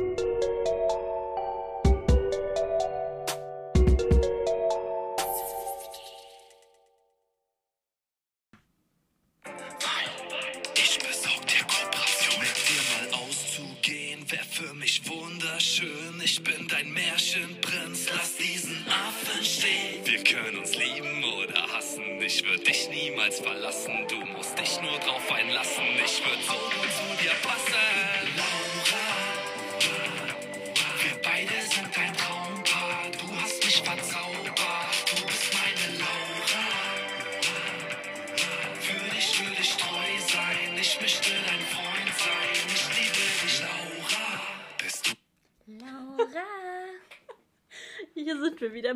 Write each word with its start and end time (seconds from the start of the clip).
Ich 0.00 0.29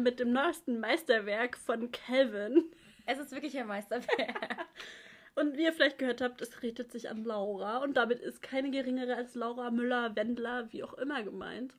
mit 0.05 0.21
dem 0.21 0.33
neuesten 0.33 0.79
Meisterwerk 0.79 1.57
von 1.57 1.91
Calvin. 1.91 2.71
Es 3.07 3.19
ist 3.19 3.33
wirklich 3.33 3.59
ein 3.59 3.67
Meisterwerk. 3.67 4.67
Und 5.35 5.57
wie 5.57 5.65
ihr 5.65 5.73
vielleicht 5.73 5.99
gehört 5.99 6.21
habt, 6.21 6.41
es 6.41 6.63
richtet 6.63 6.93
sich 6.93 7.11
an 7.11 7.25
Laura. 7.25 7.79
Und 7.79 7.97
damit 7.97 8.21
ist 8.21 8.41
keine 8.41 8.71
geringere 8.71 9.17
als 9.17 9.35
Laura 9.35 9.71
Müller, 9.73 10.15
Wendler, 10.15 10.73
wie 10.73 10.85
auch 10.85 10.95
immer 10.95 11.25
gemeint. 11.25 11.75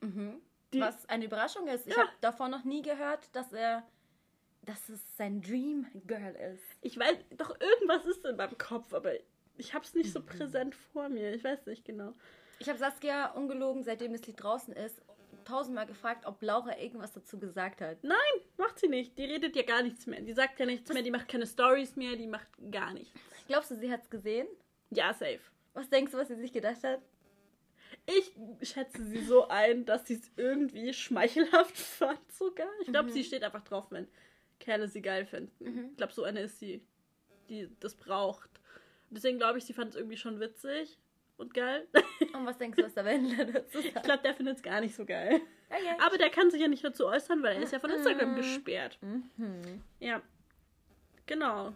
Die- 0.74 0.80
Was 0.80 1.08
eine 1.08 1.24
Überraschung 1.24 1.66
ist. 1.68 1.86
Ich 1.86 1.94
Ja. 1.94 2.02
habe 2.02 2.10
davor 2.20 2.48
noch 2.48 2.64
nie 2.64 2.82
gehört, 2.82 3.34
dass 3.34 3.52
er, 3.54 3.82
dass 4.62 4.88
es 4.90 5.16
sein 5.16 5.40
Dream 5.40 5.86
Girl 6.06 6.34
ist. 6.52 6.62
Ich 6.82 6.98
weiß, 6.98 7.16
doch 7.38 7.58
irgendwas 7.58 8.04
ist 8.04 8.26
in 8.26 8.36
meinem 8.36 8.58
Kopf, 8.58 8.92
aber 8.92 9.12
ich 9.56 9.72
hab's 9.72 9.94
nicht 9.94 10.12
so 10.12 10.20
präsent 10.22 10.74
vor 10.74 11.08
mir. 11.08 11.32
Ich 11.32 11.42
weiß 11.42 11.64
nicht 11.66 11.84
genau. 11.86 12.12
Ich 12.58 12.68
habe 12.68 12.78
Saskia 12.78 13.30
ungelogen, 13.32 13.84
seitdem 13.84 14.12
das 14.12 14.26
Lied 14.26 14.42
draußen 14.42 14.74
ist, 14.74 15.00
tausendmal 15.46 15.86
gefragt, 15.86 16.26
ob 16.26 16.42
Laura 16.42 16.78
irgendwas 16.78 17.12
dazu 17.12 17.38
gesagt 17.38 17.80
hat. 17.80 18.02
Nein, 18.02 18.16
macht 18.56 18.78
sie 18.78 18.88
nicht. 18.88 19.16
Die 19.18 19.24
redet 19.24 19.56
ja 19.56 19.62
gar 19.62 19.82
nichts 19.82 20.06
mehr. 20.06 20.20
Die 20.20 20.32
sagt 20.32 20.60
ja 20.60 20.66
nichts 20.66 20.92
mehr, 20.92 21.02
die 21.02 21.10
macht 21.10 21.28
keine 21.28 21.46
Stories 21.46 21.96
mehr, 21.96 22.16
die 22.16 22.26
macht 22.26 22.48
gar 22.70 22.92
nichts. 22.92 23.12
Glaubst 23.46 23.70
du, 23.70 23.76
sie 23.76 23.90
hat 23.90 24.02
es 24.02 24.10
gesehen? 24.10 24.46
Ja, 24.90 25.12
safe. 25.14 25.40
Was 25.74 25.88
denkst 25.88 26.12
du, 26.12 26.18
was 26.18 26.28
sie 26.28 26.36
sich 26.36 26.52
gedacht 26.52 26.82
hat? 26.82 27.00
Ich 28.06 28.32
schätze 28.68 29.04
sie 29.04 29.24
so 29.24 29.48
ein, 29.48 29.84
dass 29.84 30.06
sie 30.06 30.14
es 30.14 30.30
irgendwie 30.36 30.92
schmeichelhaft 30.92 31.76
fand 31.76 32.32
sogar. 32.32 32.68
Ich 32.82 32.88
glaube, 32.88 33.10
sie 33.10 33.24
steht 33.24 33.42
einfach 33.42 33.62
drauf, 33.62 33.86
wenn 33.90 34.08
Kerle 34.58 34.88
sie 34.88 35.02
geil 35.02 35.26
finden. 35.26 35.90
Ich 35.90 35.96
glaube, 35.96 36.12
so 36.12 36.24
eine 36.24 36.40
ist 36.40 36.58
sie, 36.58 36.84
die 37.48 37.68
das 37.80 37.94
braucht. 37.94 38.50
Deswegen 39.10 39.38
glaube 39.38 39.58
ich, 39.58 39.64
sie 39.64 39.72
fand 39.72 39.90
es 39.90 39.96
irgendwie 39.96 40.16
schon 40.16 40.40
witzig 40.40 40.98
und 41.38 41.52
geil. 41.54 41.86
Und 42.34 42.46
was 42.46 42.58
denkst 42.58 42.76
du, 42.78 42.84
was 42.84 42.94
der 42.94 43.04
Wendler 43.04 43.44
dazu 43.46 43.78
Ich 43.78 43.92
sagt? 43.92 44.04
glaube, 44.04 44.22
der 44.22 44.34
findet 44.34 44.56
es 44.56 44.62
gar 44.62 44.80
nicht 44.80 44.94
so 44.94 45.04
geil. 45.04 45.40
Okay. 45.68 45.96
Aber 46.04 46.16
der 46.18 46.30
kann 46.30 46.50
sich 46.50 46.60
ja 46.60 46.68
nicht 46.68 46.84
dazu 46.84 47.06
äußern, 47.06 47.42
weil 47.42 47.56
er 47.56 47.62
ist 47.62 47.72
ja 47.72 47.78
von 47.80 47.90
Instagram 47.90 48.36
gesperrt. 48.36 48.98
Mhm. 49.02 49.82
Ja. 50.00 50.22
Genau. 51.26 51.72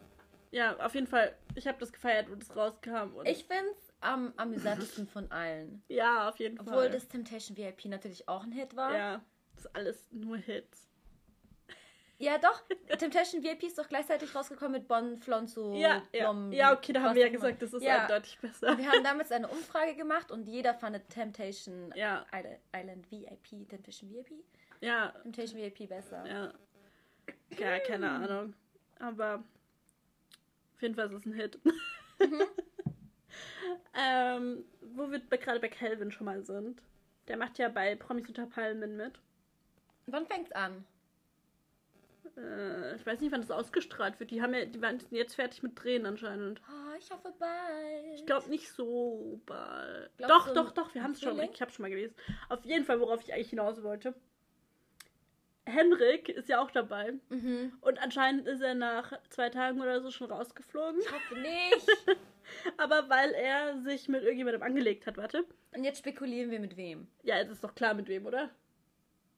Ja, 0.53 0.77
auf 0.85 0.95
jeden 0.95 1.07
Fall. 1.07 1.35
Ich 1.55 1.67
habe 1.69 1.79
das 1.79 1.93
gefeiert, 1.93 2.31
wo 2.31 2.35
das 2.35 2.55
rauskam. 2.57 3.13
Ich 3.25 3.45
finde 3.45 3.71
es 3.79 3.93
am 4.01 4.33
amüsantesten 4.37 5.07
von 5.07 5.31
allen. 5.31 5.83
ja, 5.89 6.29
auf 6.29 6.39
jeden 6.39 6.59
Obwohl 6.59 6.75
Fall. 6.75 6.91
das 6.91 7.09
Temptation 7.09 7.57
VIP 7.57 7.85
natürlich 7.87 8.29
auch 8.29 8.43
ein 8.45 8.53
Hit 8.53 8.75
war. 8.77 8.95
ja, 8.97 9.25
das 9.55 9.65
ist 9.67 9.77
alles 9.77 10.07
nur 10.11 10.37
Hits. 10.39 10.89
Ja, 12.21 12.37
doch. 12.37 12.63
Temptation 12.99 13.43
VIP 13.43 13.63
ist 13.63 13.79
doch 13.79 13.89
gleichzeitig 13.89 14.35
rausgekommen 14.35 14.73
mit 14.73 14.87
Bon 14.89 15.17
Flonzo. 15.19 15.75
Ja, 15.75 16.03
ja. 16.13 16.31
Blom, 16.31 16.53
ja, 16.53 16.73
okay, 16.75 16.93
da 16.93 17.01
haben 17.01 17.15
wir 17.15 17.23
ja 17.23 17.31
gesagt, 17.31 17.63
das 17.63 17.73
ist 17.73 17.83
Ja. 17.83 18.03
eindeutig 18.03 18.39
besser. 18.41 18.77
Wir 18.77 18.93
haben 18.93 19.03
damals 19.03 19.33
eine 19.33 19.49
Umfrage 19.49 19.95
gemacht 19.97 20.31
und 20.31 20.47
jeder 20.47 20.75
fand 20.75 21.01
Temptation 21.09 21.91
Ja. 21.97 22.27
Island, 22.77 23.11
VIP, 23.11 23.67
Temptation 23.69 24.11
VIP, 24.11 24.33
Ja, 24.81 25.09
Temptation 25.23 25.61
VIP 25.63 25.89
besser. 25.89 26.25
ja. 26.27 26.53
Ja, 27.59 27.79
keine 27.81 28.11
Ahnung. 28.11 28.55
Aber 28.99 29.43
auf 30.75 30.83
jeden 30.83 30.95
Fall 30.95 31.07
ist 31.07 31.15
es 31.15 31.27
ein 31.27 31.33
Hit. 31.33 31.59
Mhm. 31.65 32.43
ähm, 33.95 34.65
wo 34.95 35.11
wir 35.11 35.21
gerade 35.21 35.59
bei 35.59 35.69
Calvin 35.69 36.13
schon 36.13 36.27
mal 36.27 36.43
sind. 36.45 36.83
Der 37.29 37.37
macht 37.39 37.59
ja 37.59 37.69
bei 37.71 37.95
Promis 37.97 38.29
unter 38.29 38.47
Palmen 38.47 38.97
mit. 38.97 39.19
Wann 40.07 40.27
fängt's 40.27 40.53
an? 40.53 40.85
Äh, 42.37 42.97
ich 42.97 43.07
weiß 43.07 43.21
nicht, 43.21 43.33
wann 43.33 43.41
das 43.41 43.51
ausgestrahlt 43.51 44.19
wird. 44.21 44.31
Die 44.31 44.43
haben 44.43 44.55
ja, 44.55 44.65
die 44.65 44.81
waren 44.81 44.99
jetzt 45.11 45.35
fertig 45.35 45.63
mit 45.63 45.83
Drehen 45.83 46.07
anscheinend. 46.07 46.61
Oh, 46.69 46.97
ich 46.99 47.11
hoffe 47.11 47.33
bald. 47.39 48.15
Ich 48.15 48.27
glaube 48.27 48.49
nicht 48.49 48.71
so 48.73 49.41
bald. 49.47 50.11
Glaubst 50.17 50.49
Doch, 50.49 50.55
doch, 50.55 50.73
doch, 50.73 50.95
wir 50.95 51.03
haben 51.03 51.13
es 51.13 51.21
schon. 51.21 51.39
Ich 51.41 51.61
habe 51.61 51.71
schon 51.71 51.83
mal 51.83 51.91
gelesen. 51.91 52.15
Auf 52.49 52.65
jeden 52.65 52.85
Fall, 52.85 53.01
worauf 53.01 53.23
ich 53.23 53.33
eigentlich 53.33 53.51
hinaus 53.51 53.83
wollte. 53.83 54.15
Henrik 55.67 56.29
ist 56.29 56.49
ja 56.49 56.63
auch 56.63 56.71
dabei. 56.71 57.13
Mhm. 57.29 57.73
Und 57.81 57.99
anscheinend 58.03 58.47
ist 58.47 58.61
er 58.61 58.75
nach 58.75 59.13
zwei 59.29 59.51
Tagen 59.51 59.81
oder 59.81 60.01
so 60.01 60.11
schon 60.11 60.31
rausgeflogen. 60.31 61.01
Ich 61.01 61.13
hoffe 61.13 61.39
nicht. 61.39 61.87
Aber 62.77 63.09
weil 63.09 63.33
er 63.33 63.81
sich 63.83 64.09
mit 64.09 64.23
irgendjemandem 64.23 64.63
angelegt 64.63 65.07
hat, 65.07 65.17
warte. 65.17 65.45
Und 65.75 65.85
jetzt 65.85 65.99
spekulieren 65.99 66.51
wir 66.51 66.61
mit 66.61 66.77
wem? 66.77 67.07
Ja, 67.23 67.39
jetzt 67.39 67.51
ist 67.51 67.63
doch 67.63 67.75
klar 67.75 67.95
mit 67.95 68.09
wem, 68.09 68.27
oder? 68.27 68.51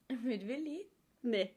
Mit 0.08 0.46
Willi? 0.46 0.88
Nee. 1.22 1.54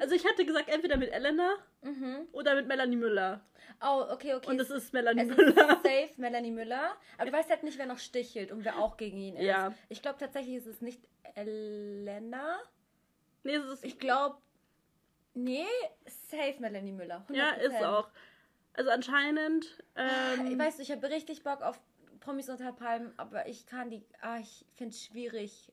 Also 0.00 0.14
ich 0.14 0.24
hatte 0.26 0.44
gesagt, 0.44 0.68
entweder 0.68 0.96
mit 0.96 1.12
Elena 1.12 1.56
Mhm. 1.82 2.28
oder 2.32 2.54
mit 2.54 2.66
Melanie 2.66 2.96
Müller. 2.96 3.40
Oh, 3.80 4.04
okay, 4.10 4.34
okay. 4.34 4.50
Und 4.50 4.60
es 4.60 4.70
ist 4.70 4.92
Melanie 4.92 5.22
Es 5.22 5.28
ist 5.30 5.36
Müller. 5.36 5.68
safe 5.82 6.10
Melanie 6.16 6.50
Müller. 6.50 6.96
Aber 7.16 7.26
du 7.30 7.32
weißt 7.32 7.50
halt 7.50 7.62
nicht, 7.62 7.78
wer 7.78 7.86
noch 7.86 7.98
stichelt 7.98 8.50
und 8.50 8.64
wer 8.64 8.78
auch 8.78 8.96
gegen 8.96 9.18
ihn 9.18 9.36
ist. 9.36 9.44
Ja. 9.44 9.72
Ich 9.88 10.02
glaube 10.02 10.18
tatsächlich 10.18 10.56
ist 10.56 10.66
es 10.66 10.80
nicht 10.80 11.00
Elena. 11.34 12.58
Nee, 13.44 13.54
es 13.54 13.66
ist. 13.66 13.84
Ich 13.84 13.98
glaube. 13.98 14.38
Nee, 15.34 15.66
safe 16.06 16.56
Melanie 16.58 16.92
Müller. 16.92 17.24
100%. 17.28 17.34
ja, 17.36 17.50
ist 17.52 17.82
auch. 17.84 18.08
Also 18.72 18.90
anscheinend. 18.90 19.82
Ähm, 19.96 20.46
Ich 20.50 20.58
weiß, 20.58 20.78
ich 20.80 20.90
habe 20.90 21.08
richtig 21.10 21.44
Bock 21.44 21.62
auf 21.62 21.78
Promis 22.20 22.48
unter 22.48 22.72
Palmen, 22.72 23.12
aber 23.16 23.46
ich 23.46 23.66
kann 23.66 23.90
die. 23.90 24.04
Ah, 24.20 24.38
ich 24.40 24.64
finde 24.74 24.92
es 24.94 25.04
schwierig, 25.04 25.72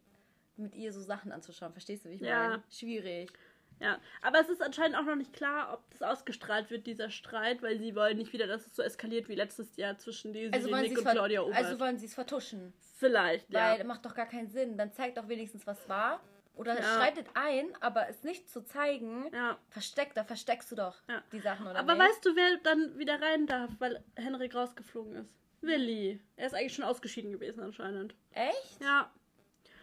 mit 0.57 0.75
ihr 0.75 0.93
so 0.93 1.01
Sachen 1.01 1.31
anzuschauen. 1.31 1.71
Verstehst 1.71 2.05
du, 2.05 2.09
wie 2.09 2.15
ich 2.15 2.21
Ja. 2.21 2.49
meine? 2.49 2.63
Schwierig. 2.69 3.31
Ja, 3.79 3.99
aber 4.21 4.39
es 4.39 4.49
ist 4.49 4.61
anscheinend 4.61 4.95
auch 4.97 5.03
noch 5.03 5.15
nicht 5.15 5.33
klar, 5.33 5.73
ob 5.73 5.83
das 5.91 6.01
ausgestrahlt 6.01 6.69
wird, 6.71 6.87
dieser 6.87 7.09
Streit, 7.09 7.61
weil 7.61 7.77
sie 7.77 7.93
wollen 7.95 8.17
nicht 8.17 8.31
wieder, 8.31 8.47
dass 8.47 8.65
es 8.65 8.75
so 8.75 8.81
eskaliert 8.81 9.27
wie 9.27 9.35
letztes 9.35 9.75
Jahr 9.75 9.97
zwischen 9.97 10.31
Daisy 10.33 10.51
Also 10.53 10.73
Nick 10.75 10.97
und 10.97 11.03
Claudia 11.05 11.41
Obert. 11.41 11.57
also 11.57 11.79
wollen 11.79 11.97
sie 11.97 12.05
es 12.05 12.13
vertuschen. 12.13 12.73
Vielleicht, 12.97 13.51
Weil 13.53 13.79
ja. 13.79 13.83
macht 13.83 14.05
doch 14.05 14.15
gar 14.15 14.27
keinen 14.27 14.49
Sinn. 14.49 14.77
Dann 14.77 14.93
zeigt 14.93 15.17
doch 15.17 15.27
wenigstens, 15.27 15.67
was 15.67 15.89
war. 15.89 16.21
Oder 16.55 16.77
Ja. 16.79 16.83
schreitet 16.95 17.27
ein, 17.33 17.67
aber 17.81 18.07
es 18.07 18.23
nicht 18.23 18.49
zu 18.49 18.63
zeigen, 18.63 19.29
ja. 19.33 19.57
versteckt, 19.69 20.15
da 20.15 20.23
versteckst 20.23 20.71
du 20.71 20.75
doch 20.77 20.95
Ja. 21.09 21.21
die 21.33 21.41
Sachen, 21.41 21.67
oder 21.67 21.77
Aber 21.77 21.95
nicht? 21.95 22.03
weißt 22.07 22.25
du, 22.25 22.35
wer 22.37 22.57
dann 22.63 22.97
wieder 22.97 23.21
rein 23.21 23.45
darf, 23.45 23.69
weil 23.79 24.01
Henrik 24.15 24.55
rausgeflogen 24.55 25.15
ist? 25.15 25.33
Willi. 25.59 26.21
Er 26.37 26.47
ist 26.47 26.53
eigentlich 26.55 26.73
schon 26.75 26.85
ausgeschieden 26.85 27.33
gewesen 27.33 27.61
anscheinend. 27.61 28.15
Echt? 28.31 28.81
Ja. 28.81 29.11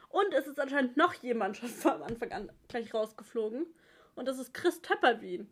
Und 0.09 0.33
es 0.33 0.47
ist 0.47 0.59
anscheinend 0.61 0.97
noch 0.97 1.13
jemand 1.15 1.59
schon 1.59 1.69
von 1.69 2.03
Anfang 2.03 2.33
an 2.33 2.51
gleich 2.69 2.95
rausgeflogen. 2.95 3.67
Und 4.15 4.27
das 4.27 4.39
ist 4.39 4.53
Chris 4.55 4.81
Töpperwien. 4.83 5.49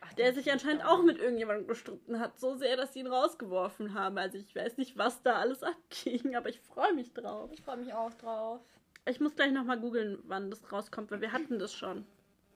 Ach, 0.00 0.12
Der 0.14 0.32
sich 0.32 0.50
anscheinend 0.50 0.84
auch 0.84 1.02
mit 1.02 1.18
irgendjemandem 1.18 1.66
gestritten 1.66 2.20
hat. 2.20 2.38
So 2.38 2.56
sehr, 2.56 2.76
dass 2.76 2.92
sie 2.92 3.00
ihn 3.00 3.06
rausgeworfen 3.06 3.94
haben. 3.94 4.18
Also 4.18 4.38
ich 4.38 4.54
weiß 4.54 4.76
nicht, 4.76 4.96
was 4.96 5.22
da 5.22 5.34
alles 5.36 5.62
abging, 5.62 6.36
aber 6.36 6.48
ich 6.48 6.60
freue 6.60 6.94
mich 6.94 7.12
drauf. 7.12 7.50
Ich 7.52 7.62
freue 7.62 7.76
mich 7.78 7.92
auch 7.92 8.12
drauf. 8.14 8.60
Ich 9.06 9.20
muss 9.20 9.34
gleich 9.34 9.52
nochmal 9.52 9.80
googeln, 9.80 10.18
wann 10.24 10.50
das 10.50 10.70
rauskommt, 10.70 11.10
weil 11.10 11.20
wir 11.20 11.32
hatten 11.32 11.58
das 11.58 11.72
schon. 11.72 12.06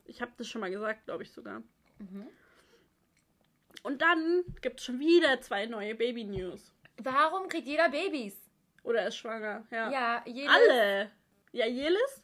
Ich 0.05 0.21
habe 0.21 0.33
das 0.37 0.49
schon 0.49 0.61
mal 0.61 0.71
gesagt, 0.71 1.07
glaube 1.07 1.23
ich 1.23 1.33
sogar. 1.33 1.63
Mhm. 1.99 2.27
Und 3.83 4.03
dann 4.03 4.45
gibt 4.61 4.81
es 4.81 4.87
schon 4.87 5.01
wieder 5.01 5.41
zwei 5.41 5.67
neue 5.67 5.95
Baby-News. 5.95 6.73
Warum 6.99 7.49
kriegt 7.49 7.67
jeder 7.67 7.89
Babys? 7.89 8.37
Oder 8.85 9.07
ist 9.07 9.17
schwanger, 9.17 9.65
ja. 9.71 9.91
Ja, 9.91 10.23
jeder. 10.27 10.53
Alle. 10.53 11.11
Ja, 11.53 11.67
Jelis? 11.67 12.23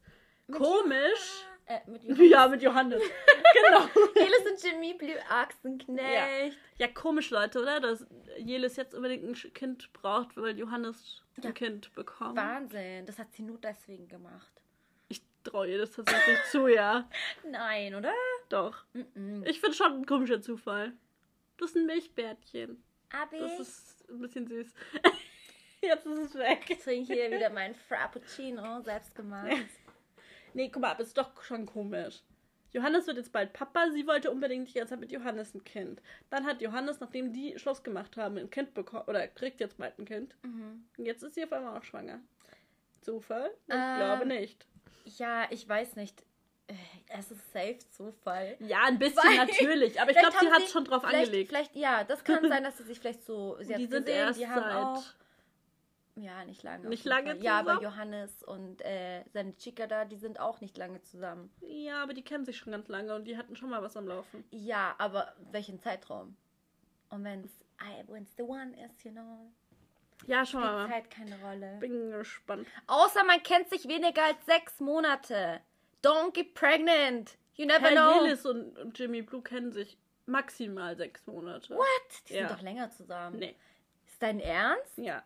Komisch. 0.51 1.45
Äh, 1.69 1.81
mit 1.91 2.03
Ja, 2.31 2.49
mit 2.49 2.63
Johannes. 2.63 3.03
genau. 3.53 3.87
Jelis 4.15 4.51
und 4.51 4.63
Jimmy 4.65 4.95
Blue 4.95 5.17
Achsenknecht. 5.31 6.57
Ja, 6.79 6.89
komisch, 6.89 7.31
Leute, 7.31 7.61
oder? 7.61 7.81
Dass 7.81 8.07
Jelis 8.39 8.77
jetzt 8.77 8.95
unbedingt 8.95 9.25
ein 9.25 9.53
Kind 9.53 9.93
braucht, 9.93 10.37
weil 10.37 10.59
Johannes 10.59 11.23
Ja. 11.37 11.51
ein 11.51 11.55
Kind 11.55 11.93
bekommt. 11.95 12.37
Wahnsinn, 12.37 13.05
das 13.07 13.19
hat 13.19 13.33
sie 13.33 13.43
nur 13.43 13.59
deswegen 13.59 14.09
gemacht. 14.09 14.51
Ich 15.09 15.21
traue 15.45 15.69
ihr 15.69 15.79
das 15.79 15.93
tatsächlich 15.93 16.39
zu, 16.51 16.69
ja. 16.69 17.09
Nein, 17.51 17.95
oder? 17.95 18.13
Doch. 18.49 18.85
Mhm. 18.95 19.45
Ich 19.47 19.61
finde 19.61 19.77
schon 19.77 19.93
ein 20.01 20.07
komischer 20.07 20.41
Zufall. 20.41 20.93
Das 21.59 21.71
ist 21.71 21.77
ein 21.77 21.87
Milchbärtchen. 21.87 22.83
Aber 23.13 23.39
Das 23.39 23.61
ist 23.61 24.09
ein 24.09 24.21
bisschen 24.21 24.47
süß. 24.47 24.69
Jetzt 25.81 26.07
ist 26.07 26.19
es 26.19 26.35
weg. 26.35 26.65
Ich 26.69 26.79
trinke 26.79 27.13
hier 27.13 27.31
wieder 27.31 27.51
meinen 27.51 27.75
Frappuccino, 27.75 28.81
selbst 28.83 29.15
gemacht. 29.15 29.51
Nee, 30.59 30.71
guck 30.71 30.83
mal, 30.83 30.91
aber 30.91 31.05
ist 31.05 31.17
doch 31.17 31.41
schon 31.45 31.67
komisch. 31.67 32.21
Johannes 32.73 33.07
wird 33.07 33.17
jetzt 33.17 33.33
bald 33.33 33.53
Papa. 33.53 33.91
Sie 33.93 34.07
wollte 34.09 34.29
unbedingt 34.31 34.69
die 34.69 34.75
ganze 34.75 34.91
Zeit 34.95 35.01
mit 35.01 35.13
Johannes 35.13 35.55
ein 35.55 35.63
Kind. 35.63 36.03
Dann 36.31 36.45
hat 36.47 36.61
Johannes, 36.61 36.99
nachdem 36.99 37.33
die 37.33 37.57
Schluss 37.61 37.85
gemacht 37.85 38.17
haben, 38.17 38.37
ein 38.39 38.51
Kind 38.51 38.75
bekommen. 38.75 39.05
Oder 39.07 39.29
kriegt 39.29 39.61
jetzt 39.61 39.79
bald 39.79 39.97
ein 40.01 40.05
Kind. 40.05 40.35
Mhm. 40.43 40.85
Und 40.99 41.07
jetzt 41.07 41.23
ist 41.23 41.35
sie 41.37 41.45
auf 41.45 41.53
einmal 41.53 41.79
auch 41.79 41.85
schwanger. 41.85 42.19
Zufall? 43.03 43.51
Ich 43.69 43.75
Ähm, 43.75 43.97
glaube 43.99 44.27
nicht. 44.27 44.67
Ja, 45.17 45.47
ich 45.51 45.67
weiß 45.69 45.95
nicht. 45.95 46.23
Äh, 46.67 46.75
Es 47.17 47.31
ist 47.31 47.53
safe 47.53 47.79
Zufall. 47.93 48.57
Ja, 48.59 48.81
ein 48.87 48.99
bisschen 48.99 49.17
Weil- 49.19 49.37
natürlich. 49.47 50.01
Aber 50.01 50.11
ich 50.15 50.19
glaube, 50.19 50.37
sie 50.41 50.51
hat 50.51 50.63
schon 50.69 50.85
drauf 50.85 51.05
angelegt. 51.05 51.49
Vielleicht, 51.51 51.75
ja, 51.77 52.03
das 52.05 52.25
kann 52.25 52.43
sein, 52.49 52.65
dass 52.65 52.77
sie 52.79 52.83
sich 52.85 52.99
vielleicht 52.99 53.25
so. 53.25 53.57
Sie 53.61 53.73
hat 53.75 53.81
die 53.81 53.87
sind 53.87 54.09
erst 54.09 54.41
die 54.41 54.47
haben 54.49 54.95
seit. 55.05 55.15
Ja, 56.21 56.45
nicht 56.45 56.63
lange. 56.63 56.89
Nicht 56.89 57.05
lange 57.05 57.35
Fall. 57.37 57.43
Ja, 57.45 57.59
aber 57.61 57.77
zusammen? 57.77 57.83
Johannes 57.85 58.43
und 58.43 58.83
äh, 58.85 59.23
seine 59.33 59.55
Chica 59.57 59.87
da, 59.87 60.05
die 60.05 60.17
sind 60.17 60.41
auch 60.41 60.61
nicht 60.61 60.77
lange 60.77 61.01
zusammen. 61.03 61.51
Ja, 61.61 62.03
aber 62.03 62.13
die 62.15 62.23
kennen 62.23 62.45
sich 62.45 62.57
schon 62.59 62.73
ganz 62.73 62.89
lange 62.89 63.15
und 63.15 63.25
die 63.25 63.37
hatten 63.37 63.55
schon 63.57 63.71
mal 63.71 63.83
was 63.83 63.97
am 63.97 64.09
Laufen. 64.09 64.43
Ja, 64.51 64.95
aber 64.99 65.35
welchen 65.53 65.79
Zeitraum? 65.81 66.37
Und 67.11 67.25
wenn 67.25 67.45
es 67.45 67.51
when's 68.09 68.35
the 68.37 68.43
one 68.43 68.73
is, 68.85 69.05
you 69.05 69.13
know, 69.13 69.51
Ja, 70.27 70.45
schon 70.45 70.61
spielt 70.63 70.75
mal. 70.75 70.89
Zeit 70.89 71.11
keine 71.11 71.41
Rolle. 71.41 71.77
Bin 71.79 72.11
gespannt. 72.11 72.67
Außer 72.89 73.23
man 73.25 73.43
kennt 73.43 73.69
sich 73.71 73.87
weniger 73.87 74.25
als 74.25 74.45
sechs 74.47 74.81
Monate. 74.81 75.61
Don't 76.03 76.33
get 76.33 76.55
pregnant. 76.55 77.37
You 77.55 77.67
never 77.67 77.89
Herr 77.91 77.93
know. 78.13 78.25
Jelis 78.25 78.45
und, 78.45 78.77
und 78.79 78.99
Jimmy 78.99 79.23
Blue 79.23 79.43
kennen 79.43 79.71
sich 79.73 79.97
maximal 80.27 80.97
sechs 80.97 81.27
Monate. 81.27 81.77
What? 81.77 81.87
Die 82.29 82.35
Ja. 82.35 82.49
sind 82.49 82.59
doch 82.59 82.63
länger 82.63 82.91
zusammen. 82.91 83.39
Nee. 83.39 83.57
Ist 84.07 84.21
dein 84.23 84.41
Ernst? 84.41 84.99
Ja. 84.99 85.23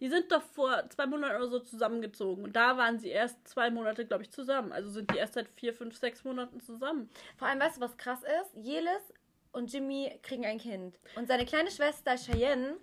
Die 0.00 0.08
sind 0.08 0.30
doch 0.32 0.42
vor 0.42 0.88
zwei 0.90 1.06
Monaten 1.06 1.36
oder 1.36 1.48
so 1.48 1.60
zusammengezogen. 1.60 2.44
Und 2.44 2.54
da 2.56 2.76
waren 2.76 2.98
sie 2.98 3.08
erst 3.08 3.46
zwei 3.46 3.70
Monate, 3.70 4.04
glaube 4.06 4.22
ich, 4.24 4.30
zusammen. 4.30 4.72
Also 4.72 4.90
sind 4.90 5.10
die 5.12 5.16
erst 5.18 5.34
seit 5.34 5.48
vier, 5.50 5.72
fünf, 5.74 5.96
sechs 5.96 6.24
Monaten 6.24 6.60
zusammen. 6.60 7.08
Vor 7.36 7.48
allem, 7.48 7.60
weißt 7.60 7.76
du, 7.76 7.80
was 7.80 7.96
krass 7.96 8.20
ist? 8.22 8.56
Jelis 8.64 9.12
und 9.52 9.72
Jimmy 9.72 10.18
kriegen 10.22 10.44
ein 10.44 10.58
Kind. 10.58 10.98
Und 11.16 11.28
seine 11.28 11.46
kleine 11.46 11.70
Schwester 11.70 12.16
Cheyenne 12.16 12.76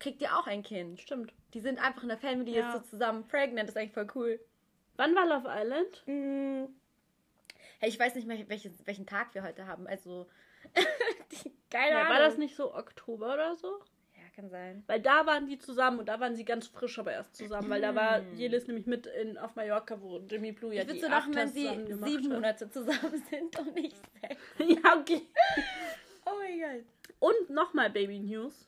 kriegt 0.00 0.20
ja 0.20 0.38
auch 0.38 0.46
ein 0.46 0.62
Kind. 0.62 1.00
Stimmt. 1.00 1.32
Die 1.54 1.60
sind 1.60 1.78
einfach 1.78 2.02
in 2.02 2.08
der 2.08 2.18
Family 2.18 2.52
Ja. 2.52 2.72
jetzt 2.74 2.84
so 2.84 2.90
zusammen. 2.90 3.26
Pregnant 3.28 3.68
ist 3.68 3.76
eigentlich 3.76 3.92
voll 3.92 4.08
cool. 4.14 4.40
Wann 4.96 5.14
war 5.14 5.26
Love 5.26 5.48
Island? 5.48 6.02
Mm. 6.06 6.64
Hey, 7.80 7.88
ich 7.88 7.98
weiß 7.98 8.14
nicht 8.14 8.26
mehr, 8.26 8.48
welches, 8.48 8.86
welchen 8.86 9.06
Tag 9.06 9.34
wir 9.34 9.42
heute 9.42 9.66
haben. 9.66 9.86
Also, 9.86 10.26
die, 11.44 11.52
keine 11.70 11.92
Ja, 11.92 12.00
Ahnung. 12.02 12.12
war 12.12 12.18
das 12.20 12.38
nicht 12.38 12.56
so 12.56 12.74
Oktober 12.74 13.34
oder 13.34 13.56
so? 13.56 13.80
Kann 14.34 14.50
sein. 14.50 14.82
Weil 14.88 15.00
da 15.00 15.26
waren 15.26 15.46
die 15.46 15.58
zusammen 15.58 16.00
und 16.00 16.06
da 16.08 16.18
waren 16.18 16.34
sie 16.34 16.44
ganz 16.44 16.66
frisch 16.66 16.98
aber 16.98 17.12
erst 17.12 17.36
zusammen. 17.36 17.70
Weil 17.70 17.80
da 17.80 17.94
war 17.94 18.20
Mm. 18.20 18.34
Jelis 18.36 18.66
nämlich 18.66 18.86
mit 18.86 19.06
in, 19.06 19.38
auf 19.38 19.54
Mallorca, 19.54 20.00
wo 20.00 20.18
Jimmy 20.18 20.50
Blue 20.52 20.74
ja 20.74 20.82
ich 20.82 20.88
die 20.88 21.00
so 21.00 21.08
lachen, 21.08 21.34
wenn 21.34 21.48
sie 21.48 21.68
sieben. 22.02 22.28
Monate 22.32 22.68
zusammen 22.68 23.22
sind 23.30 23.56
und 23.58 23.74
nicht 23.74 23.96
sechs. 24.20 24.42
ja, 24.58 24.96
okay. 24.98 25.22
Oh 26.26 26.30
mein 26.40 26.58
Gott. 26.58 26.84
Und 27.20 27.50
nochmal 27.50 27.90
Baby 27.90 28.18
News. 28.18 28.66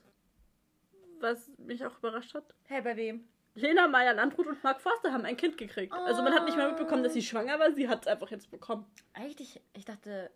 Was 1.19 1.49
mich 1.57 1.83
auch 1.83 1.97
überrascht 1.97 2.35
hat. 2.35 2.43
Hey, 2.65 2.81
bei 2.81 2.95
wem? 2.95 3.27
Lena 3.55 3.87
Meyer 3.87 4.13
Landrut 4.13 4.45
und 4.45 4.63
Mark 4.63 4.79
Forster 4.79 5.11
haben 5.11 5.25
ein 5.25 5.35
Kind 5.35 5.57
gekriegt. 5.57 5.91
Also 5.91 6.21
man 6.21 6.33
hat 6.35 6.45
nicht 6.45 6.55
mal 6.55 6.67
mitbekommen, 6.69 7.01
dass 7.03 7.13
sie 7.13 7.19
Oh. 7.19 7.23
schwanger 7.23 7.57
war, 7.59 7.71
sie 7.73 7.89
hat 7.89 8.01
es 8.03 8.07
einfach 8.07 8.29
jetzt 8.29 8.51
bekommen. 8.51 8.85
Echt? 9.15 9.41
Ich, 9.41 9.59
ich 9.73 9.83
dachte, 9.85 10.29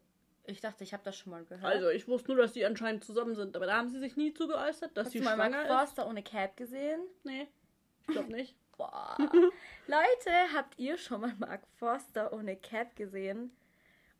ich 0.45 0.59
dachte, 0.59 0.83
ich 0.83 0.93
habe 0.93 1.03
das 1.03 1.17
schon 1.17 1.31
mal 1.31 1.43
gehört. 1.45 1.63
Also 1.63 1.89
ich 1.89 2.07
wusste 2.07 2.31
nur, 2.31 2.41
dass 2.41 2.53
sie 2.53 2.65
anscheinend 2.65 3.03
zusammen 3.03 3.35
sind, 3.35 3.55
aber 3.55 3.65
da 3.65 3.77
haben 3.77 3.89
sie 3.89 3.99
sich 3.99 4.17
nie 4.17 4.33
zu 4.33 4.47
geäußert, 4.47 4.95
dass 4.97 5.05
Hast 5.05 5.11
sie 5.13 5.19
du 5.19 5.25
mal 5.25 5.37
Mark 5.37 5.51
schwanger 5.51 5.63
ist. 5.63 5.67
Forster 5.67 6.07
ohne 6.07 6.23
Cap 6.23 6.57
gesehen? 6.57 7.01
Nee, 7.23 7.47
ich 8.01 8.07
glaube 8.07 8.31
nicht. 8.31 8.55
Boah. 8.77 9.15
Leute, 9.87 10.31
habt 10.55 10.79
ihr 10.79 10.97
schon 10.97 11.21
mal 11.21 11.33
Mark 11.37 11.61
Forster 11.77 12.33
ohne 12.33 12.55
Cap 12.55 12.95
gesehen? 12.95 13.55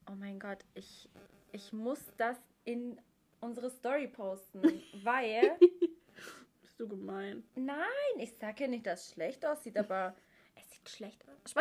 Oh 0.10 0.14
mein 0.16 0.40
Gott, 0.40 0.60
ich, 0.76 1.10
ich 1.52 1.74
muss 1.74 2.00
das 2.18 2.38
in 2.64 3.00
unsere 3.40 3.70
Story 3.70 4.08
posten, 4.08 4.62
weil... 5.04 5.58
Bist 6.62 6.80
du 6.80 6.88
gemein. 6.88 7.44
Nein, 7.56 7.86
ich 8.18 8.34
sage 8.38 8.64
ja 8.64 8.70
nicht, 8.70 8.86
dass 8.86 9.08
es 9.08 9.14
schlecht 9.14 9.46
aussieht, 9.46 9.78
aber 9.78 10.16
es 10.56 10.70
sieht 10.72 10.90
schlecht 10.90 11.26
aus. 11.28 11.56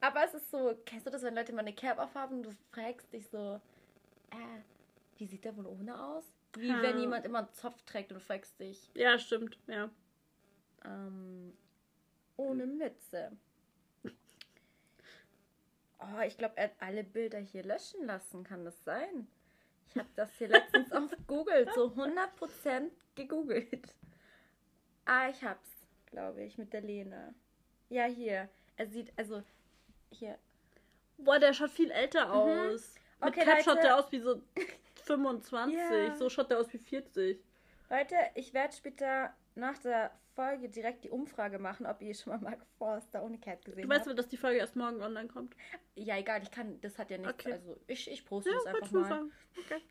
Aber 0.00 0.24
es 0.24 0.34
ist 0.34 0.50
so, 0.50 0.74
kennst 0.86 1.06
du 1.06 1.10
das, 1.10 1.22
wenn 1.22 1.34
Leute 1.34 1.52
mal 1.52 1.60
eine 1.60 1.74
Cap 1.74 1.98
aufhaben 1.98 2.38
und 2.38 2.42
du 2.44 2.50
fragst 2.72 3.12
dich 3.12 3.28
so, 3.28 3.60
äh, 4.30 4.60
wie 5.18 5.26
sieht 5.26 5.44
der 5.44 5.56
wohl 5.56 5.66
ohne 5.66 6.02
aus? 6.02 6.24
Wie 6.54 6.68
Ja. 6.68 6.82
wenn 6.82 6.98
jemand 6.98 7.24
immer 7.26 7.40
einen 7.40 7.52
Zopf 7.52 7.82
trägt 7.82 8.10
und 8.10 8.18
du 8.18 8.24
fragst 8.24 8.58
dich, 8.58 8.90
Ja, 8.94 9.18
stimmt, 9.18 9.58
ja. 9.66 9.90
ähm, 10.84 11.52
ohne 12.36 12.66
Mütze. 12.66 13.32
Oh, 15.98 16.20
ich 16.26 16.38
glaube, 16.38 16.56
er 16.56 16.64
hat 16.64 16.76
alle 16.80 17.04
Bilder 17.04 17.38
hier 17.38 17.62
löschen 17.62 18.06
lassen. 18.06 18.42
Kann 18.42 18.64
das 18.64 18.82
sein? 18.84 19.26
Ich 19.90 19.96
habe 19.98 20.08
das 20.16 20.32
hier 20.38 20.48
letztens 20.48 20.90
auf 20.92 21.10
Google 21.26 21.68
so 21.74 21.88
100% 21.88 22.90
gegoogelt. 23.14 23.94
Ah, 25.04 25.28
ich 25.28 25.42
hab's, 25.44 25.68
glaube 26.06 26.42
ich, 26.42 26.56
mit 26.56 26.72
der 26.72 26.80
Lena. 26.80 27.34
Ja, 27.90 28.04
hier. 28.04 28.48
Er 28.76 28.86
sieht, 28.86 29.12
also, 29.18 29.42
hier. 30.10 30.38
Boah, 31.18 31.38
der 31.38 31.52
schaut 31.52 31.70
viel 31.70 31.90
älter 31.90 32.32
aus. 32.32 32.94
Mit 33.20 33.28
Okay, 33.30 33.40
Cap 33.44 33.48
Leute. 33.58 33.64
schaut 33.64 33.82
der 33.82 33.98
aus 33.98 34.10
wie 34.12 34.20
so 34.20 34.40
25. 35.04 35.76
Ja. 35.78 36.16
So 36.16 36.28
schaut 36.28 36.50
der 36.50 36.58
aus 36.60 36.72
wie 36.72 36.78
40. 36.78 37.38
Leute, 37.90 38.14
ich 38.34 38.54
werde 38.54 38.74
später 38.74 39.34
nach 39.54 39.76
der 39.78 40.10
Folge 40.34 40.68
direkt 40.68 41.04
die 41.04 41.10
Umfrage 41.10 41.58
machen, 41.58 41.86
ob 41.86 42.00
ihr 42.00 42.14
schon 42.14 42.32
mal 42.32 42.38
Mark 42.40 42.64
Forster 42.78 43.22
ohne 43.22 43.36
Cat 43.38 43.64
gesehen 43.64 43.82
Du 43.82 43.88
weißt 43.94 44.06
habt. 44.06 44.18
dass 44.18 44.28
die 44.28 44.36
Folge 44.36 44.58
erst 44.58 44.76
morgen 44.76 45.02
online 45.02 45.28
kommt. 45.28 45.54
Ja, 45.96 46.16
egal, 46.16 46.40
ich 46.42 46.50
kann, 46.50 46.80
das 46.80 46.98
hat 46.98 47.10
ja 47.10 47.18
nichts, 47.18 47.34
Okay. 47.34 47.52
also 47.52 47.76
ich, 47.88 48.10
ich 48.10 48.24
poste 48.24 48.50
Ja, 48.50 48.56
das 48.56 48.64
wollte 48.66 48.78
einfach 48.84 48.92
mal. 48.92 49.08
sagen. 49.08 49.32
Okay. 49.58 49.82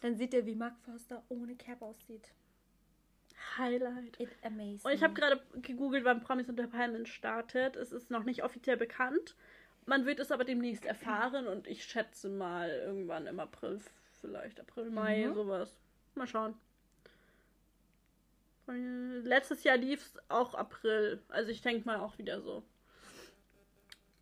Dann 0.00 0.16
seht 0.16 0.34
ihr, 0.34 0.44
wie 0.46 0.54
Mark 0.56 0.74
Forster 0.84 1.22
ohne 1.28 1.54
Cap 1.54 1.82
aussieht. 1.82 2.32
Highlight. 3.58 4.18
It 4.18 4.30
amazing. 4.42 4.80
Und 4.82 4.92
ich 4.92 5.02
habe 5.02 5.14
gerade 5.14 5.40
gegoogelt, 5.60 6.04
wann 6.04 6.22
Promis 6.22 6.48
unter 6.48 6.66
Palmen 6.66 7.06
startet. 7.06 7.76
Es 7.76 7.92
ist 7.92 8.10
noch 8.10 8.24
nicht 8.24 8.42
offiziell 8.42 8.76
bekannt. 8.76 9.36
Man 9.86 10.06
wird 10.06 10.18
es 10.20 10.30
aber 10.32 10.44
demnächst 10.44 10.84
erfahren 10.84 11.46
und 11.46 11.66
ich 11.66 11.84
schätze 11.84 12.28
mal 12.28 12.70
irgendwann 12.70 13.26
im 13.26 13.38
April, 13.38 13.80
vielleicht 14.20 14.58
April, 14.60 14.90
Mai, 14.90 15.26
Mhm. 15.26 15.34
sowas. 15.34 15.78
Mal 16.14 16.26
schauen. 16.26 16.54
Letztes 18.66 19.62
Jahr 19.64 19.76
lief 19.76 20.00
es 20.00 20.18
auch 20.30 20.54
April. 20.54 21.22
Also 21.28 21.50
ich 21.50 21.60
denke 21.60 21.84
mal 21.86 22.00
auch 22.00 22.16
wieder 22.16 22.40
so. 22.40 22.62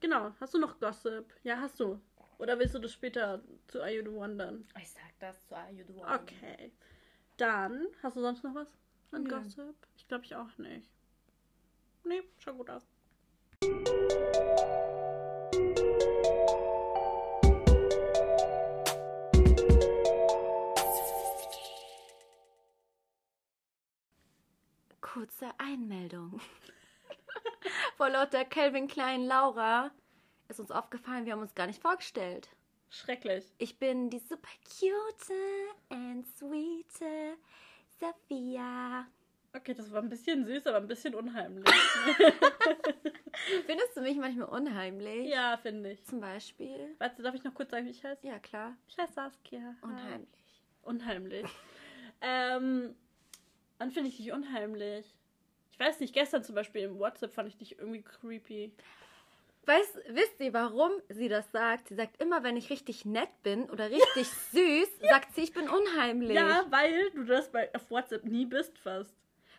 Genau. 0.01 0.33
Hast 0.41 0.53
du 0.55 0.59
noch 0.59 0.81
Gossip? 0.81 1.27
Ja, 1.45 1.59
hast 1.61 1.79
du. 1.79 2.01
Oder 2.39 2.59
willst 2.59 2.75
du 2.75 2.81
das 2.81 2.93
später 2.93 3.41
zu 3.69 3.81
Are 3.81 3.93
You 3.95 4.03
The 4.03 4.09
One 4.17 4.35
dann? 4.37 4.67
Ich 4.81 4.91
sag 4.91 5.17
das 5.21 5.47
zu 5.47 5.55
Are 5.55 5.71
You 5.71 5.85
The 5.87 5.93
One. 5.95 6.13
Okay. 6.15 6.73
Dann, 7.37 7.87
hast 8.03 8.17
du 8.17 8.21
sonst 8.21 8.43
noch 8.43 8.55
was 8.55 8.67
an 9.13 9.23
Nö. 9.23 9.31
Gossip? 9.31 9.77
Ich 9.97 10.09
glaube 10.09 10.25
ich 10.25 10.35
auch 10.35 10.59
nicht. 10.59 10.89
Nee, 12.05 12.23
schaut 12.41 12.57
gut 12.57 12.69
aus. 12.71 12.83
Kurze 25.23 25.51
Einmeldung. 25.59 26.41
Vor 27.97 28.09
lauter 28.09 28.45
Calvin 28.45 28.89
Klein 28.89 29.25
Laura 29.25 29.93
ist 30.49 30.59
uns 30.59 30.73
aufgefallen, 30.73 31.27
wir 31.27 31.35
haben 31.35 31.43
uns 31.43 31.55
gar 31.55 31.69
nicht 31.69 31.81
vorgestellt. 31.81 32.49
Schrecklich. 32.91 33.45
Ich 33.59 33.79
bin 33.79 34.11
die 34.11 34.19
super 34.19 34.51
cute 34.65 35.31
and 35.91 36.27
sweet 36.27 36.91
Sophia. 38.01 39.07
Okay, 39.53 39.75
das 39.75 39.93
war 39.93 40.03
ein 40.03 40.09
bisschen 40.09 40.45
süß, 40.45 40.67
aber 40.67 40.79
ein 40.79 40.89
bisschen 40.89 41.15
unheimlich. 41.15 41.73
Findest 43.67 43.97
du 43.97 44.01
mich 44.01 44.17
manchmal 44.17 44.49
unheimlich? 44.49 45.31
ja, 45.31 45.57
finde 45.57 45.93
ich. 45.93 46.05
Zum 46.05 46.19
Beispiel? 46.19 46.97
Warte, 46.99 47.23
darf 47.23 47.37
ich 47.37 47.45
noch 47.45 47.55
kurz 47.55 47.71
sagen, 47.71 47.87
wie 47.87 47.91
ich 47.91 48.03
heiße? 48.03 48.27
Ja, 48.27 48.41
klar. 48.41 48.77
Ich 48.89 48.99
heiße 48.99 49.13
Saskia. 49.13 49.77
Unheimlich. 49.83 50.63
Unheimlich. 50.83 51.47
ähm, 52.21 52.97
wann 53.79 53.91
finde 53.91 54.09
ich 54.09 54.17
dich 54.17 54.33
unheimlich? 54.33 55.07
Ich 55.73 55.79
weiß 55.81 56.01
nicht, 56.01 56.13
gestern 56.15 56.45
zum 56.45 56.55
Beispiel 56.55 56.83
im 56.83 56.99
WhatsApp 56.99 57.33
fand 57.33 57.49
ich 57.49 57.57
dich 57.57 57.79
irgendwie 57.79 58.03
creepy. 58.03 58.73
Weißt, 59.65 59.97
wisst 60.09 60.41
ihr, 60.41 60.53
warum 60.53 60.91
sie 61.09 61.29
das 61.29 61.51
sagt? 61.53 61.89
Sie 61.89 61.95
sagt 61.95 62.21
immer, 62.21 62.43
wenn 62.43 62.57
ich 62.57 62.69
richtig 62.69 63.05
nett 63.05 63.29
bin 63.45 63.71
oder 63.71 63.91
richtig 63.91 64.29
süß, 64.53 64.89
sagt 65.09 65.35
sie, 65.35 65.43
ich 65.43 65.53
bin 65.53 65.69
unheimlich. 65.69 66.35
Ja, 66.35 66.67
weil 66.71 67.11
du 67.13 67.25
das 67.25 67.51
bei, 67.51 67.73
auf 67.75 67.89
WhatsApp 67.91 68.25
nie 68.25 68.45
bist 68.45 68.77
fast. 68.79 69.15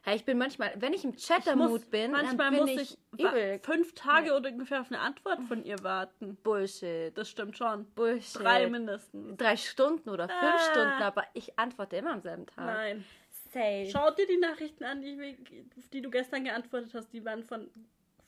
Hey, 0.05 0.17
ich 0.17 0.25
bin 0.25 0.38
manchmal, 0.38 0.74
wenn 0.75 0.91
ich 0.91 1.05
im 1.05 1.15
Chattermut 1.15 1.89
bin, 1.89 2.12
manchmal 2.12 2.51
dann 2.51 2.65
bin 2.67 2.75
muss 2.75 2.91
ich, 2.91 2.98
ich 3.15 3.62
fünf 3.62 3.96
Tage 3.96 4.36
oder 4.36 4.50
ungefähr 4.50 4.82
auf 4.82 4.88
eine 4.91 5.00
Antwort 5.00 5.39
von 5.48 5.63
ihr 5.63 5.82
warten. 5.82 6.36
Bullshit. 6.43 7.17
Das 7.17 7.29
stimmt 7.29 7.58
schon. 7.58 7.86
Bullshit. 7.93 8.41
Drei 8.41 8.67
mindestens. 8.67 9.38
Drei 9.38 9.55
Stunden 9.55 10.10
oder 10.10 10.27
fünf 10.27 10.41
Ah. 10.41 10.72
Stunden, 10.72 11.01
aber 11.01 11.24
ich 11.34 11.58
antworte 11.58 11.96
immer 11.96 12.12
am 12.12 12.20
selben 12.22 12.46
Tag. 12.48 12.65
Nein. 12.65 13.05
Safe. 13.53 13.89
Schau 13.91 14.12
dir 14.12 14.27
die 14.27 14.38
Nachrichten 14.38 14.83
an, 14.83 15.01
die, 15.01 15.38
auf 15.77 15.88
die 15.89 16.01
du 16.01 16.10
gestern 16.10 16.43
geantwortet 16.43 16.93
hast. 16.93 17.13
Die 17.13 17.24
waren 17.24 17.43
von 17.43 17.69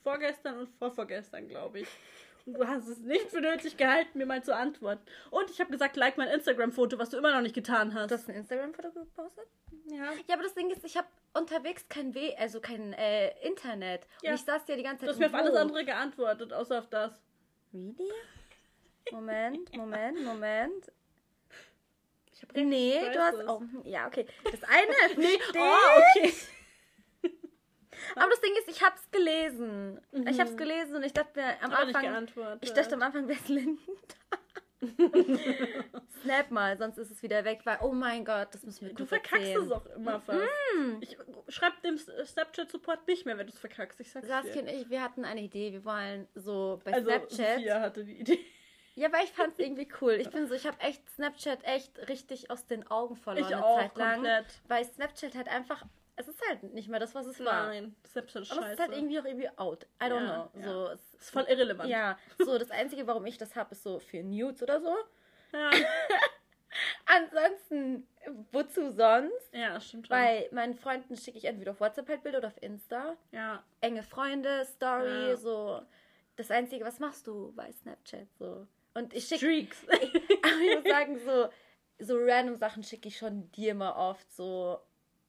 vorgestern 0.03 0.59
und 0.59 0.69
vorvorgestern, 0.77 1.47
glaube 1.47 1.81
ich. 1.81 1.87
Und 2.45 2.53
du 2.59 2.67
hast 2.67 2.87
es 2.87 2.99
nicht 2.99 3.31
für 3.31 3.41
nötig 3.41 3.75
gehalten, 3.75 4.19
mir 4.19 4.27
mal 4.27 4.43
zu 4.43 4.55
antworten. 4.55 5.03
Und 5.31 5.49
ich 5.49 5.59
habe 5.59 5.71
gesagt, 5.71 5.95
like 5.95 6.17
mein 6.17 6.27
Instagram-Foto, 6.27 6.99
was 6.99 7.09
du 7.09 7.17
immer 7.17 7.33
noch 7.33 7.41
nicht 7.41 7.55
getan 7.55 7.93
hast. 7.93 8.11
Du 8.11 8.15
hast 8.15 8.29
ein 8.29 8.35
Instagram-Foto 8.35 8.91
gepostet? 8.91 9.47
ja. 9.85 10.13
Ja, 10.27 10.35
aber 10.35 10.43
das 10.43 10.53
Ding 10.53 10.69
ist, 10.69 10.83
ich 10.85 10.95
habe 10.95 11.07
unterwegs 11.33 11.87
kein 11.89 12.13
W, 12.13 12.35
also 12.37 12.61
kein 12.61 12.93
äh, 12.93 13.31
Internet. 13.45 14.07
Ja. 14.21 14.31
Und 14.31 14.35
ich 14.35 14.45
saß 14.45 14.61
ja 14.67 14.75
die 14.75 14.83
ganze 14.83 15.05
Du 15.05 15.11
Zeit 15.11 15.21
hast 15.23 15.31
mir 15.31 15.37
auf 15.37 15.45
alles 15.45 15.55
andere 15.55 15.85
geantwortet, 15.85 16.53
außer 16.53 16.79
auf 16.79 16.89
das. 16.89 17.19
Really? 17.73 17.95
Moment, 19.11 19.75
Moment, 19.75 20.23
Moment. 20.23 20.91
Nee, 22.53 22.99
du 23.13 23.19
hast. 23.19 23.35
es. 23.35 23.47
Oh, 23.49 23.61
ja, 23.83 24.07
okay. 24.07 24.25
Das 24.43 24.63
eine 24.63 25.15
Nee, 25.17 25.37
verstehe 25.39 25.61
oh, 25.61 25.99
okay. 26.17 26.33
Aber 28.15 28.29
das 28.29 28.41
Ding 28.41 28.51
ist, 28.59 28.69
ich 28.69 28.83
hab's 28.83 29.09
gelesen. 29.11 29.99
Ich 30.29 30.39
hab's 30.39 30.55
gelesen 30.57 30.95
und 30.97 31.03
ich 31.03 31.13
dachte 31.13 31.39
mir 31.39 31.45
am 31.61 31.69
Mhm. 31.69 31.75
Aber 31.75 31.81
Anfang. 32.17 32.57
Ich 32.61 32.73
dachte 32.73 32.95
am 32.95 33.01
Anfang, 33.01 33.27
wäre 33.27 33.39
es 33.41 33.47
Linden. 33.49 33.79
Snap 36.21 36.51
mal, 36.51 36.77
sonst 36.77 36.97
ist 36.97 37.11
es 37.11 37.23
wieder 37.23 37.43
weg, 37.45 37.61
weil, 37.63 37.77
oh 37.81 37.91
mein 37.91 38.23
Gott, 38.25 38.49
das 38.51 38.63
müssen 38.63 38.87
wir 38.87 38.93
Du 38.93 39.05
verkackst 39.05 39.47
erzählen. 39.47 39.63
es 39.65 39.71
auch 39.71 39.85
immer 39.95 40.19
fast. 40.19 40.39
Ich 41.01 41.17
schreib 41.49 41.81
dem 41.81 41.97
Snapchat-Support 41.97 43.07
nicht 43.07 43.25
mehr, 43.25 43.37
wenn 43.37 43.47
du 43.47 43.53
es 43.53 43.59
verkackst. 43.59 43.99
Ich 43.99 44.11
sag's 44.11 44.27
Saskia 44.27 44.53
dir. 44.53 44.61
und 44.61 44.67
ich, 44.67 44.89
wir 44.89 45.01
hatten 45.01 45.25
eine 45.25 45.41
Idee. 45.41 45.71
Wir 45.71 45.85
wollen 45.85 46.27
so 46.35 46.79
bei 46.83 46.93
Also, 46.93 47.09
Snapchat. 47.09 47.55
Sophia 47.57 47.79
hatte 47.81 48.03
die 48.05 48.19
Idee. 48.19 48.39
Ja, 48.95 49.11
weil 49.11 49.25
ich 49.25 49.31
fand's 49.33 49.59
irgendwie 49.59 49.87
cool. 50.01 50.13
Ich 50.13 50.29
bin 50.29 50.47
so, 50.47 50.53
ich 50.55 50.65
habe 50.65 50.79
echt 50.79 51.07
Snapchat 51.11 51.63
echt 51.65 52.07
richtig 52.09 52.49
aus 52.49 52.65
den 52.65 52.87
Augen 52.87 53.15
verloren 53.15 53.45
Ich 53.47 53.53
eine 53.53 53.63
auch, 53.65 53.77
Zeit 53.79 53.97
lang. 53.97 54.13
komplett. 54.15 54.45
Weil 54.67 54.85
Snapchat 54.85 55.35
halt 55.35 55.49
einfach, 55.49 55.83
es 56.15 56.27
ist 56.29 56.41
halt 56.47 56.63
nicht 56.73 56.87
mehr 56.87 56.99
das, 57.01 57.13
was 57.13 57.25
es 57.25 57.43
war. 57.43 57.67
Nein, 57.67 57.95
Snapchat 58.07 58.43
ist 58.43 58.51
Aber 58.53 58.61
es 58.61 58.71
ist 58.71 58.77
scheiße. 58.77 58.81
halt 58.89 58.97
irgendwie 58.97 59.19
auch 59.19 59.25
irgendwie 59.25 59.49
out. 59.57 59.83
I 60.01 60.05
don't 60.05 60.25
Ja, 60.25 60.49
know. 60.53 60.59
ja. 60.61 60.63
So, 60.71 60.87
es, 60.89 61.13
ist 61.15 61.29
voll 61.31 61.43
irrelevant. 61.43 61.89
ja, 61.89 62.17
so 62.39 62.57
das 62.57 62.71
Einzige, 62.71 63.05
warum 63.05 63.25
ich 63.25 63.37
das 63.37 63.55
habe, 63.55 63.71
ist 63.75 63.83
so 63.83 63.99
für 63.99 64.23
Nudes 64.23 64.63
oder 64.63 64.79
so. 64.79 64.95
Ja, 65.51 65.71
Ansonsten, 67.05 68.07
wozu 68.51 68.89
sonst? 68.91 69.53
ja 69.53 69.79
stimmt 69.79 70.07
schon. 70.07 70.17
Bei 70.17 70.49
meinen 70.51 70.73
Freunden 70.75 71.15
schicke 71.15 71.37
ich 71.37 71.45
entweder 71.45 71.71
auf 71.71 71.79
WhatsApp 71.79 72.09
halt 72.09 72.23
Bilder 72.23 72.39
oder 72.39 72.47
auf 72.47 72.61
Insta. 72.61 73.15
ja, 73.31 73.63
Enge 73.81 74.03
Freunde, 74.03 74.65
Story, 74.65 75.29
Ja. 75.29 75.37
so. 75.37 75.81
Das 76.37 76.51
Einzige, 76.51 76.83
was 76.83 76.99
machst 76.99 77.27
du 77.27 77.53
bei 77.55 77.71
Snapchat? 77.71 78.27
So. 78.37 78.67
Und 78.95 79.13
ich 79.13 79.25
schicke 79.25 79.45
Streaks. 79.45 79.83
Aber 79.89 80.61
ich 80.61 80.75
muss 80.75 80.91
sagen, 80.91 81.19
so, 81.19 81.49
so 81.99 82.17
random 82.17 82.55
Sachen 82.55 82.81
schicke 82.81 83.09
ich 83.09 83.17
schon 83.17 83.51
dir 83.51 83.75
mal 83.75 83.91
oft 83.91 84.33
so. 84.33 84.79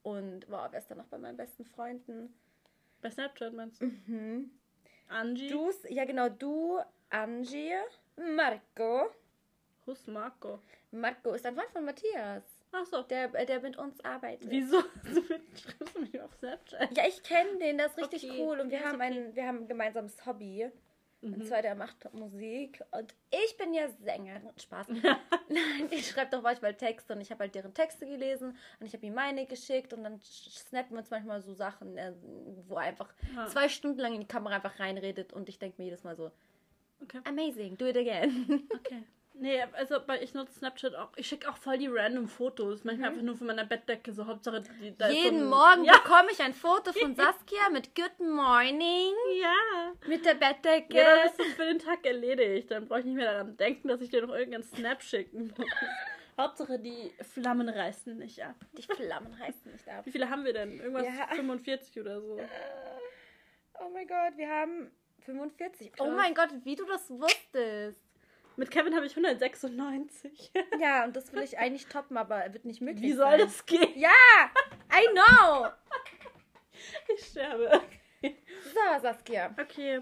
Und 0.01 0.49
wow, 0.49 0.67
wer 0.71 0.79
ist 0.79 0.89
da 0.89 0.95
noch 0.95 1.07
bei 1.07 1.17
meinen 1.17 1.37
besten 1.37 1.65
Freunden? 1.65 2.33
Bei 3.01 3.11
Snapchat 3.11 3.53
meinst 3.53 3.81
du? 3.81 3.85
Mhm. 3.85 4.51
Angie? 5.09 5.49
Du, 5.49 5.71
ja 5.89 6.05
genau, 6.05 6.29
du, 6.29 6.79
Angie, 7.09 7.73
Marco. 8.15 9.11
Who's 9.85 10.07
Marco? 10.07 10.61
Marco 10.91 11.33
ist 11.33 11.45
ein 11.45 11.55
Freund 11.55 11.69
von 11.69 11.85
Matthias, 11.85 12.43
Achso. 12.71 13.03
der, 13.03 13.29
der 13.29 13.61
mit 13.61 13.77
uns 13.77 14.03
arbeitet. 14.03 14.49
Wieso? 14.49 14.81
Du 15.03 15.21
schreibst 15.23 15.95
du 15.95 16.01
mich 16.01 16.19
auf 16.19 16.33
Snapchat? 16.35 16.97
Ja, 16.97 17.07
ich 17.07 17.23
kenne 17.23 17.57
den, 17.59 17.77
das 17.77 17.91
ist 17.91 18.13
richtig 18.13 18.29
Okay, 18.29 18.41
cool 18.41 18.59
und 18.59 18.69
wir 18.69 18.79
ja, 18.79 18.85
haben 18.85 18.99
ein, 19.01 19.35
wir 19.35 19.45
haben 19.47 19.59
ein 19.59 19.67
gemeinsames 19.67 20.25
Hobby. 20.25 20.69
Und 21.21 21.39
Mhm. 21.39 21.45
zwar 21.45 21.63
der 21.63 21.73
macht 21.73 22.13
Musik 22.13 22.83
und 22.91 23.15
ich 23.31 23.57
bin 23.57 23.73
ja 23.73 23.89
Sängerin. 23.89 24.49
Spaß. 24.55 24.87
Nein, 25.49 25.89
die 25.91 26.01
schreibt 26.03 26.33
auch 26.35 26.43
manchmal 26.43 26.75
Texte 26.75 27.13
und 27.13 27.21
ich 27.21 27.31
habe 27.31 27.39
halt 27.45 27.55
deren 27.55 27.73
Texte 27.73 28.05
gelesen 28.05 28.55
und 28.79 28.85
ich 28.85 28.93
habe 28.93 29.03
ihm 29.05 29.15
meine 29.15 29.45
geschickt 29.47 29.93
und 29.93 30.03
dann 30.03 30.19
snappen 30.21 30.91
wir 30.95 30.99
uns 30.99 31.09
manchmal 31.09 31.41
so 31.41 31.53
Sachen, 31.53 31.97
äh, 31.97 32.13
wo 32.67 32.75
er 32.75 32.81
einfach 32.81 33.11
Ja. 33.35 33.47
zwei 33.47 33.67
Stunden 33.67 33.99
lang 33.99 34.13
in 34.13 34.21
die 34.21 34.27
Kamera 34.27 34.55
einfach 34.57 34.79
reinredet 34.79 35.33
und 35.33 35.49
ich 35.49 35.57
denke 35.57 35.81
mir 35.81 35.85
jedes 35.85 36.03
Mal 36.03 36.15
so, 36.15 36.31
Okay. 37.01 37.19
amazing, 37.25 37.77
do 37.77 37.85
it 37.87 37.97
again. 37.97 38.67
Okay. 38.75 39.03
Nee, 39.39 39.61
also 39.73 39.97
ich 40.21 40.33
nutze 40.33 40.53
Snapchat 40.59 40.95
auch. 40.95 41.09
Ich 41.15 41.27
schicke 41.27 41.49
auch 41.49 41.57
voll 41.57 41.77
die 41.77 41.87
random 41.87 42.27
Fotos. 42.27 42.83
Manchmal 42.83 43.09
einfach 43.09 43.21
nur 43.21 43.35
von 43.35 43.47
meiner 43.47 43.65
Bettdecke. 43.65 44.11
So 44.11 44.25
Hauptsache, 44.25 44.61
die, 44.81 44.97
da 44.97 45.07
ist 45.07 45.13
so 45.13 45.17
Mhm. 45.19 45.23
Jeden 45.25 45.41
ein- 45.43 45.49
Morgen 45.49 45.83
Ja. 45.85 45.93
bekomme 45.97 46.29
ich 46.31 46.41
ein 46.41 46.53
Foto 46.53 46.91
von 46.93 47.15
Saskia 47.15 47.69
mit 47.71 47.93
Good 47.95 48.19
Morning, 48.19 49.13
Ja. 49.39 49.93
mit 50.07 50.25
der 50.25 50.33
Bettdecke. 50.35 50.95
Ja, 50.97 51.15
dann 51.15 51.27
ist 51.27 51.41
für 51.55 51.65
den 51.65 51.79
Tag 51.79 52.05
erledigt. 52.05 52.71
Dann 52.71 52.87
brauche 52.87 52.99
ich 53.01 53.05
nicht 53.05 53.15
mehr 53.15 53.31
daran 53.31 53.55
denken, 53.57 53.87
dass 53.89 54.01
ich 54.01 54.09
dir 54.09 54.25
noch 54.25 54.33
irgendeinen 54.33 54.63
Snap 54.63 55.03
schicken 55.03 55.53
muss. 55.55 55.67
Hauptsache, 56.39 56.77
die 56.79 57.11
Flammen 57.33 57.67
reißen 57.69 58.17
nicht 58.17 58.43
ab. 58.43 58.55
Die 58.73 58.83
Flammen 58.83 59.33
reißen 59.33 59.71
nicht 59.71 59.87
ab. 59.89 60.05
Wie 60.05 60.11
viele 60.11 60.29
haben 60.29 60.45
wir 60.45 60.53
denn? 60.53 60.79
Irgendwas 60.79 61.05
Ja. 61.05 61.27
45 61.35 61.99
oder 61.99 62.21
so. 62.21 62.39
Oh 63.79 63.89
mein 63.93 64.07
Gott, 64.07 64.33
wir 64.35 64.47
haben 64.49 64.91
45. 65.25 65.91
Oh 65.99 66.03
Krass. 66.05 66.13
mein 66.15 66.33
Gott, 66.35 66.49
wie 66.63 66.75
du 66.75 66.85
das 66.85 67.09
wusstest. 67.09 67.99
Mit 68.57 68.71
Kevin 68.71 68.95
habe 68.95 69.05
ich 69.05 69.15
196. 69.15 70.51
Ja, 70.79 71.05
und 71.05 71.15
das 71.15 71.31
will 71.31 71.43
ich 71.43 71.57
eigentlich 71.57 71.87
toppen, 71.87 72.17
aber 72.17 72.51
wird 72.53 72.65
nicht 72.65 72.81
möglich 72.81 73.03
Wie 73.03 73.13
soll 73.13 73.29
sein. 73.31 73.39
das 73.39 73.65
gehen? 73.65 73.97
Ja, 73.97 74.09
I 74.91 75.07
know. 75.13 75.67
Ich 77.15 77.25
sterbe. 77.25 77.81
So, 78.21 79.01
Saskia, 79.01 79.55
Okay. 79.59 80.01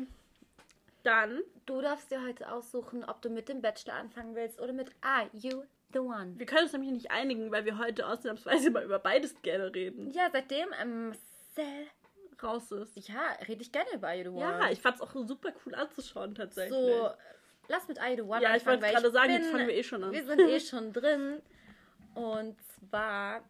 Dann, 1.04 1.42
du 1.68 1.82
darfst 1.82 2.10
dir 2.12 2.22
heute 2.24 2.52
aussuchen, 2.52 3.04
ob 3.06 3.22
du 3.22 3.30
mit 3.30 3.48
dem 3.48 3.62
Bachelor 3.62 3.94
anfangen 3.94 4.34
willst 4.36 4.60
oder 4.60 4.74
mit 4.74 4.90
Are 5.02 5.30
You 5.34 5.64
the 5.94 6.00
One? 6.00 6.34
wir 6.38 6.46
können 6.48 6.64
uns 6.64 6.74
nämlich 6.74 6.92
nicht 6.92 7.12
einigen, 7.12 7.52
weil 7.52 7.64
wir 7.66 7.78
heute 7.78 8.08
ausnahmsweise 8.08 8.72
mal 8.72 8.84
über 8.84 8.98
beides 9.00 9.40
gerne 9.44 9.74
reden. 9.74 10.12
Ja, 10.12 10.30
seitdem 10.32 10.70
ähm, 10.82 11.10
Marcel, 11.10 11.88
Raus 12.42 12.72
ist. 12.72 13.08
ja, 13.08 13.32
rede 13.48 13.62
ich 13.62 13.72
gerne 13.72 13.90
über 13.94 14.08
Are 14.08 14.18
You 14.18 14.24
the 14.24 14.30
One. 14.30 14.42
Ja, 14.42 14.72
ich 14.72 14.82
fand 14.82 14.96
es 14.96 15.02
auch 15.02 15.14
super 15.14 15.54
cool 15.66 15.76
anzuschauen 15.76 16.34
tatsächlich. 16.36 16.74
So, 16.78 17.12
lass 17.68 17.88
mit 17.88 17.98
You 17.98 18.16
the 18.16 18.22
One 18.22 18.42
Ja, 18.42 18.50
ich 18.56 18.66
anfangen, 18.66 18.66
wollte 18.66 18.82
weil 18.84 18.94
gerade 18.94 19.12
sagen, 19.12 19.34
bin- 19.34 19.42
jetzt 19.42 19.52
fangen 19.52 19.68
wir 19.68 19.76
eh 19.76 19.84
schon 19.84 20.04
an. 20.04 20.12
Wir 20.12 20.26
sind 20.26 20.40
eh 20.42 20.60
schon 20.60 20.94
drin. 20.94 21.42
Und 22.14 22.58
zwar 22.62 23.44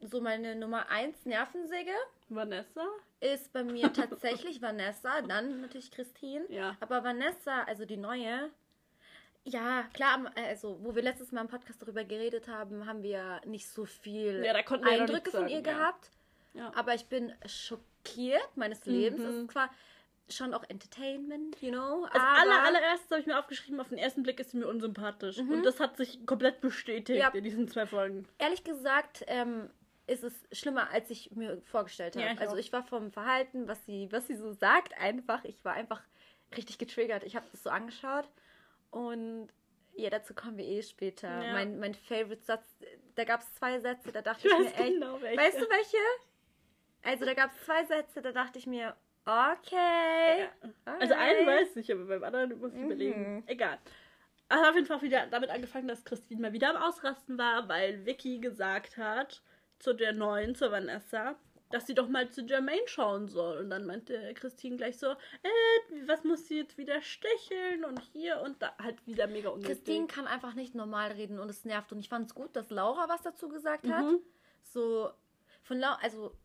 so 0.00 0.20
meine 0.20 0.56
Nummer 0.56 0.88
1 0.90 1.26
Nervensäge 1.26 1.92
Vanessa? 2.28 2.84
ist 3.20 3.52
bei 3.52 3.62
mir 3.62 3.92
tatsächlich 3.92 4.60
Vanessa, 4.60 5.22
dann 5.22 5.60
natürlich 5.60 5.90
Christine. 5.90 6.44
Ja. 6.48 6.76
Aber 6.80 7.04
Vanessa, 7.04 7.62
also 7.64 7.84
die 7.84 7.96
neue, 7.96 8.50
ja, 9.44 9.84
klar, 9.92 10.32
also 10.34 10.78
wo 10.82 10.94
wir 10.94 11.02
letztes 11.02 11.30
Mal 11.32 11.42
im 11.42 11.48
Podcast 11.48 11.80
darüber 11.82 12.04
geredet 12.04 12.48
haben, 12.48 12.86
haben 12.86 13.02
wir 13.02 13.40
nicht 13.44 13.68
so 13.68 13.84
viel 13.84 14.42
Ja, 14.44 14.56
ja 14.56 14.64
Eindrücke 14.82 15.30
von 15.30 15.40
sagen, 15.40 15.48
ihr 15.52 15.56
ja. 15.56 15.62
gehabt. 15.62 16.10
Ja. 16.54 16.72
Aber 16.74 16.94
ich 16.94 17.06
bin 17.06 17.32
schockiert 17.46 18.56
meines 18.56 18.84
Lebens. 18.86 19.20
Mhm. 19.22 19.26
Es 19.28 19.34
ist 19.36 19.50
zwar 19.52 19.70
schon 20.36 20.54
auch 20.54 20.64
Entertainment, 20.68 21.60
you 21.60 21.70
know, 21.70 22.04
Als 22.04 22.14
aller, 22.16 22.62
allererstes 22.62 23.10
habe 23.10 23.20
ich 23.20 23.26
mir 23.26 23.38
aufgeschrieben, 23.38 23.80
auf 23.80 23.88
den 23.88 23.98
ersten 23.98 24.22
Blick 24.22 24.40
ist 24.40 24.50
sie 24.52 24.58
mir 24.58 24.66
unsympathisch. 24.68 25.38
Und 25.38 25.62
das 25.64 25.80
hat 25.80 25.96
sich 25.96 26.24
komplett 26.26 26.60
bestätigt 26.60 27.18
Ja. 27.18 27.28
in 27.28 27.44
diesen 27.44 27.68
zwei 27.68 27.86
Folgen. 27.86 28.26
ehrlich 28.38 28.64
gesagt 28.64 29.24
ähm, 29.26 29.70
ist 30.06 30.24
es 30.24 30.32
schlimmer, 30.52 30.90
als 30.90 31.10
ich 31.10 31.30
mir 31.32 31.60
vorgestellt 31.62 32.16
habe. 32.16 32.26
Ja, 32.26 32.34
also 32.38 32.54
auch. 32.54 32.58
ich 32.58 32.72
war 32.72 32.82
vom 32.82 33.12
Verhalten, 33.12 33.68
was 33.68 33.84
sie, 33.86 34.08
was 34.10 34.26
sie 34.26 34.34
so 34.34 34.52
sagt, 34.52 34.96
einfach, 34.98 35.44
ich 35.44 35.64
war 35.64 35.74
einfach 35.74 36.02
richtig 36.56 36.78
getriggert. 36.78 37.22
Ich 37.24 37.36
habe 37.36 37.46
das 37.52 37.62
so 37.62 37.70
angeschaut 37.70 38.28
und 38.90 39.48
ja, 39.94 40.10
dazu 40.10 40.34
kommen 40.34 40.56
wir 40.56 40.64
eh 40.64 40.82
später. 40.82 41.28
Ja. 41.28 41.52
Mein, 41.52 41.78
mein 41.78 41.94
Favorite-Satz, 41.94 42.64
da 43.14 43.24
gab 43.24 43.40
es 43.40 43.54
zwei 43.54 43.78
Sätze, 43.78 44.10
da 44.12 44.22
dachte 44.22 44.46
Ich 44.48 44.52
ich, 44.52 44.58
mir 44.58 44.66
echt, 44.66 44.76
genau 44.76 45.20
weißt 45.20 45.60
du 45.60 45.68
welche? 45.68 45.96
Also 47.02 47.24
da 47.24 47.34
gab 47.34 47.50
es 47.52 47.64
zwei 47.64 47.84
Sätze, 47.84 48.22
da 48.22 48.32
dachte 48.32 48.58
ich 48.58 48.66
mir, 48.66 48.96
okay. 49.24 50.48
Also 50.84 51.14
alright. 51.14 51.38
einen 51.38 51.46
weiß 51.46 51.76
ich, 51.76 51.92
aber 51.92 52.04
beim 52.06 52.24
anderen 52.24 52.58
muss 52.60 52.72
ich 52.72 52.78
Mhm. 52.80 52.86
überlegen. 52.86 53.44
Egal. 53.46 53.78
Also 54.48 54.64
auf 54.66 54.74
jeden 54.74 54.86
Fall 54.86 55.02
wieder 55.02 55.26
damit 55.28 55.50
angefangen, 55.50 55.88
dass 55.88 56.04
Christine 56.04 56.40
mal 56.40 56.52
wieder 56.52 56.70
am 56.70 56.82
Ausrasten 56.82 57.38
war, 57.38 57.68
weil 57.68 58.04
Vicky 58.04 58.38
gesagt 58.38 58.96
hat 58.98 59.42
zu 59.78 59.94
der 59.94 60.12
neuen, 60.12 60.54
zur 60.54 60.70
Vanessa, 60.70 61.36
dass 61.70 61.86
sie 61.86 61.94
doch 61.94 62.06
mal 62.08 62.28
zu 62.30 62.42
Jermaine 62.42 62.86
schauen 62.86 63.28
soll. 63.28 63.58
Und 63.58 63.70
dann 63.70 63.86
meinte 63.86 64.34
Christine 64.34 64.76
gleich 64.76 64.98
so, 64.98 65.06
äh, 65.06 66.06
was 66.06 66.22
muss 66.24 66.46
sie 66.48 66.58
jetzt 66.58 66.76
wieder 66.76 67.00
stecheln 67.00 67.84
und 67.86 67.98
hier 68.12 68.42
und 68.42 68.60
da. 68.60 68.74
Halt 68.78 69.06
wieder 69.06 69.26
mega 69.26 69.48
unnötig. 69.48 69.76
Christine 69.78 70.06
kann 70.06 70.26
einfach 70.26 70.52
nicht 70.54 70.74
normal 70.74 71.12
reden 71.12 71.38
und 71.38 71.48
es 71.48 71.64
nervt. 71.64 71.90
Und 71.92 72.00
ich 72.00 72.10
fand 72.10 72.26
es 72.26 72.34
gut, 72.34 72.54
dass 72.54 72.68
Laura 72.68 73.08
was 73.08 73.22
dazu 73.22 73.48
gesagt 73.48 73.88
hat. 73.88 74.04
Mhm. 74.04 74.18
So, 74.62 75.10
von 75.62 75.78
Laura, 75.78 75.98
also 76.02 76.36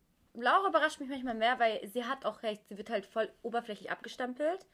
Laura 0.42 0.68
überrascht 0.68 1.00
mich 1.00 1.08
manchmal 1.08 1.34
mehr, 1.34 1.58
weil 1.58 1.86
sie 1.88 2.04
hat 2.04 2.24
auch 2.24 2.42
recht, 2.42 2.66
sie 2.68 2.76
wird 2.78 2.90
halt 2.90 3.06
voll 3.06 3.30
oberflächlich 3.42 3.90
abgestempelt. 3.90 4.66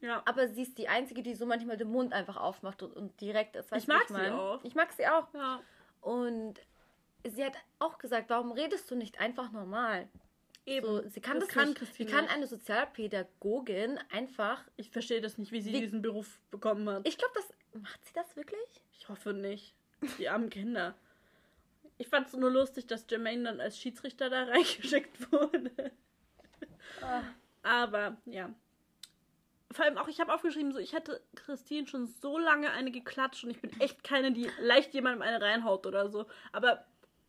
Ja. 0.00 0.22
Aber 0.26 0.48
sie 0.48 0.62
ist 0.62 0.76
die 0.78 0.88
Einzige, 0.88 1.22
die 1.22 1.34
so 1.34 1.46
manchmal 1.46 1.76
den 1.76 1.88
Mund 1.90 2.12
einfach 2.12 2.36
aufmacht 2.36 2.82
und, 2.82 2.92
und 2.94 3.20
direkt 3.20 3.56
ist. 3.56 3.72
Ich 3.74 3.86
mag 3.88 4.06
sie 4.08 4.12
mein? 4.12 4.32
auch. 4.32 4.62
Ich 4.64 4.74
mag 4.74 4.92
sie 4.92 5.06
auch. 5.06 5.32
ja. 5.34 5.60
Und 6.02 6.54
sie 7.24 7.44
hat 7.44 7.54
auch 7.78 7.98
gesagt, 7.98 8.28
warum 8.28 8.52
redest 8.52 8.90
du 8.90 8.94
nicht 8.94 9.18
einfach 9.18 9.50
normal? 9.52 10.08
Eben. 10.66 10.86
So, 10.86 11.08
sie 11.08 11.20
kann 11.20 11.38
das, 11.40 11.48
das 11.48 11.54
kann 11.56 11.68
nicht. 11.68 11.78
Christine 11.78 12.08
Wie 12.08 12.12
kann 12.12 12.28
eine 12.28 12.46
Sozialpädagogin 12.46 13.98
einfach. 14.10 14.62
Ich 14.76 14.90
verstehe 14.90 15.20
das 15.20 15.38
nicht, 15.38 15.52
wie 15.52 15.60
sie 15.60 15.72
Wie- 15.72 15.80
diesen 15.80 16.02
Beruf 16.02 16.40
bekommen 16.50 16.88
hat. 16.88 17.06
Ich 17.08 17.16
glaube, 17.18 17.32
das. 17.34 17.48
Macht 17.80 18.04
sie 18.04 18.12
das 18.14 18.36
wirklich? 18.36 18.60
Ich 18.98 19.08
hoffe 19.08 19.32
nicht. 19.32 19.74
Die 20.18 20.28
armen 20.28 20.50
Kinder. 20.50 20.94
Ich 21.98 22.08
fand 22.08 22.26
es 22.28 22.34
nur 22.34 22.50
lustig, 22.50 22.86
dass 22.86 23.06
Jermaine 23.08 23.44
dann 23.44 23.60
als 23.60 23.78
Schiedsrichter 23.78 24.28
da 24.30 24.44
reingeschickt 24.44 25.32
wurde. 25.32 25.92
Ah. 27.02 27.22
Aber 27.62 28.16
ja. 28.26 28.54
Vor 29.72 29.84
allem 29.84 29.98
auch, 29.98 30.08
ich 30.08 30.20
habe 30.20 30.32
aufgeschrieben, 30.32 30.72
so 30.72 30.78
ich 30.78 30.92
hätte 30.92 31.20
Christine 31.34 31.86
schon 31.86 32.06
so 32.06 32.38
lange 32.38 32.70
eine 32.70 32.90
geklatscht 32.90 33.44
und 33.44 33.50
ich 33.50 33.60
bin 33.60 33.78
echt 33.80 34.04
keine, 34.04 34.32
die 34.32 34.48
leicht 34.60 34.94
jemandem 34.94 35.22
eine 35.22 35.40
reinhaut 35.40 35.86
oder 35.86 36.08
so. 36.08 36.26
Aber 36.52 36.86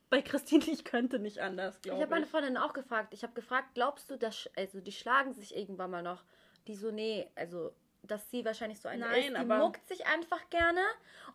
bei 0.10 0.22
Christine, 0.22 0.64
ich 0.72 0.84
könnte 0.86 1.20
nicht 1.20 1.40
anders, 1.40 1.76
Ich 1.78 1.82
glaube 1.84 2.02
habe 2.02 2.06
ich. 2.06 2.12
meine 2.12 2.26
Freundin 2.28 2.58
auch 2.58 2.74
gefragt. 2.74 3.14
Ich 3.14 3.24
habe 3.24 3.34
gefragt, 3.34 3.70
glaubst 3.74 4.10
du, 4.12 4.18
dass 4.18 4.50
also 4.56 4.80
die 4.80 4.92
schlagen 4.92 5.34
sich 5.34 5.56
irgendwann 5.56 5.92
mal 5.92 6.04
noch? 6.04 6.24
Die 6.68 6.76
so, 6.76 6.92
nee, 6.92 7.30
also 7.36 7.74
dass 8.08 8.30
sie 8.32 8.44
wahrscheinlich 8.46 8.80
so 8.82 8.88
eine 8.90 9.06
Nein, 9.06 9.20
ist, 9.24 9.30
die 9.30 9.36
aber- 9.36 9.58
muckt 9.60 9.88
sich 9.88 10.06
einfach 10.08 10.50
gerne. 10.50 10.82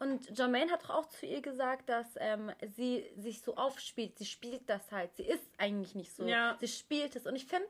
Und 0.01 0.37
Jermaine 0.37 0.71
hat 0.73 0.85
doch 0.85 0.91
auch 0.91 1.07
zu 1.07 1.27
ihr 1.27 1.41
gesagt, 1.43 1.89
dass 1.89 2.07
ähm, 2.19 2.51
sie 2.77 3.09
sich 3.17 3.41
so 3.43 3.57
aufspielt. 3.57 4.19
Sie 4.19 4.27
spielt 4.27 4.69
das 4.69 4.91
halt. 4.91 5.15
Sie 5.17 5.25
ist 5.25 5.45
eigentlich 5.59 5.95
nicht 5.95 6.15
so. 6.15 6.25
Ja. 6.27 6.57
Sie 6.61 6.69
spielt 6.69 7.15
es. 7.17 7.27
Und 7.27 7.37
ich 7.37 7.47
finde, 7.47 7.69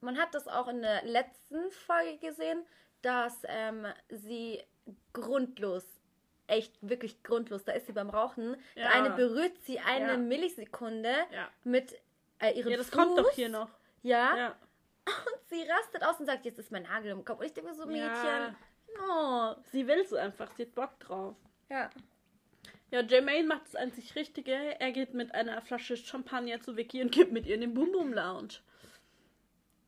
man 0.00 0.18
hat 0.18 0.34
das 0.34 0.46
auch 0.48 0.68
in 0.68 0.82
der 0.82 1.02
letzten 1.04 1.70
Folge 1.70 2.18
gesehen, 2.18 2.64
dass 3.02 3.38
ähm, 3.48 3.86
sie 4.08 4.62
grundlos, 5.12 5.84
echt 6.46 6.76
wirklich 6.82 7.22
grundlos, 7.22 7.64
da 7.64 7.72
ist 7.72 7.86
sie 7.86 7.92
beim 7.92 8.10
Rauchen. 8.10 8.56
Ja. 8.74 8.82
Der 8.82 8.94
eine 8.94 9.10
berührt 9.10 9.56
sie 9.64 9.78
eine 9.80 10.12
Ja. 10.12 10.16
Millisekunde 10.16 11.14
Ja. 11.32 11.48
mit 11.64 11.94
äh, 12.40 12.50
ihrem 12.58 12.72
Ja, 12.72 12.76
das 12.76 12.90
Fuß. 12.90 12.98
kommt 12.98 13.18
doch 13.18 13.30
hier 13.30 13.48
noch. 13.48 13.70
Ja, 14.02 14.36
Ja. 14.36 14.56
und 15.06 15.41
sie 15.52 15.62
rastet 15.70 16.02
aus 16.04 16.18
und 16.18 16.26
sagt, 16.26 16.44
jetzt 16.44 16.58
ist 16.58 16.72
mein 16.72 16.84
Nagel 16.84 17.12
im 17.12 17.24
Kopf. 17.24 17.40
Und 17.40 17.46
ich 17.46 17.52
denke 17.52 17.70
mir 17.70 17.76
so, 17.76 17.86
Mädchen, 17.86 18.06
Ja. 18.08 18.56
oh. 19.56 19.62
Sie 19.70 19.86
will 19.86 20.00
es 20.00 20.12
einfach, 20.12 20.50
sie 20.52 20.62
hat 20.62 20.74
Bock 20.74 20.98
drauf. 21.00 21.36
Ja. 21.68 21.90
Ja, 22.90 23.00
Jermaine 23.00 23.46
macht 23.48 23.64
das 23.66 23.74
einzig 23.76 24.14
Richtige. 24.16 24.52
Er 24.52 24.92
geht 24.92 25.14
mit 25.14 25.34
einer 25.34 25.60
Flasche 25.62 25.96
Champagner 25.96 26.60
zu 26.60 26.76
Vicky 26.76 27.02
und 27.02 27.10
geht 27.12 27.32
mit 27.32 27.46
ihr 27.46 27.54
in 27.54 27.62
den 27.62 27.74
Boom 27.74 27.92
Boom 27.92 28.12
Lounge. 28.12 28.54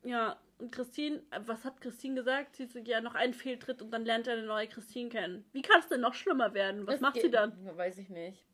Ja, 0.03 0.39
und 0.59 0.71
Christine, 0.73 1.23
was 1.45 1.65
hat 1.65 1.81
Christine 1.81 2.15
gesagt? 2.15 2.57
Sie 2.57 2.67
so, 2.67 2.79
ja, 2.79 3.01
noch 3.01 3.15
ein 3.15 3.35
Fehltritt 3.35 3.83
und 3.83 3.91
dann 3.91 4.05
lernt 4.05 4.27
er 4.27 4.35
eine 4.35 4.47
neue 4.47 4.69
Christine 4.69 5.09
kennen. 5.11 5.45
Wie 5.53 5.63
kann 5.63 5.81
es 5.81 5.89
denn 5.89 6.01
noch 6.01 6.15
schlimmer 6.15 6.55
werden? 6.55 6.87
Was 6.87 6.95
Das 6.95 7.01
macht 7.01 7.21
sie 7.21 7.31
dann? 7.31 7.53
Weiß 7.77 7.99
ich 7.99 8.09
nicht. 8.09 8.45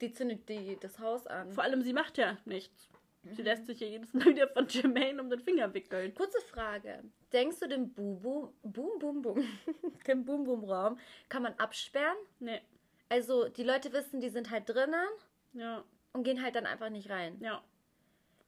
Die 0.00 0.12
zündet 0.12 0.48
die, 0.48 0.76
das 0.80 0.98
Haus 0.98 1.26
an. 1.26 1.52
Vor 1.52 1.62
allem, 1.64 1.82
sie 1.82 1.92
macht 1.92 2.18
ja 2.18 2.36
nichts. 2.44 2.88
Sie 3.34 3.42
lässt 3.42 3.66
sich 3.66 3.80
ja 3.80 3.86
jedes 3.86 4.12
Mal 4.14 4.26
wieder 4.26 4.48
von 4.48 4.66
Jermaine 4.68 5.20
um 5.22 5.28
den 5.30 5.40
Finger 5.40 5.72
wickeln. 5.74 6.14
Kurze 6.14 6.40
Frage. 6.42 7.02
Denkst 7.32 7.60
du, 7.60 7.68
den 7.68 7.92
Bubu, 7.92 8.52
Boom 8.62 8.98
Boom 8.98 9.22
Boom, 9.22 9.44
den 10.06 10.24
Boom 10.24 10.44
Boom 10.44 10.64
Raum 10.64 10.98
kann 11.28 11.42
man 11.42 11.54
absperren? 11.54 12.16
Nee, 12.40 12.60
Also 13.08 13.48
die 13.48 13.64
Leute 13.64 13.92
wissen, 13.92 14.20
die 14.20 14.30
sind 14.30 14.50
halt 14.50 14.68
drinnen 14.68 15.08
ja, 15.52 15.84
und 16.12 16.22
gehen 16.24 16.42
halt 16.42 16.54
dann 16.54 16.66
einfach 16.66 16.90
nicht 16.90 17.10
rein. 17.10 17.38
ja. 17.40 17.62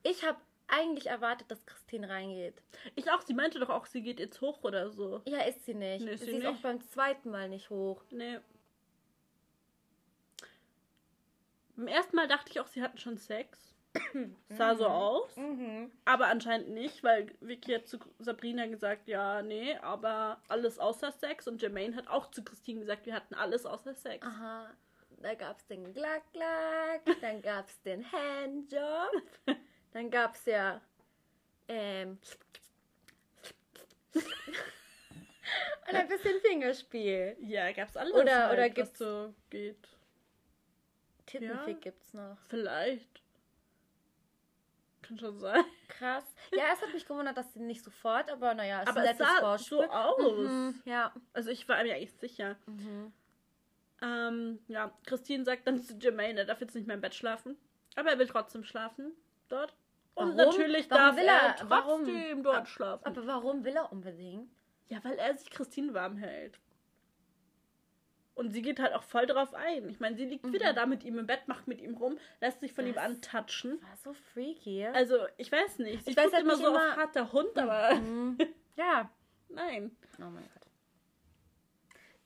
Ich 0.02 0.25
habe 0.25 0.38
eigentlich 0.66 1.08
erwartet, 1.08 1.50
dass 1.50 1.66
Christine 1.66 2.08
reingeht. 2.08 2.62
Ich 2.94 3.10
auch, 3.10 3.20
sie 3.20 3.34
meinte 3.34 3.58
doch 3.58 3.68
auch, 3.68 3.84
sie 3.84 4.00
geht 4.00 4.18
jetzt 4.18 4.40
hoch 4.40 4.62
oder 4.62 4.88
so. 4.90 5.20
Ja, 5.26 5.40
ist 5.42 5.66
sie 5.66 5.75
nicht. 5.75 6.04
Nee, 6.04 6.12
ist 6.12 6.25
sie 6.25 6.30
sie 6.30 6.37
ist 6.38 6.46
auch 6.46 6.52
nicht. 6.52 6.62
beim 6.62 6.80
zweiten 6.80 7.30
Mal 7.30 7.50
nicht 7.50 7.68
hoch. 7.68 8.02
Nee. 8.10 8.38
Beim 11.76 11.87
ersten 11.88 12.16
Mal 12.16 12.28
dachte 12.28 12.50
ich 12.50 12.60
auch, 12.60 12.66
sie 12.66 12.82
hatten 12.82 12.96
schon 12.99 13.18
Sex. 13.18 13.70
Sah 14.50 14.76
so 14.76 14.87
aus. 14.87 15.37
Mhm. 15.37 15.90
Aber 16.04 16.26
anscheinend 16.28 16.68
nicht, 16.70 17.02
weil 17.02 17.26
Vicky 17.40 17.73
hat 17.73 17.88
zu 17.88 17.99
Sabrina 18.18 18.66
gesagt, 18.66 19.09
ja, 19.09 19.42
nee, 19.42 19.76
aber 19.78 20.40
alles 20.49 20.78
außer 20.78 21.11
Sex. 21.12 21.49
Und 21.49 21.61
Jermaine 21.61 21.97
hat 21.97 22.06
auch 22.09 22.30
zu 22.30 22.44
Christine 22.44 22.80
gesagt, 22.80 23.06
wir 23.06 23.14
hatten 23.14 23.35
alles 23.35 23.66
außer 23.66 23.94
Sex. 23.94 24.25
Aha. 24.26 24.70
Da 25.23 25.35
gab 25.35 25.59
es 25.59 25.66
den 25.66 25.92
Glack-Glack, 25.92 27.02
dann 27.20 27.42
gab 27.42 27.68
es 27.68 27.82
den 27.82 28.04
Handjob, 28.11 29.11
dann 29.92 30.11
gab 30.11 30.35
es 30.35 30.44
ja 30.47 30.80
ähm, 31.68 32.18
und 35.88 35.94
ein 35.94 36.09
bisschen 36.09 36.40
Fingerspiel. 36.40 37.36
Ja, 37.41 37.71
gab's 37.73 37.97
alles. 37.97 38.15
Oder- 38.15 38.45
halt, 38.49 38.52
oder 38.52 38.67
was 38.69 38.75
gibt's- 38.75 38.99
so 38.99 39.34
geht. 39.50 39.88
Tittenfick 41.26 41.76
Ja. 41.76 41.80
gibt's 41.91 42.15
noch. 42.15 42.36
Vielleicht. 42.49 43.23
Kann 45.10 45.18
schon 45.18 45.38
sein. 45.40 45.64
Krass. 45.88 46.25
Ja, 46.52 46.64
es 46.73 46.80
hat 46.80 46.92
mich 46.94 47.04
gewundert, 47.04 47.36
dass 47.36 47.52
sie 47.52 47.60
nicht 47.60 47.82
sofort, 47.84 48.30
aber 48.30 48.54
naja, 48.54 48.82
es 48.82 48.88
Aber 48.88 49.02
ist 49.02 49.08
ein 49.10 49.16
nettes 49.16 49.26
sah 49.26 49.40
Vorspiel. 49.40 49.78
so 49.78 49.90
aus. 49.90 50.50
Mhm, 50.50 50.82
ja. 50.84 51.12
Also 51.32 51.50
ich 51.50 51.68
war 51.68 51.82
mir 51.82 51.94
eigentlich 51.96 52.12
sicher. 52.14 52.56
Mhm. 52.66 53.12
Ähm, 54.02 54.58
ja, 54.68 54.90
Christine 55.06 55.44
sagt 55.44 55.66
dann 55.66 55.78
zu 55.82 55.94
Jermaine, 55.99 56.40
er 56.40 56.46
darf 56.46 56.60
jetzt 56.60 56.75
nicht 56.75 56.86
mehr 56.86 56.94
im 56.94 57.02
Bett 57.02 57.14
schlafen. 57.14 57.56
Aber 57.96 58.10
er 58.10 58.18
will 58.18 58.28
trotzdem 58.28 58.64
schlafen 58.64 59.12
dort. 59.49 59.75
Und 60.14 60.36
Warum? 60.38 60.52
natürlich 60.54 60.90
Warum 60.90 61.04
darf 61.06 61.16
will 61.16 61.25
er, 61.25 61.34
er- 61.34 61.56
trotzdem 61.56 61.68
warum? 61.70 62.42
dort 62.42 62.68
schlafen. 62.68 63.04
Aber 63.06 63.26
warum 63.26 63.64
will 63.64 63.76
er 63.76 63.90
unbedingt? 63.92 64.50
ja, 64.88 64.99
weil 65.04 65.18
er 65.18 65.36
sich 65.36 65.50
Christine 65.50 65.92
warm 65.94 66.16
hält. 66.16 66.58
Und 68.41 68.53
sie 68.53 68.63
geht 68.63 68.81
halt 68.81 68.95
auch 68.95 69.03
voll 69.03 69.26
drauf 69.26 69.53
ein. 69.53 69.87
Ich 69.91 70.00
meine, 70.00 70.17
sie 70.17 70.25
liegt 70.25 70.50
wieder 70.50 70.73
da 70.73 70.87
mit 70.87 71.05
ihm 71.05 71.19
im 71.19 71.26
Bett, 71.26 71.47
macht 71.47 71.69
mit 71.69 71.79
ihm 71.83 71.95
rum, 71.95 72.17
lässt 72.41 72.61
sich 72.61 72.73
von 72.73 72.87
ihm 72.87 72.95
Das- 72.95 73.05
antatschen. 73.05 73.83
War 73.83 73.97
so 73.99 74.15
freaky. 74.15 74.87
Also, 74.87 75.19
ich 75.37 75.53
weiß 75.53 75.79
nicht. 75.81 76.05
Sie 76.07 76.13
Ich 76.13 76.17
weiß 76.17 76.33
halt 76.33 76.45
immer 76.45 76.57
so 76.57 76.69
immer- 76.69 76.93
auf 76.93 76.97
harter 76.97 77.33
Hund, 77.33 77.59
aber 77.59 77.97
Mhm. 77.97 78.39
Ja. 78.76 79.11
nein. 79.50 79.95
Oh 80.19 80.31
mein 80.31 80.49
Gott. 80.55 80.67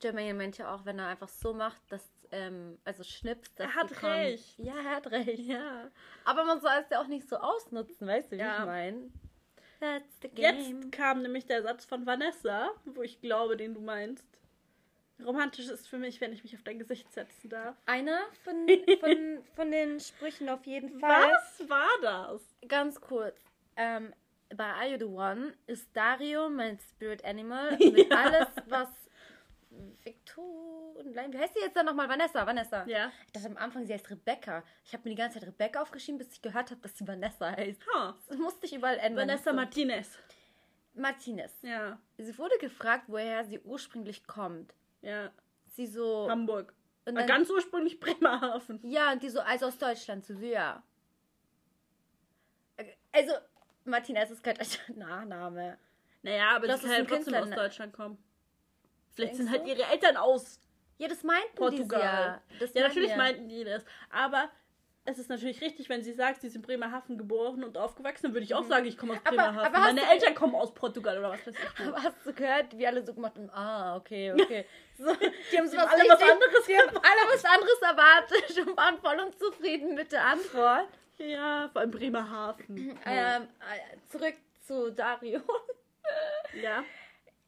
Jermaine 0.02 0.34
meint 0.34 0.56
ja 0.58 0.72
auch, 0.72 0.84
wenn 0.84 0.98
er 1.00 1.08
einfach 1.08 1.28
so 1.28 1.52
macht, 1.52 1.80
dass, 1.90 2.08
ähm, 2.30 2.78
also 2.84 3.02
schnipst, 3.02 3.58
dass 3.58 3.66
Er 3.66 3.74
hat 3.74 4.02
recht. 4.04 4.58
Ja, 4.58 4.74
er 4.76 4.96
hat 4.96 5.10
recht. 5.10 5.38
Ja. 5.40 5.90
Aber 6.24 6.44
man 6.44 6.60
soll 6.60 6.72
es 6.80 6.90
ja 6.90 7.00
auch 7.00 7.06
nicht 7.08 7.28
so 7.28 7.36
ausnutzen, 7.38 8.06
weißt 8.06 8.30
du, 8.30 8.36
wie 8.36 8.40
Ja. 8.40 8.60
ich 8.60 8.66
meine? 8.66 9.10
Jetzt 10.36 10.92
kam 10.92 11.22
nämlich 11.22 11.46
der 11.46 11.62
Satz 11.62 11.84
von 11.84 12.06
Vanessa, 12.06 12.70
wo 12.84 13.02
ich 13.02 13.20
glaube, 13.20 13.56
den 13.56 13.74
du 13.74 13.80
meinst. 13.80 14.24
Romantisch 15.24 15.68
ist 15.68 15.86
für 15.88 15.98
mich, 15.98 16.20
wenn 16.20 16.32
ich 16.32 16.42
mich 16.42 16.54
auf 16.56 16.62
dein 16.64 16.78
Gesicht 16.78 17.12
setzen 17.12 17.48
darf. 17.50 17.76
Einer 17.86 18.20
von, 18.42 18.66
von, 19.00 19.44
von 19.54 19.70
den 19.70 20.00
Sprüchen 20.00 20.48
auf 20.48 20.64
jeden 20.66 20.98
Fall. 20.98 21.30
Was 21.32 21.68
war 21.68 21.88
das? 22.02 22.42
Ganz 22.68 23.00
kurz. 23.00 23.38
Ähm, 23.76 24.12
bei 24.54 24.64
Are 24.64 24.88
You 24.88 24.98
The 24.98 25.04
One 25.04 25.54
ist 25.66 25.88
Dario 25.96 26.48
mein 26.50 26.78
Spirit 26.78 27.24
Animal 27.24 27.76
mit 27.78 28.10
Ja. 28.10 28.16
alles, 28.16 28.48
was 28.66 28.88
Victor 30.04 30.96
und. 30.96 31.14
Wie 31.14 31.38
heißt 31.38 31.54
sie 31.54 31.60
jetzt 31.60 31.76
dann 31.76 31.86
nochmal? 31.86 32.08
Vanessa, 32.08 32.46
Vanessa. 32.46 32.84
Ja. 32.86 33.10
Ich 33.26 33.32
dachte 33.32 33.48
am 33.48 33.56
Anfang, 33.56 33.84
sie 33.86 33.92
heißt 33.94 34.08
Rebecca. 34.10 34.62
Ich 34.84 34.92
habe 34.92 35.04
mir 35.04 35.10
die 35.14 35.20
ganze 35.20 35.38
Zeit 35.40 35.48
Rebecca 35.48 35.82
aufgeschrieben, 35.82 36.18
bis 36.18 36.32
ich 36.32 36.42
gehört 36.42 36.70
habe, 36.70 36.80
dass 36.82 36.96
sie 36.96 37.06
Vanessa 37.06 37.50
heißt. 37.50 37.80
Ha. 37.94 38.16
Das 38.28 38.38
musste 38.38 38.66
ich 38.66 38.74
überall 38.74 38.98
ändern. 38.98 39.26
Vanessa 39.28 39.50
So. 39.50 39.56
Martinez. 39.56 40.18
Martinez. 40.94 41.52
Ja. 41.62 41.98
Sie 42.18 42.36
wurde 42.38 42.56
gefragt, 42.58 43.04
woher 43.08 43.44
sie 43.44 43.58
ursprünglich 43.60 44.26
kommt. 44.26 44.72
Ja. 45.04 45.30
Sie 45.66 45.86
so. 45.86 46.28
Hamburg. 46.30 46.74
und 47.06 47.14
dann, 47.16 47.26
ganz 47.26 47.50
ursprünglich 47.50 48.00
Bremerhaven. 48.00 48.80
ja, 48.82 49.12
und 49.12 49.22
die 49.22 49.28
so, 49.28 49.40
also 49.40 49.66
aus 49.66 49.78
Deutschland, 49.78 50.24
so, 50.24 50.34
ja. 50.34 50.82
Also, 53.12 53.32
Martinez 53.84 54.30
ist 54.30 54.42
kein 54.42 54.56
Nachname. 54.96 55.78
Naja, 56.22 56.56
aber 56.56 56.66
Das 56.66 56.80
kann 56.82 56.90
ein 56.90 57.06
trotzdem 57.06 57.34
aus 57.34 57.50
Deutschland 57.50 57.92
kommen. 57.92 58.18
Vielleicht 59.12 59.36
sind 59.36 59.50
halt 59.50 59.66
ihre 59.66 59.84
Eltern 59.84 60.16
aus 60.16 60.60
Ja, 60.98 61.06
das 61.06 61.22
meinten 61.22 61.54
Portugal. 61.54 62.00
die 62.00 62.04
ja. 62.04 62.42
Das 62.60 62.74
Ja, 62.74 62.82
natürlich 62.88 63.14
meinten 63.16 63.48
die 63.48 63.62
das. 63.62 63.84
Aber 64.10 64.50
es 65.06 65.18
ist 65.18 65.28
natürlich 65.28 65.60
richtig, 65.60 65.88
wenn 65.88 66.02
sie 66.02 66.12
sagt, 66.12 66.40
sie 66.40 66.46
ist 66.46 66.56
in 66.56 66.62
Bremerhaven 66.62 67.18
geboren 67.18 67.62
und 67.62 67.76
aufgewachsen, 67.76 68.22
dann 68.24 68.32
würde 68.34 68.44
ich 68.44 68.54
auch 68.54 68.64
sagen, 68.64 68.86
ich 68.86 68.96
komme 68.96 69.12
aus 69.12 69.18
Mhm. 69.20 69.26
Aber- 69.26 69.36
Bremerhaven. 69.36 69.66
aber 69.66 69.78
Meine 69.80 70.00
du- 70.00 70.06
Eltern 70.06 70.34
kommen 70.34 70.54
aus 70.54 70.72
Portugal 70.74 71.18
oder 71.18 71.30
was 71.30 71.46
weiß 71.46 71.54
ich. 71.54 71.86
Aber 71.86 72.02
hast 72.02 72.16
du 72.24 72.32
gehört, 72.32 72.76
wie 72.78 72.86
alle 72.86 73.04
so 73.04 73.12
gemacht 73.14 73.34
haben? 73.36 73.50
Ah, 73.50 73.96
okay, 73.96 74.32
okay. 74.40 74.64
So, 74.96 75.12
die 75.14 75.58
haben 75.58 75.66
so 75.66 75.72
Die 75.72 75.76
was, 75.78 75.92
alle 75.92 76.04
was 76.08 76.22
anderes 76.22 76.66
Die 76.66 76.76
haben 76.78 76.96
alle 76.96 77.32
was 77.34 77.44
anderes 77.44 77.82
erwartet 77.82 78.66
und 78.68 78.76
waren 78.76 78.98
voll 78.98 79.18
unzufrieden 79.20 79.94
mit 79.94 80.10
der 80.12 80.24
Antwort. 80.26 80.88
Ja, 81.18 81.68
vor 81.72 81.80
allem 81.82 81.90
Bremerhaven. 81.90 82.98
Ähm, 83.06 83.42
äh, 83.60 84.08
zurück 84.10 84.34
zu 84.66 84.90
Dario. 84.90 85.40
ja. 86.60 86.82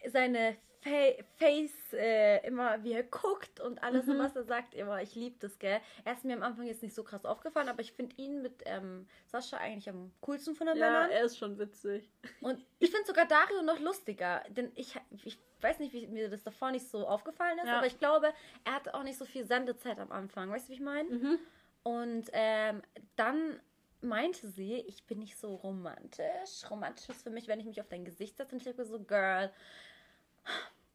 Seine 0.07 0.57
Face, 0.83 1.93
äh, 1.93 2.47
immer 2.47 2.83
wie 2.85 2.93
er 2.93 3.03
guckt 3.03 3.61
und 3.61 3.83
alles, 3.83 4.07
Mhm. 4.07 4.19
was 4.19 4.37
er 4.37 4.45
sagt, 4.45 4.75
immer, 4.75 5.03
ich 5.03 5.15
liebe 5.15 5.37
das, 5.41 5.59
gell. 5.59 5.81
Er 6.05 6.13
ist 6.13 6.25
mir 6.25 6.37
am 6.37 6.43
Anfang 6.43 6.67
jetzt 6.67 6.83
nicht 6.83 6.95
so 6.95 7.03
krass 7.03 7.25
aufgefallen, 7.25 7.69
aber 7.69 7.81
ich 7.81 7.93
finde 7.93 8.15
ihn 8.17 8.43
mit 8.43 8.63
ähm, 8.67 9.07
Sascha 9.27 9.57
eigentlich 9.57 9.89
am 9.89 10.13
coolsten 10.21 10.55
von 10.55 10.67
den 10.69 10.77
Ja, 10.77 10.87
Männern. 10.91 11.11
er 11.11 11.25
ist 11.25 11.39
schon 11.39 11.59
witzig. 11.59 12.09
Und 12.41 12.65
ich 12.79 12.91
finde 12.91 13.07
sogar 13.07 13.27
Dario 13.27 13.63
noch 13.63 13.81
lustiger, 13.81 14.43
denn 14.51 14.71
ich, 14.75 14.95
ich 15.25 15.39
weiß 15.61 15.79
nicht, 15.81 15.93
wie 15.93 16.07
mir 16.07 16.29
das 16.31 16.43
davor 16.45 16.71
nicht 16.71 16.87
so 16.89 17.07
aufgefallen 17.07 17.59
ist, 17.59 17.67
Ja. 17.67 17.79
aber 17.79 17.87
ich 17.87 17.99
glaube, 17.99 18.33
er 18.65 18.75
hatte 18.75 18.95
auch 18.95 19.03
nicht 19.03 19.19
so 19.19 19.25
viel 19.25 19.45
Sendezeit 19.47 19.99
am 19.99 20.13
Anfang. 20.13 20.51
Weißt 20.51 20.67
du, 20.67 20.71
wie 20.71 20.75
ich 20.77 20.81
meine? 20.81 21.09
Mhm. 21.09 21.39
Und 21.83 22.27
ähm, 22.33 22.83
dann 23.17 23.61
meinte 24.03 24.47
sie, 24.49 24.75
ich 24.87 25.05
bin 25.07 25.19
nicht 25.21 25.37
so 25.39 25.55
romantisch. 25.55 26.69
Romantisch 26.71 27.09
ist 27.09 27.23
für 27.23 27.31
mich, 27.31 27.49
wenn 27.49 27.59
ich 27.61 27.67
mich 27.67 27.81
auf 27.81 27.89
dein 27.89 28.05
Gesicht 28.05 28.37
setze 28.37 28.53
und 28.53 28.59
ich 28.59 28.65
denke 28.65 28.85
so, 28.85 29.01
Girl. 29.01 29.51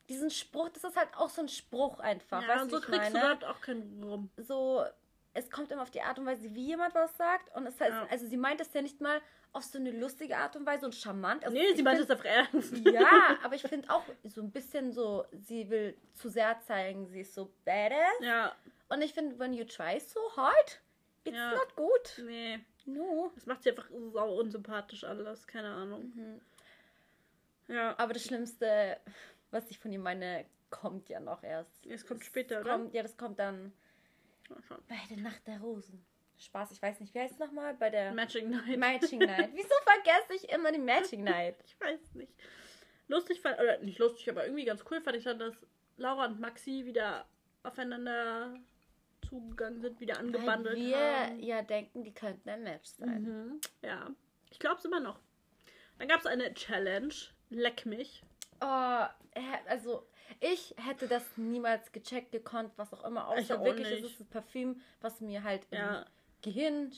Diesen 0.09 0.29
Spruch, 0.29 0.69
das 0.69 0.83
ist 0.83 0.97
halt 0.97 1.09
auch 1.15 1.29
so 1.29 1.41
ein 1.41 1.47
Spruch 1.47 1.99
einfach. 1.99 2.45
Ja, 2.45 2.61
und 2.61 2.71
du, 2.71 2.77
so 2.79 2.81
kriegst 2.81 3.09
du 3.09 3.13
meine? 3.17 3.37
dort 3.39 3.45
auch 3.45 3.61
keinen 3.61 4.03
Rum. 4.03 4.29
so, 4.37 4.83
es 5.33 5.49
kommt 5.49 5.71
immer 5.71 5.83
auf 5.83 5.91
die 5.91 6.01
Art 6.01 6.19
und 6.19 6.25
Weise, 6.25 6.53
wie 6.53 6.65
jemand 6.67 6.93
was 6.95 7.15
sagt. 7.15 7.55
Und 7.55 7.65
es 7.65 7.79
heißt, 7.79 7.91
Ja. 7.91 8.07
also 8.09 8.27
sie 8.27 8.35
meint 8.37 8.59
es 8.59 8.73
ja 8.73 8.81
nicht 8.81 8.99
mal 8.99 9.21
auf 9.53 9.63
so 9.63 9.77
eine 9.77 9.91
lustige 9.91 10.37
Art 10.37 10.55
und 10.57 10.65
Weise 10.65 10.85
und 10.85 10.95
charmant. 10.95 11.45
Also 11.45 11.55
Nee, 11.57 11.73
sie 11.73 11.83
meint 11.83 11.99
es 11.99 12.09
auf 12.11 12.23
ernst. 12.25 12.73
Ja, 12.85 13.37
aber 13.43 13.55
ich 13.55 13.61
finde 13.61 13.89
auch 13.89 14.03
so 14.23 14.41
ein 14.41 14.51
bisschen 14.51 14.91
so, 14.91 15.25
sie 15.31 15.69
will 15.69 15.95
zu 16.13 16.29
sehr 16.29 16.59
zeigen, 16.61 17.07
sie 17.07 17.21
ist 17.21 17.33
so 17.33 17.49
badass. 17.63 17.97
Ja, 18.21 18.53
Und 18.89 19.01
ich 19.01 19.13
finde, 19.13 19.39
when 19.39 19.53
you 19.53 19.63
try 19.65 19.99
so 19.99 20.19
hard, 20.35 20.81
it's 21.23 21.35
Ja. 21.37 21.51
not 21.51 21.75
good. 21.75 22.23
nee. 22.25 22.59
No. 22.85 23.31
Das 23.35 23.45
macht 23.45 23.61
sie 23.63 23.69
einfach 23.69 23.89
sau 24.11 24.39
unsympathisch 24.39 25.03
alles, 25.03 25.45
keine 25.47 25.69
Ahnung. 25.69 26.11
Mhm. 26.15 26.41
Ja, 27.67 27.93
Aber 27.97 28.13
das 28.13 28.23
Schlimmste, 28.23 28.97
was 29.51 29.69
ich 29.69 29.79
von 29.79 29.91
ihr 29.91 29.99
meine, 29.99 30.45
kommt 30.69 31.09
ja 31.09 31.19
noch 31.19 31.43
erst. 31.43 31.85
es 31.85 32.05
kommt 32.05 32.21
Das 32.21 32.27
später, 32.27 32.61
oder? 32.61 32.77
Kommt, 32.77 32.93
ja, 32.93 33.03
das 33.03 33.17
kommt 33.17 33.39
dann 33.39 33.73
bei 34.87 34.95
der 35.09 35.17
Nacht 35.17 35.45
der 35.47 35.59
Rosen. 35.59 36.03
Spaß, 36.37 36.71
ich 36.71 36.81
weiß 36.81 36.99
nicht, 37.01 37.13
wie 37.13 37.19
heißt 37.19 37.33
es 37.33 37.39
nochmal? 37.39 37.75
Bei 37.75 37.89
der 37.89 38.13
Matching 38.13 38.49
Night. 38.49 38.77
Matching 38.77 39.19
Night. 39.19 39.51
Wieso 39.53 39.75
vergesse 39.83 40.33
ich 40.45 40.51
immer 40.51 40.71
die 40.71 40.79
Matching 40.79 41.23
Night? 41.23 41.55
Ich 41.65 41.79
weiß 41.79 42.15
nicht. 42.15 42.33
Lustig 43.07 43.41
fand, 43.41 43.59
oder 43.59 43.77
nicht 43.79 43.99
lustig, 43.99 44.29
aber 44.29 44.45
irgendwie 44.45 44.65
ganz 44.65 44.83
cool 44.89 45.01
fand 45.01 45.17
ich 45.17 45.23
dann, 45.25 45.37
dass 45.37 45.53
Laura 45.97 46.25
und 46.25 46.39
Maxi 46.39 46.85
wieder 46.85 47.25
aufeinander 47.63 48.55
zugegangen 49.27 49.81
sind, 49.81 49.99
wieder 49.99 50.15
Weil 50.15 50.25
angebandelt 50.25 50.77
wir 50.77 50.97
haben. 50.97 51.39
ja 51.39 51.61
denken, 51.61 52.03
die 52.03 52.13
könnten 52.13 52.49
ein 52.49 52.63
Match 52.63 52.89
sein. 52.89 53.21
Mhm. 53.21 53.61
Ja, 53.83 54.09
ich 54.49 54.57
glaube 54.57 54.77
es 54.77 54.85
immer 54.85 54.99
noch. 54.99 55.19
Dann 55.99 56.07
gab 56.07 56.21
es 56.21 56.25
eine 56.25 56.53
Challenge, 56.55 57.13
Leck 57.49 57.85
mich. 57.85 58.23
Oh, 58.61 59.05
also 59.67 60.07
ich 60.39 60.73
hätte 60.77 61.07
das 61.07 61.23
niemals 61.37 61.91
gecheckt, 61.91 62.31
gekonnt, 62.31 62.71
was 62.77 62.93
auch 62.93 63.03
immer. 63.05 63.31
Ich 63.37 63.43
Außer 63.45 63.59
auch 63.59 63.65
wirklich, 63.65 63.89
nicht. 63.89 64.03
es 64.03 64.11
ist 64.11 64.19
ein 64.21 64.27
Parfüm, 64.27 64.81
was 65.01 65.21
mir 65.21 65.43
halt 65.43 65.65
Ja. 65.71 65.99
im 66.01 66.05
Gehirn 66.41 66.91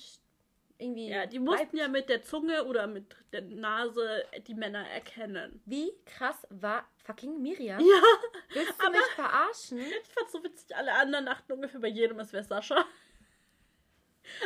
irgendwie. 0.80 1.10
Ja, 1.10 1.26
die 1.28 1.40
mussten 1.40 1.58
bleibt. 1.70 1.74
ja 1.76 1.88
mit 1.88 2.10
der 2.10 2.24
Zunge 2.24 2.66
oder 2.66 2.88
mit 2.88 3.16
der 3.32 3.42
Nase 3.44 4.26
die 4.48 4.56
Männer 4.56 4.88
erkennen. 4.90 5.62
Wie 5.66 5.92
krass 6.06 6.48
war 6.50 6.88
fucking 7.06 7.42
Miriam? 7.42 7.80
Ja, 7.80 8.02
Willst 8.54 8.82
du 8.82 8.90
mich 8.90 9.02
verarschen? 9.16 9.80
ich 9.80 10.10
fand's 10.10 10.32
so 10.32 10.44
witzig. 10.44 10.76
Alle 10.76 10.94
anderen 10.94 11.26
dachten 11.28 11.52
ungefähr 11.54 11.80
bei 11.80 11.88
jedem, 11.90 12.20
es 12.20 12.34
wäre 12.34 12.44
Sascha. 12.44 12.86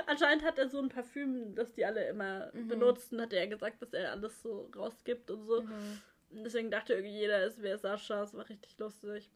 Anscheinend 0.07 0.43
hat 0.43 0.57
er 0.57 0.69
so 0.69 0.79
ein 0.79 0.89
Parfüm, 0.89 1.53
das 1.55 1.71
die 1.73 1.85
alle 1.85 2.07
immer 2.07 2.49
Mhm. 2.53 2.67
benutzen, 2.67 3.21
hat 3.21 3.31
er 3.31 3.47
gesagt, 3.47 3.81
dass 3.81 3.93
er 3.93 4.11
alles 4.11 4.41
so 4.41 4.69
rausgibt 4.75 5.29
und 5.31 5.45
so. 5.45 5.61
Mhm. 5.61 6.01
Deswegen 6.29 6.69
dachte 6.71 6.93
irgendwie 6.93 7.13
jeder, 7.17 7.43
es 7.45 7.61
wäre 7.61 7.77
Sascha. 7.77 8.23
Es 8.23 8.33
war 8.33 8.47
richtig 8.49 8.77
lustig. 8.77 9.29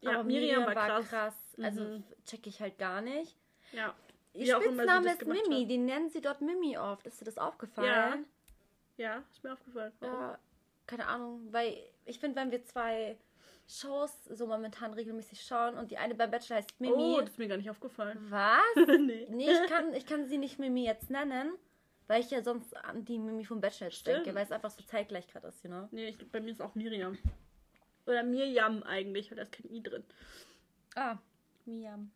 Ja, 0.00 0.14
Aber 0.14 0.24
Miriam, 0.24 0.66
war 0.66 1.02
krass. 1.02 1.34
Also 1.62 1.82
Mhm. 1.82 2.04
check 2.26 2.46
ich 2.46 2.60
halt 2.60 2.78
gar 2.78 3.00
nicht. 3.00 3.36
Ja. 3.72 3.94
Ihr 4.34 4.56
Spitzname 4.56 5.12
ist 5.12 5.26
Mimi. 5.26 5.62
hat. 5.62 5.70
Die 5.70 5.78
nennen 5.78 6.08
sie 6.10 6.20
dort 6.20 6.40
Mimi 6.40 6.76
oft. 6.78 7.06
Ist 7.06 7.20
dir 7.20 7.24
das 7.26 7.38
aufgefallen? 7.38 8.26
Ja, 8.96 9.22
ist 9.30 9.42
mir 9.44 9.52
aufgefallen. 9.52 9.92
Warum? 10.00 10.14
Ja, 10.20 10.38
keine 10.86 11.06
Ahnung, 11.06 11.48
weil 11.52 11.76
ich 12.04 12.18
finde, 12.18 12.36
wenn 12.36 12.50
wir 12.50 12.64
zwei 12.64 13.16
Shows 13.68 14.12
so 14.24 14.46
momentan 14.46 14.92
regelmäßig 14.92 15.42
schauen 15.42 15.76
und 15.78 15.90
die 15.90 15.96
eine 15.98 16.14
beim 16.14 16.30
Bachelor 16.30 16.56
heißt 16.56 16.80
Mimi. 16.80 16.94
Oh, 16.94 17.20
das 17.20 17.30
ist 17.30 17.38
mir 17.38 17.48
gar 17.48 17.56
nicht 17.56 17.70
aufgefallen. 17.70 18.18
Was? 18.30 18.60
nee. 19.00 19.26
Nee, 19.30 19.50
ich 19.50 19.66
kann, 19.68 19.94
ich 19.94 20.04
kann 20.06 20.26
sie 20.28 20.38
nicht 20.38 20.58
Mimi 20.58 20.84
jetzt 20.84 21.10
nennen, 21.10 21.52
weil 22.06 22.20
ich 22.20 22.30
ja 22.30 22.42
sonst 22.42 22.76
an 22.76 23.04
die 23.04 23.18
Mimi 23.18 23.44
vom 23.44 23.60
Bachelor 23.60 23.90
denke, 24.06 24.34
weil 24.34 24.44
es 24.44 24.52
einfach 24.52 24.70
so 24.70 24.82
zeitgleich 24.82 25.26
gerade 25.28 25.48
ist, 25.48 25.62
you 25.64 25.70
know? 25.70 25.88
Nee, 25.90 26.08
ich, 26.08 26.30
bei 26.30 26.40
mir 26.40 26.50
ist 26.50 26.60
auch 26.62 26.74
Miriam. 26.74 27.18
Oder 28.06 28.22
Mirjam 28.22 28.82
eigentlich, 28.82 29.30
weil 29.30 29.36
da 29.36 29.42
ist 29.42 29.52
kein 29.52 29.70
I 29.72 29.82
drin. 29.82 30.04
Ah, 30.94 31.18
Miriam. 31.64 32.10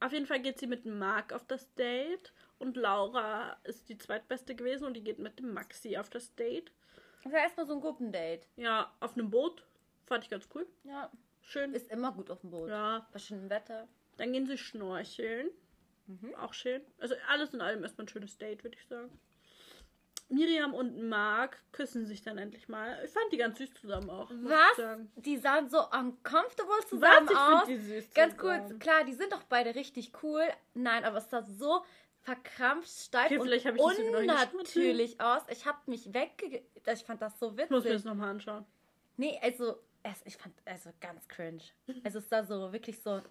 Auf 0.00 0.12
jeden 0.12 0.26
Fall 0.26 0.40
geht 0.40 0.58
sie 0.58 0.66
mit 0.66 0.86
Marc 0.86 1.32
auf 1.32 1.44
das 1.46 1.72
Date. 1.74 2.32
Und 2.58 2.76
Laura 2.76 3.56
ist 3.64 3.88
die 3.88 3.98
zweitbeste 3.98 4.54
gewesen 4.54 4.84
und 4.86 4.94
die 4.94 5.04
geht 5.04 5.18
mit 5.18 5.38
dem 5.38 5.52
Maxi 5.52 5.96
auf 5.96 6.10
das 6.10 6.34
Date. 6.34 6.72
Das 7.22 7.32
war 7.32 7.40
erstmal 7.40 7.66
so 7.66 7.74
ein 7.74 7.80
Gruppendate. 7.80 8.46
Ja, 8.56 8.92
auf 9.00 9.14
einem 9.14 9.30
Boot. 9.30 9.62
Fand 10.06 10.24
ich 10.24 10.30
ganz 10.30 10.48
cool. 10.54 10.66
Ja, 10.84 11.10
Schön. 11.42 11.74
ist 11.74 11.90
immer 11.90 12.12
gut 12.12 12.30
auf 12.30 12.40
dem 12.40 12.50
Boot. 12.50 12.68
ja. 12.70 13.06
Bei 13.12 13.18
schönem 13.18 13.50
Wetter. 13.50 13.88
Dann 14.16 14.32
gehen 14.32 14.46
sie 14.46 14.58
schnorcheln. 14.58 15.50
Mhm. 16.20 16.34
Auch 16.36 16.52
schön. 16.54 16.82
Also 16.98 17.14
alles 17.28 17.54
in 17.54 17.60
allem 17.60 17.82
erstmal 17.82 18.06
ein 18.06 18.08
schönes 18.08 18.36
Date, 18.38 18.64
würde 18.64 18.76
ich 18.78 18.86
sagen. 18.86 19.10
Miriam 20.28 20.74
und 20.74 21.08
Marc 21.08 21.60
küssen 21.72 22.06
sich 22.06 22.22
dann 22.22 22.38
endlich 22.38 22.68
mal. 22.68 22.96
Ich 23.04 23.10
fand 23.10 23.32
die 23.32 23.36
ganz 23.36 23.58
süß 23.58 23.74
zusammen 23.74 24.10
auch. 24.10 24.30
Was? 24.30 24.98
Die 25.16 25.36
sahen 25.38 25.68
so 25.68 25.78
uncomfortable 25.90 26.86
zusammen 26.88 27.26
Was? 27.28 27.32
Ich 27.32 27.36
aus. 27.38 27.66
die 27.66 27.78
süß 27.78 28.14
Ganz 28.14 28.36
zusammen. 28.36 28.68
kurz, 28.68 28.78
klar, 28.78 29.04
die 29.04 29.12
sind 29.14 29.32
doch 29.32 29.42
beide 29.44 29.74
richtig 29.74 30.12
cool. 30.22 30.44
Nein, 30.74 31.04
aber 31.04 31.18
es 31.18 31.28
sah 31.30 31.42
so 31.42 31.84
verkrampft, 32.20 32.88
steif 32.88 33.32
Okay, 33.32 33.70
und 33.80 34.14
unnatürlich 34.14 35.20
aus. 35.20 35.42
Ich 35.48 35.66
habe 35.66 35.78
mich 35.86 36.14
wegge... 36.14 36.62
Ich 36.86 37.04
fand 37.04 37.20
das 37.22 37.38
so 37.40 37.52
Ich 37.56 37.70
muss 37.70 37.82
mir 37.82 37.90
das 37.90 38.02
witzig. 38.02 38.04
nochmal 38.04 38.30
anschauen. 38.30 38.64
Nee, 39.16 39.36
also, 39.42 39.80
es, 40.02 40.22
ich 40.24 40.36
fand, 40.36 40.54
also 40.64 40.90
ganz 41.00 41.28
cringe. 41.28 41.62
Also 42.04 42.18
es 42.18 42.28
sah 42.28 42.42
so 42.44 42.72
wirklich 42.72 43.00
so... 43.00 43.10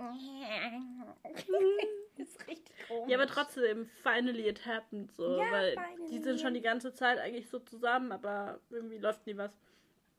ist 2.17 2.47
richtig 2.47 2.75
komisch. 2.87 3.09
Ja, 3.09 3.17
aber 3.17 3.27
trotzdem, 3.27 3.89
finally 4.03 4.47
it 4.47 4.65
happened 4.65 5.11
so. 5.13 5.39
Ja, 5.39 5.51
weil 5.51 5.73
finally. 5.73 6.09
die 6.11 6.19
sind 6.19 6.39
schon 6.41 6.53
die 6.53 6.61
ganze 6.61 6.93
Zeit 6.93 7.17
eigentlich 7.17 7.49
so 7.49 7.59
zusammen, 7.59 8.11
aber 8.11 8.59
irgendwie 8.69 8.97
läuft 8.97 9.25
nie 9.25 9.37
was. 9.37 9.51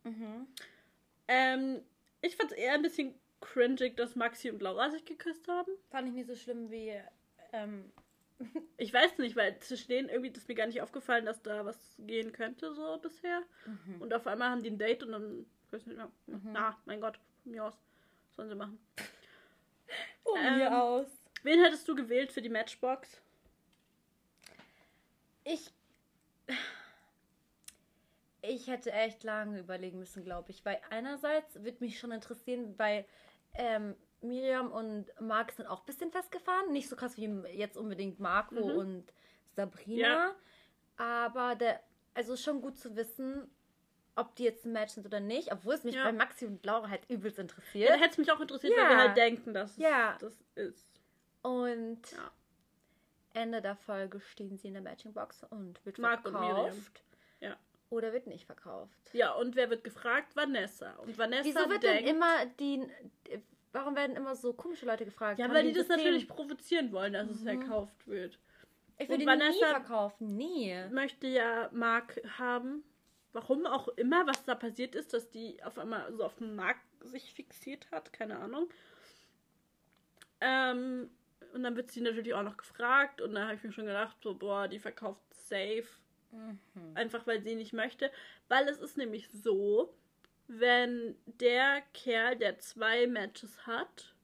Mhm. 0.05 0.47
Ähm, 1.29 1.83
ich 2.23 2.37
fand 2.37 2.53
es 2.53 2.57
eher 2.57 2.75
ein 2.75 2.83
bisschen 2.83 3.15
cringig, 3.41 3.97
dass 3.97 4.17
Maxi 4.17 4.51
und 4.51 4.63
Laura 4.63 4.91
sich 4.91 5.05
geküsst 5.05 5.47
haben. 5.49 5.71
Fand 5.91 6.09
ich 6.09 6.15
nicht 6.15 6.29
so 6.29 6.35
schlimm 6.35 6.71
wie... 6.71 6.95
Ähm, 7.53 7.93
Ich 8.77 8.93
weiß 8.93 9.19
nicht, 9.19 9.37
weil 9.37 9.59
zwischen 9.59 9.89
denen 9.89 10.09
irgendwie 10.09 10.31
ist 10.31 10.49
mir 10.49 10.55
gar 10.55 10.67
nicht 10.67 10.83
aufgefallen, 10.83 11.27
dass 11.27 11.43
da 11.43 11.65
was 11.65 11.79
gehen 11.99 12.33
könnte 12.33 12.73
so 12.75 12.99
bisher. 12.99 13.43
Mhm. 13.67 14.01
Und 14.01 14.15
auf 14.15 14.27
einmal 14.27 14.51
haben 14.51 14.63
die 14.63 14.71
ein 14.71 14.79
Date 14.79 15.03
und 15.03 15.13
dann, 15.13 15.47
weiß 15.73 15.87
nicht 15.87 15.97
mehr. 15.97 16.11
Ah, 16.55 16.77
mein 16.85 17.01
Gott, 17.01 17.19
von 17.43 17.53
mir 17.53 17.65
aus. 17.65 17.75
Sollen 18.37 18.49
sie 18.49 18.55
machen. 18.55 18.79
von 20.23 20.39
Ähm, 20.39 20.57
mir 20.59 20.83
aus. 20.83 21.07
Wen 21.43 21.63
hättest 21.63 21.87
du 21.89 21.95
gewählt 21.95 22.33
für 22.33 22.43
die 22.43 22.49
Matchbox? 22.49 23.21
Ich. 25.45 25.73
Ich 28.43 28.69
hätte 28.69 28.93
echt 28.93 29.23
lange 29.23 29.59
überlegen 29.61 29.99
müssen, 29.99 30.25
glaube 30.25 30.51
ich. 30.51 30.65
Weil 30.65 30.81
einerseits 30.91 31.55
würde 31.63 31.79
mich 31.81 31.99
schon 31.99 32.11
interessieren, 32.13 32.75
weil 32.79 33.05
ähm, 33.55 33.95
Miriam 34.23 34.71
und 34.73 35.07
Marc 35.21 35.53
sind 35.53 35.67
auch 35.67 35.81
ein 35.81 35.87
bisschen 35.87 36.11
festgefahren. 36.11 36.73
Nicht 36.73 36.89
so 36.89 36.97
krass 36.97 37.17
wie 37.17 37.27
jetzt 37.55 37.77
unbedingt 37.77 38.19
Marco 38.19 38.55
Mhm. 38.55 38.77
und 38.79 39.13
Sabrina. 39.53 40.03
Ja. 40.03 40.35
Aber 40.97 41.55
der, 41.55 41.81
also 42.15 42.37
schon 42.37 42.61
gut 42.63 42.79
zu 42.79 42.97
wissen, 42.97 43.51
ob 44.21 44.35
die 44.37 44.45
jetzt 44.45 44.65
ein 44.65 44.73
Match 44.73 44.93
sind 44.95 45.07
oder 45.07 45.21
nicht. 45.21 45.53
Obwohl 45.53 45.75
es 45.75 45.85
mich 45.85 45.95
Ja. 45.95 46.05
bei 46.05 46.13
Maxi 46.13 46.47
und 46.47 46.65
Laura 46.65 46.89
halt 46.89 47.03
übelst 47.09 47.39
Ja, 47.39 47.43
interessiert. 47.43 47.91
da 47.91 47.95
hätte 47.95 48.11
es 48.13 48.19
mich 48.19 48.31
auch 48.33 48.41
interessiert, 48.41 48.73
weil 48.77 48.83
Ja. 48.85 48.89
wir 48.91 48.97
halt 48.99 49.17
denken, 49.17 49.53
dass 49.55 49.73
es 49.73 49.77
Ja. 49.79 50.17
das 50.21 50.35
ist. 50.55 50.87
Und 51.43 52.01
Ja. 52.13 52.31
Ende 53.33 53.63
der 53.63 53.77
Folge 53.77 54.21
stehen 54.21 54.57
sie 54.59 54.69
in 54.69 54.75
der 54.75 54.83
Matchingbox 54.83 55.45
und 55.51 55.85
wird 55.87 55.99
und 55.99 56.05
Miriam. 56.05 56.21
verkauft. 56.23 57.03
Ja. 57.41 57.57
Oder 57.89 58.13
wird 58.13 58.27
nicht 58.27 58.45
verkauft. 58.47 59.11
Ja, 59.13 59.33
und 59.33 59.57
wer 59.57 59.71
wird 59.71 59.83
gefragt? 59.85 60.35
Vanessa. 60.37 60.93
Und 60.97 61.17
Vanessa 61.19 61.45
Wieso 61.45 61.69
wird 61.71 61.83
denkt, 61.83 62.07
denn 62.07 62.17
immer 62.17 62.47
die. 62.59 62.87
Warum 63.73 63.95
werden 63.95 64.17
immer 64.17 64.35
so 64.35 64.53
komische 64.53 64.85
Leute 64.85 65.05
gefragt? 65.05 65.39
Ja, 65.39 65.49
weil 65.49 65.63
die 65.63 65.69
ein 65.71 65.75
das 65.75 65.87
System? 65.87 65.97
natürlich 66.05 66.27
provozieren 66.29 66.91
wollen, 66.93 67.13
dass 67.13 67.31
es 67.31 67.41
Mhm. 67.41 67.45
verkauft 67.61 68.07
wird. 68.09 68.39
Ich 68.99 69.09
würde 69.09 69.15
und 69.15 69.21
die 69.21 69.27
Vanessa- 69.27 69.53
nie 69.53 69.59
verkaufen. 69.75 70.37
Nie. 70.37 70.85
Möchte 70.91 71.27
ja 71.29 71.69
Marc 71.73 72.21
haben. 72.39 72.85
Warum 73.33 73.67
auch 73.67 73.89
immer, 73.89 74.27
was 74.27 74.45
da 74.45 74.55
passiert 74.55 74.95
ist, 74.95 75.13
dass 75.15 75.31
die 75.31 75.63
auf 75.63 75.79
einmal 75.79 76.13
so 76.15 76.25
auf 76.25 76.37
den 76.37 76.57
Marc 76.57 76.79
sich 77.01 77.33
fixiert 77.33 77.91
hat, 77.91 78.13
keine 78.13 78.39
Ahnung. 78.39 78.69
Ähm, 80.41 81.11
und 81.53 81.63
dann 81.63 81.77
wird 81.77 81.91
sie 81.91 82.01
natürlich 82.01 82.35
auch 82.35 82.43
noch 82.43 82.57
gefragt 82.57 83.21
und 83.21 83.35
da 83.35 83.45
habe 83.45 83.55
ich 83.55 83.63
mir 83.63 83.73
schon 83.73 83.87
gedacht, 83.87 84.17
so, 84.23 84.35
boah, 84.35 84.69
die 84.69 84.79
verkauft 84.79 85.23
safe. 85.33 85.87
Mhm. 86.33 86.59
Einfach 86.95 87.27
weil 87.27 87.43
sie 87.43 87.55
nicht 87.55 87.73
möchte. 87.73 88.11
Weil 88.49 88.69
es 88.69 88.79
ist 88.79 88.97
nämlich 88.97 89.29
so, 89.29 89.95
wenn 90.47 91.17
der 91.27 91.83
Kerl, 91.95 92.37
der 92.37 92.59
zwei 92.59 93.07
Matches 93.07 93.67
hat, 93.67 94.15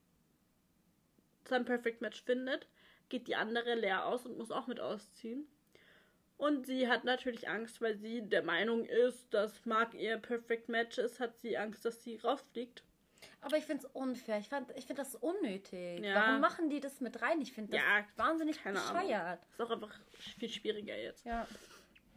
sein 1.44 1.64
Perfect 1.64 2.00
Match 2.00 2.22
findet, 2.22 2.66
geht 3.08 3.28
die 3.28 3.36
andere 3.36 3.74
leer 3.74 4.06
aus 4.06 4.26
und 4.26 4.36
muss 4.36 4.50
auch 4.50 4.66
mit 4.66 4.80
ausziehen. 4.80 5.46
Und 6.38 6.66
sie 6.66 6.86
hat 6.88 7.04
natürlich 7.04 7.48
Angst, 7.48 7.80
weil 7.80 7.96
sie 7.96 8.20
der 8.22 8.42
Meinung 8.42 8.84
ist, 8.84 9.32
dass 9.32 9.64
Mark 9.64 9.94
ihr 9.94 10.18
Perfect 10.18 10.68
Match 10.68 10.98
ist, 10.98 11.18
hat 11.18 11.38
sie 11.40 11.56
Angst, 11.56 11.84
dass 11.84 12.02
sie 12.04 12.16
rausfliegt. 12.16 12.82
Aber 13.40 13.56
ich 13.56 13.64
finde 13.64 13.86
es 13.86 13.90
unfair. 13.94 14.38
Ich, 14.38 14.48
fand- 14.48 14.70
ich 14.76 14.84
finde 14.86 15.02
das 15.02 15.14
unnötig. 15.14 16.00
Ja. 16.04 16.14
Warum 16.14 16.40
machen 16.40 16.68
die 16.68 16.80
das 16.80 17.00
mit 17.00 17.22
rein? 17.22 17.40
Ich 17.40 17.52
finde 17.52 17.72
das 17.72 17.80
Ja, 17.80 18.04
wahnsinnig 18.16 18.62
keine 18.62 18.78
bescheuert. 18.78 19.40
Ist 19.52 19.60
auch 19.62 19.70
einfach 19.70 19.94
viel 20.38 20.48
schwieriger 20.50 20.96
jetzt. 20.96 21.24
Ja. 21.24 21.46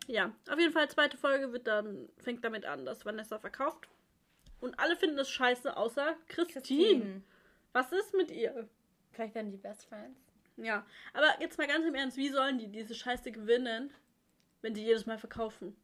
Ja, 0.07 0.33
auf 0.49 0.57
jeden 0.59 0.73
Fall, 0.73 0.89
zweite 0.89 1.17
Folge 1.17 1.53
wird 1.53 1.67
dann, 1.67 2.09
fängt 2.23 2.43
damit 2.43 2.65
an, 2.65 2.83
dass 2.83 3.05
Vanessa 3.05 3.37
verkauft. 3.37 3.87
Und 4.59 4.77
alle 4.79 4.97
finden 4.97 5.19
es 5.19 5.29
scheiße, 5.29 5.77
außer 5.77 6.17
Christine. 6.27 6.51
Christine. 6.51 7.21
Was 7.73 7.91
ist 7.91 8.13
mit 8.15 8.31
ihr? 8.31 8.67
Vielleicht 9.11 9.35
werden 9.35 9.51
die 9.51 9.57
Best 9.57 9.85
Friends. 9.85 10.19
Ja, 10.57 10.85
aber 11.13 11.39
jetzt 11.39 11.57
mal 11.57 11.67
ganz 11.67 11.85
im 11.85 11.95
Ernst, 11.95 12.17
wie 12.17 12.29
sollen 12.29 12.57
die 12.57 12.67
diese 12.67 12.95
Scheiße 12.95 13.31
gewinnen, 13.31 13.93
wenn 14.61 14.73
die 14.73 14.83
jedes 14.83 15.05
Mal 15.05 15.17
verkaufen? 15.17 15.75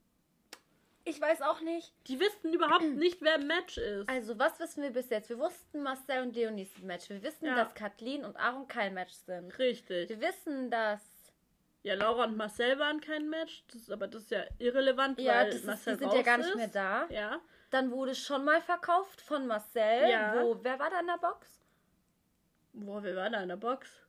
Ich 1.07 1.21
weiß 1.21 1.43
auch 1.43 1.61
nicht. 1.61 1.93
Die 2.07 2.19
wissen 2.19 2.51
überhaupt 2.53 2.81
nicht, 2.95 3.21
wer 3.21 3.35
im 3.35 3.45
Match 3.47 3.77
ist. 3.77 4.09
Also, 4.09 4.39
was 4.39 4.59
wissen 4.59 4.81
wir 4.81 4.89
bis 4.91 5.09
jetzt? 5.09 5.29
Wir 5.29 5.37
wussten 5.37 5.83
Marcel 5.83 6.23
und 6.23 6.35
Leonie 6.35 6.65
sind 6.65 6.83
Match. 6.85 7.09
Wir 7.09 7.21
wissen, 7.21 7.45
Ja. 7.45 7.55
dass 7.55 7.75
Kathleen 7.75 8.25
und 8.25 8.35
Aaron 8.37 8.67
kein 8.67 8.93
Match 8.95 9.13
sind. 9.13 9.57
Richtig. 9.59 10.09
Wir 10.09 10.19
wissen, 10.21 10.71
dass. 10.71 11.01
Ja, 11.83 11.93
Laura 11.93 12.23
und 12.23 12.35
Marcel 12.35 12.79
waren 12.79 12.99
kein 12.99 13.29
Match, 13.29 13.63
das 13.67 13.83
ist, 13.83 13.91
aber 13.91 14.07
das 14.07 14.23
ist 14.23 14.31
ja 14.31 14.43
irrelevant, 14.57 15.19
Ja, 15.21 15.33
weil 15.35 15.45
das 15.45 15.55
ist, 15.57 15.61
die 15.61 15.67
Marcel 15.67 15.97
sind 15.99 16.07
raus 16.07 16.15
ja 16.15 16.21
gar 16.23 16.37
nicht 16.39 16.49
ist. 16.49 16.55
mehr 16.55 16.67
da. 16.69 17.05
Ja. 17.11 17.39
Dann 17.69 17.91
wurde 17.91 18.15
schon 18.15 18.43
mal 18.43 18.59
verkauft 18.59 19.21
von 19.21 19.45
Marcel. 19.45 20.09
Ja. 20.09 20.33
Wo, 20.41 20.57
wer 20.63 20.79
war 20.79 20.89
da 20.89 20.99
in 21.01 21.05
der 21.05 21.19
Box? 21.19 21.61
Boah, 22.73 23.03
wer 23.03 23.15
war 23.15 23.29
da 23.29 23.41
in 23.43 23.49
der 23.49 23.57
Box? 23.57 24.04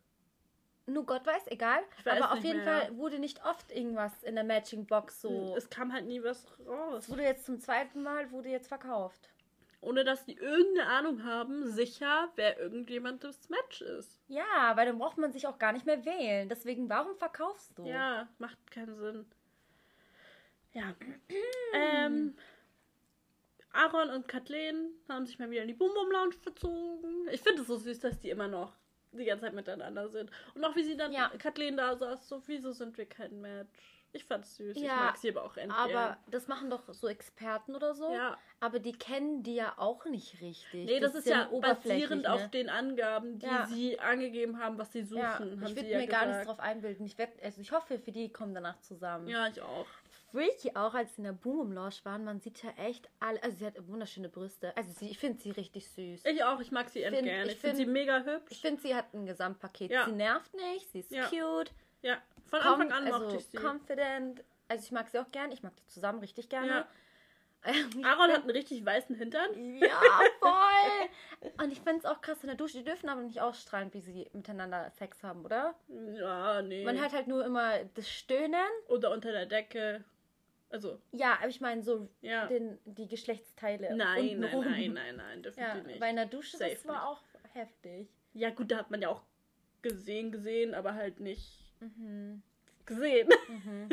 Nur 0.87 1.05
Gott 1.05 1.27
weiß, 1.27 1.49
egal. 1.49 1.81
Weiß 2.05 2.20
Aber 2.20 2.33
auf 2.33 2.44
jeden 2.44 2.64
mehr. 2.64 2.81
Fall 2.81 2.96
wurde 2.96 3.18
nicht 3.18 3.44
oft 3.44 3.72
irgendwas 3.72 4.22
in 4.22 4.37
der 4.37 4.44
Matching-Box 4.44 5.20
so. 5.20 5.55
Es 5.57 5.68
kam 5.68 5.92
halt 5.92 6.07
nie 6.07 6.22
was 6.22 6.46
raus. 6.64 7.05
Es 7.05 7.11
wurde 7.11 7.22
jetzt 7.22 7.44
zum 7.44 7.59
zweiten 7.59 8.03
Mal, 8.03 8.31
wurde 8.31 8.51
jetzt 8.51 8.68
verkauft. 8.68 9.29
Ohne 9.81 10.05
dass 10.05 10.25
die 10.25 10.37
irgendeine 10.37 10.88
Ahnung 10.88 11.25
haben, 11.25 11.66
sicher, 11.70 12.31
wer 12.37 12.59
irgendjemand 12.59 13.25
das 13.25 13.49
Match 13.49 13.83
ist. 13.83 14.20
Ja, 14.29 14.77
weil 14.77 14.87
dann 14.87 14.99
braucht 14.99 15.18
man 15.18 15.33
sich 15.33 15.46
auch 15.46 15.59
gar 15.59 15.72
nicht 15.72 15.87
mehr 15.87 16.05
wählen. 16.05 16.49
Deswegen, 16.49 16.88
warum 16.88 17.16
verkaufst 17.16 17.77
du? 17.79 17.87
Ja, 17.87 18.29
macht 18.38 18.70
keinen 18.70 18.96
Sinn. 18.96 19.27
Ja. 20.72 20.94
ähm, 21.75 22.37
Aaron 23.72 24.11
und 24.11 24.29
Kathleen 24.29 24.90
haben 25.09 25.27
sich 25.27 25.38
mal 25.38 25.51
wieder 25.51 25.62
in 25.62 25.68
die 25.68 25.75
Boom 25.75 25.92
Boom 25.94 26.11
Lounge 26.11 26.35
verzogen. 26.35 27.29
Ich 27.31 27.40
finde 27.40 27.62
es 27.62 27.68
so 27.68 27.77
süß, 27.77 28.01
dass 28.01 28.20
die 28.20 28.31
immer 28.31 28.49
noch 28.49 28.72
die 29.16 29.24
ganze 29.24 29.44
Zeit 29.44 29.55
miteinander 29.55 30.09
sind. 30.09 30.31
Und 30.55 30.64
auch 30.64 30.74
wie 30.76 30.85
sie 30.85 30.96
dann 30.96 31.12
Ja. 31.12 31.31
Kathleen 31.38 31.76
da 31.76 31.96
saß, 31.96 32.29
so, 32.29 32.42
wieso 32.46 32.72
sind 32.72 32.96
wir 32.98 33.07
kein 33.07 33.40
Match? 33.40 33.96
Ich 34.12 34.24
fand's 34.24 34.57
süß. 34.57 34.76
ich 34.76 34.83
Ja, 34.83 34.96
mag 34.96 35.18
sie 35.18 35.31
aber 35.31 35.44
auch 35.44 35.57
endlich. 35.57 35.79
Aber 35.79 36.16
das 36.31 36.48
machen 36.48 36.70
doch 36.70 36.83
so 36.94 37.07
Experten 37.07 37.74
oder 37.74 37.94
so. 37.94 38.12
Ja. 38.12 38.38
Aber 38.61 38.79
die 38.79 38.92
kennen 38.92 39.42
die 39.42 39.57
ja 39.57 39.74
auch 39.76 40.07
nicht 40.07 40.40
richtig. 40.40 40.87
Nee, 40.87 41.00
das, 41.00 41.14
ist 41.14 41.26
ja 41.26 41.50
basierend 41.61 42.22
ne? 42.22 42.33
auf 42.33 42.50
den 42.50 42.70
Angaben, 42.70 43.38
die 43.38 43.46
Ja. 43.46 43.66
sie 43.66 43.98
angegeben 44.00 44.59
haben, 44.59 44.79
was 44.79 44.92
sie 44.92 45.02
suchen. 45.02 45.20
Ja, 45.20 45.38
ich 45.66 45.76
würde 45.76 45.96
mir 45.96 46.07
gar 46.07 46.24
nichts 46.26 46.44
drauf 46.46 46.61
einbilden. 46.61 47.05
Ich, 47.05 47.18
werd, 47.18 47.31
also 47.42 47.61
ich 47.61 47.72
hoffe, 47.72 47.98
für 47.98 48.12
die 48.12 48.33
kommen 48.33 48.55
danach 48.55 48.81
zusammen. 48.81 49.29
Ja, 49.29 49.48
ich 49.48 49.61
auch. 49.61 49.87
Freaky 50.37 50.72
auch, 50.77 50.92
als 50.94 51.14
sie 51.14 51.20
in 51.22 51.25
der 51.25 51.33
Boom 51.33 51.68
im 51.68 51.72
Lounge 51.72 51.94
waren, 52.05 52.25
man 52.25 52.40
sieht 52.40 52.62
ja 52.62 52.70
echt 52.77 53.09
alle. 53.20 53.42
Also 53.42 53.57
sie 53.59 53.66
hat 53.66 53.75
wunderschöne 53.88 54.29
Brüste. 54.29 54.77
Also 54.77 54.92
sie, 54.92 55.09
ich 55.11 55.18
finde 55.18 55.40
sie 55.40 55.51
richtig 55.51 55.88
süß. 55.90 56.25
Ich 56.27 56.44
auch, 56.44 56.61
ich 56.61 56.70
mag 56.70 56.88
sie 56.90 57.03
end 57.03 57.16
find- 57.16 57.29
gern. 57.29 57.46
ich 57.49 57.57
finde 57.57 57.77
find- 57.77 57.77
sie 57.77 57.87
mega 57.87 58.20
hübsch. 58.22 58.51
Ich 58.53 58.61
finde, 58.61 58.83
sie 58.83 58.94
hat 58.94 59.12
ein 59.14 59.25
Gesamtpaket. 59.27 59.90
Ja. 59.90 60.05
Sie 60.05 60.12
nervt 60.12 60.53
nicht, 60.55 60.90
sie 60.92 61.01
ist 61.01 61.11
Ja. 61.11 61.27
cute. 61.29 61.72
Ja, 62.03 62.18
von 62.44 62.61
Anfang 62.61 62.92
an 62.92 63.07
also 63.07 63.18
mochte 63.25 63.37
ich 63.37 63.46
sie. 63.46 63.57
confident. 63.57 64.44
Also 64.68 64.85
ich 64.85 64.92
mag 64.92 65.09
sie 65.09 65.18
auch 65.18 65.31
gern. 65.33 65.51
Ich 65.53 65.62
mag 65.62 65.75
die 65.77 65.87
zusammen 65.87 66.18
richtig 66.20 66.49
gerne. 66.49 66.68
Ja. 66.68 66.87
Ich 67.68 68.05
Aaron 68.07 68.31
hat 68.31 68.42
einen 68.42 68.51
richtig 68.51 68.85
weißen 68.87 69.16
Hintern. 69.16 69.79
Ja, 69.79 69.88
voll. 70.38 71.51
Und 71.64 71.72
ich 71.72 71.81
finde 71.81 71.99
es 71.99 72.05
auch 72.05 72.20
krass 72.20 72.38
in 72.42 72.46
der 72.46 72.55
Dusche. 72.57 72.79
Die 72.79 72.85
dürfen 72.85 73.09
aber 73.09 73.22
nicht 73.22 73.40
ausstrahlen, 73.40 73.92
wie 73.92 74.01
sie 74.01 74.29
miteinander 74.33 74.88
Sex 74.90 75.20
haben, 75.25 75.44
oder? 75.44 75.75
Ja, 76.14 76.62
nee. 76.62 76.85
Man 76.85 77.01
hört 77.01 77.12
halt 77.12 77.27
nur 77.27 77.44
immer 77.44 77.83
das 77.94 78.09
Stöhnen. 78.09 78.68
Oder 78.87 79.11
unter 79.11 79.33
der 79.33 79.46
Decke. 79.46 80.05
Also, 80.76 81.00
Ja, 81.12 81.38
aber 81.38 81.48
ich 81.48 81.60
meine 81.62 81.82
so 81.82 82.08
ja. 82.20 82.46
den, 82.46 82.78
die 82.84 83.08
Geschlechtsteile. 83.08 83.96
Nein, 83.96 84.40
nein, 84.40 84.54
rum. 84.54 84.64
nein, 84.64 84.92
nein, 84.92 85.16
nein, 85.16 85.42
dürfen 85.42 85.58
Ja, 85.60 85.74
die 85.80 85.86
nicht. 85.86 86.00
weil 86.00 86.10
in 86.10 86.16
der 86.16 86.26
Dusche, 86.26 86.58
Safe 86.58 86.70
das 86.74 86.86
war 86.86 86.94
nicht. 86.94 87.02
auch 87.04 87.22
heftig. 87.54 88.08
Ja, 88.34 88.50
gut, 88.50 88.70
da 88.70 88.76
hat 88.76 88.90
man 88.90 89.00
ja 89.00 89.08
auch 89.08 89.22
gesehen, 89.80 90.30
gesehen, 90.32 90.74
aber 90.74 90.94
halt 90.94 91.20
nicht 91.20 91.64
Mhm. 91.80 92.42
gesehen. 92.84 93.28
Mhm. 93.48 93.88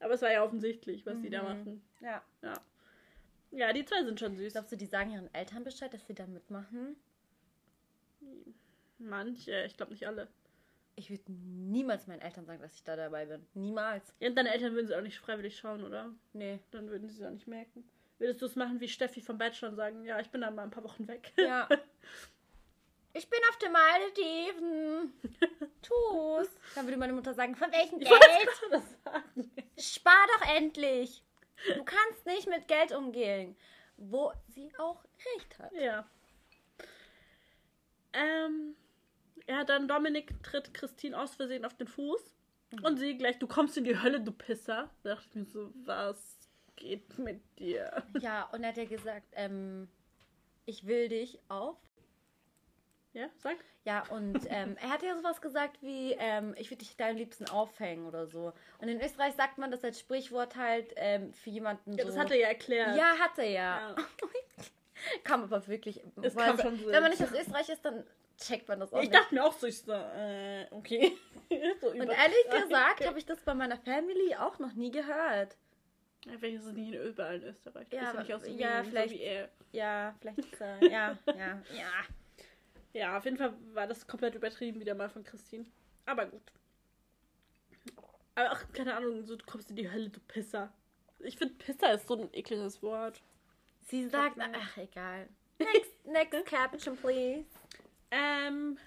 aber 0.00 0.14
es 0.14 0.22
war 0.22 0.32
ja 0.32 0.42
offensichtlich, 0.44 1.04
was 1.06 1.20
die 1.20 1.28
da 1.30 1.42
Mhm. 1.42 1.48
machen. 1.48 1.82
Ja. 2.00 2.22
Ja. 2.42 2.60
Ja, 3.50 3.72
die 3.74 3.84
zwei 3.84 4.02
sind 4.04 4.18
schon 4.18 4.34
süß. 4.34 4.52
Glaubst 4.54 4.72
du, 4.72 4.76
die 4.76 4.86
sagen 4.86 5.10
ihren 5.10 5.32
Eltern 5.34 5.64
Bescheid, 5.64 5.92
dass 5.92 6.06
sie 6.06 6.14
da 6.14 6.26
mitmachen? 6.26 6.96
Manche, 8.98 9.64
ich 9.66 9.76
glaube 9.76 9.92
nicht 9.92 10.06
alle. 10.06 10.28
Ich 10.94 11.10
würde 11.10 11.24
niemals 11.26 12.06
meinen 12.06 12.20
Eltern 12.20 12.44
sagen, 12.44 12.60
dass 12.60 12.74
ich 12.74 12.84
da 12.84 12.96
dabei 12.96 13.24
bin. 13.26 13.46
Niemals. 13.54 14.14
Ja, 14.20 14.28
und 14.28 14.36
deine 14.36 14.52
Eltern 14.52 14.74
würden 14.74 14.86
sie 14.88 14.96
auch 14.96 15.02
nicht 15.02 15.18
freiwillig 15.18 15.56
schauen, 15.56 15.84
oder? 15.84 16.10
Nee. 16.32 16.60
Dann 16.70 16.88
würden 16.90 17.08
sie 17.08 17.16
es 17.16 17.26
auch 17.26 17.30
nicht 17.30 17.46
merken. 17.46 17.88
Würdest 18.18 18.42
du 18.42 18.46
es 18.46 18.56
machen 18.56 18.78
wie 18.80 18.88
Steffi 18.88 19.20
vom 19.20 19.38
Bachelor 19.38 19.70
und 19.70 19.76
sagen, 19.76 20.04
ja, 20.04 20.20
ich 20.20 20.30
bin 20.30 20.42
dann 20.42 20.54
mal 20.54 20.62
ein 20.62 20.70
paar 20.70 20.84
Wochen 20.84 21.08
weg. 21.08 21.32
Ja. 21.36 21.68
Ich 23.14 23.28
bin 23.28 23.40
auf 23.50 23.58
den 23.58 23.72
Malediven. 23.72 25.12
Tu's. 25.82 26.48
Dann 26.74 26.86
würde 26.86 26.96
meine 26.96 27.12
Mutter 27.12 27.34
sagen, 27.34 27.54
von 27.54 27.70
welchem 27.70 27.98
Geld? 27.98 28.12
Spar 29.78 30.26
doch 30.38 30.48
endlich. 30.56 31.22
Du 31.74 31.84
kannst 31.84 32.24
nicht 32.24 32.48
mit 32.48 32.66
Geld 32.68 32.92
umgehen. 32.92 33.54
Wo 33.98 34.32
sie 34.48 34.72
auch 34.78 35.04
recht 35.36 35.58
hat. 35.58 35.72
Ja. 35.72 36.06
Ähm, 38.14 38.76
ja, 39.48 39.64
dann 39.64 39.88
Dominik 39.88 40.42
tritt 40.42 40.74
Christine 40.74 41.18
aus 41.18 41.34
Versehen 41.34 41.64
auf 41.64 41.74
den 41.74 41.88
Fuß. 41.88 42.34
Und 42.82 42.98
sie 42.98 43.18
gleich, 43.18 43.38
du 43.38 43.46
kommst 43.46 43.76
in 43.76 43.84
die 43.84 44.00
Hölle, 44.00 44.20
du 44.20 44.32
Pisser. 44.32 44.88
Da 45.02 45.14
dachte 45.14 45.28
ich 45.28 45.34
mir 45.34 45.44
so, 45.44 45.70
was 45.84 46.38
geht 46.76 47.18
mit 47.18 47.40
dir? 47.58 48.02
Ja, 48.18 48.44
und 48.52 48.62
er 48.62 48.70
hat 48.70 48.76
ja 48.78 48.86
gesagt, 48.86 49.26
ähm, 49.32 49.88
ich 50.64 50.86
will 50.86 51.08
dich 51.08 51.38
auf. 51.48 51.76
Ja, 53.12 53.28
sag. 53.36 53.56
Ja, 53.84 54.04
und 54.08 54.38
ähm, 54.48 54.76
er 54.80 54.88
hat 54.88 55.02
ja 55.02 55.14
sowas 55.16 55.42
gesagt 55.42 55.82
wie, 55.82 56.12
ähm, 56.12 56.54
ich 56.56 56.70
würde 56.70 56.78
dich 56.78 56.96
deinem 56.96 57.16
Liebsten 57.16 57.46
aufhängen 57.48 58.06
oder 58.06 58.26
so. 58.26 58.52
Und 58.78 58.88
in 58.88 59.00
Österreich 59.02 59.34
sagt 59.34 59.58
man 59.58 59.70
das 59.70 59.84
als 59.84 60.00
Sprichwort 60.00 60.56
halt 60.56 60.94
ähm, 60.96 61.34
für 61.34 61.50
jemanden 61.50 61.92
Ja, 61.92 62.04
so. 62.04 62.10
das 62.10 62.18
hat 62.18 62.30
er 62.30 62.38
ja 62.38 62.48
erklärt. 62.48 62.96
Ja, 62.96 63.18
hat 63.18 63.36
er 63.38 63.50
ja. 63.50 63.90
Ja. 63.90 63.96
Kam 65.24 65.42
aber 65.42 65.66
wirklich. 65.66 66.00
Es 66.22 66.36
weil 66.36 66.46
kam 66.46 66.58
schon 66.58 66.78
so. 66.78 66.86
Wenn 66.86 67.02
man 67.02 67.10
nicht 67.10 67.22
aus 67.22 67.32
Österreich 67.32 67.68
ist, 67.68 67.84
dann 67.84 68.04
checkt 68.46 68.68
man 68.68 68.80
das 68.80 68.92
auch 68.92 68.98
Ich 68.98 69.08
nicht. 69.08 69.14
dachte 69.14 69.34
mir 69.34 69.44
auch 69.44 69.52
so, 69.52 69.66
ich 69.66 69.78
so, 69.80 69.92
äh, 69.92 70.66
okay. 70.70 71.16
so 71.80 71.88
Und 71.90 71.96
ehrlich 72.08 72.62
gesagt 72.62 73.06
habe 73.06 73.18
ich 73.18 73.26
das 73.26 73.40
bei 73.42 73.54
meiner 73.54 73.76
Family 73.78 74.34
auch 74.36 74.58
noch 74.58 74.72
nie 74.74 74.90
gehört. 74.90 75.56
Vielleicht 76.24 76.56
ist 76.56 76.66
es 76.66 76.72
nicht 76.72 76.92
in 76.92 77.02
überall 77.02 77.36
in 77.36 77.42
Österreich. 77.44 77.86
Ja, 77.90 78.12
bist 78.12 78.18
nicht 78.20 78.34
aus 78.34 78.42
aber- 78.44 78.52
ja, 78.52 78.84
so 78.84 78.90
vielleicht- 78.90 79.14
wie 79.14 79.20
er. 79.22 79.48
Ja, 79.72 80.14
vielleicht 80.20 80.38
ist 80.38 80.60
er. 80.60 80.82
Ja, 80.90 81.18
ja, 81.26 81.62
ja. 81.74 81.90
Ja, 82.94 83.16
auf 83.18 83.24
jeden 83.24 83.38
Fall 83.38 83.54
war 83.72 83.86
das 83.86 84.06
komplett 84.06 84.34
übertrieben 84.34 84.78
wieder 84.78 84.94
mal 84.94 85.08
von 85.08 85.24
Christine. 85.24 85.64
Aber 86.06 86.26
gut. 86.26 86.42
Aber 88.34 88.52
auch, 88.52 88.58
keine 88.72 88.94
Ahnung, 88.96 89.24
so, 89.24 89.36
du 89.36 89.44
kommst 89.46 89.70
in 89.70 89.76
die 89.76 89.90
Hölle, 89.90 90.10
du 90.10 90.20
Pisser. 90.20 90.72
Ich 91.20 91.36
finde, 91.36 91.54
Pisser 91.54 91.92
ist 91.94 92.06
so 92.06 92.16
ein 92.16 92.28
ekliges 92.32 92.82
Wort. 92.82 93.22
Sie 93.86 94.08
sagt, 94.08 94.38
ach, 94.40 94.76
egal. 94.76 95.28
Next, 95.58 96.06
next 96.06 96.46
caption, 96.46 96.96
please. 96.96 97.44
Ähm, 98.12 98.78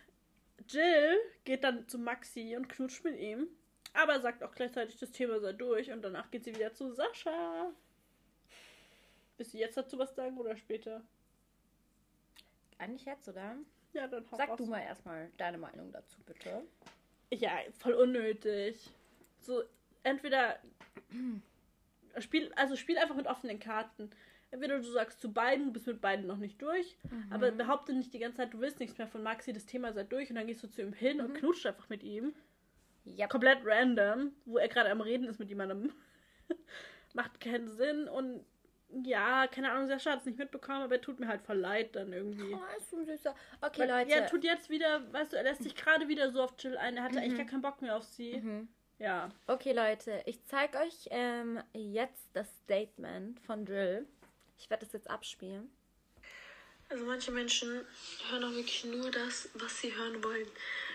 Jill 0.69 1.17
geht 1.43 1.63
dann 1.63 1.87
zu 1.87 1.97
Maxi 1.97 2.55
und 2.55 2.69
knutscht 2.69 3.03
mit 3.03 3.19
ihm. 3.19 3.47
Aber 3.93 4.19
sagt 4.19 4.43
auch 4.43 4.53
gleichzeitig, 4.53 4.97
das 4.97 5.11
Thema 5.11 5.39
sei 5.39 5.53
durch. 5.53 5.91
Und 5.91 6.01
danach 6.03 6.29
geht 6.29 6.43
sie 6.43 6.55
wieder 6.55 6.73
zu 6.73 6.91
Sascha. 6.91 7.71
Willst 9.37 9.53
du 9.53 9.57
jetzt 9.57 9.77
dazu 9.77 9.97
was 9.97 10.15
sagen 10.15 10.37
oder 10.37 10.55
später? 10.55 11.01
Eigentlich 12.77 13.05
jetzt, 13.05 13.27
oder? 13.27 13.57
Ja, 13.93 14.07
dann 14.07 14.29
hau 14.29 14.37
Sag 14.37 14.49
raus. 14.49 14.57
du 14.57 14.65
mal 14.65 14.81
erstmal 14.81 15.31
deine 15.37 15.57
Meinung 15.57 15.91
dazu, 15.91 16.21
bitte. 16.25 16.63
Ja, 17.31 17.57
voll 17.79 17.93
unnötig. 17.93 18.91
So, 19.39 19.63
entweder 20.03 20.59
spiel, 22.19 22.51
also 22.55 22.75
spiel 22.75 22.97
einfach 22.97 23.15
mit 23.15 23.27
offenen 23.27 23.59
Karten. 23.59 24.11
Entweder 24.51 24.77
du 24.77 24.83
sagst 24.83 25.19
zu 25.19 25.33
beiden, 25.33 25.65
du 25.65 25.73
bist 25.73 25.87
mit 25.87 25.99
beiden 25.99 26.27
noch 26.27 26.37
nicht 26.37 26.61
durch, 26.61 26.97
aber 27.29 27.51
behaupte 27.51 27.93
nicht 27.93 28.13
die 28.13 28.19
ganze 28.19 28.37
Zeit, 28.37 28.53
du 28.53 28.59
willst 28.59 28.79
nichts 28.79 28.97
mehr 28.97 29.07
von 29.07 29.21
Maxi, 29.21 29.51
das 29.51 29.65
Thema 29.65 29.91
sei 29.91 30.03
durch 30.03 30.29
und 30.29 30.37
dann 30.37 30.47
gehst 30.47 30.63
du 30.63 30.67
zu 30.67 30.81
ihm 30.81 30.93
hin 30.93 31.19
und 31.19 31.33
knutscht 31.33 31.65
einfach 31.65 31.89
mit 31.89 32.03
ihm. 32.03 32.33
Ja, 33.03 33.27
Komplett 33.27 33.59
random, 33.63 34.31
wo 34.45 34.57
er 34.57 34.67
gerade 34.67 34.89
am 34.89 35.01
Reden 35.01 35.27
ist 35.27 35.39
mit 35.39 35.49
jemandem. 35.49 35.91
Macht 37.13 37.39
keinen 37.39 37.67
Sinn 37.69 38.07
und 38.07 38.45
ja, 39.03 39.47
keine 39.47 39.71
Ahnung, 39.71 39.87
Sascha 39.87 40.11
hat 40.11 40.19
es 40.19 40.25
nicht 40.25 40.37
mitbekommen, 40.37 40.83
aber 40.83 40.95
er 40.95 41.01
tut 41.01 41.19
mir 41.19 41.27
halt 41.27 41.41
voll 41.41 41.57
leid 41.57 41.95
dann 41.95 42.13
irgendwie. 42.13 42.53
Oh, 42.53 42.77
ist 42.77 42.89
so 42.89 43.03
süßer. 43.03 43.35
Okay, 43.61 43.81
Weil 43.81 43.89
Leute. 43.89 44.11
Er 44.11 44.27
tut 44.27 44.43
jetzt 44.43 44.69
wieder, 44.69 45.11
weißt 45.11 45.33
du, 45.33 45.37
er 45.37 45.43
lässt 45.43 45.63
sich 45.63 45.75
gerade 45.75 46.07
wieder 46.07 46.31
so 46.31 46.41
auf 46.41 46.55
Chill 46.55 46.77
ein, 46.77 46.97
er 46.97 47.03
hatte 47.03 47.19
eigentlich 47.19 47.37
gar 47.37 47.47
keinen 47.47 47.61
Bock 47.61 47.81
mehr 47.81 47.97
auf 47.97 48.03
sie. 48.03 48.37
Mhm. 48.37 48.67
Ja. 48.97 49.29
Okay, 49.47 49.73
Leute, 49.73 50.21
ich 50.25 50.45
zeige 50.45 50.77
euch 50.77 51.07
ähm, 51.11 51.61
jetzt 51.73 52.29
das 52.33 52.47
Statement 52.59 53.39
von 53.41 53.65
Drill. 53.65 54.07
Ich 54.59 54.69
werde 54.69 54.85
das 54.85 54.93
jetzt 54.93 55.09
abspielen. 55.09 55.69
Also 56.89 57.03
manche 57.05 57.31
Menschen 57.31 57.85
hören 58.29 58.43
auch 58.43 58.51
wirklich 58.53 58.85
nur 58.85 59.09
das, 59.09 59.49
was 59.55 59.81
sie 59.81 59.95
hören 59.95 60.23
wollen. 60.23 60.47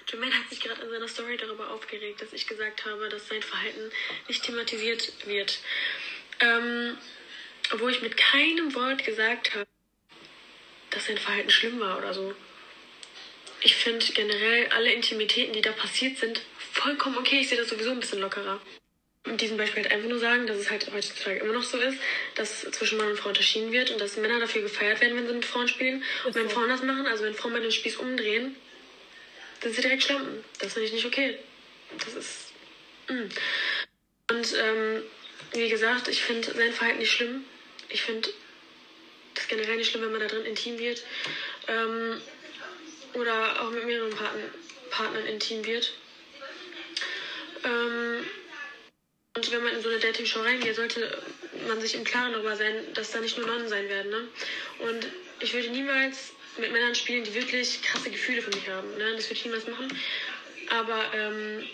Jermaine 0.09 0.35
hat 0.35 0.49
sich 0.49 0.61
gerade 0.61 0.81
in 0.83 0.91
seiner 0.91 1.09
Story 1.09 1.37
darüber 1.37 1.71
aufgeregt, 1.71 2.23
dass 2.23 2.33
ich 2.33 2.47
gesagt 2.47 2.85
habe, 2.87 3.09
dass 3.09 3.29
sein 3.29 3.43
Verhalten 3.43 3.91
nicht 4.29 4.45
thematisiert 4.45 5.27
wird. 5.27 5.59
Ähm, 6.41 6.97
obwohl 7.73 7.91
ich 7.91 8.03
mit 8.03 8.17
keinem 8.17 8.75
Wort 8.75 9.05
gesagt 9.05 9.55
habe, 9.55 9.67
dass 10.91 11.07
sein 11.07 11.19
Verhalten 11.19 11.51
schlimm 11.51 11.81
war 11.81 11.99
oder 11.99 12.15
so. 12.15 12.35
ich 13.63 13.77
finde 13.77 14.05
generell 14.13 14.69
alle 14.69 14.93
Intimitäten, 14.93 15.53
die 15.53 15.61
da 15.61 15.73
passiert 15.73 16.19
sind, 16.19 16.41
vollkommen 16.73 17.19
okay. 17.19 17.41
Ich 17.41 17.49
sehe 17.49 17.59
das 17.59 17.69
sowieso 17.69 17.91
ein 17.91 18.01
bisschen 18.01 18.21
lockerer. 18.21 18.61
Mit 19.27 19.41
diesem 19.41 19.59
Beispiel 19.59 19.83
halt 19.83 19.93
einfach 19.93 20.09
nur 20.09 20.19
sagen, 20.19 20.47
dass 20.47 20.57
es 20.57 20.71
halt 20.71 20.91
heutzutage 20.93 21.41
immer 21.41 21.53
noch 21.53 21.63
so 21.63 21.79
ist, 21.79 21.99
dass 22.37 22.63
zwischen 22.71 22.97
Mann 22.97 23.09
und 23.09 23.19
Frau 23.19 23.29
unterschieden 23.29 23.71
wird 23.71 23.91
und 23.91 24.01
dass 24.01 24.17
Männer 24.17 24.41
dafür 24.41 24.63
gefeiert 24.63 25.01
werden, 25.01 25.17
wenn 25.17 25.27
sie 25.27 25.35
mit 25.35 25.45
Frauen 25.45 25.69
spielen. 25.69 26.03
Und 26.25 26.35
wenn. 26.35 26.49
Frauen 26.49 26.71
das 26.71 26.83
machen, 26.83 27.07
also 27.07 27.25
wenn 27.25 27.35
Frauen 27.35 27.53
bei 27.53 27.61
den 27.61 27.71
Spieß 27.71 27.97
umdrehen, 27.97 28.57
dann 29.61 29.73
sind 29.73 29.75
sie 29.75 29.83
direkt 29.83 30.05
Schlampen. 30.05 30.43
Das 30.59 30.73
finde 30.73 30.87
ich 30.87 30.95
nicht 30.95 31.05
okay. 31.05 31.39
Das 31.99 32.15
ist. 32.15 32.53
Mm. 33.09 33.29
Und 34.31 34.55
ähm, 34.57 35.03
wie 35.53 35.69
gesagt, 35.69 36.09
ich 36.09 36.23
finde 36.23 36.53
sein 36.55 36.73
Verhalten 36.73 37.01
nicht 37.01 37.13
schlimm. 37.13 37.45
Ich 37.91 38.03
finde 38.03 38.31
das 39.35 39.49
generell 39.49 39.77
nicht 39.77 39.91
schlimm, 39.91 40.03
wenn 40.03 40.13
man 40.13 40.21
da 40.21 40.29
drin 40.29 40.47
intim 40.47 40.79
wird. 40.79 41.05
Ähm, 41.69 42.21
oder 43.15 43.63
auch 43.63 43.71
mit 43.71 43.85
mehreren 43.85 44.15
Partn 44.15 44.41
Partnern 44.91 45.27
intim 45.27 45.65
wird. 45.65 45.93
Ähm, 47.65 48.25
und 49.37 49.53
wenn 49.53 49.63
man 49.63 49.75
in 49.75 49.81
so 49.83 49.89
eine 49.89 50.01
Dating-Show 50.01 50.41
reingeht, 50.41 50.75
sollte 50.75 51.23
man 51.69 51.81
sich 51.81 51.95
im 51.95 52.05
Klaren 52.05 52.33
darüber 52.33 52.57
sein, 52.57 52.75
dass 52.95 53.13
da 53.13 53.21
nicht 53.21 53.39
nur 53.39 53.47
Nonnen 53.47 53.69
sein 53.69 53.89
werden. 53.89 54.11
Ne? 54.11 54.29
Und 54.81 55.07
ich 55.39 55.55
würde 55.55 55.71
niemals 55.71 56.33
mit 56.59 56.73
Männern 56.73 56.95
spielen, 56.95 57.23
die 57.23 57.35
wirklich 57.35 57.81
krasse 57.83 58.11
Gefühle 58.11 58.43
für 58.43 58.51
mich 58.51 58.69
haben. 58.69 58.91
Ne? 58.97 59.15
Das 59.15 59.27
würde 59.27 59.35
ich 59.35 59.45
niemals 59.45 59.69
machen. 59.69 59.97
Aber 60.71 61.15
ähm, 61.15 61.65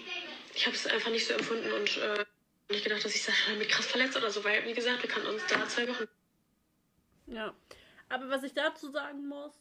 ich 0.54 0.66
habe 0.66 0.76
es 0.76 0.86
einfach 0.86 1.10
nicht 1.10 1.26
so 1.26 1.32
empfunden 1.32 1.72
und 1.72 1.96
äh, 1.96 2.24
nicht 2.68 2.84
gedacht, 2.84 3.04
dass 3.04 3.14
ich 3.14 3.22
Sascha 3.22 3.50
damit 3.50 3.68
krass 3.70 3.86
verletzt 3.86 4.16
oder 4.16 4.30
so, 4.30 4.44
weil, 4.44 4.64
wie 4.66 4.74
gesagt, 4.74 5.02
wir 5.02 5.08
kannten 5.08 5.28
uns 5.28 5.42
da 5.48 5.66
zwei 5.68 5.88
Wochen. 5.88 6.08
Ja. 7.26 7.54
Aber 8.08 8.28
was 8.28 8.42
ich 8.42 8.52
dazu 8.52 8.90
sagen 8.90 9.26
muss, 9.26 9.52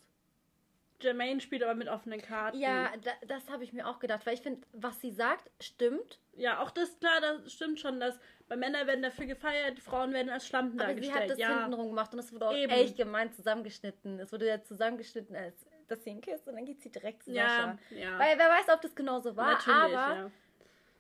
Jermaine 1.01 1.41
spielt 1.41 1.63
aber 1.63 1.75
mit 1.75 1.87
offenen 1.87 2.21
Karten. 2.21 2.57
Ja, 2.59 2.91
da, 3.03 3.11
das 3.27 3.49
habe 3.49 3.63
ich 3.63 3.73
mir 3.73 3.87
auch 3.87 3.99
gedacht, 3.99 4.25
weil 4.25 4.33
ich 4.33 4.41
finde, 4.41 4.61
was 4.73 4.99
sie 5.01 5.11
sagt, 5.11 5.49
stimmt. 5.61 6.19
Ja, 6.33 6.61
auch 6.61 6.71
das, 6.71 6.99
klar, 6.99 7.19
das 7.21 7.51
stimmt 7.51 7.79
schon, 7.79 7.99
dass 7.99 8.19
bei 8.47 8.55
Männern 8.55 8.87
werden 8.87 9.01
dafür 9.01 9.25
gefeiert, 9.25 9.77
die 9.77 9.81
Frauen 9.81 10.13
werden 10.13 10.29
als 10.29 10.47
Schlampen 10.47 10.79
Aber 10.79 10.89
sie 10.89 10.95
dargestellt. 11.01 11.23
hat 11.23 11.29
das 11.31 11.37
ja. 11.39 11.61
hintenrum 11.61 11.87
gemacht 11.89 12.13
und 12.13 12.19
es 12.19 12.31
wurde 12.33 12.47
auch 12.49 12.55
Eben. 12.55 12.71
echt 12.71 12.97
gemein 12.97 13.31
zusammengeschnitten. 13.31 14.19
Es 14.19 14.31
wurde 14.31 14.47
ja 14.47 14.61
zusammengeschnitten, 14.61 15.35
als 15.35 15.65
dass 15.87 16.03
sie 16.03 16.09
ihn 16.11 16.21
küsst 16.21 16.47
und 16.47 16.55
dann 16.55 16.65
geht 16.65 16.81
sie 16.81 16.91
direkt 16.91 17.23
zu 17.23 17.31
Ja, 17.31 17.47
Sascha. 17.47 17.77
ja. 17.91 18.19
Weil 18.19 18.37
wer 18.37 18.49
weiß, 18.49 18.69
ob 18.73 18.81
das 18.81 18.95
genauso 18.95 19.35
war, 19.35 19.53
Natürlich, 19.53 19.97
aber 19.97 20.15
ja. 20.15 20.31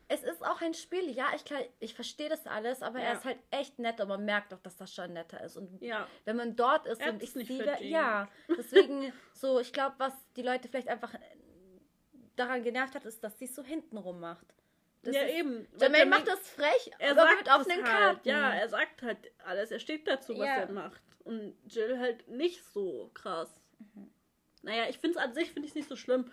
Es 0.07 0.23
ist 0.23 0.43
auch 0.45 0.61
ein 0.61 0.73
Spiel. 0.73 1.09
Ja, 1.09 1.27
ich, 1.35 1.45
kann- 1.45 1.63
ich 1.79 1.93
verstehe 1.95 2.29
das 2.29 2.45
alles, 2.47 2.81
aber 2.81 2.99
Ja. 2.99 3.05
er 3.05 3.13
ist 3.13 3.25
halt 3.25 3.39
echt 3.51 3.79
nett 3.79 3.99
und 4.01 4.07
man 4.07 4.23
merkt 4.25 4.53
auch, 4.53 4.59
dass 4.59 4.77
Sascha 4.77 5.07
netter 5.07 5.41
ist. 5.43 5.57
Und 5.57 5.81
Ja. 5.81 6.07
wenn 6.25 6.35
man 6.35 6.55
dort 6.55 6.85
ist 6.87 7.01
Er 7.01 7.11
und 7.13 7.23
ich 7.23 7.35
nicht 7.35 7.47
sehe, 7.47 7.83
ja, 7.83 8.27
deswegen 8.57 9.11
so, 9.33 9.59
ich 9.59 9.73
glaube, 9.73 9.95
was 9.97 10.13
die 10.35 10.41
Leute 10.43 10.67
vielleicht 10.67 10.87
einfach 10.89 11.13
daran 12.35 12.63
genervt 12.63 12.95
hat, 12.95 13.05
ist, 13.05 13.23
dass 13.23 13.37
sie 13.39 13.45
es 13.45 13.55
so 13.55 13.63
hintenrum 13.63 14.19
macht. 14.19 14.45
Das 15.03 15.15
ja, 15.15 15.21
ist, 15.21 15.33
eben. 15.35 15.67
Jermaine 15.79 16.07
macht 16.09 16.27
das 16.27 16.49
frech, 16.49 16.91
Er 16.99 17.11
aber 17.11 17.21
sagt 17.21 17.37
mit 17.37 17.49
offenen 17.51 17.83
halt. 17.85 18.01
Karten. 18.01 18.29
Ja, 18.29 18.53
er 18.53 18.69
sagt 18.69 19.01
halt 19.03 19.31
alles. 19.45 19.71
Er 19.71 19.79
steht 19.79 20.07
dazu, 20.07 20.33
was 20.33 20.47
Ja. 20.47 20.55
er 20.57 20.71
macht. 20.71 21.01
Und 21.23 21.55
Jill 21.67 21.99
halt 21.99 22.27
nicht 22.27 22.63
so 22.73 23.09
krass. 23.13 23.49
Mhm. 23.79 24.11
Naja, 24.63 24.85
ich 24.89 24.97
finde 24.97 25.19
es 25.19 25.23
an 25.23 25.33
sich 25.35 25.51
finde 25.51 25.67
ich 25.67 25.75
nicht 25.75 25.87
so 25.87 25.95
schlimm. 25.95 26.31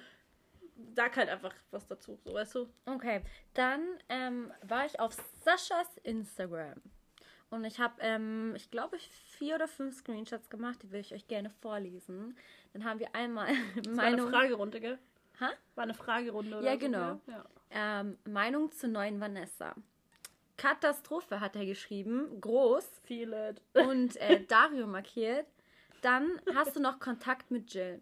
Sag 0.94 1.16
halt 1.16 1.28
einfach 1.28 1.54
was 1.70 1.86
dazu, 1.86 2.18
so 2.24 2.32
weißt 2.34 2.54
du. 2.54 2.68
Okay, 2.86 3.22
dann 3.54 3.82
ähm, 4.08 4.52
war 4.62 4.86
ich 4.86 4.98
auf 5.00 5.14
Saschas 5.44 5.96
Instagram. 6.02 6.80
Und 7.50 7.64
ich 7.64 7.78
habe, 7.80 7.94
ähm, 8.00 8.54
ich 8.56 8.70
glaube, 8.70 8.98
vier 8.98 9.56
oder 9.56 9.68
fünf 9.68 9.94
Screenshots 9.96 10.48
gemacht, 10.48 10.82
die 10.82 10.90
will 10.90 11.00
ich 11.00 11.12
euch 11.12 11.26
gerne 11.28 11.50
vorlesen. 11.50 12.36
Dann 12.72 12.84
haben 12.84 12.98
wir 12.98 13.14
einmal 13.14 13.48
Das 13.76 13.86
war 13.88 13.94
Meinung, 14.04 14.28
eine 14.28 14.30
Fragerunde, 14.30 14.80
gell? 14.80 14.98
Ha? 15.40 15.50
War 15.74 15.84
eine 15.84 15.94
Fragerunde 15.94 16.56
oder 16.58 16.66
Ja, 16.66 16.72
so, 16.72 16.78
genau. 16.78 17.20
gell? 17.26 17.34
Ja. 17.34 18.00
ähm, 18.00 18.16
Meinung 18.24 18.72
zur 18.72 18.88
neuen 18.88 19.20
Vanessa. 19.20 19.74
Katastrophe 20.56 21.40
hat 21.40 21.56
er 21.56 21.66
geschrieben, 21.66 22.40
groß 22.40 22.86
Feel 23.04 23.32
it. 23.32 23.62
und 23.86 24.16
äh, 24.18 24.44
Dario 24.48 24.86
markiert. 24.86 25.46
Dann 26.02 26.40
hast 26.54 26.76
du 26.76 26.80
noch 26.80 26.98
Kontakt 27.00 27.50
mit 27.50 27.72
Jill. 27.72 28.00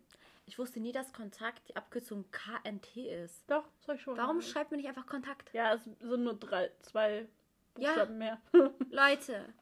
Ich 0.50 0.58
wusste 0.58 0.80
nie, 0.80 0.90
dass 0.90 1.12
Kontakt 1.12 1.68
die 1.68 1.76
Abkürzung 1.76 2.24
KNT 2.32 2.96
ist. 2.96 3.48
Doch, 3.48 3.62
hab 3.86 3.94
ich 3.94 4.02
schon. 4.02 4.16
Warum 4.16 4.38
mal. 4.38 4.42
schreibt 4.42 4.72
man 4.72 4.78
nicht 4.80 4.88
einfach 4.88 5.06
Kontakt? 5.06 5.54
Ja, 5.54 5.74
es 5.74 5.84
sind 5.84 6.02
nur 6.02 6.34
drei, 6.34 6.72
zwei 6.80 7.28
Ja. 7.78 7.90
Buchstaben 7.90 8.18
mehr. 8.18 8.42
Leute, 8.90 9.54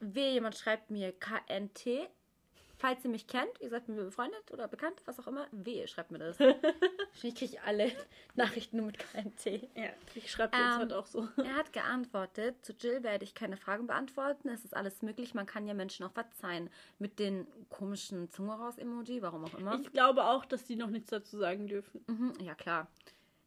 wehe, 0.00 0.32
jemand 0.32 0.56
schreibt 0.56 0.90
mir 0.90 1.12
KNT. 1.12 2.10
Falls 2.80 3.04
ihr 3.04 3.10
mich 3.10 3.26
kennt, 3.26 3.50
ihr 3.60 3.70
seid 3.70 3.88
mir 3.88 4.04
befreundet 4.04 4.52
oder 4.52 4.68
bekannt, 4.68 5.02
was 5.04 5.18
auch 5.18 5.26
immer, 5.26 5.48
wehe, 5.50 5.88
schreibt 5.88 6.12
mir 6.12 6.18
das. 6.18 6.38
ich 7.22 7.34
kriege 7.34 7.60
alle 7.64 7.90
Nachrichten 8.36 8.76
nur 8.76 8.86
mit 8.86 8.98
KNT. 8.98 9.46
ja, 9.74 9.90
ich 10.14 10.30
schreibe 10.30 10.56
dir 10.56 10.62
jetzt 10.62 10.74
Ähm, 10.74 10.78
halt 10.78 10.92
auch 10.92 11.06
so. 11.06 11.28
Er 11.38 11.56
hat 11.56 11.72
geantwortet, 11.72 12.64
zu 12.64 12.72
Jill 12.72 13.02
werde 13.02 13.24
ich 13.24 13.34
keine 13.34 13.56
Fragen 13.56 13.88
beantworten. 13.88 14.48
Es 14.48 14.64
ist 14.64 14.76
alles 14.76 15.02
möglich, 15.02 15.34
man 15.34 15.46
kann 15.46 15.66
ja 15.66 15.74
Menschen 15.74 16.06
auch 16.06 16.12
verzeihen. 16.12 16.70
Mit 17.00 17.18
den 17.18 17.48
komischen 17.68 18.30
Zunge 18.30 18.52
raus 18.54 18.78
Emoji, 18.78 19.22
warum 19.22 19.44
auch 19.44 19.54
immer. 19.54 19.80
Ich 19.80 19.92
glaube 19.92 20.24
auch, 20.24 20.44
dass 20.44 20.64
die 20.64 20.76
noch 20.76 20.90
nichts 20.90 21.10
dazu 21.10 21.36
sagen 21.38 21.66
dürfen. 21.66 22.04
Mhm, 22.06 22.32
ja, 22.40 22.54
klar. 22.54 22.86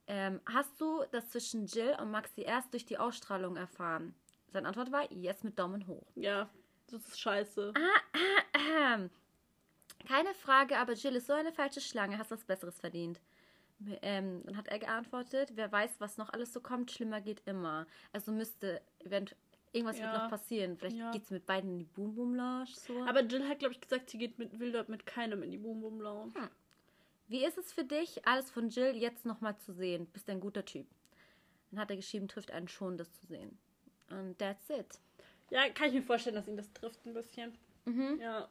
Ähm, 0.07 0.41
hast 0.45 0.81
du 0.81 1.03
das 1.11 1.29
zwischen 1.29 1.67
Jill 1.67 1.95
und 2.01 2.11
Maxi 2.11 2.41
erst 2.41 2.73
durch 2.73 2.85
die 2.85 2.97
Ausstrahlung 2.97 3.55
erfahren? 3.55 4.13
Seine 4.49 4.67
Antwort 4.67 4.91
war, 4.91 5.09
yes, 5.09 5.43
mit 5.45 5.57
Daumen 5.57 5.87
hoch. 5.87 6.05
Ja, 6.15 6.49
das 6.87 7.07
ist 7.07 7.19
scheiße. 7.21 7.73
Ähm, 8.53 9.09
keine 10.07 10.33
Frage, 10.33 10.77
aber 10.77 10.93
Jill 10.93 11.15
ist 11.15 11.27
so 11.27 11.33
eine 11.33 11.51
falsche 11.51 11.81
Schlange, 11.81 12.17
hast 12.17 12.31
was 12.31 12.43
Besseres 12.43 12.79
verdient. 12.79 13.19
Ähm, 14.03 14.43
dann 14.45 14.57
hat 14.57 14.67
er 14.67 14.77
geantwortet, 14.79 15.53
wer 15.55 15.71
weiß, 15.71 15.95
was 15.99 16.17
noch 16.17 16.29
alles 16.29 16.53
so 16.53 16.61
kommt, 16.61 16.91
schlimmer 16.91 17.19
geht 17.19 17.41
immer. 17.45 17.87
Also 18.13 18.31
müsste 18.31 18.79
event 18.99 19.35
irgendwas 19.71 19.97
Ja. 19.97 20.11
wird 20.11 20.21
noch 20.21 20.29
passieren. 20.29 20.77
Vielleicht 20.77 20.97
Ja. 20.97 21.11
geht's 21.11 21.31
mit 21.31 21.45
beiden 21.47 21.71
in 21.71 21.79
die 21.79 21.85
Boom 21.85 22.13
Boom 22.13 22.35
Lounge 22.35 22.67
so. 22.67 23.01
Aber 23.05 23.21
Jill 23.23 23.47
hat, 23.47 23.59
glaube 23.59 23.73
ich, 23.73 23.81
gesagt, 23.81 24.09
sie 24.11 24.17
geht 24.19 24.37
mit, 24.37 24.59
will 24.59 24.71
dort 24.71 24.89
mit 24.89 25.05
keinem 25.07 25.41
in 25.41 25.49
die 25.51 25.57
Boom 25.57 25.81
Boom 25.81 25.99
Lounge. 25.99 26.33
Wie 27.27 27.43
ist 27.45 27.57
es 27.57 27.71
für 27.73 27.85
dich, 27.85 28.27
alles 28.27 28.51
von 28.51 28.69
Jill 28.69 28.95
jetzt 28.97 29.25
nochmal 29.25 29.57
zu 29.57 29.73
sehen? 29.73 30.05
Bist 30.07 30.29
ein 30.29 30.41
guter 30.41 30.65
Typ. 30.65 30.85
Dann 31.71 31.79
hat 31.79 31.89
er 31.89 31.95
geschrieben, 31.95 32.27
trifft 32.27 32.51
einen 32.51 32.67
schon, 32.67 32.97
das 32.97 33.11
zu 33.13 33.25
sehen. 33.27 33.57
Und 34.09 34.37
that's 34.37 34.69
it. 34.69 34.99
Ja, 35.49 35.69
kann 35.69 35.87
ich 35.87 35.93
mir 35.93 36.03
vorstellen, 36.03 36.35
dass 36.35 36.47
ihn 36.47 36.57
das 36.57 36.71
trifft 36.73 37.03
ein 37.05 37.13
bisschen. 37.13 37.57
Mhm. 37.85 38.19
Ja. 38.19 38.49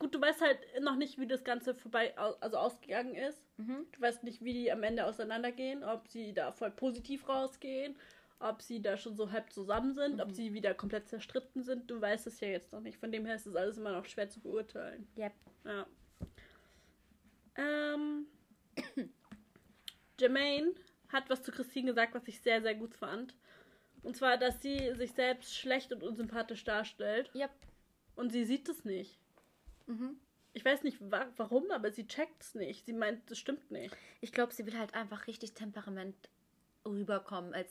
Gut, 0.00 0.14
du 0.14 0.20
weißt 0.20 0.40
halt 0.40 0.58
noch 0.80 0.96
nicht, 0.96 1.18
wie 1.18 1.26
das 1.26 1.44
Ganze 1.44 1.74
vorbei, 1.74 2.16
also 2.16 2.56
ausgegangen 2.56 3.14
ist. 3.14 3.38
Mhm. 3.58 3.86
Du 3.92 4.00
weißt 4.00 4.24
nicht, 4.24 4.42
wie 4.42 4.54
die 4.54 4.72
am 4.72 4.82
Ende 4.82 5.04
auseinandergehen, 5.04 5.84
ob 5.84 6.08
sie 6.08 6.32
da 6.32 6.52
voll 6.52 6.70
positiv 6.70 7.28
rausgehen, 7.28 7.94
ob 8.38 8.62
sie 8.62 8.80
da 8.80 8.96
schon 8.96 9.14
so 9.14 9.30
halb 9.30 9.52
zusammen 9.52 9.92
sind, 9.92 10.14
Mhm. 10.14 10.20
ob 10.20 10.32
sie 10.32 10.54
wieder 10.54 10.72
komplett 10.72 11.06
zerstritten 11.10 11.62
sind. 11.62 11.90
Du 11.90 12.00
weißt 12.00 12.26
es 12.26 12.40
ja 12.40 12.48
jetzt 12.48 12.72
noch 12.72 12.80
nicht. 12.80 12.96
Von 12.96 13.12
dem 13.12 13.26
her 13.26 13.34
ist 13.34 13.46
es 13.46 13.54
alles 13.54 13.76
immer 13.76 13.92
noch 13.92 14.06
schwer 14.06 14.30
zu 14.30 14.40
beurteilen. 14.40 15.06
Yep. 15.18 15.32
Ja. 15.66 15.86
Ähm. 17.56 18.26
Jermaine 20.18 20.72
hat 21.08 21.28
was 21.28 21.42
zu 21.42 21.52
Christine 21.52 21.88
gesagt, 21.88 22.14
was 22.14 22.26
ich 22.26 22.40
sehr, 22.40 22.62
sehr 22.62 22.74
gut 22.74 22.94
fand. 22.94 23.34
Und 24.02 24.16
zwar, 24.16 24.38
dass 24.38 24.62
sie 24.62 24.94
sich 24.94 25.12
selbst 25.12 25.54
schlecht 25.54 25.92
und 25.92 26.02
unsympathisch 26.02 26.64
darstellt. 26.64 27.30
Yep. 27.34 27.50
Und 28.16 28.32
sie 28.32 28.44
sieht 28.46 28.66
es 28.70 28.86
nicht. 28.86 29.19
Mhm. 29.90 30.20
Ich 30.52 30.64
weiß 30.64 30.82
nicht 30.82 30.98
wa 31.00 31.28
warum, 31.36 31.70
aber 31.70 31.92
sie 31.92 32.06
checkt 32.06 32.42
es 32.42 32.54
nicht. 32.54 32.84
Sie 32.84 32.92
meint, 32.92 33.30
das 33.30 33.38
stimmt 33.38 33.70
nicht. 33.70 33.96
Ich 34.20 34.32
glaube, 34.32 34.52
sie 34.52 34.66
will 34.66 34.76
halt 34.78 34.94
einfach 34.94 35.26
richtig 35.26 35.54
Temperament 35.54 36.16
rüberkommen 36.84 37.54
als 37.54 37.70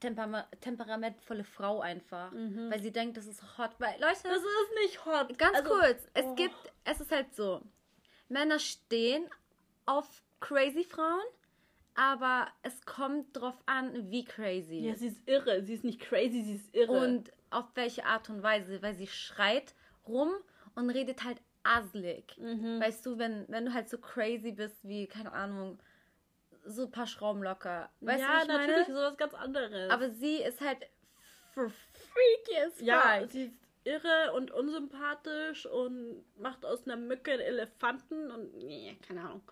Temper 0.00 0.48
temperamentvolle 0.60 1.44
Frau 1.44 1.80
einfach. 1.80 2.32
Weil 2.32 2.82
sie 2.82 2.92
denkt, 2.92 3.16
das 3.16 3.26
ist 3.26 3.42
hot. 3.56 3.70
Weil, 3.78 3.94
Leute, 4.00 4.22
Das 4.24 4.38
ist 4.38 4.74
nicht 4.82 5.04
hot. 5.06 5.38
ganz 5.38 5.56
Also, 5.56 5.70
kurz, 5.70 6.08
es 6.14 6.24
oh. 6.24 6.34
gibt, 6.34 6.72
es 6.84 7.00
ist 7.00 7.12
halt 7.12 7.34
so, 7.34 7.62
Männer 8.28 8.58
stehen 8.58 9.28
auf 9.86 10.22
crazy 10.40 10.84
Frauen, 10.84 11.24
aber 11.94 12.48
es 12.62 12.84
kommt 12.84 13.36
drauf 13.36 13.56
an, 13.66 14.10
wie 14.10 14.24
crazy. 14.24 14.80
Ja, 14.80 14.94
sie 14.94 15.08
ist 15.08 15.26
irre. 15.26 15.62
Sie 15.64 15.74
ist 15.74 15.84
nicht 15.84 16.00
crazy, 16.00 16.42
sie 16.42 16.56
ist 16.56 16.74
irre. 16.74 16.92
Und 16.92 17.32
auf 17.50 17.64
welche 17.74 18.04
Art 18.04 18.28
und 18.28 18.42
Weise, 18.42 18.82
weil 18.82 18.94
sie 18.94 19.06
schreit 19.06 19.74
rum 20.06 20.34
und 20.74 20.90
redet 20.90 21.24
halt 21.24 21.40
aslig. 21.66 22.36
Mhm. 22.38 22.80
Weißt 22.80 23.04
du, 23.04 23.18
wenn, 23.18 23.44
wenn 23.48 23.66
du 23.66 23.74
halt 23.74 23.88
so 23.88 23.98
crazy 23.98 24.52
bist 24.52 24.86
wie, 24.86 25.06
keine 25.06 25.32
Ahnung, 25.32 25.78
so 26.64 26.84
ein 26.84 26.90
paar 26.90 27.06
Schrauben 27.06 27.42
locker. 27.42 27.90
Weißt 28.00 28.20
ja, 28.20 28.26
du, 28.26 28.34
was 28.34 28.42
ich 28.42 28.48
natürlich, 28.48 28.88
meine? 28.88 28.94
sowas 28.94 29.16
ganz 29.16 29.34
anderes. 29.34 29.90
Aber 29.90 30.10
sie 30.10 30.36
ist 30.42 30.60
halt 30.60 30.86
freaky 31.52 32.58
as 32.66 32.80
ja, 32.80 33.20
fuck. 33.20 33.30
sie 33.30 33.44
ist 33.44 33.58
irre 33.84 34.32
und 34.34 34.50
unsympathisch 34.50 35.66
und 35.66 36.24
macht 36.38 36.64
aus 36.64 36.86
einer 36.86 36.96
Mücke 36.96 37.32
einen 37.32 37.40
Elefanten 37.40 38.30
und 38.30 38.54
nee, 38.58 38.96
keine 39.06 39.22
Ahnung. 39.22 39.42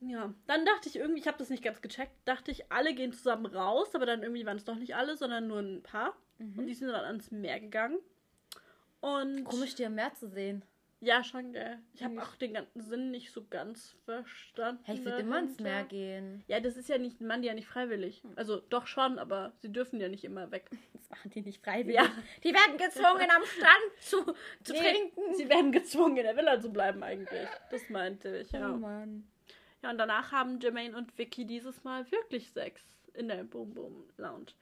Ja, 0.00 0.32
dann 0.46 0.64
dachte 0.64 0.88
ich 0.88 0.96
irgendwie, 0.96 1.20
ich 1.20 1.26
habe 1.26 1.36
das 1.36 1.50
nicht 1.50 1.62
ganz 1.62 1.82
gecheckt, 1.82 2.14
dachte 2.24 2.50
ich, 2.50 2.72
alle 2.72 2.94
gehen 2.94 3.12
zusammen 3.12 3.46
raus, 3.46 3.94
aber 3.94 4.06
dann 4.06 4.22
irgendwie 4.22 4.46
waren 4.46 4.56
es 4.56 4.64
doch 4.64 4.76
nicht 4.76 4.94
alle, 4.94 5.16
sondern 5.16 5.46
nur 5.46 5.58
ein 5.58 5.82
paar. 5.82 6.14
Und 6.38 6.66
die 6.66 6.74
sind 6.74 6.88
dann 6.88 7.04
ans 7.04 7.30
Meer 7.30 7.60
gegangen. 7.60 7.98
Und 9.00 9.44
Komisch, 9.44 9.74
die 9.74 9.84
am 9.84 9.94
Meer 9.94 10.14
zu 10.14 10.26
sehen. 10.28 10.62
Ja, 11.02 11.24
schon, 11.24 11.52
gell. 11.54 11.78
Ich 11.94 12.02
habe 12.02 12.12
Eigentlich- 12.12 12.28
auch 12.28 12.36
den 12.36 12.52
ganzen 12.52 12.82
Sinn 12.82 13.10
nicht 13.10 13.32
so 13.32 13.42
ganz 13.48 13.96
verstanden. 14.04 14.82
Hey, 14.84 14.96
ich 14.96 15.04
würde 15.04 15.20
immer 15.20 15.38
ins. 15.38 15.58
Meer 15.58 15.84
gehen. 15.84 16.44
Ja, 16.46 16.60
das 16.60 16.76
ist 16.76 16.90
ja 16.90 16.98
nicht, 16.98 17.20
man 17.22 17.40
die 17.40 17.48
ja 17.48 17.54
nicht 17.54 17.68
freiwillig. 17.68 18.22
Also 18.36 18.60
doch 18.68 18.86
schon, 18.86 19.18
aber 19.18 19.52
sie 19.60 19.72
dürfen 19.72 19.98
ja 19.98 20.08
nicht 20.08 20.24
immer 20.24 20.50
weg. 20.50 20.68
Das 20.92 21.08
machen 21.18 21.30
die 21.30 21.40
nicht 21.40 21.64
freiwillig. 21.64 21.96
Ja. 21.96 22.06
Die 22.44 22.52
werden 22.54 22.76
gezwungen, 22.76 23.28
am 23.34 23.42
Strand 23.44 23.92
zu, 24.00 24.22
zu 24.62 24.72
Nee, 24.74 24.78
trinken. 24.92 25.34
Sie 25.34 25.48
werden 25.48 25.72
gezwungen, 25.72 26.18
in 26.18 26.22
der 26.22 26.36
Villa 26.36 26.60
zu 26.60 26.70
bleiben 26.70 27.02
eigentlich. 27.02 27.48
Das 27.70 27.88
meinte 27.88 28.36
ich, 28.38 28.52
Oh 28.54 28.58
ja. 28.58 28.68
Mann. 28.68 29.26
Ja, 29.82 29.90
und 29.90 29.98
danach 29.98 30.30
haben 30.30 30.60
Jermaine 30.60 30.96
und 30.96 31.16
Vicky 31.18 31.46
dieses 31.46 31.82
Mal 31.82 32.08
wirklich 32.12 32.50
Sex 32.50 32.82
in 33.14 33.26
der 33.28 33.42
Boom 33.44 33.72
Boom 33.74 34.04
Lounge. 34.18 34.52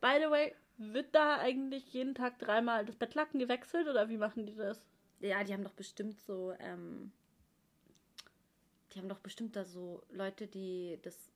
By 0.00 0.18
the 0.22 0.30
way, 0.30 0.54
wird 0.78 1.12
da 1.14 1.38
eigentlich 1.38 1.92
jeden 1.92 2.14
Tag 2.14 2.38
dreimal 2.38 2.86
das 2.86 2.94
Bettlaken 2.96 3.38
gewechselt 3.40 3.88
oder 3.88 4.08
wie 4.08 4.16
machen 4.16 4.46
die 4.46 4.54
das? 4.54 4.80
Ja, 5.20 5.42
die 5.44 5.52
haben 5.52 5.64
doch 5.64 5.72
bestimmt 5.72 6.20
so, 6.20 6.54
ähm, 6.60 7.12
die 8.92 8.98
haben 9.00 9.08
doch 9.08 9.18
bestimmt 9.20 9.56
da 9.56 9.64
so 9.64 10.02
Leute, 10.10 10.46
die 10.46 10.98
das. 11.02 11.30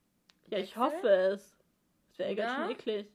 Ja, 0.49 0.59
ich 0.59 0.76
wechseln. 0.76 0.83
hoffe 0.83 1.09
es. 1.09 1.57
Das 2.09 2.18
wäre 2.18 2.33
Oder? 2.33 2.43
ganz 2.43 2.57
schön 2.57 2.70
eklig. 2.70 3.12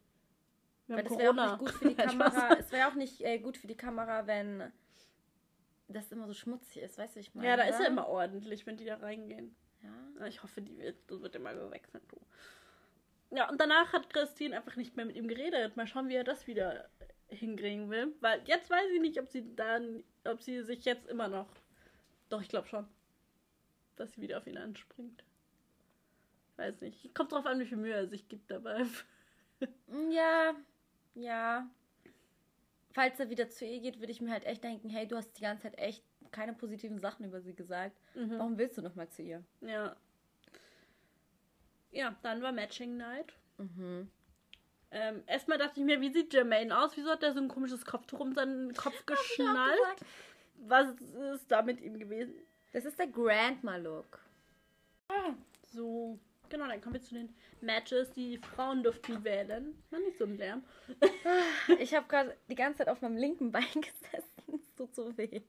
Weil 0.87 1.03
das 1.03 1.17
wäre 1.17 1.29
auch 1.31 1.33
nicht 1.35 1.59
gut 1.59 1.71
für 1.71 1.89
die. 1.89 1.95
Kamera. 1.95 2.53
es 2.57 2.71
wäre 2.71 2.87
auch 2.87 2.93
nicht 2.95 3.21
äh, 3.21 3.39
gut 3.39 3.57
für 3.57 3.67
die 3.67 3.75
Kamera, 3.77 4.25
wenn 4.27 4.71
das 5.89 6.11
immer 6.11 6.27
so 6.27 6.33
schmutzig 6.33 6.81
ist, 6.81 6.97
weißt 6.97 7.15
du, 7.15 7.19
ich 7.21 7.33
meine? 7.33 7.47
Ja, 7.47 7.55
da 7.57 7.63
ist 7.63 7.75
ja 7.75 7.79
oder? 7.81 7.87
immer 7.87 8.07
ordentlich, 8.07 8.65
wenn 8.65 8.75
die 8.77 8.85
da 8.85 8.95
reingehen. 8.95 9.55
Ja. 9.81 9.89
Ja, 10.19 10.25
Ich 10.27 10.43
hoffe, 10.43 10.61
die 10.61 10.77
wird, 10.77 10.97
das 11.09 11.21
wird 11.21 11.35
immer 11.35 11.53
gewechselt. 11.53 12.03
Du. 12.09 12.17
Ja, 13.35 13.49
und 13.49 13.59
danach 13.59 13.93
hat 13.93 14.09
Christine 14.09 14.55
einfach 14.57 14.75
nicht 14.75 14.95
mehr 14.97 15.05
mit 15.05 15.15
ihm 15.15 15.27
geredet. 15.27 15.75
Mal 15.77 15.87
schauen, 15.87 16.09
wie 16.09 16.15
er 16.15 16.23
das 16.23 16.47
wieder 16.47 16.89
hinkriegen 17.29 17.89
will. 17.89 18.13
Weil 18.21 18.41
jetzt 18.45 18.69
weiß 18.69 18.89
ich 18.95 19.01
nicht, 19.01 19.19
ob 19.19 19.27
sie 19.29 19.55
dann, 19.55 20.03
ob 20.27 20.41
sie 20.41 20.63
sich 20.63 20.85
jetzt 20.85 21.07
immer 21.07 21.27
noch. 21.27 21.47
Doch, 22.29 22.41
ich 22.41 22.49
glaube 22.49 22.67
schon. 22.67 22.87
Dass 23.95 24.11
sie 24.13 24.21
wieder 24.21 24.37
auf 24.37 24.47
ihn 24.47 24.57
anspringt. 24.57 25.23
Weiß 26.57 26.81
nicht. 26.81 27.13
Kommt 27.13 27.31
drauf 27.31 27.45
an, 27.45 27.59
wie 27.59 27.65
viel 27.65 27.77
Mühe 27.77 27.93
er 27.93 28.07
sich 28.07 28.27
gibt 28.27 28.51
dabei. 28.51 28.85
Ja, 30.11 30.53
ja. 31.15 31.67
Falls 32.91 33.19
er 33.19 33.31
wieder 33.31 33.49
zu 33.49 33.65
ihr 33.65 33.79
geht, 33.79 33.99
würde 33.99 34.11
ich 34.11 34.21
mir 34.21 34.29
halt 34.29 34.45
echt 34.45 34.63
denken, 34.63 34.87
hey, 34.87 35.07
du 35.07 35.15
hast 35.15 35.35
die 35.35 35.41
ganze 35.41 35.63
Zeit 35.63 35.79
echt 35.79 36.03
keine 36.31 36.53
positiven 36.53 36.99
Sachen 36.99 37.25
über 37.25 37.41
sie 37.41 37.55
gesagt. 37.55 37.99
Mhm. 38.13 38.37
Warum 38.37 38.57
willst 38.59 38.77
du 38.77 38.83
noch 38.83 38.93
mal 38.93 39.09
zu 39.09 39.23
ihr? 39.23 39.43
Ja. 39.61 39.95
Ja, 41.91 42.15
dann 42.21 42.43
war 42.43 42.51
Matching 42.51 42.97
Night. 42.97 43.33
Mhm. 43.57 44.11
Ähm, 44.91 45.23
erstmal 45.27 45.57
dachte 45.57 45.79
ich 45.79 45.85
mir, 45.85 45.99
wie 46.01 46.11
sieht 46.11 46.33
Jermaine 46.33 46.77
aus? 46.77 46.95
Wieso 46.95 47.09
hat 47.09 47.23
er 47.23 47.33
so 47.33 47.39
ein 47.41 47.49
komisches 47.49 47.85
Kopftuch 47.85 48.19
um 48.19 48.33
seinen 48.33 48.73
Kopf 48.73 49.05
geschnallt? 49.05 49.79
Was 50.59 50.89
ist 51.33 51.51
da 51.51 51.61
mit 51.61 51.81
ihm 51.81 51.99
gewesen? 51.99 52.33
Das 52.73 52.85
ist 52.85 52.97
der 52.97 53.07
Grandma-Look. 53.07 54.19
So, 55.73 56.17
genau, 56.49 56.67
dann 56.67 56.81
kommen 56.81 56.95
wir 56.95 57.01
zu 57.01 57.15
den 57.15 57.35
Matches. 57.61 58.11
Die 58.11 58.37
Frauen 58.37 58.83
durften 58.83 59.23
wählen. 59.23 59.81
War 59.89 59.99
nicht 59.99 60.17
so 60.17 60.25
ein 60.25 60.37
Lärm. 60.37 60.63
Ich 61.79 61.93
habe 61.93 62.07
gerade 62.07 62.35
die 62.49 62.55
ganze 62.55 62.79
Zeit 62.79 62.89
auf 62.89 63.01
meinem 63.01 63.17
linken 63.17 63.51
Bein 63.51 63.65
gesessen. 63.73 64.61
Es 64.63 64.75
tut 64.75 64.95
so 64.95 65.17
weh. 65.17 65.41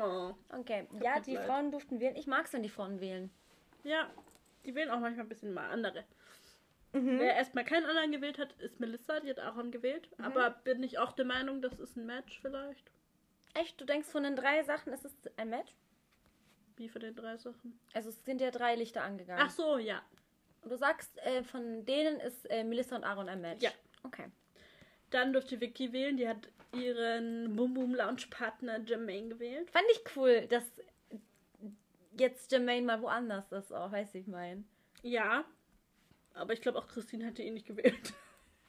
Oh. 0.00 0.34
Okay, 0.48 0.86
ja, 1.02 1.20
die 1.20 1.34
leid. 1.34 1.46
Frauen 1.46 1.70
durften 1.70 2.00
wählen. 2.00 2.16
Ich 2.16 2.26
mag 2.26 2.46
es, 2.46 2.52
wenn 2.52 2.62
die 2.62 2.68
Frauen 2.68 3.00
wählen. 3.00 3.30
Ja, 3.84 4.10
die 4.64 4.74
wählen 4.74 4.90
auch 4.90 5.00
manchmal 5.00 5.26
ein 5.26 5.28
bisschen 5.28 5.52
mal 5.52 5.68
andere. 5.68 6.04
Mhm. 6.92 7.18
Wer 7.18 7.34
erstmal 7.34 7.64
keinen 7.64 7.86
anderen 7.86 8.12
gewählt 8.12 8.38
hat, 8.38 8.52
ist 8.54 8.80
Melissa. 8.80 9.20
Die 9.20 9.30
hat 9.30 9.38
Aaron 9.38 9.70
gewählt. 9.70 10.08
Mhm. 10.18 10.24
Aber 10.24 10.50
bin 10.50 10.82
ich 10.82 10.98
auch 10.98 11.12
der 11.12 11.24
Meinung, 11.24 11.62
das 11.62 11.78
ist 11.78 11.96
ein 11.96 12.06
Match 12.06 12.40
vielleicht? 12.40 12.90
Echt, 13.54 13.80
du 13.80 13.84
denkst, 13.84 14.08
von 14.08 14.22
den 14.22 14.36
drei 14.36 14.62
Sachen 14.62 14.92
ist 14.92 15.04
es 15.04 15.12
ein 15.36 15.50
Match? 15.50 15.74
Wie 16.76 16.88
für 16.88 16.98
den 16.98 17.14
drei 17.14 17.36
Sachen? 17.36 17.78
Also 17.92 18.08
es 18.08 18.24
sind 18.24 18.40
ja 18.40 18.50
drei 18.50 18.76
Lichter 18.76 19.02
angegangen. 19.02 19.42
Ach 19.44 19.50
so, 19.50 19.78
ja. 19.78 20.02
Und 20.62 20.70
du 20.70 20.76
sagst, 20.76 21.18
äh, 21.18 21.42
von 21.42 21.84
denen 21.84 22.20
ist 22.20 22.48
äh, 22.50 22.64
Melissa 22.64 22.96
und 22.96 23.04
Aaron 23.04 23.28
ein 23.28 23.40
Match. 23.40 23.62
Ja. 23.62 23.70
Okay. 24.04 24.30
Dann 25.10 25.32
durfte 25.32 25.60
Vicky 25.60 25.92
wählen. 25.92 26.16
Die 26.16 26.28
hat 26.28 26.48
ihren 26.74 27.54
Boom 27.54 27.74
Boom 27.74 27.94
Lounge 27.94 28.26
Partner 28.30 28.80
Jermaine 28.80 29.28
gewählt. 29.28 29.70
Fand 29.70 29.84
ich 29.92 30.16
cool, 30.16 30.46
dass 30.48 30.64
jetzt 32.18 32.50
Jermaine 32.52 32.86
mal 32.86 33.02
woanders 33.02 33.52
ist, 33.52 33.72
auch, 33.72 33.92
weiß 33.92 34.14
ich 34.14 34.26
mein. 34.26 34.66
Ja. 35.02 35.44
Aber 36.34 36.52
ich 36.52 36.60
glaube 36.60 36.78
auch 36.78 36.88
Christine 36.88 37.26
hätte 37.26 37.42
ihn 37.42 37.54
nicht 37.54 37.66
gewählt. 37.66 38.12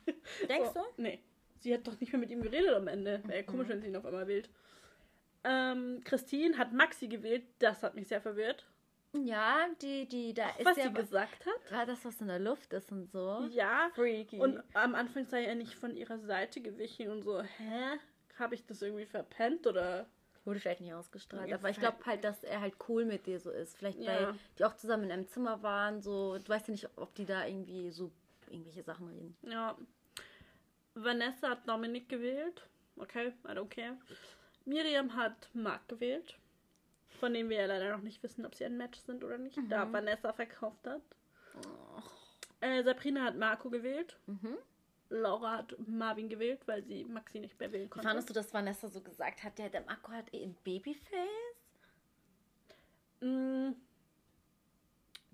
Denkst 0.49 0.72
so. 0.74 0.82
du? 0.82 1.01
Nee. 1.01 1.20
Sie 1.59 1.74
hat 1.74 1.88
doch 1.88 1.99
nicht 1.99 2.11
mehr 2.11 2.20
mit 2.20 2.30
ihm 2.30 2.41
geredet 2.41 2.74
am 2.74 2.88
Ende. 2.88 3.22
Wäre 3.26 3.38
ja 3.39 3.43
komisch, 3.43 3.70
wenn 3.70 3.82
sie 3.82 3.88
ihn 3.88 3.95
auf 3.95 4.05
einmal 4.05 4.28
wählt. 4.28 4.49
Ähm, 5.45 6.01
Christine 6.03 6.57
hat 6.57 6.74
Maxi 6.74 7.07
gewählt. 7.07 7.43
Das 7.59 7.84
hat 7.84 7.95
mich 7.95 8.07
sehr 8.07 8.22
verwirrt. 8.22 8.66
Ja, 9.14 9.68
die, 9.82 10.07
die, 10.07 10.34
da 10.34 10.49
ist 10.57 10.66
was 10.66 10.78
ja 10.78 10.86
sie 10.86 10.93
gesagt 10.93 11.45
hat. 11.45 11.72
war 11.72 11.86
das, 11.86 12.03
was 12.03 12.20
in 12.20 12.28
der 12.28 12.39
Luft 12.39 12.74
ist 12.74 12.91
und 12.91 13.11
so. 13.11 13.47
Ja. 13.51 13.91
Freaky. 13.93 14.39
Und 14.39 14.61
am 14.74 14.95
Anfang 14.95 15.26
sei 15.28 15.45
er 15.45 15.55
nicht 15.55 15.76
von 15.76 15.95
ihrer 15.95 16.18
Seite 16.18 16.61
gewichen 16.61 17.09
und 17.09 17.22
so, 17.22 17.41
hä? 17.41 17.99
Habe 18.39 18.55
ich 18.55 18.66
das 18.66 18.82
irgendwie 18.82 19.05
verpennt 19.05 19.68
oder? 19.68 20.07
Wurde 20.46 20.60
vielleicht 20.60 20.82
nicht 20.82 20.94
ausgestrahlt. 20.94 21.48
Ja, 21.50 21.56
aber 21.56 21.70
ich 21.70 21.80
glaube 21.80 21.98
halt, 22.06 22.24
dass 22.24 22.44
er 22.44 22.60
halt 22.60 22.76
cool 22.89 23.06
mit 23.06 23.26
dir 23.28 23.39
so 23.39 23.50
ist. 23.50 23.78
Vielleicht, 23.78 24.00
Ja. 24.00 24.14
weil 24.14 24.36
die 24.60 24.66
auch 24.66 24.76
zusammen 24.76 25.06
in 25.06 25.12
einem 25.12 25.28
Zimmer 25.28 25.64
waren. 25.64 26.02
So, 26.02 26.38
du 26.38 26.50
weißt 26.50 26.68
ja 26.68 26.72
nicht, 26.74 26.89
ob 26.98 27.16
die 27.16 27.26
da 27.26 27.46
irgendwie 27.46 27.91
so 27.91 28.12
irgendwelche 28.50 28.84
Sachen 28.84 29.08
reden. 29.08 29.38
Ja. 29.44 29.78
Vanessa 30.96 31.50
hat 31.50 31.68
Dominik 31.68 32.10
gewählt. 32.10 32.68
Okay, 32.98 33.34
I 33.46 33.52
don't 33.52 33.70
care. 33.70 33.98
Miriam 34.66 35.16
hat 35.16 35.50
Mark 35.54 35.88
gewählt. 35.88 36.38
Von 37.20 37.34
dem 37.34 37.50
wir 37.50 37.58
ja 37.58 37.66
leider 37.66 37.96
noch 37.96 38.04
nicht 38.04 38.22
wissen, 38.22 38.46
ob 38.46 38.54
sie 38.54 38.66
ein 38.66 38.76
Match 38.78 39.00
sind 39.00 39.24
oder 39.24 39.38
nicht, 39.38 39.58
da 39.70 39.91
Vanessa 39.91 40.34
verkauft 40.34 40.86
hat. 40.86 41.02
Äh, 42.60 42.84
Sabrina 42.84 43.24
hat 43.24 43.38
Marco 43.38 43.70
gewählt. 43.70 44.18
Mhm. 44.26 44.58
Laura 45.14 45.57
hat 45.57 45.76
Marvin 45.88 46.28
gewählt, 46.30 46.61
weil 46.66 46.84
sie 46.84 47.03
Maxi 47.05 47.39
nicht 47.39 47.59
mehr 47.59 47.72
wählen 47.72 47.89
konnte. 47.89 48.07
Fandest 48.07 48.30
du, 48.30 48.34
dass 48.34 48.53
Vanessa 48.53 48.88
so 48.88 49.01
gesagt 49.01 49.43
hat, 49.43 49.57
der, 49.59 49.70
der 49.70 49.82
Marco 49.82 50.11
hat 50.11 50.34
eh 50.34 50.43
ein 50.43 50.55
Babyface? 50.64 51.07
Mm, 53.22 53.72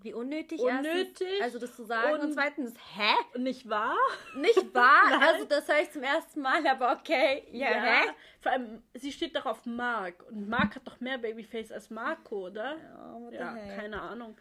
Wie 0.02 0.14
unnötig, 0.14 0.60
Unnötig 0.62 1.22
erstens, 1.22 1.42
also 1.42 1.60
das 1.60 1.76
zu 1.76 1.84
sagen. 1.84 2.14
Und, 2.14 2.22
und- 2.22 2.34
zweitens, 2.34 2.74
hä? 2.96 3.40
nicht 3.40 3.68
wahr? 3.70 3.96
Nicht 4.36 4.74
wahr? 4.74 5.20
Also 5.22 5.46
das 5.46 5.68
höre 5.68 5.82
ich 5.82 5.92
zum 5.92 6.04
ersten 6.04 6.42
Mal, 6.42 6.66
aber 6.68 6.94
okay. 7.00 7.48
Ja, 7.52 7.68
hä? 7.68 8.10
Vor 8.40 8.52
allem, 8.52 8.84
sie 8.94 9.12
steht 9.12 9.36
doch 9.36 9.46
auf 9.46 9.66
Mark. 9.66 10.24
Und 10.30 10.48
Mark 10.48 10.76
hat 10.76 10.88
doch 10.88 11.00
mehr 11.00 11.18
Babyface 11.18 11.72
als 11.72 11.90
Marco, 11.90 12.48
oder? 12.48 12.78
Ja, 12.78 13.20
the 13.30 13.36
Ja, 13.36 13.54
heck? 13.56 13.80
keine 13.80 14.02
Ahnung. 14.02 14.38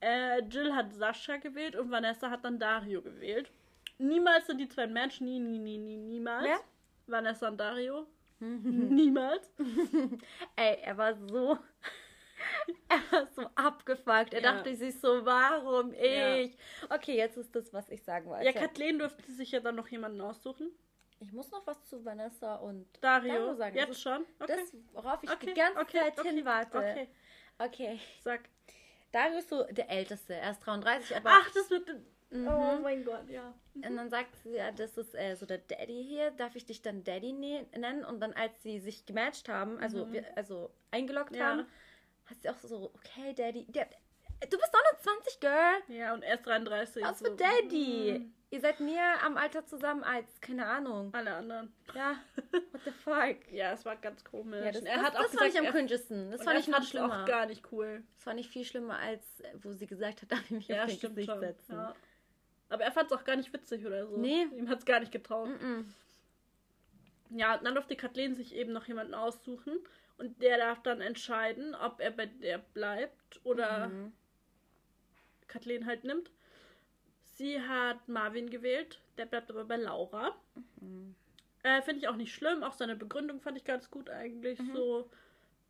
Äh, 0.00 0.40
Jill 0.42 0.74
hat 0.74 0.92
Sascha 0.92 1.38
gewählt 1.38 1.74
und 1.76 1.90
Vanessa 1.90 2.28
hat 2.30 2.44
dann 2.44 2.58
Dario 2.58 3.00
gewählt. 3.00 3.50
Niemals 3.98 4.46
sind 4.46 4.58
die 4.58 4.68
zwei 4.68 4.82
ein 4.84 4.92
Match. 4.92 5.20
Nie, 5.20 5.38
nie, 5.38 5.58
nie, 5.58 5.78
nie, 5.78 5.96
niemals. 5.96 6.44
Wer? 6.44 6.60
Vanessa 7.06 7.48
und 7.48 7.58
Dario. 7.58 8.06
niemals. 8.40 9.50
Ey, 10.56 10.78
er 10.82 10.96
war 10.98 11.14
so. 11.14 11.58
er 12.88 13.00
war 13.10 13.26
so 13.34 13.42
abgefuckt. 13.54 14.34
Er 14.34 14.42
Ja. 14.42 14.52
dachte 14.52 14.74
sich 14.74 15.00
so, 15.00 15.24
warum 15.24 15.92
Ja. 15.94 16.36
ich? 16.36 16.56
Okay, 16.90 17.16
jetzt 17.16 17.36
ist 17.38 17.54
das, 17.54 17.72
was 17.72 17.88
ich 17.88 18.02
sagen 18.02 18.26
wollte. 18.28 18.44
Ja, 18.44 18.52
Kathleen 18.52 18.98
durfte 18.98 19.30
sich 19.32 19.52
ja 19.52 19.60
dann 19.60 19.76
noch 19.76 19.88
jemanden 19.88 20.20
aussuchen. 20.20 20.70
ich 21.18 21.32
muss 21.32 21.50
noch 21.50 21.66
was 21.66 21.82
zu 21.86 22.04
Vanessa 22.04 22.56
und 22.56 22.86
Dario. 23.00 23.32
Dario 23.32 23.54
sagen. 23.54 23.76
Jetzt 23.76 23.88
Das 23.88 23.96
ist 23.96 24.02
schon? 24.02 24.26
Okay. 24.38 24.56
das, 24.56 24.76
worauf 24.92 25.22
ich 25.22 25.30
okay. 25.30 25.46
die 25.46 25.54
ganze 25.54 25.80
okay. 25.80 25.98
Zeit 26.00 26.18
okay. 26.18 26.28
hinwarte. 26.28 26.78
Okay. 26.78 27.08
okay. 27.58 28.00
Sag. 28.20 28.40
Dario 29.12 29.38
ist 29.38 29.48
so 29.48 29.64
der 29.70 29.88
Älteste. 29.88 30.34
Er 30.34 30.50
ist 30.50 30.60
33, 30.60 31.16
aber. 31.16 31.30
Ach, 31.32 31.50
das 31.54 31.70
wird. 31.70 31.88
Mhm. 32.42 32.48
Oh 32.48 32.78
mein 32.82 33.04
Gott, 33.04 33.28
ja. 33.28 33.54
Und 33.74 33.96
dann 33.96 34.08
sagt 34.10 34.34
sie, 34.42 34.54
ja, 34.54 34.70
das 34.72 34.96
ist 34.96 35.14
äh, 35.14 35.34
so 35.36 35.46
der 35.46 35.58
Daddy 35.58 36.04
hier, 36.04 36.30
darf 36.32 36.56
ich 36.56 36.64
dich 36.64 36.82
dann 36.82 37.04
Daddy 37.04 37.32
ne 37.32 37.66
nennen? 37.76 38.04
Und 38.04 38.20
dann, 38.20 38.32
als 38.32 38.62
sie 38.62 38.78
sich 38.80 39.04
gematcht 39.06 39.48
haben, 39.48 39.78
also, 39.78 40.12
wir, 40.12 40.24
also 40.36 40.70
eingeloggt 40.90 41.32
Mhm. 41.32 41.36
Ja. 41.38 41.46
haben, 41.50 41.66
hat 42.26 42.40
sie 42.42 42.48
auch 42.48 42.56
so, 42.58 42.90
okay, 42.94 43.32
Daddy, 43.34 43.64
der, 43.66 43.86
du 44.50 44.56
bist 44.58 44.72
29, 44.72 45.40
Girl. 45.40 45.96
Ja, 45.98 46.14
und 46.14 46.22
erst 46.22 46.46
33. 46.46 47.02
Was 47.04 47.18
so. 47.18 47.26
für 47.26 47.36
Daddy? 47.36 48.18
Mm, 48.20 48.32
Ihr 48.48 48.60
seid 48.60 48.78
mehr 48.78 49.24
am 49.24 49.36
Alter 49.36 49.66
zusammen 49.66 50.04
als, 50.04 50.40
keine 50.40 50.66
Ahnung. 50.66 51.12
Alle 51.12 51.34
anderen. 51.34 51.72
Ja, 51.94 52.14
what 52.52 52.62
the 52.84 52.90
fuck? 52.92 53.36
Ja, 53.52 53.72
es 53.72 53.84
war 53.84 53.96
ganz 53.96 54.24
komisch. 54.24 54.64
Ja, 54.64 54.70
das, 54.70 54.82
er 54.82 54.94
das, 54.98 55.04
hat 55.04 55.16
auch 55.16 55.22
das 55.22 55.32
fand 55.34 55.52
ich 55.52 55.58
am 55.58 55.66
cringesten. 55.66 56.30
Das 56.30 56.44
fand 56.44 56.60
ich 56.60 56.68
noch 56.68 56.82
schlimmer. 56.84 57.22
auch 57.22 57.26
gar 57.26 57.46
nicht 57.46 57.64
cool. 57.72 58.04
Das 58.14 58.22
fand 58.24 58.38
ich 58.38 58.48
viel 58.48 58.64
schlimmer, 58.64 58.98
als 59.00 59.40
äh, 59.40 59.48
wo 59.62 59.72
sie 59.72 59.86
gesagt 59.88 60.22
hat, 60.22 60.30
darf 60.32 60.42
ich 60.44 60.50
mich 60.52 60.68
Ja, 60.68 60.84
auf 60.84 60.90
stimmt 60.92 61.16
Gesicht 61.16 61.28
schon. 61.30 61.40
setzen. 61.40 61.72
Ja. 61.72 61.94
Aber 62.68 62.84
er 62.84 62.92
fand 62.92 63.10
es 63.10 63.16
auch 63.16 63.24
gar 63.24 63.36
nicht 63.36 63.52
witzig 63.52 63.84
oder 63.86 64.06
so. 64.06 64.16
Nee. 64.16 64.44
Ihm 64.56 64.68
hat 64.68 64.80
es 64.80 64.84
gar 64.86 65.00
nicht 65.00 65.12
getraut. 65.12 65.48
Mm-mm. 65.48 65.84
Ja, 67.30 67.58
dann 67.58 67.74
durfte 67.74 67.96
Kathleen 67.96 68.34
sich 68.34 68.54
eben 68.54 68.72
noch 68.72 68.86
jemanden 68.86 69.14
aussuchen. 69.14 69.78
Und 70.18 70.40
der 70.42 70.58
darf 70.58 70.82
dann 70.82 71.00
entscheiden, 71.00 71.74
ob 71.74 72.00
er 72.00 72.10
bei 72.10 72.26
der 72.26 72.58
bleibt 72.58 73.40
oder 73.44 73.88
Mhm. 73.88 74.12
Kathleen 75.48 75.86
halt 75.86 76.04
nimmt. 76.04 76.30
Sie 77.34 77.60
hat 77.60 78.08
Marvin 78.08 78.48
gewählt. 78.50 79.00
Der 79.18 79.26
bleibt 79.26 79.50
aber 79.50 79.64
bei 79.64 79.76
Laura. 79.76 80.34
Mhm. 80.80 81.14
Äh, 81.62 81.82
Finde 81.82 82.00
ich 82.00 82.08
auch 82.08 82.16
nicht 82.16 82.34
schlimm. 82.34 82.62
Auch 82.62 82.72
seine 82.72 82.96
Begründung 82.96 83.40
fand 83.40 83.56
ich 83.58 83.64
ganz 83.64 83.90
gut 83.90 84.08
eigentlich. 84.10 84.58
Mhm. 84.58 84.72
So, 84.74 85.10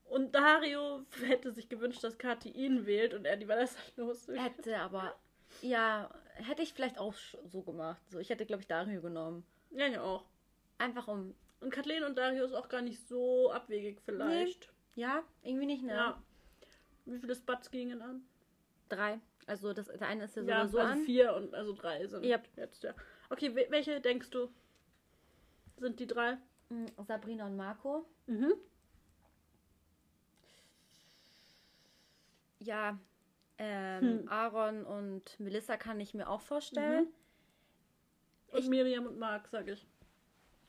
Und 0.04 0.34
Dario 0.34 1.04
hätte 1.26 1.52
sich 1.52 1.68
gewünscht, 1.68 2.04
dass 2.04 2.18
Kathi 2.18 2.50
ihn 2.50 2.86
wählt 2.86 3.14
und 3.14 3.24
er 3.24 3.36
die 3.36 3.48
Vanessa 3.48 3.78
los. 3.96 4.28
Hätte 4.28 4.78
aber. 4.78 5.16
Ja, 5.62 6.10
hätte 6.36 6.62
ich 6.62 6.72
vielleicht 6.72 6.98
auch 6.98 7.14
so 7.44 7.62
gemacht. 7.62 8.00
So, 8.10 8.18
ich 8.18 8.30
hätte, 8.30 8.46
glaube 8.46 8.62
ich, 8.62 8.68
Dario 8.68 9.00
genommen. 9.00 9.44
Ja, 9.70 9.86
ja 9.86 10.02
auch. 10.02 10.24
Einfach 10.78 11.08
um. 11.08 11.34
Und 11.60 11.70
Kathleen 11.70 12.04
und 12.04 12.16
Dario 12.18 12.44
ist 12.44 12.52
auch 12.54 12.68
gar 12.68 12.82
nicht 12.82 13.06
so 13.08 13.50
abwegig 13.50 14.00
vielleicht. 14.04 14.72
Ja, 14.94 15.22
irgendwie 15.42 15.66
nicht, 15.66 15.82
ne? 15.82 15.94
Ja. 15.94 16.22
Wie 17.06 17.18
viele 17.18 17.34
Spots 17.34 17.70
gingen 17.70 18.02
an? 18.02 18.22
Drei. 18.88 19.20
Also 19.46 19.72
das, 19.72 19.86
der 19.86 20.08
eine 20.08 20.24
ist 20.24 20.36
ja 20.36 20.42
so 20.42 20.48
Ja, 20.48 20.66
so 20.68 20.78
also 20.78 20.92
an. 20.92 20.98
vier 21.04 21.34
und 21.34 21.54
also 21.54 21.72
drei 21.74 22.06
sind 22.06 22.24
Yep. 22.24 22.48
jetzt, 22.56 22.82
ja. 22.82 22.94
Okay, 23.30 23.54
we- 23.54 23.66
welche 23.70 24.00
denkst 24.00 24.30
du 24.30 24.48
sind 25.78 26.00
die 26.00 26.06
drei? 26.06 26.36
Mm, 26.68 26.86
Sabrina 27.06 27.46
und 27.46 27.56
Marco. 27.56 28.06
Mhm. 28.26 28.54
Ja. 32.58 32.98
Ähm, 33.58 34.20
Hm. 34.20 34.28
Aaron 34.28 34.84
und 34.84 35.38
Melissa 35.40 35.76
kann 35.76 35.98
ich 36.00 36.12
mir 36.14 36.28
auch 36.28 36.40
vorstellen. 36.42 37.08
Und 38.48 38.58
Ich- 38.58 38.68
Miriam 38.68 39.06
und 39.06 39.18
Marc, 39.18 39.48
sag 39.48 39.66
ich. 39.68 39.86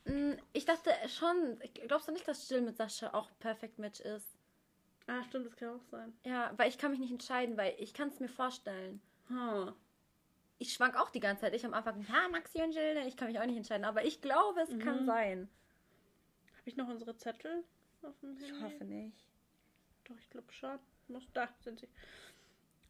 Mm, 0.06 0.34
Ich 0.54 0.66
dachte 0.66 0.92
schon, 1.10 1.60
glaubst 1.88 2.08
du 2.08 2.12
nicht, 2.14 2.28
dass 2.28 2.50
Jill 2.50 2.62
mit 2.62 2.78
Sascha 2.78 3.14
auch 3.14 3.30
Perfect 3.40 3.78
Match 3.78 4.00
ist? 4.00 4.38
Ah, 5.08 5.24
stimmt, 5.24 5.46
das 5.48 5.56
kann 5.56 5.70
auch 5.80 5.84
sein. 5.92 6.14
Ja, 6.26 6.54
weil 6.58 6.70
ich 6.70 6.78
kann 6.78 6.92
mich 6.92 7.00
nicht 7.00 7.12
entscheiden, 7.12 7.58
weil 7.58 7.76
ich 7.78 7.94
kann 7.94 8.08
es 8.10 8.20
mir 8.20 8.30
vorstellen. 8.30 9.02
Hm. 9.28 9.74
Ich 10.60 10.74
schwank 10.74 10.96
auch 11.00 11.10
die 11.12 11.20
ganze 11.20 11.42
Zeit. 11.42 11.54
Ich 11.54 11.66
am 11.66 11.74
Anfang, 11.74 12.02
ja, 12.08 12.28
Maxi 12.30 12.62
und 12.62 12.74
Jill, 12.74 13.04
ich 13.06 13.16
kann 13.16 13.28
mich 13.28 13.40
auch 13.40 13.46
nicht 13.46 13.58
entscheiden. 13.58 13.86
Aber 13.86 14.04
ich 14.06 14.22
glaube, 14.22 14.62
es 14.62 14.70
kann 14.80 15.02
Mhm. 15.02 15.06
sein. 15.06 15.50
Habe 16.58 16.70
ich 16.70 16.78
noch 16.78 16.88
unsere 16.88 17.16
Zettel 17.16 17.64
auf 18.02 18.18
dem 18.22 18.36
Handy? 18.38 18.46
Ich 18.46 18.62
hoffe 18.62 18.84
nicht. 18.86 19.26
Doch, 20.06 20.18
ich 20.18 20.30
glaube 20.30 20.52
schon. 20.52 20.80
Da 21.34 21.48
sind 21.64 21.80
sie. 21.80 21.88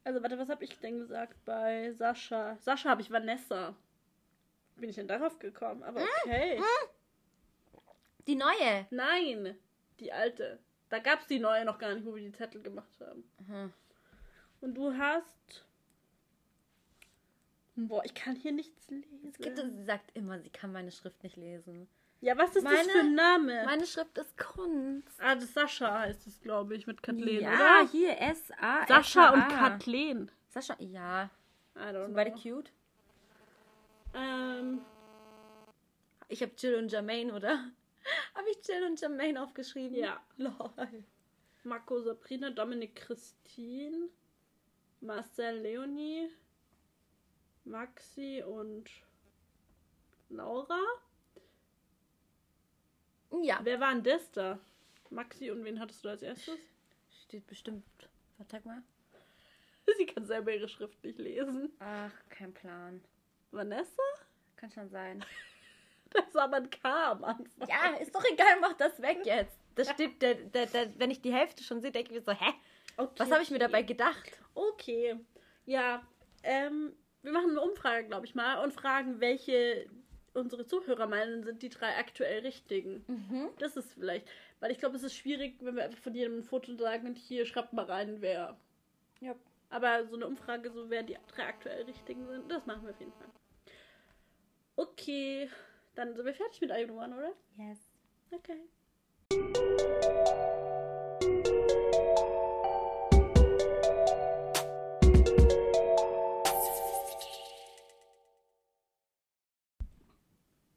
Also, 0.08 0.24
warte, 0.24 0.39
was 0.39 0.47
habe 0.47 0.64
ich 0.64 0.80
denn 0.80 0.99
gesagt 0.99 1.43
bei 1.43 1.91
Sascha? 1.91 2.55
Sascha 2.62 2.91
habe 2.91 3.01
ich 3.01 3.12
Vanessa. 3.12 3.76
Bin 4.78 4.89
ich 4.89 4.95
denn 4.95 5.10
darauf 5.10 5.38
gekommen? 5.38 5.84
Aber 5.84 6.01
okay. 6.24 6.62
Die 8.26 8.36
neue. 8.36 8.88
Nein, 8.89 9.58
die 9.99 10.14
alte. 10.14 10.60
Da 10.88 10.99
gab 10.99 11.20
es 11.20 11.28
die 11.28 11.39
neue 11.39 11.66
noch 11.66 11.78
gar 11.78 11.93
nicht, 11.93 12.05
wo 12.05 12.16
wir 12.16 12.22
die 12.22 12.32
Zettel 12.32 12.64
gemacht 12.64 12.97
haben. 13.01 13.30
Mhm. 13.49 13.74
Und 14.62 14.76
du 14.76 14.93
hast. 14.93 15.66
Boah, 17.76 18.05
ich 18.05 18.14
kann 18.14 18.38
hier 18.38 18.53
nichts 18.53 18.89
lesen. 18.89 19.28
Es 19.28 19.38
gibt, 19.38 19.58
sie 19.58 19.84
sagt 19.84 20.16
immer, 20.16 20.39
sie 20.39 20.49
kann 20.49 20.72
meine 20.72 20.91
Schrift 20.93 21.22
nicht 21.22 21.36
lesen. 21.36 21.89
Ja, 22.22 22.38
was 22.38 22.47
ist 22.55 22.55
das 22.55 22.63
Meine- 22.63 22.89
für 22.89 22.99
ein 22.99 23.15
Name? 23.15 23.63
Meine 23.65 23.86
Schrift 23.86 24.18
ist 24.18 24.38
Kunst. 24.38 25.20
ah, 25.22 25.36
das 25.36 25.53
Sascha 25.53 25.99
heißt 25.99 26.26
es, 26.28 26.39
glaube 26.41 26.76
ich, 26.76 26.88
mit 26.88 27.01
Kathleen, 27.03 27.41
ja, 27.41 27.53
oder? 27.53 27.88
hier 27.91 28.20
S-A. 28.20 28.86
Sascha 28.88 29.30
und. 29.34 29.47
Kathleen. 29.49 30.32
Sascha, 30.49 30.76
ja. 30.80 31.30
I 31.76 31.80
don't 31.80 32.05
Sind 32.05 32.13
beide 32.15 32.32
know. 32.32 32.41
cute? 32.41 32.72
Ähm, 34.13 34.82
Ich 36.30 36.41
habe 36.41 36.51
Jill 36.57 36.76
und 36.76 36.91
Jermaine, 36.91 37.34
oder? 37.34 37.49
habe 38.36 38.49
ich 38.51 38.68
Jill 38.68 38.84
und 38.86 38.99
Jermaine 38.99 39.41
aufgeschrieben? 39.41 39.95
ja. 39.95 40.20
Lol. 40.38 40.53
Marco, 41.63 41.99
Sabrina, 42.01 42.49
Dominik, 42.49 42.95
Christine, 42.95 44.07
Marcel, 45.01 45.59
Leonie, 45.59 46.30
Maxi 47.65 48.41
und 48.47 48.89
Laura. 50.30 50.80
Ja. 53.43 53.59
Wer 53.63 53.80
war 53.80 53.93
denn 53.93 54.03
das 54.03 54.32
da? 54.32 54.59
Maxi 55.09 55.51
und 55.51 55.63
wen 55.63 55.80
hattest 55.80 56.03
du 56.03 56.09
als 56.09 56.21
erstes? 56.21 56.59
Steht 57.23 57.47
bestimmt. 57.47 57.86
Warte 58.38 58.61
mal. 58.65 58.84
Sie 59.97 60.05
kann 60.05 60.25
selber 60.25 60.53
ihre 60.53 60.67
Schrift 60.67 61.01
nicht 61.03 61.17
lesen. 61.17 61.71
Ach, 61.80 62.11
kein 62.30 62.53
Plan. 62.53 63.01
Vanessa? 63.51 64.03
Kann 64.55 64.71
schon 64.71 64.89
sein. 64.89 65.23
Das 66.09 66.34
war 66.34 66.43
aber 66.43 66.55
ein 66.55 66.69
K 66.69 67.11
am 67.11 67.23
Anfang. 67.25 67.67
Ja, 67.67 67.97
ist 67.97 68.15
doch 68.15 68.23
egal, 68.32 68.61
mach 68.61 68.73
das 68.78 69.01
weg 69.01 69.19
jetzt. 69.25 69.59
Das 69.75 69.89
steht, 69.89 70.21
der, 70.21 70.36
der, 70.36 70.65
der, 70.65 70.97
wenn 70.97 71.11
ich 71.11 71.21
die 71.21 71.34
Hälfte 71.34 71.63
schon 71.63 71.82
sehe, 71.82 71.91
denke 71.91 72.11
ich 72.11 72.19
mir 72.19 72.23
so, 72.23 72.32
hä? 72.32 72.53
Okay, 72.95 73.13
Was 73.17 73.30
habe 73.30 73.43
ich 73.43 73.51
mir 73.51 73.59
dabei 73.59 73.84
gedacht? 73.84 74.39
Okay. 74.55 75.19
Ja, 75.65 76.01
ähm, 76.43 76.95
wir 77.23 77.34
machen 77.34 77.51
eine 77.51 77.61
Umfrage, 77.61 78.07
glaube 78.07 78.25
ich 78.25 78.36
mal, 78.36 78.63
und 78.63 78.73
fragen, 78.73 79.19
welche 79.19 79.89
unsere 80.38 80.66
Zuhörer 80.66 81.08
meinen, 81.08 81.44
sind 81.44 81.62
die 81.62 81.70
drei 81.70 81.98
aktuell 81.98 82.42
richtigen. 82.42 83.04
Mhm. 83.08 83.50
Das 83.60 83.76
ist 83.76 83.94
vielleicht, 83.94 84.28
weil 84.60 84.72
ich 84.72 84.80
glaube, 84.80 84.96
es 84.96 85.04
ist 85.04 85.16
schwierig, 85.16 85.56
wenn 85.60 85.76
wir 85.76 85.84
einfach 85.84 86.00
von 86.00 86.14
jedem 86.14 86.40
ein 86.40 86.44
Foto 86.44 86.76
sagen 86.76 87.08
und 87.08 87.18
hier 87.18 87.46
schreibt 87.46 87.74
mal 87.74 87.86
rein, 87.86 88.22
wer. 88.22 88.58
Ja. 89.20 89.36
Aber 89.70 90.06
so 90.08 90.16
eine 90.16 90.28
Umfrage, 90.28 90.72
so 90.72 90.90
wer 90.90 91.04
die 91.04 91.18
drei 91.28 91.48
aktuell 91.48 91.84
richtigen 91.84 92.26
sind, 92.28 92.50
das 92.52 92.66
machen 92.66 92.84
wir 92.84 92.92
auf 92.92 93.00
jeden 93.00 93.14
Fall. 93.14 93.28
Okay, 94.76 95.50
dann 95.96 96.16
sind 96.16 96.26
wir 96.26 96.34
fertig 96.34 96.62
mit 96.62 96.70
Iron 96.70 96.92
One, 96.92 97.18
oder? 97.18 97.34
Yes. 97.58 97.80
Okay. 98.32 98.62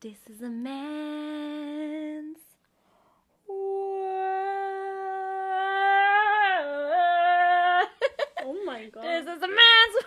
This 0.01 0.17
is 0.31 0.41
a 0.41 0.49
man's 0.49 2.39
world. 3.47 3.59
Oh 8.43 8.57
mein 8.65 8.91
Gott. 8.91 9.03
This 9.03 9.27
is 9.27 9.43
a 9.43 9.47
man's 9.47 9.95
world. 9.95 10.07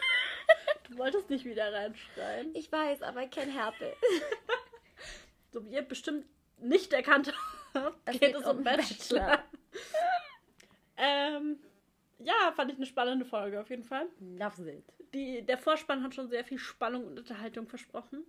Du 0.90 0.98
wolltest 0.98 1.30
nicht 1.30 1.46
wieder 1.46 1.72
reinschreien. 1.72 2.56
Ich 2.56 2.72
weiß, 2.72 3.04
aber 3.04 3.22
ich 3.22 3.30
can 3.30 3.50
help 3.50 3.76
it. 3.82 3.96
So 5.52 5.64
wie 5.64 5.70
ihr 5.70 5.84
bestimmt 5.84 6.26
nicht 6.58 6.92
erkannt 6.94 7.32
habt, 7.76 7.96
Es 8.06 8.14
geht, 8.14 8.22
geht 8.22 8.36
es 8.36 8.44
um 8.48 8.58
um 8.58 8.64
Bachelor. 8.64 9.44
ähm, 10.98 11.60
ja, 12.18 12.52
fand 12.56 12.72
ich 12.72 12.78
eine 12.78 12.88
spannende 12.88 13.24
Folge 13.24 13.62
auf 13.62 13.70
jeden 13.70 13.84
Fall. 13.84 14.08
Loves 14.20 14.58
it. 14.66 14.84
Die, 15.14 15.46
der 15.46 15.60
Vorspann 15.60 16.02
hat 16.02 16.16
schon 16.16 16.30
sehr 16.30 16.44
viel 16.44 16.58
Spannung 16.58 17.06
und 17.06 17.20
Unterhaltung 17.20 17.68
versprochen. 17.68 18.26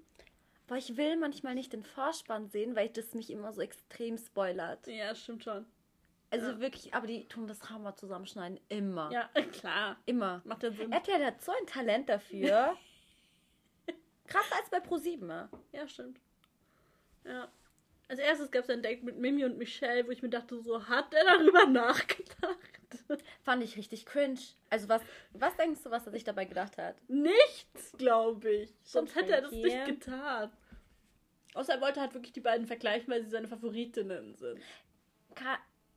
Aber 0.66 0.78
ich 0.78 0.96
will 0.96 1.16
manchmal 1.16 1.54
nicht 1.54 1.72
den 1.72 1.84
Vorspann 1.84 2.48
sehen, 2.48 2.74
weil 2.74 2.88
das 2.88 3.12
mich 3.14 3.30
immer 3.30 3.52
so 3.52 3.60
extrem 3.60 4.16
spoilert. 4.16 4.86
Ja, 4.86 5.14
stimmt 5.14 5.44
schon. 5.44 5.66
Also 6.30 6.46
Ja. 6.52 6.60
wirklich, 6.60 6.94
aber 6.94 7.06
die 7.06 7.28
tun 7.28 7.46
das 7.46 7.68
Hammer 7.70 7.94
zusammenschneiden. 7.96 8.58
Immer. 8.68 9.10
Ja, 9.12 9.28
klar. 9.52 9.96
Immer. 10.06 10.40
Macht 10.44 10.62
ja 10.62 10.70
Sinn. 10.72 10.90
RTL 10.90 11.24
hat 11.24 11.40
so 11.42 11.52
ein 11.52 11.66
Talent 11.66 12.08
dafür. 12.08 12.76
Krasser 14.26 14.56
als 14.56 14.70
bei 14.70 14.80
ProSieben. 14.80 15.28
ne? 15.28 15.48
Ja, 15.72 15.86
stimmt. 15.86 16.18
Ja. 17.24 17.48
Als 18.08 18.18
erstes 18.18 18.50
gab 18.50 18.64
es 18.64 18.70
ein 18.70 18.82
Date 18.82 19.02
mit 19.02 19.18
Mimi 19.18 19.44
und 19.44 19.56
Michelle, 19.58 20.06
wo 20.06 20.10
ich 20.10 20.22
mir 20.22 20.28
dachte, 20.30 20.58
so 20.60 20.86
hat 20.88 21.12
er 21.14 21.24
darüber 21.24 21.66
nachgedacht? 21.66 22.58
Fand 23.42 23.62
ich 23.62 23.76
richtig 23.76 24.06
cringe. 24.06 24.40
Also 24.70 24.88
was, 24.88 25.02
was 25.32 25.56
denkst 25.56 25.82
du, 25.82 25.90
was 25.90 26.06
er 26.06 26.12
sich 26.12 26.24
dabei 26.24 26.44
gedacht 26.44 26.78
hat? 26.78 26.96
Nichts, 27.08 27.92
glaube 27.96 28.50
ich. 28.50 28.74
Sonst 28.82 29.14
hätte 29.14 29.34
er 29.34 29.42
das 29.42 29.52
nicht 29.52 29.84
getan. 29.84 30.52
Außer 31.54 31.74
er 31.74 31.80
wollte 31.80 32.00
halt 32.00 32.14
wirklich 32.14 32.32
die 32.32 32.40
beiden 32.40 32.66
vergleichen, 32.66 33.12
weil 33.12 33.22
sie 33.22 33.30
seine 33.30 33.48
Favoritinnen 33.48 34.34
sind. 34.34 34.60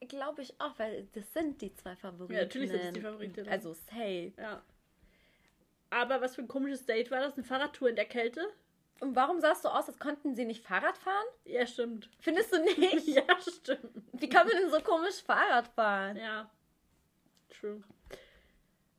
Glaube 0.08 0.44
ich 0.44 0.60
auch, 0.62 0.78
weil 0.78 1.08
das 1.14 1.34
sind 1.34 1.62
die 1.62 1.74
zwei 1.74 1.96
Favoriten. 1.96 2.34
Ja, 2.34 2.42
natürlich 2.42 2.70
sind 2.70 2.82
es 2.82 2.94
die 2.94 3.02
Favoritinnen. 3.02 3.50
Also 3.50 3.74
safe. 3.74 4.34
Ja. 4.38 4.62
Aber 5.90 6.22
was 6.22 6.36
für 6.36 6.42
ein 6.42 6.48
komisches 6.48 6.86
Date 6.86 7.10
war 7.12 7.22
das? 7.22 7.34
Eine 7.34 7.44
Fahrradtour 7.44 7.90
in 7.90 7.96
der 7.96 8.06
Kälte? 8.06 8.48
Und 9.00 9.16
warum 9.16 9.40
sahst 9.40 9.64
du 9.64 9.70
aus, 9.70 9.88
als 9.88 10.00
konnten 10.00 10.36
sie 10.36 10.46
nicht 10.46 10.64
Fahrrad 10.64 10.98
fahren? 10.98 11.26
Ja, 11.46 11.66
stimmt. 11.68 12.10
Findest 12.20 12.52
du 12.52 12.64
nicht? 12.64 13.08
ja, 13.08 13.24
stimmt. 13.42 14.04
Wie 14.14 14.30
kann 14.30 14.48
man 14.48 14.58
denn 14.58 14.72
so 14.72 14.80
komisch 14.82 15.22
Fahrrad 15.24 15.68
fahren? 15.68 16.18
Ja. 16.18 16.50
True. 17.50 17.82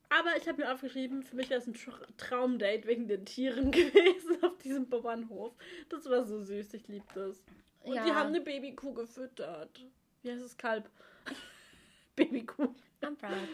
Aber 0.09 0.35
ich 0.37 0.47
habe 0.47 0.61
mir 0.63 0.73
aufgeschrieben, 0.73 1.21
für 1.21 1.35
mich 1.35 1.49
wäre 1.51 1.59
es 1.61 1.67
ein 1.67 1.73
Tra 1.75 1.91
Traumdate 2.17 2.87
wegen 2.87 3.07
den 3.07 3.25
Tieren 3.25 3.71
gewesen 3.71 4.43
auf 4.43 4.57
diesem 4.57 4.89
Bauernhof. 4.89 5.53
Das 5.89 6.09
war 6.09 6.23
so 6.25 6.41
süß, 6.43 6.73
ich 6.73 6.87
liebe 6.87 7.05
das. 7.13 7.43
Und 7.83 7.95
Ja. 7.95 8.03
die 8.05 8.11
haben 8.11 8.27
eine 8.29 8.41
Babykuh 8.41 8.93
gefüttert. 8.93 9.85
Wie 10.23 10.31
heißt 10.31 10.41
es? 10.43 10.57
Kalb. 10.57 10.89
Babykuh. 12.15 12.73
I'm 13.01 13.15
proud. 13.15 13.47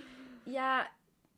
Ja, 0.45 0.85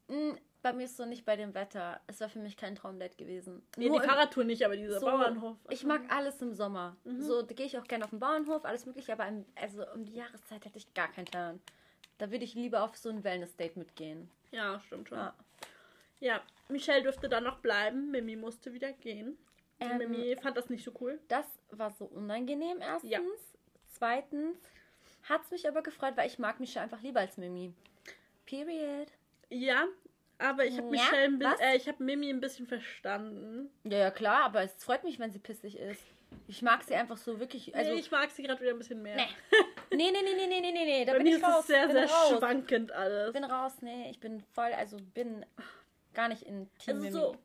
mh, 0.08 0.38
bei 0.62 0.74
mir 0.74 0.86
ist 0.86 0.98
so 0.98 1.06
nicht 1.06 1.26
bei 1.26 1.36
dem 1.36 1.54
Wetter. 1.54 2.00
Es 2.08 2.22
war 2.22 2.30
für 2.30 2.40
mich 2.40 2.56
kein 2.56 2.76
Traumdate 2.76 3.16
gewesen. 3.18 3.64
Nee, 3.76 3.90
Nur 3.90 4.00
die 4.00 4.08
Fahrradtour 4.08 4.44
nicht, 4.44 4.64
aber 4.66 4.76
dieser 4.78 5.00
so, 5.00 5.06
Bauernhof. 5.06 5.58
Ich 5.70 5.84
mag 5.84 6.02
alles 6.10 6.42
im 6.42 6.54
Sommer. 6.54 6.96
Mhm. 7.04 7.22
So, 7.22 7.42
da 7.42 7.54
gehe 7.54 7.66
ich 7.66 7.78
auch 7.78 7.84
gerne 7.86 8.04
auf 8.06 8.12
den 8.12 8.20
Bauernhof, 8.20 8.66
alles 8.66 8.86
mögliche, 8.86 9.14
aber 9.14 9.28
im, 9.28 9.46
also 9.56 9.84
um 9.94 10.06
die 10.06 10.16
Jahreszeit 10.16 10.64
hätte 10.66 10.78
ich 10.78 10.94
gar 10.94 11.12
keinen 11.12 11.26
Plan. 11.26 11.60
Da 12.18 12.32
würde 12.32 12.46
ich 12.46 12.56
lieber 12.56 12.84
auf 12.84 12.96
so 12.98 13.10
ein 13.10 13.24
Wellness-Date 13.24 13.78
mitgehen. 13.78 14.30
Ja, 14.52 14.80
stimmt 14.80 15.10
schon. 15.10 15.18
Ja. 15.18 15.34
Ja, 16.20 16.42
Michelle 16.68 17.04
durfte 17.04 17.30
dann 17.30 17.44
noch 17.44 17.60
bleiben. 17.60 18.10
Mimi 18.12 18.36
musste 18.36 18.74
wieder 18.74 18.92
gehen. 18.94 19.38
Ähm, 19.80 19.98
Mimi 20.00 20.36
fand 20.42 20.58
das 20.58 20.70
nicht 20.70 20.84
so 20.84 20.92
cool. 21.00 21.20
Das 21.28 21.46
war 21.72 21.92
so 21.92 22.06
unangenehm 22.06 22.80
erstens. 22.82 23.12
Ja. 23.12 23.20
Zweitens 23.92 24.58
Hat's 25.30 25.52
mich 25.52 25.68
aber 25.68 25.82
gefreut, 25.84 26.14
weil 26.16 26.28
ich 26.28 26.40
mag 26.40 26.60
Michelle 26.60 26.84
einfach 26.84 27.02
lieber 27.02 27.20
als 27.20 27.38
Mimi. 27.38 27.74
Period. 28.46 29.12
Ja, 29.50 29.86
aber 30.38 30.66
ich 30.66 30.78
habe 30.78 30.96
Ja, 30.96 31.04
Michelle 31.04 31.24
ein 31.26 31.40
bisschen, 31.40 31.54
was? 31.54 31.60
äh, 31.60 31.76
ich 31.76 31.88
habe 31.88 32.04
Mimi 32.04 32.30
ein 32.30 32.40
bisschen 32.40 32.66
verstanden. 32.66 33.70
Ja, 33.84 33.98
ja, 33.98 34.12
klar, 34.12 34.46
aber 34.46 34.62
es 34.62 34.74
freut 34.84 35.04
mich, 35.04 35.20
wenn 35.20 35.32
sie 35.32 35.40
pissig 35.40 35.78
ist. 35.78 36.02
Ich 36.48 36.62
mag 36.62 36.84
sie 36.84 36.96
einfach 36.96 37.18
so 37.18 37.40
wirklich. 37.40 37.76
Also, 37.76 37.94
nee, 37.94 38.00
ich 38.00 38.12
mag 38.12 38.30
sie 38.32 38.44
gerade 38.44 38.62
wieder 38.62 38.72
ein 38.72 38.78
bisschen 38.78 39.02
mehr. 39.02 39.18
Nee. 39.18 39.28
Nee, 39.92 40.12
nee, 40.12 40.22
nee, 40.24 40.34
nee, 40.36 40.48
nee, 40.48 40.72
nee, 40.72 40.86
nee, 40.86 41.06
da 41.06 41.14
Bei 41.14 41.20
bin 41.20 41.28
mir 41.28 41.38
ich 41.38 41.44
raus. 41.44 41.62
Ist 41.62 41.68
sehr, 41.68 41.88
bin 41.88 41.96
sehr 41.96 42.10
raus. 42.10 42.38
schwankend 42.38 42.92
alles. 42.92 43.34
Bin 43.34 43.44
raus, 43.44 43.74
nee, 43.82 44.10
ich 44.10 44.20
bin 44.20 44.42
voll, 44.54 44.74
also 44.74 44.98
bin 45.14 45.46
gar 46.14 46.28
nicht 46.28 46.44
in 46.44 46.70
Team 46.80 46.98
Also 46.98 47.10
so 47.10 47.38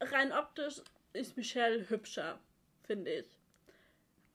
rein 0.00 0.32
optisch 0.32 0.82
ist 1.12 1.36
Michelle 1.36 1.88
hübscher, 1.88 2.38
finde 2.84 3.12
ich. 3.12 3.26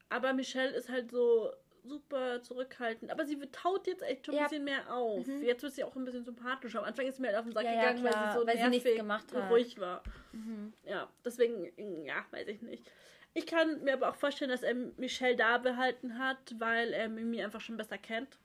Aber 0.10 0.34
Michelle 0.34 0.72
ist 0.72 0.90
halt 0.90 1.12
so 1.12 1.52
super 1.84 2.42
zurückhaltend. 2.42 3.12
Aber 3.12 3.26
sie 3.26 3.38
taut 3.52 3.88
jetzt 3.88 4.04
echt 4.04 4.26
schon 4.26 4.36
ein 4.36 4.40
ja. 4.42 4.44
bisschen 4.48 4.64
mehr 4.64 4.94
auf. 4.94 5.26
Mhm. 5.26 5.44
Jetzt 5.44 5.64
wird 5.64 5.74
sie 5.74 5.84
auch 5.84 5.96
ein 5.96 6.06
bisschen 6.06 6.24
sympathischer. 6.24 6.80
Am 6.80 6.86
Anfang 6.86 7.06
ist 7.06 7.18
sie 7.18 7.22
mir 7.22 7.30
halt 7.30 7.38
auf 7.38 7.46
den 7.46 7.54
Sack 7.54 7.66
ja, 7.66 7.72
gegangen, 7.72 7.98
ja, 7.98 8.04
weil 8.06 8.14
sie 8.14 8.40
so 8.40 8.48
weil 8.48 8.56
nervig 8.56 8.84
sie 8.84 8.90
nichts 8.90 8.98
gemacht 8.98 9.34
hat. 9.34 9.52
ruhig 9.52 9.80
war. 9.80 10.04
Mhm. 10.32 10.74
Ja, 10.86 11.10
deswegen, 11.26 12.06
ja, 12.06 12.26
weiß 12.32 12.48
ich 12.48 12.62
nicht. 12.62 12.90
Ich 13.34 13.48
kann 13.48 13.84
mir 13.84 13.94
aber 13.94 14.10
auch 14.10 14.16
vorstellen, 14.16 14.52
dass 14.52 14.62
er 14.64 14.76
Michelle 14.76 15.36
da 15.36 15.58
behalten 15.58 16.20
hat, 16.20 16.56
weil 16.60 16.94
er 16.94 17.10
Mimi 17.10 17.44
einfach 17.44 17.62
schon 17.62 17.78
besser 17.78 17.98
kennt. 17.98 18.38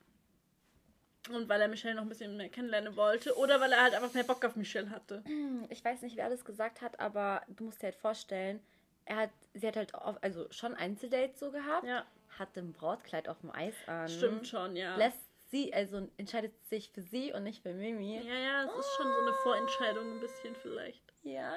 Und 1.30 1.49
weil 1.49 1.61
er 1.61 1.68
Michelle 1.68 1.95
noch 1.95 2.03
ein 2.03 2.09
bisschen 2.09 2.36
mehr 2.39 2.49
kennenlernen 2.49 2.97
wollte. 2.97 3.36
Oder 3.36 3.61
weil 3.61 3.72
er 3.72 3.82
halt 3.82 3.95
einfach 3.95 4.14
mehr 4.14 4.24
Bock 4.24 4.43
auf 4.47 4.57
Michelle 4.57 4.89
hatte. 4.89 5.22
ich 5.68 5.84
weiß 5.84 6.01
nicht, 6.03 6.16
wer 6.16 6.24
alles 6.24 6.45
gesagt 6.45 6.80
hat, 6.80 6.99
aber 7.01 7.43
du 7.49 7.64
musst 7.64 7.82
dir 7.82 7.89
halt 7.89 7.97
vorstellen, 7.97 8.61
er 9.05 9.16
hat, 9.16 9.30
sie 9.53 9.66
hat 9.66 9.76
halt 9.76 9.95
auf, 9.95 10.16
also 10.22 10.47
schon 10.51 10.74
Einzeldates 10.74 11.39
so 11.39 11.51
gehabt, 11.51 11.86
Ja, 11.86 12.07
hatte 12.39 12.61
ein 12.61 12.72
Brautkleid 12.72 13.28
auf 13.28 13.41
dem 13.41 13.51
Eis 13.51 13.74
an. 13.86 14.09
stimmt 14.09 14.47
schon, 14.47 14.74
ja. 14.76 14.97
Lässt 14.97 15.18
sie, 15.51 15.72
also 15.74 16.09
entscheidet 16.16 16.53
sich 16.66 16.91
für 16.91 17.03
sie 17.03 17.32
und 17.32 17.45
nicht 17.45 17.62
für 17.62 17.74
Mimi. 17.74 18.20
Ja, 18.22 18.34
ja, 18.34 18.64
es 18.64 18.74
ist 18.86 18.97
schon 18.97 19.07
so 19.12 19.20
eine 19.20 19.32
Vorentscheidung 19.43 20.12
ein 20.14 20.20
bisschen 20.20 20.55
vielleicht. 20.57 21.03
Ja. 21.22 21.53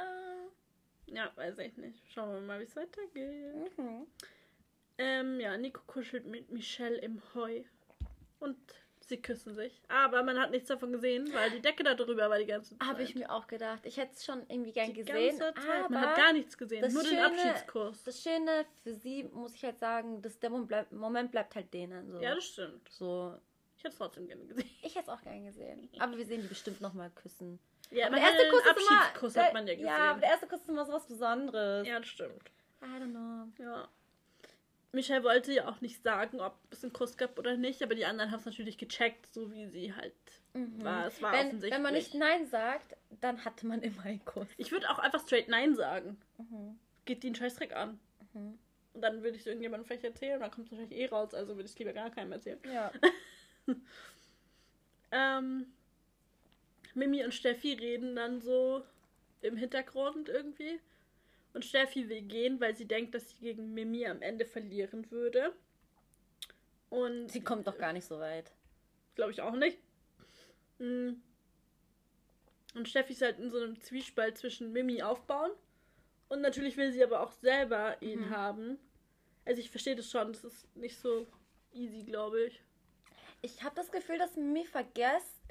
Ja, 1.14 1.32
weiß 1.36 1.58
ich 1.60 1.78
nicht. 1.78 2.00
Schauen 2.14 2.34
wir 2.34 2.42
mal, 2.42 2.60
wie 2.60 2.64
es 2.64 2.76
weitergeht. 2.76 3.78
Mhm. 3.78 4.08
Ähm, 4.98 5.40
ja, 5.40 5.58
Nico 5.58 5.82
kuschelt 5.88 6.26
mit 6.26 6.50
Michelle 6.52 6.98
im 6.98 7.22
Heu. 7.34 7.64
Und 8.40 8.58
sie 9.08 9.18
küssen 9.22 9.54
sich. 9.54 9.82
Aber 9.88 10.24
man 10.24 10.40
hat 10.40 10.52
nichts 10.52 10.68
davon 10.70 10.92
gesehen, 10.94 11.32
weil 11.34 11.52
die 11.52 11.62
Decke 11.62 11.84
da 11.84 11.96
drüber 11.96 12.30
war 12.30 12.38
die 12.40 12.46
ganze 12.46 12.78
Zeit. 12.78 12.88
Habe 12.88 13.04
ich 13.04 13.14
mir 13.16 13.30
auch 13.32 13.46
gedacht. 13.48 13.86
Ich 13.86 13.98
hätte 13.98 14.14
es 14.14 14.24
schon 14.26 14.42
irgendwie 14.48 14.72
gern 14.72 14.88
die 14.94 15.04
gesehen. 15.04 15.42
Aber 15.42 15.90
Man 15.90 16.02
hat 16.02 16.18
gar 16.18 16.34
nichts 16.34 16.58
gesehen. 16.58 16.82
das 16.82 16.94
Nur 16.94 17.04
den 17.04 17.10
Schöne- 17.12 17.26
Abschiedskuss. 17.26 18.04
das 18.04 18.22
Schöne 18.22 18.66
für 18.84 18.94
sie, 18.94 19.24
muss 19.26 19.54
ich 19.56 19.64
halt 19.64 19.80
sagen, 19.80 20.22
dass 20.22 20.40
der 20.40 20.50
Moment 20.50 21.32
bleibt, 21.32 21.56
halt 21.56 21.74
denen. 21.74 22.12
So. 22.12 22.20
Ja, 22.20 22.36
das 22.36 22.46
stimmt. 22.46 22.88
so. 22.90 23.38
Ich 23.78 23.84
hätte 23.84 23.94
es 23.94 23.98
trotzdem 23.98 24.28
gerne 24.28 24.46
gesehen. 24.46 24.70
Ich 24.84 24.96
hätte 24.96 25.10
es 25.12 25.18
auch 25.18 25.22
gern 25.24 25.44
gesehen. 25.46 25.90
Aber 26.00 26.16
wir 26.16 26.26
sehen 26.26 26.42
die 26.42 26.48
bestimmt 26.48 26.80
nochmal 26.82 27.10
küssen. 27.12 27.60
Ja, 27.92 28.08
Aber 28.08 28.16
der 28.16 28.26
hat 28.26 28.34
erste 28.34 28.50
Kuss 28.50 28.60
ist 28.62 28.66
immer. 28.90 29.02
Abschiedskuss 29.02 29.38
hat 29.38 29.54
man 29.54 29.68
ja 29.68 29.74
gesehen. 29.74 29.88
Ja, 29.88 29.98
aber 30.12 30.20
der 30.22 30.30
erste 30.30 30.48
Kuss 30.48 30.62
ist 30.62 30.70
immer 30.70 30.86
so 30.86 30.94
was 30.94 31.06
Besonderes. 31.08 31.88
ja, 31.88 32.00
das 32.00 32.08
stimmt. 32.08 32.52
I 32.82 32.86
don't 32.86 33.12
know. 33.12 33.64
Ja. 33.64 33.88
Michelle 34.94 35.24
wollte 35.24 35.54
ja 35.54 35.70
auch 35.70 35.80
nicht 35.82 36.02
sagen, 36.04 36.42
ob 36.42 36.58
es 36.70 36.84
einen 36.84 36.92
Kuss 36.92 37.16
gab 37.16 37.38
oder 37.40 37.56
nicht, 37.56 37.82
aber 37.82 37.96
die 37.96 38.06
anderen 38.06 38.32
haben 38.32 38.40
es 38.40 38.46
natürlich 38.46 38.78
gecheckt, 38.78 39.26
so 39.34 39.52
wie 39.52 39.68
sie 39.68 39.94
halt 39.96 40.14
war. 40.54 41.08
Es 41.08 41.22
war 41.22 41.32
Wenn, 41.32 41.48
offensichtlich. 41.48 41.74
wenn 41.74 41.82
man 41.82 41.94
nicht 41.94 42.14
Nein 42.14 42.46
sagt, 42.48 42.98
dann 43.22 43.46
hatte 43.46 43.66
man 43.68 43.82
immer 43.82 44.04
einen 44.04 44.24
Kuss. 44.26 44.48
Ich 44.58 44.72
würde 44.72 44.90
auch 44.90 45.00
einfach 45.00 45.22
straight 45.26 45.48
Nein 45.48 45.76
sagen. 45.76 46.20
Mhm. 46.38 46.78
Geht 47.06 47.24
die 47.24 47.28
einen 47.28 47.36
Scheißdreck 47.36 47.74
an. 47.74 48.00
Mhm. 48.34 48.58
Und 48.94 49.02
dann 49.02 49.24
würde 49.24 49.36
ich 49.36 49.42
es 49.42 49.48
irgendjemandem 49.48 49.86
vielleicht 49.86 50.04
erzählen, 50.04 50.42
dann 50.42 50.52
kommt 50.52 50.68
es 50.68 50.72
wahrscheinlich 50.74 51.00
eh 51.00 51.06
raus, 51.08 51.34
also 51.34 51.56
würde 51.56 51.66
ich 51.68 51.72
es 51.72 51.80
lieber 51.80 51.94
gar 51.94 52.10
keinem 52.10 52.32
erzählen. 52.34 52.60
Ja. 52.66 52.92
Ähm, 55.14 55.66
Mimi 56.96 57.24
und 57.24 57.34
Steffi 57.34 57.74
reden 57.74 58.16
dann 58.16 58.42
so 58.42 58.84
im 59.42 59.58
Hintergrund 59.58 60.30
irgendwie. 60.30 60.80
Und 61.54 61.66
Steffi 61.66 62.08
will 62.08 62.22
gehen, 62.22 62.60
weil 62.60 62.76
sie 62.76 62.88
denkt, 62.88 63.14
dass 63.14 63.30
sie 63.30 63.38
gegen 63.38 63.74
Mimi 63.74 64.06
am 64.06 64.22
Ende 64.22 64.46
verlieren 64.46 65.10
würde. 65.12 65.54
Und 66.90 67.32
Sie 67.32 67.44
kommt 67.44 67.68
doch 67.68 67.78
gar 67.78 67.94
nicht 67.94 68.06
so 68.06 68.20
weit. 68.20 68.52
Glaube 69.16 69.32
ich 69.32 69.42
auch 69.42 69.56
nicht. 69.56 69.78
Mm. 70.80 71.14
Und 72.74 72.88
Steffi 72.88 73.14
ist 73.14 73.22
halt 73.22 73.40
in 73.40 73.52
so 73.52 73.58
einem 73.58 73.80
Zwiespalt 73.82 74.38
zwischen 74.38 74.72
Mimi 74.72 75.02
aufbauen. 75.02 75.52
Und 76.30 76.42
natürlich 76.42 76.78
will 76.78 76.94
sie 76.94 77.04
aber 77.04 77.22
auch 77.22 77.32
selber 77.32 78.02
ihn 78.02 78.30
haben. 78.30 78.78
Also 79.44 79.60
ich 79.60 79.70
verstehe 79.70 79.96
das 79.96 80.10
schon, 80.10 80.32
das 80.32 80.46
ist 80.46 80.76
nicht 80.78 80.98
so 80.98 81.28
easy, 81.74 82.04
glaube 82.04 82.44
ich. 82.44 82.62
Ich 83.42 83.64
habe 83.64 83.76
das 83.76 83.92
Gefühl, 83.92 84.18
dass 84.18 84.38
Mimi 84.38 84.66
vergisst, 84.66 85.42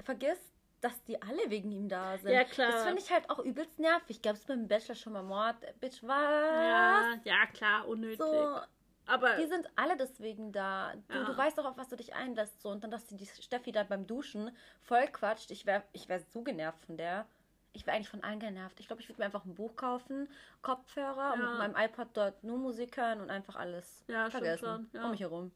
dass 0.81 1.03
die 1.03 1.21
alle 1.21 1.49
wegen 1.49 1.71
ihm 1.71 1.87
da 1.87 2.17
sind. 2.17 2.31
Ja, 2.31 2.43
klar. 2.43 2.71
Das 2.71 2.83
finde 2.83 3.01
ich 3.01 3.11
halt 3.11 3.29
auch 3.29 3.39
übelst 3.39 3.79
nervig. 3.79 4.21
Gab 4.21 4.35
es 4.35 4.45
beim 4.45 4.67
Bachelor 4.67 4.95
schon 4.95 5.13
mal 5.13 5.23
Mord? 5.23 5.55
Bitch, 5.79 6.01
was? 6.03 6.19
Ja, 6.19 7.13
ja, 7.23 7.45
klar, 7.53 7.87
unnötig. 7.87 8.17
So, 8.19 8.57
aber 9.05 9.35
die 9.37 9.45
sind 9.47 9.69
alle 9.75 9.95
deswegen 9.97 10.51
da. 10.51 10.93
Du, 11.07 11.17
Ja. 11.19 11.23
du 11.25 11.37
weißt 11.37 11.57
doch, 11.57 11.65
auf 11.65 11.77
was 11.77 11.89
du 11.89 11.95
dich 11.95 12.13
einlässt. 12.15 12.61
So. 12.61 12.69
Und 12.69 12.83
dann, 12.83 12.91
dass 12.91 13.05
die, 13.07 13.15
die 13.15 13.25
Steffi 13.27 13.71
da 13.71 13.83
beim 13.83 14.07
Duschen 14.07 14.55
voll 14.81 15.07
quatscht. 15.07 15.51
Ich 15.51 15.65
wäre 15.65 15.83
ich 15.93 16.09
wär 16.09 16.19
so 16.19 16.41
genervt 16.43 16.83
von 16.85 16.97
der. 16.97 17.25
Ich 17.73 17.85
wäre 17.85 17.95
eigentlich 17.95 18.09
von 18.09 18.23
allen 18.23 18.39
genervt. 18.39 18.79
Ich 18.81 18.87
glaube, 18.87 19.01
ich 19.01 19.07
würde 19.07 19.21
mir 19.21 19.25
einfach 19.25 19.45
ein 19.45 19.55
Buch 19.55 19.75
kaufen, 19.77 20.27
Kopfhörer 20.61 21.33
und 21.33 21.39
Ja. 21.41 21.49
mit 21.49 21.57
meinem 21.57 21.75
iPod 21.77 22.09
dort 22.13 22.43
nur 22.43 22.57
Musik 22.57 22.97
hören 22.97 23.21
und 23.21 23.29
einfach 23.29 23.55
alles 23.55 24.03
Ja, 24.07 24.29
vergessen. 24.29 24.65
schon, 24.65 24.89
ja. 24.93 25.05
Um 25.05 25.11
mich 25.11 25.21
herum. 25.21 25.51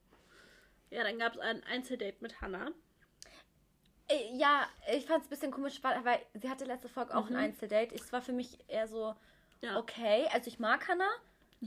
ja, 0.91 1.03
dann 1.03 1.17
gab 1.19 1.33
es 1.33 1.39
ein 1.39 1.61
Einzeldate 1.65 2.15
mit 2.21 2.39
Hannah. 2.41 2.71
Äh, 4.07 4.35
Ja, 4.37 4.67
ich 4.91 5.05
fand 5.05 5.21
es 5.23 5.27
ein 5.27 5.29
bisschen 5.29 5.51
komisch, 5.51 5.79
weil, 5.83 6.19
sie 6.33 6.49
hatte 6.49 6.65
letzte 6.65 6.89
Folge 6.89 7.15
auch 7.15 7.29
Mhm. 7.29 7.35
ein 7.37 7.43
Einzeldate. 7.45 7.95
Es 7.95 8.11
war 8.13 8.21
für 8.21 8.33
mich 8.33 8.57
eher 8.69 8.87
so, 8.87 9.15
Ja. 9.61 9.77
okay, 9.77 10.27
also 10.33 10.47
ich 10.47 10.59
mag 10.59 10.87
Hannah, 10.87 11.11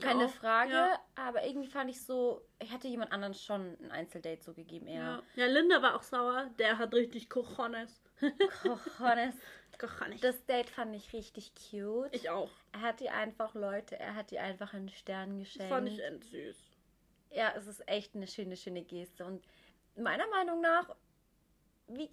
keine 0.01 0.27
auch, 0.27 0.31
Frage, 0.31 0.73
ja. 0.73 1.01
aber 1.17 1.45
irgendwie 1.45 1.67
fand 1.69 1.91
ich 1.91 2.01
so, 2.05 2.43
ich 2.61 2.71
hatte 2.71 2.87
jemand 2.87 3.11
anderen 3.11 3.35
schon 3.35 3.77
ein 3.83 3.91
Einzeldate 3.91 4.43
so 4.43 4.53
gegeben 4.55 4.87
eher. 4.87 5.01
Ja. 5.03 5.23
ja, 5.35 5.47
Linda 5.47 5.83
war 5.83 5.97
auch 5.97 6.03
sauer. 6.03 6.49
Der 6.59 6.79
hat 6.79 6.95
richtig 6.95 7.29
Cojones. 7.29 8.01
Cojones. 8.63 9.35
Cojones. 9.79 10.21
Das 10.21 10.45
Date 10.47 10.71
fand 10.71 10.95
ich 10.95 11.13
richtig 11.13 11.53
cute. 11.55 12.13
ich 12.15 12.31
auch. 12.31 12.51
er 12.73 12.81
hat 12.83 13.01
ihr 13.01 13.13
einfach, 13.15 13.55
Leute, 13.55 13.99
er 13.99 14.15
hat 14.15 14.31
ihr 14.33 14.43
einfach 14.43 14.75
einen 14.75 14.89
Stern 14.89 15.39
Das 15.41 15.49
geschenkt. 15.49 15.69
fand 15.73 15.89
ich 15.89 16.01
end 16.03 16.25
süß. 16.25 16.57
ja, 17.31 17.53
es 17.57 17.67
ist 17.67 17.87
echt 17.89 18.15
eine 18.15 18.27
schöne, 18.27 18.57
schöne 18.57 18.83
Geste. 18.83 19.25
Und 19.25 19.45
meiner 19.97 20.27
Meinung 20.29 20.61
nach, 20.61 20.95
wie, 21.89 22.11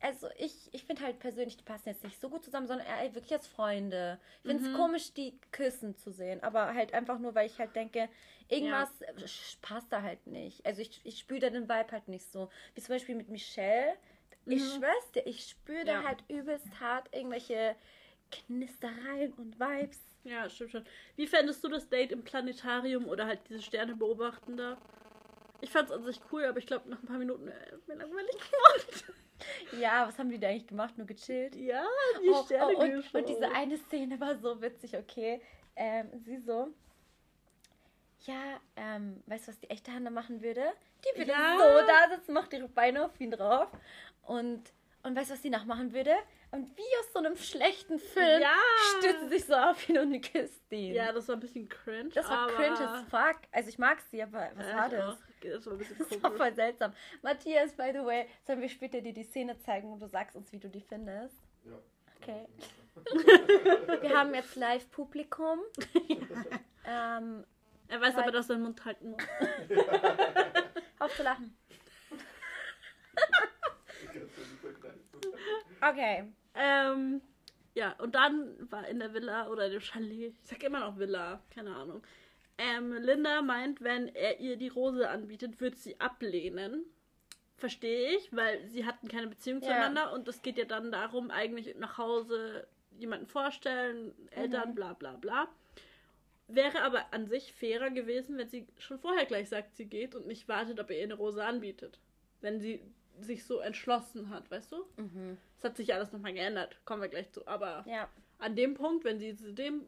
also 0.00 0.28
ich, 0.38 0.54
ich 0.72 0.84
finde 0.84 1.02
halt 1.02 1.18
persönlich, 1.18 1.56
die 1.56 1.64
passen 1.64 1.88
jetzt 1.90 2.02
nicht 2.04 2.20
so 2.20 2.28
gut 2.30 2.42
zusammen, 2.44 2.66
sondern 2.66 2.86
eher 2.86 3.14
wirklich 3.14 3.32
als 3.32 3.46
Freunde. 3.46 4.18
Ich 4.42 4.50
finde 4.50 4.64
es 4.64 4.70
Mhm. 4.70 4.76
komisch, 4.76 5.12
die 5.12 5.38
küssen 5.52 5.96
zu 5.96 6.10
sehen, 6.10 6.42
aber 6.42 6.74
halt 6.74 6.94
einfach 6.94 7.18
nur, 7.18 7.34
weil 7.34 7.46
ich 7.46 7.58
halt 7.58 7.76
denke, 7.76 8.08
irgendwas 8.48 8.90
sch- 9.02 9.58
passt 9.60 9.92
da 9.92 10.02
halt 10.02 10.26
nicht. 10.26 10.64
Also 10.64 10.80
ich, 10.82 11.00
ich 11.04 11.18
spüre 11.18 11.40
da 11.40 11.50
den 11.50 11.64
Vibe 11.68 11.92
halt 11.92 12.08
nicht 12.08 12.30
so. 12.32 12.48
Wie 12.74 12.80
zum 12.80 12.94
Beispiel 12.94 13.14
mit 13.14 13.28
Michelle. 13.28 13.94
Ich 14.46 14.62
Mhm. 14.62 14.78
schwör's 14.78 15.12
dir, 15.14 15.26
ich 15.26 15.44
spüre 15.48 15.84
da 15.84 15.92
Ja. 16.00 16.04
halt 16.04 16.24
übelst 16.28 16.80
hart 16.80 17.14
irgendwelche 17.14 17.76
Knistereien 18.30 19.32
und 19.34 19.58
Vibes. 19.60 20.00
Ja, 20.24 20.48
stimmt 20.48 20.70
schon. 20.70 20.84
Wie 21.16 21.26
fändest 21.26 21.62
du 21.64 21.68
das 21.68 21.88
Date 21.88 22.12
im 22.12 22.22
Planetarium 22.24 23.06
oder 23.08 23.26
halt 23.26 23.40
diese 23.48 23.62
Sterne 23.62 23.96
beobachten 23.96 24.56
da? 24.56 24.76
Ich 25.62 25.70
fand 25.70 25.88
es 25.88 25.94
an 25.94 26.04
sich 26.04 26.20
cool, 26.32 26.44
aber 26.44 26.58
ich 26.58 26.66
glaube, 26.66 26.88
nach 26.88 27.00
ein 27.02 27.06
paar 27.06 27.18
Minuten 27.18 27.48
äh, 27.48 27.54
mir 27.86 27.96
langweilig 27.96 28.32
geworden. 28.32 29.14
Ja, 29.72 30.06
was 30.06 30.18
haben 30.18 30.28
die 30.28 30.38
da 30.38 30.48
eigentlich 30.48 30.66
gemacht? 30.66 30.98
Nur 30.98 31.06
gechillt? 31.06 31.56
ja, 31.56 31.82
die 32.22 32.28
Oh, 32.28 32.44
Sterne 32.44 32.74
oh, 32.76 32.82
und, 32.82 33.14
und 33.14 33.26
diese 33.26 33.50
eine 33.50 33.78
Szene 33.78 34.20
war 34.20 34.36
so 34.36 34.60
witzig, 34.60 34.94
okay. 34.98 35.40
Ähm, 35.76 36.10
sie 36.26 36.36
so. 36.36 36.68
Ja, 38.26 38.60
ähm, 38.76 39.22
weißt 39.26 39.46
du, 39.48 39.52
was 39.52 39.60
die 39.60 39.70
echte 39.70 39.92
Hannah 39.92 40.10
machen 40.10 40.42
würde? 40.42 40.64
Die 41.14 41.18
würde 41.18 41.30
Ja. 41.30 41.56
so 41.58 41.86
da 41.86 42.14
sitzen, 42.14 42.34
macht 42.34 42.52
ihre 42.52 42.68
Beine 42.68 43.02
auf 43.06 43.18
ihn 43.18 43.30
drauf. 43.30 43.68
Und, 44.24 44.62
und 45.04 45.16
weißt 45.16 45.30
du, 45.30 45.34
was 45.34 45.40
die 45.40 45.48
nachmachen 45.48 45.94
würde? 45.94 46.14
Und 46.50 46.76
wie 46.76 46.98
aus 47.00 47.12
so 47.14 47.20
einem 47.20 47.36
schlechten 47.36 47.98
Film 47.98 48.42
Ja. 48.42 48.56
stützt 48.98 49.20
sie 49.22 49.28
sich 49.38 49.46
so 49.46 49.54
auf 49.54 49.88
ihn 49.88 49.98
und 50.00 50.20
küsst 50.20 50.70
ihn. 50.70 50.94
Ja, 50.94 51.12
das 51.12 51.28
war 51.28 51.36
ein 51.36 51.40
bisschen 51.40 51.66
cringe. 51.66 52.10
das 52.10 52.28
war 52.28 52.46
cringe 52.48 52.78
as 52.78 53.04
fuck. 53.08 53.36
Also 53.52 53.70
ich 53.70 53.78
mag 53.78 54.02
sie, 54.10 54.22
aber 54.22 54.50
was 54.54 54.66
Ja, 54.68 54.76
war 54.76 54.88
das? 54.90 55.14
auch. 55.14 55.18
Das 55.48 55.64
war 55.66 55.72
ein 55.74 55.78
bisschen 55.78 55.98
Das 55.98 56.10
war 56.10 56.18
komisch. 56.30 56.38
voll 56.38 56.54
seltsam. 56.54 56.92
Matthias, 57.22 57.72
by 57.74 57.90
the 57.92 58.04
way, 58.04 58.26
sollen 58.46 58.60
wir 58.60 58.68
später 58.68 59.00
dir 59.00 59.12
die 59.12 59.24
Szene 59.24 59.58
zeigen 59.58 59.92
und 59.92 60.00
du 60.00 60.06
sagst 60.06 60.36
uns, 60.36 60.52
wie 60.52 60.58
du 60.58 60.68
die 60.68 60.80
findest? 60.82 61.36
Ja. 61.64 61.78
Okay. 62.20 62.46
Wir 64.02 64.18
haben 64.18 64.34
jetzt 64.34 64.56
Live-Publikum. 64.56 65.60
ähm, 66.84 67.44
Er 67.88 68.00
weiß 68.00 68.16
aber, 68.16 68.30
dass 68.32 68.50
er 68.50 68.56
den 68.56 68.62
Mund 68.64 68.84
halten 68.84 69.10
muss. 69.12 69.22
auf 70.98 71.14
zu 71.16 71.22
lachen. 71.22 71.56
Okay. 75.80 76.30
Ähm, 76.54 77.22
ja, 77.74 77.92
und 77.98 78.14
dann 78.14 78.70
war 78.70 78.86
in 78.88 78.98
der 78.98 79.14
Villa 79.14 79.48
oder 79.48 79.68
dem 79.70 79.80
Chalet, 79.80 80.34
ich 80.42 80.48
sag 80.48 80.62
immer 80.62 80.80
noch 80.80 80.98
Villa, 80.98 81.40
keine 81.54 81.74
Ahnung. 81.74 82.02
Ähm, 82.62 82.92
Linda 82.92 83.40
meint, 83.42 83.80
wenn 83.80 84.08
er 84.14 84.38
ihr 84.38 84.56
die 84.56 84.68
Rose 84.68 85.08
anbietet, 85.08 85.60
wird 85.60 85.76
sie 85.76 85.98
ablehnen. 86.00 86.84
verstehe 87.56 88.16
ich, 88.16 88.34
weil 88.34 88.66
sie 88.68 88.86
hatten 88.86 89.06
keine 89.06 89.26
Beziehung 89.26 89.60
Ja. 89.60 89.66
zueinander 89.66 90.14
und 90.14 90.26
es 90.28 90.40
geht 90.40 90.56
ja 90.56 90.64
dann 90.64 90.90
darum, 90.90 91.30
eigentlich 91.30 91.76
nach 91.76 91.98
Hause 91.98 92.66
jemanden 92.98 93.26
vorstellen, 93.26 94.14
Eltern, 94.30 94.70
Mhm. 94.70 94.74
bla 94.76 94.94
bla 94.94 95.16
bla. 95.16 95.46
Wäre 96.48 96.80
aber 96.80 97.12
an 97.12 97.26
sich 97.26 97.52
fairer 97.52 97.90
gewesen, 97.90 98.38
wenn 98.38 98.48
sie 98.48 98.66
schon 98.78 98.98
vorher 98.98 99.26
gleich 99.26 99.50
sagt, 99.50 99.76
sie 99.76 99.84
geht 99.84 100.14
und 100.14 100.26
nicht 100.26 100.48
wartet, 100.48 100.80
ob 100.80 100.88
er 100.90 100.96
ihr 100.96 101.04
eine 101.04 101.14
Rose 101.14 101.44
anbietet. 101.44 101.98
Wenn 102.40 102.60
sie 102.60 102.80
sich 103.20 103.44
so 103.44 103.58
entschlossen 103.58 104.30
hat, 104.30 104.50
weißt 104.50 104.72
du? 104.72 104.86
Mhm. 104.96 105.36
Es 105.58 105.62
hat 105.64 105.76
sich 105.76 105.88
ja 105.88 105.96
alles 105.96 106.12
nochmal 106.12 106.32
geändert, 106.32 106.78
kommen 106.86 107.02
wir 107.02 107.08
gleich 107.10 107.30
zu. 107.30 107.46
Aber 107.46 107.84
Ja. 107.86 108.08
an 108.38 108.56
dem 108.56 108.72
Punkt, 108.72 109.04
wenn 109.04 109.18
sie 109.18 109.36
zu 109.36 109.52
dem 109.52 109.84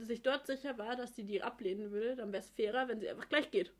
sich 0.00 0.22
dort 0.22 0.46
sicher 0.46 0.78
war, 0.78 0.96
dass 0.96 1.14
sie 1.14 1.24
die 1.24 1.42
ablehnen 1.42 1.90
würde, 1.90 2.16
dann 2.16 2.32
wäre 2.32 2.42
es 2.42 2.50
fairer, 2.50 2.88
wenn 2.88 3.00
sie 3.00 3.08
einfach 3.08 3.28
gleich 3.28 3.50
geht. 3.50 3.72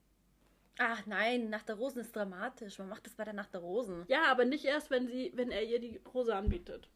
Ach 0.79 1.07
nein, 1.07 1.51
Nacht 1.51 1.69
der 1.69 1.77
Rosen 1.77 2.01
ist 2.01 2.15
dramatisch. 2.17 2.79
Man 2.79 2.89
macht 2.89 3.07
das 3.07 3.15
bei 3.15 3.25
der 3.25 3.33
Nacht 3.33 3.55
der 3.55 3.61
Rosen. 3.61 4.05
Ja, 4.09 4.25
aber 4.25 4.45
nicht 4.45 4.65
erst, 4.65 4.91
wenn 4.91 5.07
sie, 5.07 5.33
wenn 5.35 5.51
er 5.51 5.63
ihr 5.63 5.79
die 5.79 6.01
Rose 6.13 6.35
anbietet. 6.35 6.89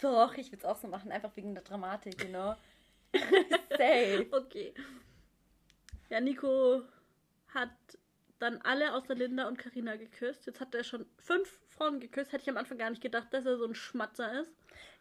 Doch, 0.00 0.34
ich 0.34 0.48
würde 0.48 0.58
es 0.58 0.64
auch 0.64 0.76
so 0.76 0.88
machen, 0.88 1.12
einfach 1.12 1.34
wegen 1.36 1.54
der 1.54 1.62
Dramatik, 1.62 2.22
you 2.22 2.28
know? 2.28 2.54
Safe. 3.70 4.26
Okay. 4.30 4.74
Ja, 6.10 6.20
Nico 6.20 6.82
hat 7.48 7.70
dann 8.38 8.60
alle 8.62 8.94
außer 8.94 9.14
Linda 9.14 9.48
und 9.48 9.58
Karina 9.58 9.96
geküsst. 9.96 10.46
Jetzt 10.46 10.60
hat 10.60 10.74
er 10.74 10.84
schon 10.84 11.06
fünf 11.16 11.60
Frauen 11.68 12.00
geküsst. 12.00 12.32
Hätte 12.32 12.42
ich 12.42 12.50
am 12.50 12.56
Anfang 12.56 12.78
gar 12.78 12.90
nicht 12.90 13.02
gedacht, 13.02 13.32
dass 13.32 13.46
er 13.46 13.56
so 13.56 13.64
ein 13.64 13.74
Schmatzer 13.74 14.40
ist. 14.40 14.52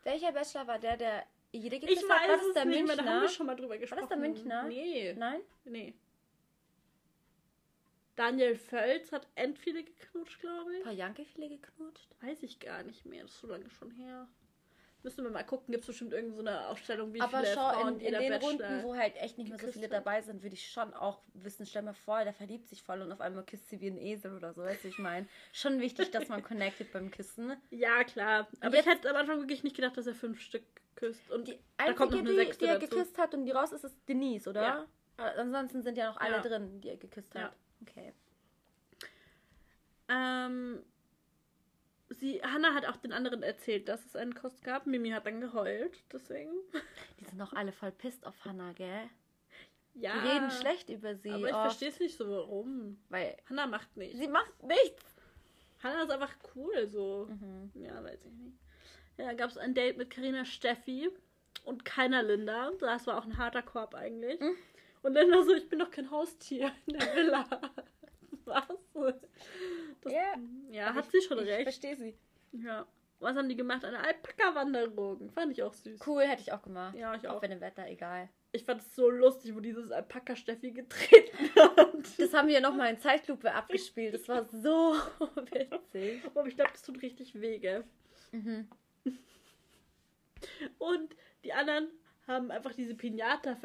Welcher 0.03 0.31
Bachelor 0.31 0.67
war 0.67 0.79
der, 0.79 0.97
der 0.97 1.25
jede 1.55 1.79
geküsst 1.79 2.03
Ich 2.03 2.09
hat? 2.09 2.21
War 2.21 2.27
weiß 2.29 2.39
das 2.39 2.47
es 2.47 2.53
der 2.53 2.65
nicht 2.65 2.75
mehr, 2.77 2.85
Münchner? 2.87 3.03
da 3.03 3.11
haben 3.15 3.21
wir 3.21 3.29
schon 3.29 3.45
mal 3.47 3.55
drüber 3.55 3.77
gesprochen. 3.77 3.99
das 4.01 4.09
der 4.09 4.17
Münchner? 4.17 4.63
Nee. 4.63 5.13
Nein? 5.17 5.41
Nee. 5.65 5.93
Daniel 8.15 8.55
Völz 8.55 9.11
hat 9.11 9.27
end 9.35 9.59
viele 9.59 9.83
geknutscht, 9.83 10.39
glaube 10.39 10.77
ich. 10.77 10.83
Paar 10.83 10.93
Janke 10.93 11.25
viele 11.25 11.49
geknutscht? 11.49 12.09
Weiß 12.21 12.43
ich 12.43 12.59
gar 12.59 12.83
nicht 12.83 13.05
mehr. 13.05 13.23
Das 13.23 13.31
ist 13.31 13.41
so 13.41 13.47
lange 13.47 13.69
schon 13.69 13.91
her. 13.91 14.27
Müssen 15.03 15.23
wir 15.23 15.29
mal 15.31 15.43
gucken. 15.43 15.71
Gibt 15.71 15.83
es 15.83 15.87
bestimmt 15.87 16.13
irgendeine 16.13 16.41
so 16.43 16.47
eine 16.49 16.67
Aufstellung, 16.69 17.13
wie 17.13 17.21
Aber 17.21 17.39
viele 17.41 17.53
schau, 17.53 17.69
Frauen 17.73 17.95
in, 17.95 17.99
in 17.99 18.05
jeder 18.05 18.19
den 18.19 18.29
Bachelor 18.31 18.49
Runden, 18.69 18.83
wo 18.83 18.95
halt 18.95 19.15
echt 19.17 19.37
nicht 19.37 19.49
mehr 19.49 19.59
so 19.59 19.67
viele 19.71 19.85
hat. 19.85 19.91
dabei 19.93 20.21
sind, 20.21 20.41
würde 20.41 20.55
ich 20.55 20.67
schon 20.71 20.93
auch 20.93 21.21
wissen, 21.33 21.65
stell 21.65 21.81
mir 21.83 21.93
vor, 21.93 22.23
der 22.23 22.33
verliebt 22.33 22.67
sich 22.69 22.81
voll 22.81 23.01
und 23.01 23.11
auf 23.11 23.21
einmal 23.21 23.43
küsst 23.43 23.69
sie 23.69 23.81
wie 23.81 23.87
ein 23.87 23.97
Esel 23.99 24.35
oder 24.35 24.53
so, 24.53 24.63
weißt 24.63 24.85
du, 24.85 24.87
ich 24.87 24.97
meine. 24.97 25.27
Schon 25.51 25.79
wichtig, 25.81 26.09
dass 26.11 26.27
man 26.29 26.41
connected 26.43 26.91
beim 26.93 27.11
Küssen. 27.11 27.55
Ja, 27.69 28.03
klar. 28.05 28.47
Aber 28.61 28.75
jetzt- 28.77 28.87
ich 28.87 28.93
hätte 28.93 29.09
am 29.09 29.15
Anfang 29.17 29.39
wirklich 29.41 29.63
nicht 29.63 29.75
gedacht, 29.75 29.95
dass 29.97 30.07
er 30.07 30.15
fünf 30.15 30.39
Stück 30.41 30.63
küsst. 30.95 31.29
Und 31.31 31.47
Die 31.47 31.59
einzige, 31.77 32.03
eine 32.19 32.23
die, 32.23 32.57
die 32.57 32.65
er 32.65 32.79
dazu. 32.79 32.89
geküsst 32.95 33.17
hat 33.17 33.33
und 33.33 33.45
die 33.45 33.51
raus 33.51 33.71
ist, 33.71 33.83
ist 33.83 33.97
Denise, 34.07 34.49
oder? 34.49 34.61
Ja. 34.61 34.85
Äh, 35.17 35.39
Ansonsten 35.39 35.81
sind 35.81 35.97
ja 35.97 36.09
noch 36.09 36.17
alle 36.17 36.37
Ja. 36.37 36.41
drin, 36.41 36.81
die 36.81 36.89
er 36.89 36.97
geküsst 36.97 37.33
hat. 37.35 37.41
Ja. 37.41 37.53
Okay. 37.81 38.13
Ähm, 40.07 40.83
sie, 42.09 42.41
Hannah 42.43 42.73
hat 42.73 42.85
auch 42.85 42.97
den 42.97 43.11
anderen 43.11 43.43
erzählt, 43.43 43.87
dass 43.89 44.05
es 44.05 44.15
einen 44.15 44.35
Kuss 44.35 44.61
gab. 44.61 44.85
Mimi 44.87 45.09
hat 45.09 45.25
dann 45.25 45.41
geheult, 45.41 46.03
deswegen. 46.11 46.51
Die 47.19 47.25
sind 47.25 47.39
doch 47.39 47.53
alle 47.53 47.71
voll 47.71 47.91
pisst 47.91 48.25
auf 48.25 48.35
Hannah, 48.45 48.73
gell? 48.73 49.09
Ja. 49.95 50.13
Die 50.21 50.27
reden 50.27 50.51
schlecht 50.51 50.89
über 50.89 51.15
sie. 51.15 51.31
Aber 51.31 51.45
ich 51.47 51.55
verstehe 51.55 51.89
es 51.89 51.99
nicht 51.99 52.17
so, 52.17 52.29
warum. 52.29 52.99
Weil 53.09 53.37
Hannah 53.49 53.67
macht 53.67 53.95
nicht. 53.97 54.17
sie 54.17 54.27
macht 54.27 54.61
nichts. 54.63 55.15
Hannah 55.81 56.03
ist 56.03 56.11
einfach 56.11 56.35
cool, 56.55 56.87
so. 56.89 57.27
Mhm. 57.29 57.71
Ja, 57.81 58.03
weiß 58.03 58.19
ich 58.25 58.31
nicht. 58.33 58.57
Ja, 59.17 59.33
gab 59.33 59.49
es 59.49 59.57
ein 59.57 59.73
Date 59.73 59.97
mit 59.97 60.09
Karina 60.09 60.45
Steffi 60.45 61.09
und 61.63 61.85
keiner 61.85 62.21
Linda. 62.23 62.71
Das 62.79 63.07
war 63.07 63.17
auch 63.17 63.25
ein 63.25 63.37
harter 63.37 63.61
Korb 63.61 63.95
eigentlich. 63.95 64.39
Mhm. 64.39 64.55
Und 65.03 65.13
Linda 65.13 65.43
so, 65.43 65.53
ich 65.53 65.69
bin 65.69 65.79
doch 65.79 65.91
kein 65.91 66.09
Haustier 66.11 66.71
in 66.87 66.97
der 66.97 67.15
Villa. 67.15 67.45
Was? 68.45 68.63
Das, 70.01 70.11
Ja. 70.13 70.35
ja, 70.71 70.93
hat 70.93 71.09
sie 71.11 71.21
schon 71.21 71.39
ich 71.39 71.47
recht. 71.47 71.63
verstehe 71.63 71.95
sie. 71.95 72.15
Ja. 72.51 72.85
Was 73.19 73.35
haben 73.37 73.47
die 73.49 73.55
gemacht? 73.55 73.83
Eine 73.85 73.99
Alpaka-Wanderung. 73.99 75.31
Fand 75.31 75.51
ich 75.53 75.63
auch 75.63 75.73
süß. 75.73 75.99
Cool, 76.05 76.23
hätte 76.23 76.41
ich 76.41 76.51
auch 76.51 76.61
gemacht. 76.61 76.95
Ja, 76.97 77.15
ich 77.15 77.27
auch. 77.27 77.35
Auch 77.35 77.41
bei 77.41 77.47
dem 77.47 77.61
Wetter, 77.61 77.87
egal. 77.87 78.29
Ich 78.51 78.63
fand 78.63 78.81
es 78.81 78.95
so 78.95 79.09
lustig, 79.09 79.55
wo 79.55 79.59
dieses 79.61 79.91
Alpaka-Steffi 79.91 80.71
getreten 80.71 81.37
hat. 81.55 81.95
Das 82.17 82.33
haben 82.33 82.47
wir 82.49 82.59
nochmal 82.61 82.91
in 82.93 82.99
Zeitlupe 82.99 83.53
abgespielt. 83.53 84.13
Das 84.13 84.27
war 84.27 84.45
so 84.45 84.95
witzig. 85.51 86.21
Aber 86.35 86.45
ich 86.47 86.55
glaube, 86.55 86.71
das 86.71 86.83
tut 86.83 87.01
richtig 87.01 87.39
weh, 87.39 87.57
gell? 87.59 87.83
Mhm. 88.31 88.67
Und 90.77 91.15
die 91.43 91.53
anderen 91.53 91.89
haben 92.27 92.51
einfach 92.51 92.73
diese 92.73 92.95
Pinata 92.95 93.57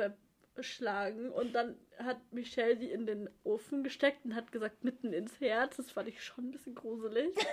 verschlagen 0.55 1.31
und 1.31 1.53
dann 1.55 1.79
hat 1.99 2.19
Michelle 2.33 2.77
die 2.77 2.91
in 2.91 3.07
den 3.07 3.31
Ofen 3.45 3.83
gesteckt 3.83 4.25
und 4.25 4.35
hat 4.35 4.53
gesagt, 4.53 4.85
mitten 4.85 5.13
ins 5.13 5.41
Herz. 5.41 5.77
Das 5.77 5.91
fand 5.91 6.09
ich 6.09 6.23
schon 6.23 6.49
ein 6.49 6.51
bisschen 6.51 6.75
gruselig. 6.75 7.35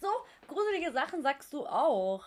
So 0.00 0.06
gruselige 0.46 0.92
Sachen 0.92 1.22
sagst 1.22 1.52
du 1.52 1.66
auch. 1.66 2.24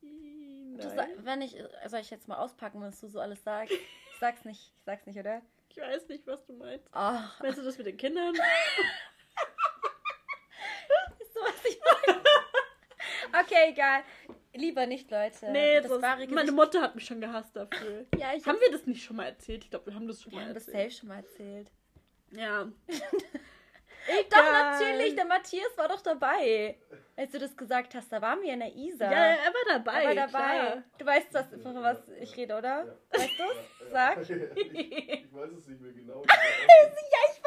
Du 0.00 1.08
wenn 1.18 1.42
ich, 1.42 1.54
soll 1.86 2.00
ich 2.00 2.08
jetzt 2.08 2.26
mal 2.26 2.38
auspacken, 2.38 2.80
was 2.80 2.98
du 3.00 3.08
so 3.08 3.20
alles 3.20 3.44
sagst? 3.44 3.74
Ich 3.74 4.18
sag's 4.18 4.46
nicht, 4.46 4.72
ich 4.78 4.84
sag's 4.86 5.04
nicht, 5.04 5.18
oder? 5.18 5.42
ich 5.70 5.76
weiß 5.76 6.08
nicht, 6.08 6.26
was 6.26 6.44
du 6.46 6.52
meinst. 6.54 6.88
Ach, 6.92 7.40
Meinst 7.40 7.58
du 7.58 7.62
das 7.62 7.78
mit 7.78 7.86
den 7.86 7.96
Kindern? 7.96 8.34
weißt 8.34 8.44
du, 11.34 11.40
was 11.40 11.64
ich 11.64 11.80
meine? 11.80 12.22
Okay, 13.38 13.70
egal. 13.70 14.02
Lieber 14.54 14.86
nicht, 14.86 15.10
Leute. 15.10 15.50
nee, 15.52 15.80
das 15.80 15.90
wahre 16.02 16.26
meine. 16.26 16.52
Mutter 16.52 16.82
hat 16.82 16.94
mich 16.94 17.04
schon 17.06 17.20
gehasst 17.20 17.54
dafür. 17.54 18.06
Ja, 18.18 18.32
ich 18.34 18.44
Haben 18.46 18.58
wir 18.60 18.70
das 18.72 18.86
nicht 18.86 19.04
schon 19.04 19.16
mal 19.16 19.26
erzählt? 19.26 19.64
Ich 19.64 19.70
glaube, 19.70 19.86
wir 19.86 19.94
haben 19.94 20.08
das 20.08 20.22
schon 20.22 20.32
wir 20.32 20.40
mal 20.40 20.46
haben 20.46 20.54
das 20.54 20.66
erzählt. 20.66 20.90
safe 20.90 21.00
schon 21.00 21.08
mal 21.08 21.16
erzählt. 21.16 21.70
Ja. 22.32 22.68
Doch, 24.30 24.52
natürlich, 24.52 25.14
der 25.14 25.26
Matthias 25.26 25.76
war 25.76 25.86
doch 25.86 26.00
dabei. 26.00 26.76
Als 27.16 27.30
du 27.32 27.38
das 27.38 27.54
gesagt 27.56 27.94
hast, 27.94 28.10
da 28.10 28.20
waren 28.22 28.40
wir 28.40 28.52
in 28.54 28.60
der 28.60 28.74
Isar. 28.74 29.12
Ja, 29.12 29.24
er 29.34 29.52
war 29.52 29.78
dabei. 29.78 30.02
Er 30.04 30.08
war 30.08 30.14
dabei. 30.14 30.30
Klar. 30.30 30.82
Du 30.98 31.06
weißt, 31.06 31.34
was, 31.34 31.46
von 31.62 31.82
was 31.82 32.08
ich 32.18 32.34
rede, 32.36 32.56
oder? 32.56 32.86
Ja. 32.86 33.18
Weißt 33.18 33.38
du's? 33.38 33.90
Sag. 33.90 34.18
Ich 34.30 35.32
weiß 35.32 35.50
es 35.52 35.66
nicht 35.68 35.80
mehr 35.80 35.92
genau. 35.92 36.22
Ja, 36.26 36.34
ich. 37.30 37.39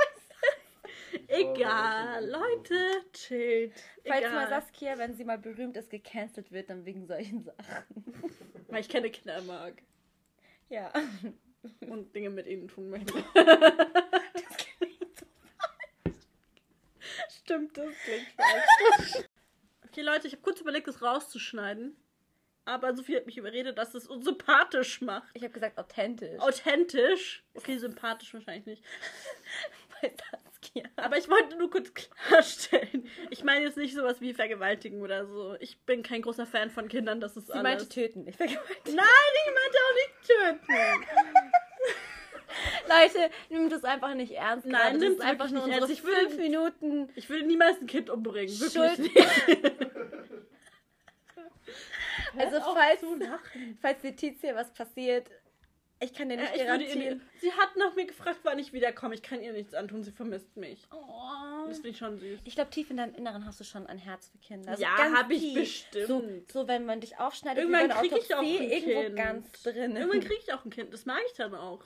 Egal, 1.28 2.30
Leute, 2.30 2.76
chillt. 3.14 3.74
Falls 4.06 4.20
Egal. 4.20 4.34
mal 4.34 4.50
Saskia, 4.50 4.98
wenn 4.98 5.16
sie 5.16 5.24
mal 5.26 5.38
berühmt 5.38 5.78
ist, 5.78 5.90
gecancelt 5.90 6.52
wird, 6.52 6.70
dann 6.70 6.86
wegen 6.86 7.06
solchen 7.06 7.44
Sachen. 7.44 8.34
Weil 8.68 8.82
ich 8.82 8.90
keine 8.90 9.10
Kinder 9.12 9.42
mag 9.44 9.82
Ja. 10.70 10.92
und 11.82 12.16
Dinge 12.16 12.30
mit 12.30 12.48
ihnen 12.48 12.68
tun 12.68 12.90
möchte. 12.90 13.14
Stimmt, 17.30 17.78
das 17.78 17.94
klingt 18.04 18.28
falsch. 18.36 19.26
Okay, 19.86 20.02
Leute, 20.02 20.28
ich 20.28 20.34
habe 20.34 20.42
kurz 20.44 20.60
überlegt, 20.62 20.88
das 20.88 21.02
rauszuschneiden. 21.02 21.96
Aber 22.66 22.96
Sophie 22.96 23.18
hat 23.18 23.26
mich 23.26 23.38
überredet, 23.38 23.78
dass 23.78 23.94
es 23.94 24.08
uns 24.08 24.24
sympathisch 24.24 25.02
macht. 25.02 25.30
Ich 25.34 25.44
habe 25.44 25.54
gesagt 25.54 25.78
authentisch. 25.78 26.40
Authentisch. 26.40 27.44
Okay, 27.54 27.78
sympathisch 27.78 28.34
wahrscheinlich 28.34 28.66
nicht. 28.66 28.84
Bei 30.02 30.08
Saskia. 30.76 30.90
Aber 30.96 31.18
ich 31.18 31.30
wollte 31.30 31.56
nur 31.58 31.70
kurz 31.70 31.94
klarstellen. 31.94 33.08
Ich 33.30 33.44
meine 33.44 33.66
jetzt 33.66 33.78
nicht 33.78 33.94
sowas 33.94 34.22
wie 34.22 34.34
vergewaltigen 34.34 35.02
oder 35.02 35.26
so. 35.26 35.56
Ich 35.60 35.80
bin 35.86 36.04
kein 36.04 36.22
großer 36.22 36.46
Fan 36.46 36.70
von 36.70 36.88
Kindern, 36.88 37.20
das 37.22 37.38
ist 37.38 37.48
Sie 37.48 37.54
alles. 37.54 37.64
meinte 37.64 37.90
töten, 37.90 38.24
nicht 38.24 38.38
vergewaltigen. 38.38 38.96
Nein, 38.96 39.06
ich 39.46 39.54
meinte 39.54 39.78
auch 39.78 39.96
nicht 39.96 40.68
töten. 40.68 40.74
Leute, 42.88 43.32
nimm 43.50 43.70
das 43.70 43.84
einfach 43.84 44.14
nicht 44.14 44.34
ernst. 44.34 44.68
Nein, 44.68 44.98
nimm's 44.98 45.16
ist 45.16 45.22
einfach 45.22 45.50
nur 45.50 45.68
ernst. 45.68 45.90
Ich 45.90 46.04
will- 46.04 46.14
fünf 46.14 46.38
Minuten. 46.38 47.10
Ich 47.16 47.28
will 47.30 47.44
niemals 47.44 47.80
ein 47.82 47.88
Kind 47.88 48.10
umbringen. 48.10 48.54
Wirklich 48.60 48.74
Schuld. 48.74 49.00
nicht. 49.00 49.16
Also 52.36 52.60
falls, 52.62 53.00
falls 53.80 54.02
Letizia 54.02 54.56
was 54.56 54.74
passiert, 54.74 55.30
ich 56.04 56.14
kann 56.14 56.30
dir 56.30 56.36
Ja, 56.36 56.42
nicht 56.44 56.58
ihr, 56.58 56.66
garantieren. 56.66 57.22
sie 57.40 57.52
hat 57.54 57.76
nach 57.78 57.96
mir 57.96 58.06
gefragt, 58.06 58.40
wann 58.44 58.60
ich 58.60 58.74
wiederkomme. 58.74 59.16
Ich 59.16 59.24
kann 59.24 59.42
ihr 59.42 59.54
nichts 59.54 59.74
antun. 59.74 60.04
Sie 60.04 60.12
vermisst 60.12 60.56
mich. 60.58 60.86
Oh. 60.92 61.68
Das 61.68 61.78
finde 61.78 61.90
ich 61.90 61.98
schon 61.98 62.18
süß. 62.18 62.42
Ich 62.44 62.56
glaube, 62.56 62.70
tief 62.70 62.90
in 62.92 62.98
deinem 62.98 63.16
Inneren 63.16 63.46
hast 63.46 63.60
du 63.60 63.64
schon 63.64 63.88
ein 63.88 63.98
Herz 63.98 64.30
für 64.30 64.38
Kinder. 64.40 64.72
Also 64.72 64.84
Ja, 64.84 64.96
ganz 64.98 65.16
hab 65.18 65.32
ich 65.32 65.54
bestimmt. 65.54 66.08
So, 66.08 66.62
so, 66.62 66.68
wenn 66.68 66.86
man 66.86 67.00
dich 67.02 67.18
aufschneidet, 67.20 67.64
Irgendwann 67.64 67.86
wie 67.86 67.88
bei 67.88 67.94
einer 68.00 68.08
krieg 68.10 68.24
ich 68.24 68.36
auch 68.36 68.40
ein 68.40 68.46
irgendwo 68.72 69.02
Kind. 69.04 69.16
ganz 69.16 69.52
drin. 69.64 69.96
Irgendwann 69.96 70.20
kriege 70.22 70.40
ich 70.46 70.54
auch 70.54 70.66
ein 70.66 70.70
Kind. 70.72 70.94
Das 70.94 71.06
mag 71.06 71.22
ich 71.28 71.34
dann 71.34 71.56
auch. 71.56 71.84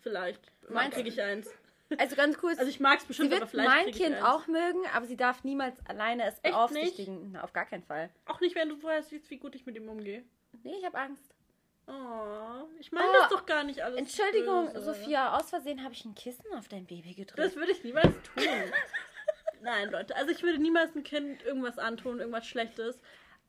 Vielleicht. 0.00 0.40
Wann 0.62 0.74
Meinst 0.74 0.96
kriege 0.96 1.08
ich 1.08 1.20
eins? 1.20 1.48
Also 1.98 2.14
ganz 2.14 2.38
kurz, 2.38 2.58
Also 2.58 2.70
ich 2.70 2.78
mag 2.78 2.96
es 2.98 3.02
sie 3.02 3.08
bestimmt, 3.08 3.32
aber 3.32 3.40
wird 3.40 3.50
vielleicht 3.50 3.68
mein 3.68 3.90
Kind 3.92 4.22
auch 4.22 4.46
mögen, 4.46 4.78
aber 4.94 5.06
sie 5.06 5.16
darf 5.16 5.42
niemals 5.42 5.74
alleine 5.86 6.22
es 6.24 6.34
Echt 6.42 6.52
beaufsichtigen. 6.54 7.32
Na, 7.32 7.42
auf 7.42 7.52
gar 7.52 7.66
keinen 7.66 7.82
Fall. 7.82 8.10
Auch 8.26 8.40
nicht, 8.40 8.54
wenn 8.54 8.68
du 8.68 8.76
vorher 8.76 9.02
siehst, 9.02 9.28
wie 9.28 9.38
gut 9.38 9.56
ich 9.56 9.66
mit 9.66 9.74
ihm 9.74 9.88
umgehe. 9.88 10.22
Nee, 10.62 10.74
ich 10.78 10.84
habe 10.84 10.98
Angst. 10.98 11.34
Oh, 11.90 12.68
ich 12.78 12.92
meine 12.92 13.08
Oh, 13.08 13.12
das 13.20 13.28
doch 13.30 13.46
gar 13.46 13.64
nicht 13.64 13.82
alles. 13.82 13.98
Entschuldigung, 13.98 14.72
böse. 14.72 14.84
Sophia, 14.84 15.36
aus 15.36 15.50
Versehen 15.50 15.82
habe 15.82 15.92
ich 15.92 16.04
ein 16.04 16.14
Kissen 16.14 16.46
auf 16.56 16.68
dein 16.68 16.86
Baby 16.86 17.14
gedrückt. 17.14 17.38
Das 17.38 17.56
würde 17.56 17.72
ich 17.72 17.82
niemals 17.82 18.14
tun. 18.34 18.44
Nein, 19.62 19.90
Leute. 19.90 20.14
Also 20.16 20.30
ich 20.30 20.42
würde 20.42 20.58
niemals 20.58 20.94
ein 20.94 21.02
Kind 21.02 21.42
irgendwas 21.42 21.78
antun, 21.78 22.20
irgendwas 22.20 22.46
Schlechtes. 22.46 23.00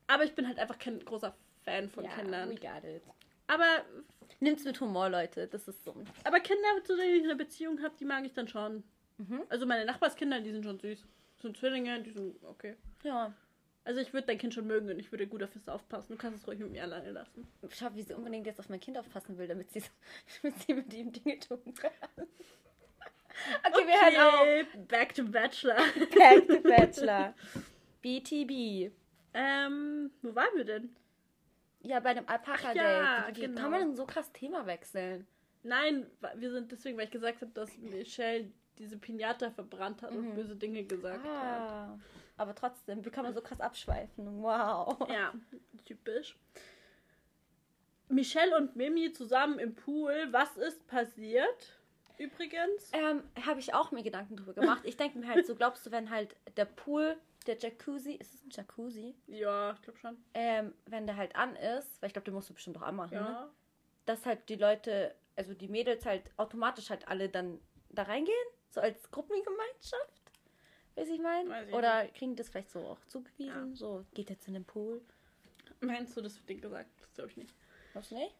Aber 0.07 0.23
ich 0.23 0.33
bin 0.33 0.47
halt 0.47 0.59
einfach 0.59 0.79
kein 0.79 0.99
großer 1.03 1.35
Fan 1.63 1.89
von 1.89 2.03
ja, 2.03 2.11
Kindern. 2.11 2.49
we 2.49 2.55
got 2.55 2.83
it. 2.83 3.03
Aber, 3.47 3.85
Nimm's 4.39 4.63
mit 4.63 4.79
Humor, 4.81 5.09
Leute. 5.09 5.47
Das 5.47 5.67
ist 5.67 5.83
so. 5.83 5.93
aber 6.23 6.39
Kinder, 6.39 6.83
zu 6.83 6.97
denen 6.97 7.17
ich 7.17 7.23
eine 7.23 7.35
Beziehung 7.35 7.81
habe, 7.83 7.93
die 7.99 8.05
mag 8.05 8.25
ich 8.25 8.33
dann 8.33 8.47
schon. 8.47 8.83
Also 9.49 9.65
meine 9.65 9.85
Nachbarskinder, 9.85 10.41
die 10.41 10.51
sind 10.51 10.63
schon 10.63 10.79
süß. 10.79 10.99
Das 11.35 11.41
sind 11.43 11.57
Zwillinge, 11.57 12.01
die 12.01 12.11
sind 12.11 12.43
okay. 12.43 12.75
Ja. 13.03 13.33
Also 13.83 13.99
ich 13.99 14.13
würde 14.13 14.27
dein 14.27 14.37
Kind 14.37 14.53
schon 14.53 14.67
mögen 14.67 14.89
und 14.89 14.99
ich 14.99 15.11
würde 15.11 15.25
gut 15.25 15.41
auf 15.41 15.55
es 15.55 15.67
aufpassen. 15.67 16.11
Du 16.11 16.17
kannst 16.17 16.41
es 16.41 16.47
ruhig 16.47 16.59
mit 16.59 16.71
mir 16.71 16.83
alleine 16.83 17.11
lassen. 17.11 17.47
Schau, 17.69 17.87
wie 17.95 18.03
sie 18.03 18.13
unbedingt 18.13 18.45
jetzt 18.45 18.59
auf 18.59 18.69
mein 18.69 18.79
Kind 18.79 18.97
aufpassen 18.97 19.37
will, 19.37 19.47
damit 19.47 19.71
sie, 19.71 19.81
damit 20.41 20.59
sie 20.61 20.73
mit 20.73 20.93
ihm 20.93 21.11
Dinge 21.11 21.39
tun 21.39 21.73
kann. 21.75 21.91
Okay, 23.63 23.87
wir 23.87 23.93
hören 23.93 24.27
auf. 24.27 24.41
Okay, 24.41 24.65
back 24.87 25.15
to 25.15 25.23
Bachelor. 25.23 25.77
Back 26.15 26.47
to 26.47 26.59
Bachelor. 26.59 27.33
BTB. 28.01 28.91
ähm, 29.33 30.11
wo 30.21 30.35
waren 30.35 30.55
wir 30.55 30.65
denn? 30.65 30.95
Ja, 31.81 32.01
bei 32.01 32.13
dem 32.13 32.27
Alpaka-Date. 32.27 32.75
ja, 32.75 33.27
wie 33.33 33.41
genau. 33.41 33.61
kann 33.61 33.71
man 33.71 33.79
denn 33.79 33.95
so 33.95 34.05
krass 34.05 34.31
Thema 34.33 34.67
wechseln? 34.67 35.25
Nein, 35.63 36.05
wir 36.35 36.51
sind 36.51 36.71
deswegen, 36.71 36.97
weil 36.97 37.05
ich 37.05 37.11
gesagt 37.11 37.41
habe, 37.41 37.51
dass 37.53 37.75
Michelle 37.77 38.51
diese 38.77 38.97
Pinata 38.97 39.49
verbrannt 39.49 40.01
hat 40.03 40.11
und 40.11 40.35
böse 40.35 40.55
Dinge 40.55 40.83
gesagt 40.83 41.25
hat. 41.25 41.99
Aber 42.41 42.55
trotzdem, 42.55 43.05
wie 43.05 43.11
kann 43.11 43.23
man 43.23 43.35
so 43.35 43.41
krass 43.41 43.61
abschweifen? 43.61 44.41
Wow. 44.41 45.07
Ja, 45.07 45.31
typisch. 45.85 46.35
Michelle 48.09 48.57
und 48.57 48.75
Mimi 48.75 49.13
zusammen 49.13 49.59
im 49.59 49.75
Pool. 49.75 50.27
Was 50.31 50.57
ist 50.57 50.87
passiert? 50.87 51.79
Übrigens. 52.17 52.89
Ähm, 52.93 53.21
habe 53.45 53.59
ich 53.59 53.75
auch 53.75 53.91
mir 53.91 54.01
Gedanken 54.01 54.37
drüber 54.37 54.53
gemacht. 54.53 54.81
Ich 54.85 54.97
denke 54.97 55.19
mir 55.19 55.27
halt 55.27 55.45
so, 55.45 55.53
glaubst 55.53 55.85
du, 55.85 55.91
wenn 55.91 56.09
halt 56.09 56.35
der 56.57 56.65
Pool, 56.65 57.15
der 57.45 57.59
Jacuzzi, 57.59 58.13
ist 58.13 58.33
es 58.33 58.43
ein 58.43 58.49
Jacuzzi? 58.49 59.13
Ja, 59.27 59.73
ich 59.73 59.81
glaube 59.83 59.99
schon. 59.99 60.17
Ähm, 60.33 60.73
wenn 60.87 61.05
der 61.05 61.17
halt 61.17 61.35
an 61.35 61.55
ist, 61.55 62.01
weil 62.01 62.07
ich 62.07 62.13
glaube, 62.13 62.25
den 62.25 62.33
musst 62.33 62.49
du 62.49 62.55
bestimmt 62.55 62.75
doch 62.75 62.81
anmachen, 62.81 63.13
ne? 63.19 63.19
Ja. 63.19 63.51
dass 64.05 64.25
halt 64.25 64.49
die 64.49 64.55
Leute, 64.55 65.13
also 65.35 65.53
die 65.53 65.67
Mädels 65.67 66.07
halt 66.07 66.23
automatisch 66.37 66.89
halt 66.89 67.07
alle 67.07 67.29
dann 67.29 67.59
da 67.89 68.01
reingehen, 68.01 68.35
so 68.71 68.81
als 68.81 69.11
Gruppengemeinschaft. 69.11 70.20
Weiß 70.95 71.09
ich 71.09 71.19
mein? 71.19 71.49
Weiß 71.49 71.67
ich 71.67 71.73
Oder 71.73 72.07
kriegen 72.09 72.31
die 72.31 72.37
das 72.37 72.49
vielleicht 72.49 72.69
so 72.71 72.79
auch 72.81 73.03
zugewiesen? 73.05 73.69
Ja. 73.71 73.75
So, 73.75 74.05
geht 74.13 74.29
jetzt 74.29 74.47
in 74.47 74.53
den 74.53 74.65
Pool. 74.65 75.01
Meinst 75.79 76.15
du, 76.15 76.21
das 76.21 76.35
wird 76.37 76.49
denen 76.49 76.61
gesagt? 76.61 76.89
Das 76.99 77.13
glaube 77.13 77.29
ich 77.31 77.37
nicht. 77.37 77.53
Was 77.93 78.11
nicht? 78.11 78.35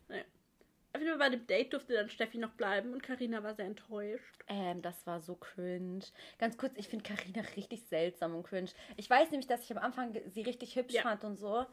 Auf 0.93 0.99
jeden 0.99 1.09
Fall 1.17 1.29
bei 1.29 1.35
dem 1.35 1.47
Date 1.47 1.71
durfte 1.73 1.93
dann 1.93 2.09
Steffi 2.09 2.37
noch 2.37 2.51
bleiben 2.51 2.91
und 2.91 3.01
Karina 3.01 3.41
war 3.43 3.53
sehr 3.55 3.65
enttäuscht. 3.65 4.43
Ähm, 4.47 4.81
das 4.81 5.07
war 5.07 5.21
so 5.21 5.35
cringe. 5.35 6.03
Ganz 6.37 6.57
kurz, 6.57 6.73
ich 6.75 6.89
finde 6.89 7.05
Karina 7.05 7.41
richtig 7.55 7.83
seltsam 7.83 8.35
und 8.35 8.43
cringe. 8.43 8.69
Ich 8.97 9.09
weiß 9.09 9.31
nämlich, 9.31 9.47
dass 9.47 9.63
ich 9.63 9.71
am 9.71 9.77
Anfang 9.77 10.13
sie 10.29 10.41
richtig 10.41 10.75
hübsch 10.75 10.93
Ja. 10.93 11.03
fand 11.03 11.23
und 11.23 11.37
so. 11.37 11.65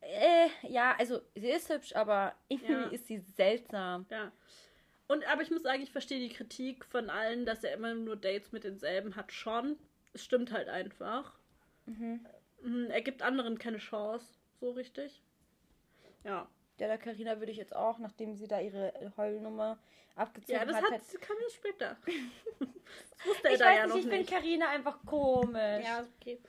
Äh, 0.00 0.48
ja, 0.62 0.94
also 0.98 1.20
sie 1.34 1.50
ist 1.50 1.68
hübsch, 1.68 1.94
aber 1.94 2.34
irgendwie 2.48 2.72
Ja. 2.72 2.88
ist 2.88 3.06
sie 3.06 3.18
seltsam. 3.18 4.06
Ja. 4.10 4.32
Und 5.08 5.26
aber 5.30 5.42
ich 5.42 5.50
muss 5.50 5.62
sagen, 5.62 5.82
ich 5.82 5.92
verstehe 5.92 6.18
die 6.26 6.34
Kritik 6.34 6.86
von 6.86 7.10
allen, 7.10 7.44
dass 7.44 7.64
er 7.64 7.74
immer 7.74 7.92
nur 7.94 8.16
Dates 8.16 8.52
mit 8.52 8.64
denselben 8.64 9.14
hat, 9.16 9.32
schon. 9.32 9.78
Es 10.14 10.24
stimmt 10.24 10.52
halt 10.52 10.68
einfach. 10.68 11.38
Mhm, 11.86 12.24
Er 12.90 13.02
gibt 13.02 13.20
anderen 13.22 13.58
keine 13.58 13.78
Chance, 13.78 14.26
so 14.60 14.70
richtig. 14.70 15.20
Ja. 16.24 16.48
Ja, 16.78 16.88
der 16.88 16.98
Karina 16.98 17.38
würde 17.38 17.52
ich 17.52 17.58
jetzt 17.58 17.76
auch, 17.76 17.98
nachdem 17.98 18.34
sie 18.34 18.48
da 18.48 18.60
ihre 18.60 18.92
Heulnummer 19.16 19.78
abgezogen 20.16 20.58
Ja, 20.58 20.64
das 20.64 20.76
hat, 20.76 20.90
hat, 20.90 21.00
das 21.00 21.20
kam 21.20 21.36
ja 21.40 21.48
später. 21.50 21.96
das 22.58 23.26
wusste 23.26 23.48
er 23.48 23.52
Ich 23.52 23.58
da 23.58 23.64
weiß 23.66 23.76
ja 23.76 23.86
nicht, 23.86 23.94
noch 23.94 23.98
ich 24.00 24.06
nicht. 24.06 24.30
Karina 24.30 24.68
einfach 24.70 24.98
komisch. 25.06 25.84
Ja, 25.84 26.04
okay. 26.20 26.40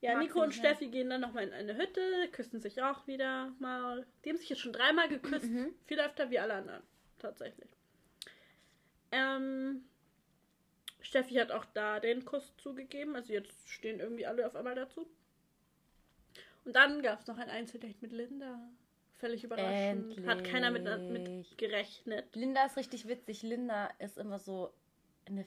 Ja, 0.00 0.14
Mag 0.14 0.22
Nico 0.22 0.40
und 0.40 0.48
nicht. 0.48 0.58
Steffi 0.58 0.88
gehen 0.88 1.10
dann 1.10 1.20
nochmal 1.20 1.44
in 1.44 1.52
eine 1.52 1.76
Hütte, 1.76 2.28
küssen 2.32 2.60
sich 2.60 2.82
auch 2.82 3.06
wieder 3.06 3.52
mal. 3.60 4.04
Die 4.24 4.30
haben 4.30 4.36
sich 4.36 4.48
jetzt 4.48 4.60
schon 4.60 4.72
dreimal 4.72 5.08
geküsst. 5.08 5.48
Mhm. 5.48 5.72
Viel 5.86 6.00
öfter 6.00 6.28
wie 6.30 6.40
alle 6.40 6.54
anderen. 6.54 6.82
Tatsächlich. 7.20 7.70
Ähm, 9.12 9.84
Steffi 11.12 11.34
hat 11.34 11.52
auch 11.52 11.66
da 11.74 12.00
den 12.00 12.24
Kuss 12.24 12.56
zugegeben. 12.56 13.14
Also 13.14 13.34
jetzt 13.34 13.68
stehen 13.68 14.00
irgendwie 14.00 14.24
alle 14.24 14.46
auf 14.46 14.56
einmal 14.56 14.74
dazu. 14.74 15.06
Und 16.64 16.74
dann 16.74 17.02
gab 17.02 17.20
es 17.20 17.26
noch 17.26 17.36
ein 17.36 17.50
Einzeldate 17.50 17.96
mit 18.00 18.12
Linda. 18.12 18.58
Völlig 19.18 19.44
überraschend. 19.44 20.26
Hat 20.26 20.42
keiner 20.42 20.70
mit, 20.70 20.84
mit 20.84 21.28
Endlich. 21.28 21.56
gerechnet. 21.58 22.34
Linda 22.34 22.64
ist 22.64 22.78
richtig 22.78 23.06
witzig. 23.08 23.42
Linda 23.42 23.90
ist 23.98 24.16
immer 24.16 24.38
so 24.38 24.72
eine, 25.26 25.46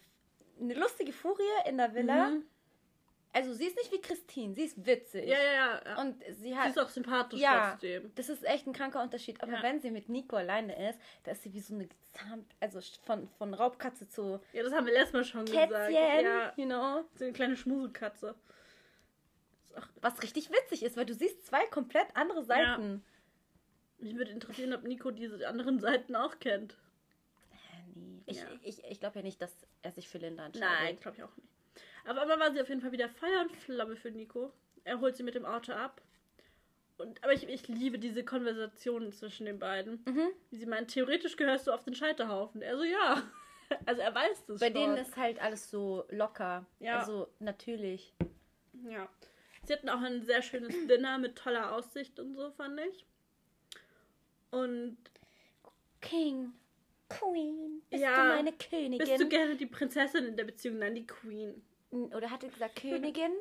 eine 0.59 0.76
lustige 0.76 1.11
Furie 1.11 1.41
in 1.68 1.78
der 1.78 1.95
Villa. 1.95 2.30
Mhm. 2.30 2.43
Also 3.38 3.53
sie 3.53 3.65
ist 3.65 3.75
nicht 3.75 3.91
wie 3.91 3.99
Christine, 3.99 4.55
sie 4.55 4.63
ist 4.63 4.86
witzig. 4.86 5.27
Ja, 5.27 5.38
ja, 5.38 5.53
ja. 5.53 5.81
ja. 5.86 6.01
Und 6.01 6.23
sie 6.23 6.33
Sie 6.36 6.57
hat. 6.57 6.69
ist 6.69 6.79
auch 6.79 6.88
sympathisch 6.88 7.39
ja, 7.41 7.71
trotzdem. 7.71 8.09
das 8.15 8.29
ist 8.29 8.43
echt 8.45 8.65
ein 8.65 8.71
kranker 8.71 9.01
Unterschied. 9.03 9.43
Aber 9.43 9.51
Ja. 9.51 9.61
wenn 9.63 9.81
sie 9.81 9.91
mit 9.91 10.07
Nico 10.07 10.38
alleine 10.38 10.89
ist, 10.89 10.97
da 11.25 11.31
ist 11.31 11.43
sie 11.43 11.53
wie 11.53 11.59
so 11.59 11.73
eine 11.75 11.88
gezahnt, 11.88 12.45
also 12.61 12.79
von, 13.03 13.27
von 13.38 13.53
Raubkatze 13.53 14.07
zu 14.07 14.39
Ja, 14.53 14.63
das 14.63 14.71
haben 14.73 14.86
wir 14.86 14.93
letztes 14.93 15.11
Mal 15.13 15.25
schon 15.25 15.45
gesagt. 15.45 15.69
Kätzchen, 15.69 15.93
Ja, 15.93 16.53
you 16.55 16.65
know. 16.65 17.03
so 17.15 17.25
eine 17.25 17.33
kleine 17.33 17.57
Schmuselkatze. 17.57 18.36
Was 20.01 20.21
richtig 20.23 20.49
witzig 20.49 20.83
ist, 20.83 20.95
weil 20.95 21.05
du 21.05 21.13
siehst 21.13 21.45
zwei 21.45 21.65
komplett 21.67 22.07
andere 22.13 22.43
Seiten. 22.45 23.03
Mich 23.97 24.15
würde 24.15 24.31
interessieren, 24.31 24.73
ob 24.73 24.83
Nico 24.83 25.11
diese 25.11 25.45
anderen 25.47 25.79
Seiten 25.81 26.15
auch 26.15 26.39
kennt. 26.39 26.77
Äh, 27.51 27.55
nee. 27.95 28.21
Ich, 28.27 28.38
Ja. 28.38 28.47
ich, 28.63 28.81
ich 28.86 28.99
glaube 29.01 29.19
ja 29.19 29.23
nicht, 29.23 29.41
dass 29.41 29.51
er 29.81 29.91
sich 29.91 30.07
für 30.07 30.19
Linda 30.19 30.45
entscheidet. 30.45 30.69
Nein, 30.81 30.99
glaube 31.01 31.17
ich 31.17 31.23
auch 31.23 31.36
nicht. 31.36 31.49
Aber 32.05 32.21
einmal 32.21 32.39
war 32.39 32.51
sie 32.51 32.61
auf 32.61 32.69
jeden 32.69 32.81
Fall 32.81 32.91
wieder 32.91 33.09
Feuer 33.09 33.41
und 33.41 33.51
Flamme 33.51 33.95
für 33.95 34.11
Nico. 34.11 34.51
Er 34.83 34.99
holt 34.99 35.15
sie 35.17 35.23
mit 35.23 35.35
dem 35.35 35.45
Auto 35.45 35.71
ab. 35.73 36.01
Und, 36.97 37.21
aber 37.23 37.33
ich, 37.33 37.47
ich 37.49 37.67
liebe 37.67 37.99
diese 37.99 38.23
Konversationen 38.23 39.11
zwischen 39.11 39.45
den 39.45 39.59
beiden. 39.59 40.01
Mhm. 40.05 40.29
Wie 40.49 40.55
sie 40.55 40.65
meint, 40.65 40.91
theoretisch 40.91 41.35
gehörst 41.35 41.67
du 41.67 41.71
auf 41.71 41.83
den 41.83 41.95
Scheiterhaufen. 41.95 42.61
Er 42.61 42.77
so, 42.77 42.83
ja. 42.83 43.21
Also 43.87 44.01
er 44.01 44.13
weiß 44.13 44.45
das 44.45 44.59
Bei 44.59 44.67
schon. 44.67 44.75
denen 44.75 44.97
ist 44.97 45.17
halt 45.17 45.41
alles 45.41 45.71
so 45.71 46.05
locker. 46.11 46.67
Ja. 46.79 46.99
Also 46.99 47.27
natürlich. 47.39 48.13
Ja. 48.87 49.09
Sie 49.63 49.73
hatten 49.73 49.89
auch 49.89 50.01
ein 50.01 50.21
sehr 50.21 50.43
schönes 50.43 50.75
Dinner 50.87 51.17
mit 51.17 51.35
toller 51.35 51.73
Aussicht 51.73 52.19
und 52.19 52.35
so, 52.35 52.51
fand 52.51 52.79
ich. 52.81 53.05
Und 54.51 54.97
King, 55.99 56.53
Queen, 57.09 57.81
bist 57.89 58.03
Ja. 58.03 58.21
du 58.21 58.29
meine 58.35 58.53
Königin? 58.53 58.99
bist 58.99 59.19
du 59.19 59.27
gerne 59.27 59.55
die 59.55 59.65
Prinzessin 59.65 60.25
in 60.27 60.37
der 60.37 60.43
Beziehung? 60.43 60.77
Nein, 60.77 60.93
die 60.93 61.07
Queen. 61.07 61.65
Oder 62.13 62.31
hat 62.31 62.43
er 62.43 62.49
gesagt 62.49 62.75
Königin? 62.81 63.31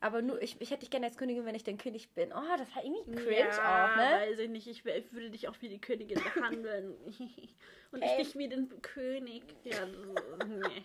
Aber 0.00 0.20
nur, 0.20 0.42
ich, 0.42 0.60
ich 0.60 0.70
hätte 0.70 0.80
dich 0.80 0.90
gerne 0.90 1.06
als 1.06 1.16
Königin, 1.16 1.46
wenn 1.46 1.54
ich 1.54 1.64
denn 1.64 1.78
König 1.78 2.10
bin. 2.10 2.30
Oh, 2.32 2.56
das 2.58 2.74
war 2.76 2.84
irgendwie 2.84 3.10
cringe 3.12 3.38
ja, 3.38 3.92
auch, 3.92 3.96
ne? 3.96 4.02
weiß 4.02 4.38
ich 4.38 4.50
nicht. 4.50 4.66
Ich, 4.66 4.84
ich 4.84 5.12
würde 5.12 5.30
dich 5.30 5.48
auch 5.48 5.54
wie 5.60 5.68
die 5.68 5.80
Königin 5.80 6.20
behandeln. 6.22 6.94
Und 7.90 8.02
Ähm. 8.02 8.10
ich 8.18 8.26
dich 8.26 8.36
wie 8.36 8.48
den 8.48 8.68
König. 8.82 9.44
Ja, 9.64 9.86
so, 9.86 10.44
nee. 10.46 10.84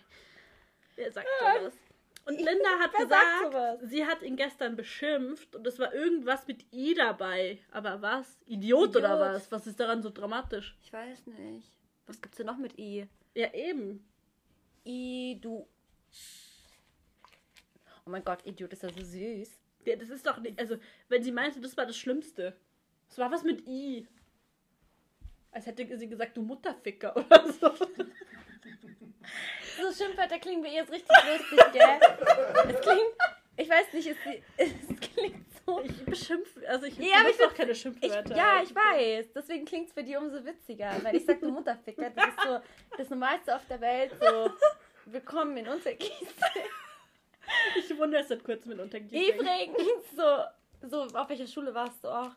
Wer 0.96 1.12
sagt 1.12 1.28
sowas? 1.38 1.74
Und 2.24 2.36
Linda 2.38 2.78
hat 2.78 2.92
Wer 2.98 3.04
gesagt, 3.04 3.90
sie 3.90 4.06
hat 4.06 4.22
ihn 4.22 4.36
gestern 4.36 4.76
beschimpft 4.76 5.56
und 5.56 5.66
es 5.66 5.78
war 5.78 5.92
irgendwas 5.92 6.46
mit 6.46 6.64
I 6.72 6.94
dabei. 6.94 7.58
Aber 7.72 8.00
was? 8.02 8.38
Idiot, 8.46 8.96
oder 8.96 9.14
Idiot. 9.14 9.20
was? 9.20 9.52
Was 9.52 9.66
ist 9.66 9.80
daran 9.80 10.02
so 10.02 10.10
dramatisch? 10.10 10.76
Ich 10.82 10.92
weiß 10.92 11.26
nicht. 11.26 11.70
Was 12.06 12.20
gibt's 12.20 12.36
denn 12.38 12.46
noch 12.46 12.58
mit 12.58 12.78
I? 12.78 13.06
Ja, 13.34 13.52
eben. 13.52 14.06
I, 14.86 15.38
du. 15.40 15.66
Oh 18.10 18.12
mein 18.12 18.24
Gott, 18.24 18.44
Idiot 18.44 18.72
ist 18.72 18.82
ja 18.82 18.88
so 18.88 19.04
süß. 19.04 19.60
Ja, 19.84 19.94
das 19.94 20.10
ist 20.10 20.26
doch 20.26 20.36
nicht. 20.38 20.58
Also, 20.58 20.78
wenn 21.08 21.22
sie 21.22 21.30
meinte, 21.30 21.60
das 21.60 21.76
war 21.76 21.86
das 21.86 21.96
Schlimmste. 21.96 22.56
Es 23.08 23.16
war 23.18 23.30
was 23.30 23.44
mit 23.44 23.64
I. 23.68 24.08
Als 25.52 25.66
hätte 25.66 25.96
sie 25.96 26.08
gesagt, 26.08 26.36
du 26.36 26.42
Mutterficker 26.42 27.16
oder 27.16 27.46
so. 27.52 27.72
So 27.72 27.86
Schimpfwörter 29.96 30.40
klingen 30.40 30.64
ihr 30.64 30.72
jetzt 30.72 30.90
richtig 30.90 31.08
lustig, 31.24 31.60
gell? 31.72 32.00
Es 32.74 32.80
klingt. 32.80 33.14
Ich 33.56 33.68
weiß 33.68 33.92
nicht, 33.92 34.08
es, 34.08 34.16
es 34.56 34.72
klingt 35.14 35.46
so. 35.64 35.80
Ich 35.82 36.04
beschimpfe, 36.04 36.68
also 36.68 36.86
ich 36.86 36.96
Ja, 36.98 37.04
ich 37.04 37.12
benutze 37.36 37.46
auch 37.46 37.54
keine 37.54 37.70
Ich, 37.70 37.80
Schimpfwörter. 37.80 38.34
ja, 38.36 38.60
ich 38.60 38.74
weiß. 38.74 39.32
Deswegen 39.34 39.64
klingt 39.66 39.86
es 39.86 39.92
für 39.92 40.02
die 40.02 40.16
umso 40.16 40.44
witziger. 40.44 40.90
Weil 41.04 41.14
ich 41.14 41.24
sag, 41.24 41.38
du 41.40 41.52
Mutterficker, 41.52 42.10
das 42.10 42.26
ist 42.26 42.42
so 42.42 42.60
das 42.98 43.08
Normalste 43.08 43.54
auf 43.54 43.64
der 43.66 43.80
Welt. 43.80 44.16
So, 44.20 44.50
willkommen 45.06 45.56
in 45.58 45.68
unserer 45.68 45.94
Kiste. 45.94 46.26
Ich 47.76 47.96
wundere 47.98 48.22
es 48.22 48.28
seit 48.28 48.44
kurzem 48.44 48.70
mit 48.70 48.80
Untergießing. 48.80 49.34
Übrigens, 49.34 50.10
so, 50.16 50.88
so, 50.88 51.02
auf 51.16 51.28
welcher 51.28 51.46
Schule 51.46 51.74
warst 51.74 52.02
du 52.04 52.08
auch? 52.08 52.30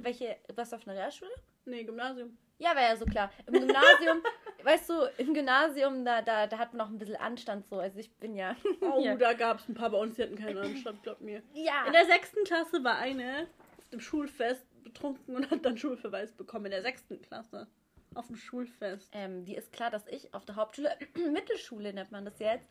Welche, 0.00 0.36
warst 0.54 0.72
du 0.72 0.76
auf 0.76 0.86
einer 0.86 0.96
Realschule? 0.96 1.30
Nee, 1.64 1.84
Gymnasium. 1.84 2.36
Ja, 2.58 2.74
war 2.74 2.82
ja 2.82 2.96
so 2.96 3.06
klar. 3.06 3.30
Im 3.46 3.54
Gymnasium, 3.54 4.22
weißt 4.62 4.88
du, 4.90 4.94
im 5.18 5.34
Gymnasium, 5.34 6.04
da, 6.04 6.20
da, 6.22 6.46
da 6.46 6.58
hat 6.58 6.74
man 6.74 6.86
auch 6.86 6.90
ein 6.90 6.98
bisschen 6.98 7.16
Anstand 7.16 7.66
so. 7.68 7.78
Also 7.78 7.98
ich 7.98 8.12
bin 8.16 8.34
ja. 8.34 8.54
Oh, 8.80 9.00
ja. 9.02 9.16
da 9.16 9.32
gab 9.32 9.58
es 9.58 9.68
ein 9.68 9.74
paar 9.74 9.90
bei 9.90 9.98
uns, 9.98 10.16
die 10.16 10.22
hatten 10.22 10.36
keinen 10.36 10.58
Anstand, 10.58 11.02
glaub 11.02 11.20
mir. 11.20 11.42
ja. 11.54 11.84
In 11.86 11.92
der 11.92 12.04
sechsten 12.06 12.44
Klasse 12.44 12.84
war 12.84 12.96
eine 12.98 13.48
auf 13.78 13.88
dem 13.88 14.00
Schulfest 14.00 14.64
betrunken 14.84 15.36
und 15.36 15.50
hat 15.50 15.64
dann 15.64 15.76
Schulverweis 15.78 16.32
bekommen. 16.32 16.66
In 16.66 16.72
der 16.72 16.82
sechsten 16.82 17.20
Klasse. 17.22 17.66
Auf 18.14 18.26
dem 18.26 18.36
Schulfest. 18.36 19.08
Ähm, 19.12 19.44
die 19.44 19.54
ist 19.54 19.72
klar, 19.72 19.90
dass 19.90 20.06
ich 20.08 20.34
auf 20.34 20.44
der 20.44 20.56
Hauptschule, 20.56 20.90
Mittelschule 21.32 21.92
nennt 21.92 22.10
man 22.12 22.24
das 22.24 22.38
jetzt. 22.40 22.68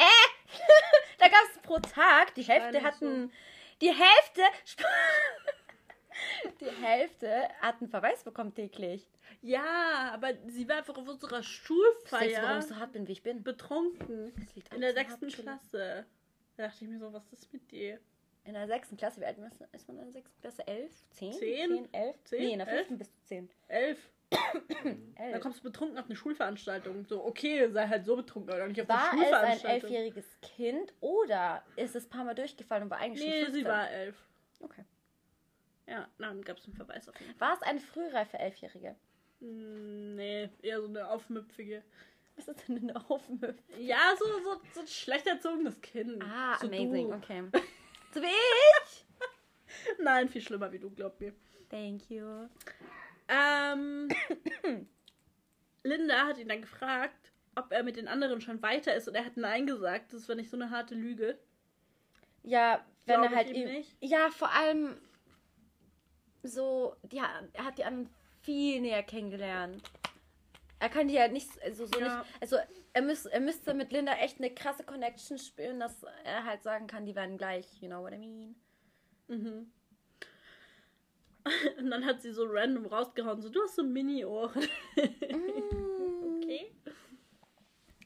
Äh! 0.00 0.58
da 1.18 1.28
gab 1.28 1.42
es 1.54 1.62
pro 1.62 1.78
Tag, 1.78 2.34
die 2.34 2.42
Hälfte 2.42 2.82
hatten. 2.82 3.32
Die 3.80 3.92
Hälfte. 3.92 4.42
die 6.60 6.70
Hälfte 6.82 7.48
hat 7.60 7.80
einen 7.80 7.88
Verweis 7.88 8.24
bekommen 8.24 8.54
täglich. 8.54 9.06
Ja, 9.42 10.10
aber 10.12 10.32
sie 10.48 10.68
war 10.68 10.78
einfach 10.78 10.96
auf 10.96 11.08
unserer 11.08 11.38
Weißt 11.38 11.68
du, 11.68 11.74
warum 11.74 11.94
Schulfeier 12.04 12.58
ich 12.58 12.64
so 12.64 12.76
hart 12.76 12.92
bin, 12.92 13.08
wie 13.08 13.12
ich 13.12 13.22
bin? 13.22 13.42
betrunken. 13.42 14.32
In 14.74 14.80
der 14.80 14.92
sechsten. 14.92 15.28
Klasse. 15.28 16.04
Da 16.56 16.64
dachte 16.64 16.84
ich 16.84 16.90
mir 16.90 16.98
so, 16.98 17.12
was 17.12 17.32
ist 17.32 17.52
mit 17.52 17.70
dir? 17.70 17.98
In 18.44 18.54
der 18.54 18.66
sechsten 18.66 18.96
Klasse, 18.96 19.20
wie 19.20 19.26
alt 19.26 19.38
ist 19.72 19.88
man 19.88 19.98
in 19.98 20.04
der 20.04 20.12
sechsten 20.12 20.40
Klasse? 20.40 20.66
Elf? 20.66 20.92
Zehn? 21.10 21.32
Zehn? 21.32 21.68
Zehn? 21.68 21.94
Elf? 21.94 22.16
Zehn? 22.24 22.38
Nee, 22.40 22.52
in 22.52 22.58
der 22.58 22.68
Elf? 22.68 22.78
fünften 22.78 22.98
bist 22.98 23.12
du 23.14 23.26
zehn. 23.26 23.50
Elf. 23.68 24.10
Elf. 24.30 25.32
Dann 25.32 25.40
kommst 25.40 25.58
du 25.60 25.64
betrunken 25.64 25.98
auf 25.98 26.06
eine 26.06 26.16
Schulveranstaltung. 26.16 27.04
So, 27.06 27.24
okay, 27.24 27.68
sei 27.70 27.86
halt 27.88 28.04
so 28.04 28.16
betrunken, 28.16 28.52
aber 28.54 28.66
nicht 28.68 28.80
auf 28.80 28.88
war 28.88 29.10
eine 29.12 29.20
es 29.20 29.26
ein 29.26 29.30
Schulveranstaltung. 29.32 29.90
elfjähriges 29.90 30.38
Kind 30.40 30.94
oder 31.00 31.62
ist 31.76 31.96
es 31.96 32.06
ein 32.06 32.10
paar 32.10 32.24
Mal 32.24 32.34
durchgefallen 32.34 32.84
und 32.84 32.90
war 32.90 32.98
eigentlich 32.98 33.24
nee, 33.26 33.30
schon 33.44 33.52
15? 33.52 33.54
sie 33.54 33.68
war 33.68 33.90
elf. 33.90 34.16
Okay. 34.60 34.84
Ja, 35.86 36.08
dann 36.18 36.42
gab 36.42 36.58
es 36.58 36.64
einen 36.66 36.74
Verweis 36.76 37.08
auf 37.08 37.18
jeden 37.20 37.34
Fall. 37.34 37.48
War 37.48 37.56
es 37.56 37.62
eine 37.62 37.80
frühreife 37.80 38.38
Elfjährige? 38.38 38.94
Mm, 39.40 40.14
Nee, 40.14 40.48
eher 40.62 40.80
so 40.80 40.86
eine 40.86 41.08
aufmüpfige. 41.08 41.82
Was 42.36 42.46
ist 42.48 42.68
denn 42.68 42.78
eine 42.78 43.10
Aufmüpfung? 43.10 43.56
Ja, 43.78 44.14
so, 44.18 44.24
so, 44.42 44.60
so 44.72 44.80
ein 44.80 44.86
schlecht 44.86 45.26
erzogenes 45.26 45.80
Kind. 45.80 46.22
Ah, 46.22 46.56
so 46.60 46.66
amazing, 46.68 47.08
Du. 47.10 47.14
okay. 47.16 47.42
So 48.14 48.22
wie 48.22 48.26
ich? 48.26 49.04
Nein, 49.98 50.28
viel 50.28 50.40
schlimmer 50.40 50.70
wie 50.72 50.78
du, 50.78 50.90
glaub 50.90 51.20
mir. 51.20 51.32
Thank 51.68 52.08
you. 52.10 52.48
Ähm, 53.32 54.08
Linda 55.84 56.26
hat 56.26 56.38
ihn 56.38 56.48
dann 56.48 56.60
gefragt, 56.62 57.32
ob 57.54 57.72
er 57.72 57.82
mit 57.82 57.96
den 57.96 58.08
anderen 58.08 58.40
schon 58.40 58.60
weiter 58.62 58.94
ist 58.94 59.08
und 59.08 59.14
er 59.14 59.24
hat 59.24 59.36
Nein 59.36 59.66
gesagt. 59.66 60.12
Das 60.12 60.28
war 60.28 60.36
nicht 60.36 60.50
so 60.50 60.56
eine 60.56 60.70
harte 60.70 60.94
Lüge. 60.94 61.38
Ja, 62.42 62.84
wenn 63.06 63.20
Glaub 63.20 63.30
er 63.30 63.36
halt 63.36 63.50
ihm- 63.50 63.68
nicht. 63.68 63.96
Ja, 64.00 64.30
vor 64.30 64.50
allem 64.52 65.00
so, 66.42 66.96
ja, 67.12 67.28
er 67.52 67.64
hat 67.64 67.78
die 67.78 67.84
anderen 67.84 68.12
viel 68.42 68.80
näher 68.80 69.02
kennengelernt. 69.02 69.82
Er 70.78 70.88
kann 70.88 71.08
die 71.08 71.18
halt 71.18 71.32
nicht, 71.32 71.50
also 71.62 71.84
so 71.86 72.00
Ja. 72.00 72.18
nicht, 72.20 72.34
also 72.40 72.56
er, 72.94 73.02
müß, 73.02 73.26
er 73.26 73.40
müsste 73.40 73.74
mit 73.74 73.92
Linda 73.92 74.14
echt 74.14 74.38
eine 74.38 74.52
krasse 74.54 74.82
Connection 74.84 75.36
spüren, 75.38 75.78
dass 75.78 76.02
er 76.24 76.44
halt 76.44 76.62
sagen 76.62 76.86
kann, 76.86 77.04
die 77.04 77.14
werden 77.14 77.36
gleich, 77.36 77.66
you 77.82 77.88
know 77.88 78.00
what 78.02 78.12
I 78.14 78.18
mean. 78.18 78.54
Mhm. 79.28 79.70
Und 81.78 81.90
dann 81.90 82.04
hat 82.04 82.20
sie 82.20 82.32
so 82.32 82.44
random 82.46 82.86
rausgehauen, 82.86 83.40
so, 83.40 83.48
du 83.48 83.62
hast 83.62 83.76
so 83.76 83.82
Mini-Ohren. 83.82 84.68
okay. 84.96 86.72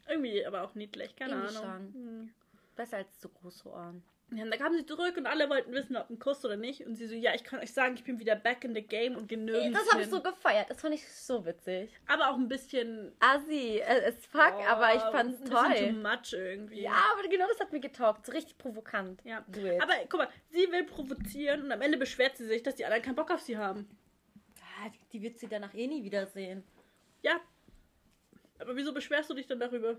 Irgendwie 0.08 0.44
aber 0.44 0.62
auch 0.62 0.74
niedlich, 0.74 1.16
keine 1.16 1.34
Irgendwie 1.34 1.56
Ahnung. 1.56 1.92
schon. 1.92 1.94
Hm. 1.94 2.34
Besser 2.76 2.98
als 2.98 3.18
zu 3.18 3.28
große 3.28 3.68
Ohren. 3.68 4.02
Und 4.42 4.50
dann 4.50 4.58
kam 4.58 4.74
sie 4.74 4.84
zurück 4.84 5.16
und 5.16 5.26
alle 5.26 5.48
wollten 5.48 5.72
wissen, 5.72 5.96
ob 5.96 6.10
ein 6.10 6.18
Kuss 6.18 6.44
oder 6.44 6.56
nicht. 6.56 6.86
Und 6.86 6.96
sie 6.96 7.06
so, 7.06 7.14
ja, 7.14 7.34
ich 7.34 7.44
kann 7.44 7.60
euch 7.60 7.72
sagen, 7.72 7.94
ich 7.94 8.04
bin 8.04 8.18
wieder 8.18 8.34
back 8.36 8.64
in 8.64 8.74
the 8.74 8.82
game 8.82 9.16
und 9.16 9.28
gehe 9.28 9.38
nirgends 9.38 9.78
Das 9.78 9.90
habe 9.92 10.02
ich 10.02 10.08
so 10.10 10.20
gefeiert, 10.22 10.68
das 10.70 10.80
fand 10.80 10.94
ich 10.94 11.08
so 11.12 11.44
witzig. 11.46 11.90
Aber 12.06 12.30
auch 12.30 12.34
ein 12.36 12.48
bisschen... 12.48 13.12
Assi, 13.20 13.78
äh, 13.78 14.02
es 14.06 14.26
fuck, 14.26 14.54
oh, 14.58 14.62
aber 14.64 14.94
ich 14.94 15.02
fand's 15.02 15.40
ein 15.40 15.50
toll. 15.50 15.74
too 15.88 15.92
much 15.92 16.32
irgendwie. 16.32 16.82
Ja, 16.82 17.02
aber 17.12 17.28
genau 17.28 17.46
das 17.48 17.60
hat 17.60 17.72
mir 17.72 17.80
getaugt, 17.80 18.26
so 18.26 18.32
richtig 18.32 18.58
provokant. 18.58 19.22
Ja. 19.24 19.38
Aber 19.80 19.92
guck 20.08 20.18
mal, 20.20 20.28
sie 20.50 20.70
will 20.70 20.84
provozieren 20.84 21.62
und 21.62 21.72
am 21.72 21.80
Ende 21.80 21.96
beschwert 21.98 22.36
sie 22.36 22.46
sich, 22.46 22.62
dass 22.62 22.74
die 22.74 22.84
anderen 22.84 23.02
keinen 23.02 23.14
Bock 23.16 23.30
auf 23.30 23.40
sie 23.40 23.56
haben. 23.56 23.88
Ah, 24.82 24.88
die- 24.88 25.08
die 25.12 25.22
wird 25.22 25.38
sie 25.38 25.48
danach 25.48 25.72
eh 25.74 25.86
nie 25.86 26.02
wiedersehen. 26.02 26.64
Ja. 27.22 27.40
Aber 28.58 28.74
wieso 28.76 28.92
beschwerst 28.92 29.30
du 29.30 29.34
dich 29.34 29.46
dann 29.46 29.60
darüber? 29.60 29.96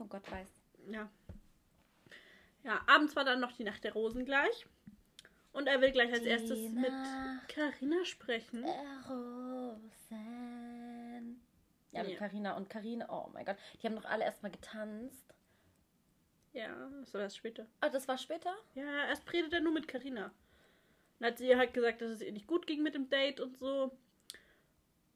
Oh 0.00 0.04
Gott 0.06 0.30
weiß. 0.30 0.48
Ja. 0.90 1.08
Ja, 2.64 2.80
abends 2.86 3.14
war 3.14 3.24
dann 3.24 3.40
noch 3.40 3.52
die 3.52 3.64
Nacht 3.64 3.84
der 3.84 3.92
Rosen 3.92 4.24
gleich. 4.24 4.66
Und 5.52 5.66
er 5.68 5.80
will 5.80 5.92
gleich 5.92 6.10
als 6.12 6.22
Die 6.22 6.28
erstes 6.28 6.58
mit 6.70 6.90
Nacht 6.90 7.48
Carina 7.48 8.04
sprechen. 8.04 8.62
der 8.62 9.04
Rosen. 9.08 9.80
Ja, 11.92 12.02
mit 12.02 12.12
Ja. 12.12 12.18
Carina 12.18 12.56
und 12.56 12.68
Karina. 12.68 13.06
Oh 13.08 13.30
mein 13.32 13.44
Gott. 13.44 13.56
Die 13.80 13.86
haben 13.86 13.94
doch 13.96 14.04
alle 14.06 14.24
erstmal 14.24 14.50
getanzt. 14.50 15.32
Ja, 16.52 16.74
das 17.00 17.14
war 17.14 17.20
erst 17.20 17.36
später. 17.36 17.66
Oh, 17.84 17.88
das 17.92 18.08
war 18.08 18.18
später? 18.18 18.54
Ja, 18.74 19.06
erst 19.06 19.32
redet 19.32 19.52
er 19.52 19.60
nur 19.60 19.72
mit 19.72 19.86
Carina. 19.86 20.32
Dann 21.18 21.28
hat 21.30 21.38
sie 21.38 21.56
halt 21.56 21.72
gesagt, 21.74 22.00
dass 22.00 22.10
es 22.10 22.20
ihr 22.20 22.32
nicht 22.32 22.46
gut 22.48 22.66
ging 22.66 22.82
mit 22.82 22.94
dem 22.94 23.08
Date 23.10 23.38
und 23.40 23.56
so. 23.58 23.96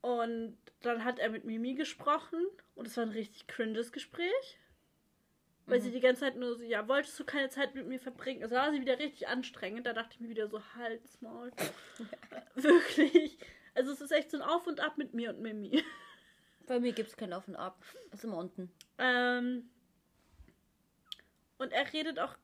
Und 0.01 0.57
dann 0.83 1.05
hat 1.05 1.19
er 1.19 1.31
mit 1.31 1.45
Mimi 1.45 1.75
gesprochen 1.75 2.47
und 2.77 2.87
es 2.87 2.97
war 2.97 3.05
ein 3.05 3.11
richtig 3.11 3.49
cringes 3.49 3.91
Gespräch. 3.91 4.59
Weil 5.69 5.81
sie 5.81 5.91
die 5.91 6.01
ganze 6.01 6.21
Zeit 6.23 6.37
nur 6.37 6.57
so, 6.57 6.63
ja, 6.63 6.89
wolltest 6.89 7.19
du 7.21 7.25
keine 7.25 7.51
Zeit 7.51 7.75
mit 7.75 7.87
mir 7.87 8.01
verbringen? 8.01 8.43
Also 8.43 8.55
war 8.57 8.73
sie 8.73 8.81
wieder 8.81 8.99
richtig 8.99 9.29
anstrengend. 9.29 9.87
Da 9.87 9.93
dachte 9.93 10.15
ich 10.15 10.21
mir 10.21 10.29
wieder 10.31 10.49
so, 10.49 10.63
halt's 10.75 11.19
Maul. 11.21 11.53
Wirklich. 12.55 13.39
Also 13.75 13.93
es 13.93 14.01
ist 14.01 14.11
echt 14.11 14.31
so 14.31 14.39
ein 14.39 14.43
Auf 14.43 14.67
und 14.67 14.81
Ab 14.81 14.99
mit 14.99 15.15
mir 15.15 15.31
und 15.31 15.41
Mimi. 15.41 15.85
Bei 16.67 16.81
mir 16.81 16.93
gibt 16.93 17.11
es 17.11 17.17
kein 17.17 17.33
Auf 17.33 17.49
und 17.49 17.57
Ab. 17.57 17.83
Ist 18.13 18.25
immer 18.25 18.39
unten. 18.39 18.73
Ähm, 18.99 19.71
und 21.59 21.73
er 21.73 21.93
redet 21.93 22.19
auch 22.19 22.35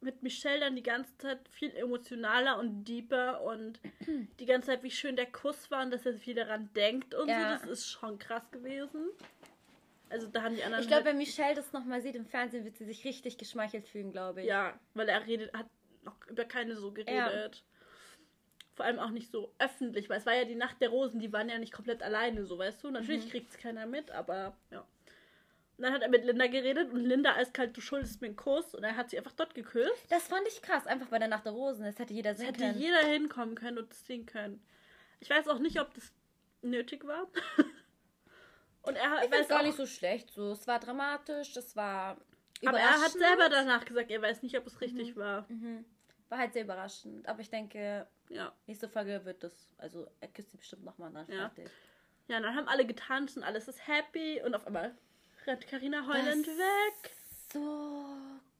mit 0.00 0.22
Michelle 0.22 0.60
dann 0.60 0.76
die 0.76 0.82
ganze 0.82 1.16
Zeit 1.18 1.48
viel 1.48 1.74
emotionaler 1.74 2.58
und 2.58 2.84
deeper 2.84 3.42
und 3.42 3.80
die 4.40 4.46
ganze 4.46 4.68
Zeit, 4.68 4.82
wie 4.82 4.90
schön 4.90 5.16
der 5.16 5.26
Kuss 5.26 5.70
war 5.70 5.82
und 5.82 5.90
dass 5.90 6.06
er 6.06 6.14
viel 6.14 6.34
daran 6.34 6.70
denkt 6.74 7.14
und 7.14 7.28
Ja. 7.28 7.58
so. 7.58 7.66
Das 7.66 7.78
ist 7.80 7.88
schon 7.88 8.18
krass 8.18 8.48
gewesen. 8.50 9.08
Also 10.10 10.26
da 10.26 10.42
haben 10.42 10.54
die 10.56 10.62
anderen. 10.64 10.82
Ich 10.82 10.88
glaube, 10.88 11.04
halt, 11.04 11.12
wenn 11.12 11.18
Michelle 11.18 11.54
das 11.54 11.72
nochmal 11.72 12.00
sieht 12.00 12.14
im 12.16 12.26
Fernsehen, 12.26 12.64
wird 12.64 12.76
sie 12.76 12.84
sich 12.84 13.04
richtig 13.04 13.36
geschmeichelt 13.38 13.86
fühlen, 13.86 14.10
glaube 14.12 14.40
ich. 14.42 14.46
ja, 14.46 14.78
weil 14.94 15.08
er 15.08 15.26
redet, 15.26 15.52
hat 15.52 15.66
noch 16.04 16.16
über 16.28 16.44
keine 16.44 16.76
so 16.76 16.92
geredet. 16.92 17.62
Vor 18.74 18.84
allem 18.86 19.00
auch 19.00 19.10
nicht 19.10 19.30
so 19.32 19.52
öffentlich, 19.58 20.08
weil 20.08 20.18
es 20.18 20.26
war 20.26 20.34
ja 20.34 20.44
die 20.44 20.54
Nacht 20.54 20.80
der 20.80 20.90
Rosen, 20.90 21.18
die 21.18 21.32
waren 21.32 21.48
ja 21.48 21.58
nicht 21.58 21.72
komplett 21.72 22.00
alleine, 22.02 22.44
so 22.44 22.58
weißt 22.58 22.82
du. 22.84 22.90
Natürlich 22.90 23.26
Mhm. 23.26 23.30
kriegt 23.30 23.50
es 23.50 23.58
keiner 23.58 23.86
mit, 23.86 24.10
aber 24.12 24.56
ja. 24.70 24.80
Und 25.76 25.84
dann 25.84 25.92
hat 25.92 26.02
er 26.02 26.08
mit 26.08 26.24
Linda 26.24 26.46
geredet 26.46 26.92
und 26.92 27.04
Linda 27.04 27.34
eiskalt, 27.34 27.76
du 27.76 27.80
schuldest 27.80 28.20
mir 28.20 28.28
einen 28.28 28.36
Kuss 28.36 28.74
und 28.74 28.82
er 28.84 28.96
hat 28.96 29.10
sie 29.10 29.18
einfach 29.18 29.32
dort 29.32 29.54
geküsst. 29.54 30.10
Das 30.10 30.26
fand 30.28 30.46
ich 30.48 30.60
krass, 30.62 30.86
einfach 30.86 31.08
bei 31.08 31.18
der 31.18 31.28
Nacht 31.28 31.44
der 31.44 31.52
Rosen. 31.52 31.84
Das 31.84 31.98
hätte 31.98 32.14
jeder 32.14 32.30
Das 32.30 32.38
sehen 32.38 32.46
hätte 32.48 32.60
können. 32.60 32.78
jeder 32.78 32.98
hinkommen 33.06 33.54
können 33.56 33.78
und 33.78 33.90
das 33.90 34.04
sehen 34.06 34.26
können. 34.26 34.60
Ich 35.20 35.28
weiß 35.30 35.46
auch 35.48 35.58
nicht, 35.60 35.80
ob 35.80 35.92
das 35.94 36.12
nötig 36.62 37.04
war. 37.06 37.28
und 38.88 38.96
er 38.96 39.22
Ich 39.24 39.30
weiß 39.30 39.38
finde 39.38 39.48
gar 39.48 39.62
nicht 39.62 39.76
so 39.76 39.86
schlecht. 39.86 40.30
So, 40.30 40.50
es 40.52 40.66
war 40.66 40.78
dramatisch, 40.80 41.52
das 41.52 41.76
war 41.76 42.16
aber 42.66 42.78
er 42.80 43.00
hat 43.00 43.12
selber 43.12 43.48
danach 43.48 43.84
gesagt, 43.84 44.10
er 44.10 44.20
weiß 44.20 44.42
nicht, 44.42 44.58
ob 44.58 44.66
es 44.66 44.80
richtig 44.80 45.14
Mhm. 45.14 45.20
war. 45.20 45.46
War 46.28 46.38
halt 46.38 46.52
sehr 46.52 46.64
überraschend. 46.64 47.26
Aber 47.28 47.40
ich 47.40 47.50
denke, 47.50 48.06
Ja. 48.28 48.52
nächste 48.66 48.88
Folge 48.88 49.24
wird 49.24 49.44
das, 49.44 49.74
also 49.78 50.06
er 50.20 50.28
küsst 50.28 50.50
sie 50.50 50.56
bestimmt 50.56 50.84
nochmal 50.84 51.12
dann 51.12 51.26
Ja. 51.30 51.50
fertig. 51.50 51.70
Ja, 52.26 52.40
dann 52.40 52.54
haben 52.56 52.66
alle 52.68 52.84
getanzt 52.84 53.36
und 53.36 53.44
alles 53.44 53.68
ist 53.68 53.86
happy 53.86 54.42
und 54.44 54.54
auf 54.54 54.66
einmal 54.66 54.94
rennt 55.46 55.66
Karina 55.68 56.06
heulend 56.06 56.46
Das- 56.46 56.58
weg. 56.58 57.12
So. 57.52 58.04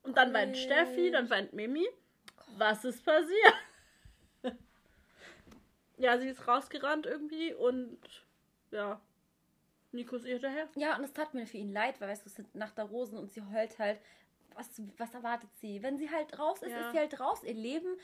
Und 0.05 0.17
dann 0.17 0.33
weint 0.33 0.55
cool. 0.55 0.63
Steffi, 0.63 1.11
dann 1.11 1.29
weint 1.29 1.53
Mimi. 1.53 1.87
Was 2.57 2.85
ist 2.85 3.05
passiert? 3.05 3.55
ja, 5.99 6.19
sie 6.19 6.29
ist 6.29 6.47
rausgerannt 6.47 7.05
irgendwie 7.07 7.53
und 7.53 7.99
ja, 8.71 9.01
Nico 9.93 10.17
ist 10.17 10.25
ihr 10.27 10.35
hinterher. 10.35 10.69
Ja, 10.77 10.97
und 10.97 11.05
es 11.05 11.13
tat 11.13 11.35
mir 11.35 11.47
für 11.47 11.57
ihn 11.59 11.73
leid, 11.73 12.01
weil 12.01 12.09
weißt 12.09 12.25
du, 12.25 12.29
es 12.29 12.35
sind 12.35 12.55
Nacht 12.55 12.77
der 12.79 12.85
Rosen 12.85 13.19
und 13.19 13.31
sie 13.31 13.43
heult 13.43 13.79
halt. 13.79 14.01
Was, 14.55 14.69
was 14.97 15.15
erwartet 15.15 15.51
sie? 15.61 15.83
Wenn 15.83 15.99
sie 15.99 16.11
halt 16.11 16.39
raus 16.39 16.63
ist, 16.63 16.73
Ja. 16.73 16.81
ist 16.87 16.93
sie 16.93 16.99
halt 16.99 17.21
raus. 17.21 17.45
Ihr 17.45 17.55
Leben, 17.55 17.97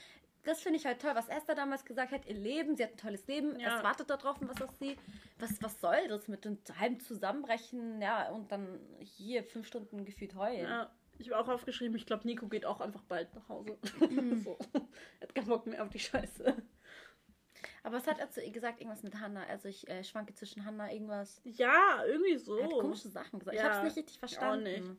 das 0.45 0.62
finde 0.62 0.78
ich 0.78 0.87
halt 0.87 1.01
toll, 1.03 1.11
was 1.14 1.28
Esther 1.28 1.55
damals 1.55 1.85
gesagt 1.85 2.12
hat. 2.12 2.26
Ihr 2.26 2.37
Leben, 2.37 2.76
sie 2.76 2.85
hat 2.85 2.93
ein 2.93 2.97
tolles 2.97 3.26
Leben. 3.26 3.59
Ja. 3.59 3.78
Es 3.78 3.82
wartet 3.85 4.09
darauf, 4.09 4.37
was 4.41 4.57
das 4.57 4.78
sie. 4.78 4.97
Was, 5.39 5.61
was 5.62 5.80
soll 5.80 6.07
das 6.09 6.28
mit 6.28 6.45
dem 6.45 6.59
halben 6.78 7.01
Zusammenbrechen? 7.01 8.01
Ja, 8.01 8.30
und 8.30 8.53
dann 8.53 8.78
hier 9.01 9.43
fünf 9.43 9.66
Stunden 9.66 10.05
gefühlt 10.05 10.35
heulen. 10.37 10.68
Ja, 10.68 10.91
ich 11.18 11.30
habe 11.30 11.43
auch 11.43 11.49
aufgeschrieben, 11.49 11.97
ich 11.97 12.07
glaube, 12.07 12.26
Nico 12.26 12.47
geht 12.49 12.66
auch 12.66 12.80
einfach 12.80 13.03
bald 13.03 13.35
nach 13.35 13.49
Hause. 13.49 13.78
so. 14.45 14.59
Er 15.20 15.28
hat 15.28 15.35
keinen 15.35 15.49
Bock 15.49 15.66
mehr 15.66 15.82
auf 15.82 15.89
die 15.89 15.99
Scheiße. 15.99 16.55
Aber 17.85 17.97
was 17.99 18.07
hat 18.09 18.18
er 18.18 18.30
zu 18.30 18.43
ihr 18.43 18.51
gesagt? 18.51 18.80
Irgendwas 18.80 19.03
mit 19.05 19.20
Hannah. 19.20 19.45
Also 19.47 19.68
ich 19.68 19.87
äh, 19.89 20.03
schwanke 20.03 20.35
zwischen 20.35 20.64
Hannah, 20.64 20.91
irgendwas. 20.93 21.41
Ja, 21.45 22.03
irgendwie 22.05 22.37
so. 22.39 22.57
Er 22.57 22.64
hat 22.64 22.72
komische 22.72 23.09
Sachen 23.09 23.39
gesagt. 23.39 23.55
ich 23.57 23.62
Ja, 23.62 23.72
habe 23.74 23.87
es 23.87 23.95
nicht 23.95 23.97
richtig 24.09 24.16
ich 24.16 24.22
auch 24.22 24.28
verstanden. 24.30 24.64
nicht. 24.64 24.91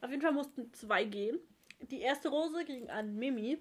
Auf 0.00 0.10
jeden 0.10 0.22
Fall 0.22 0.32
mussten 0.32 0.72
zwei 0.72 1.04
gehen. 1.04 1.38
Die 1.80 2.00
erste 2.00 2.28
Rose 2.30 2.64
ging 2.64 2.88
an 2.88 3.16
Mimi, 3.16 3.58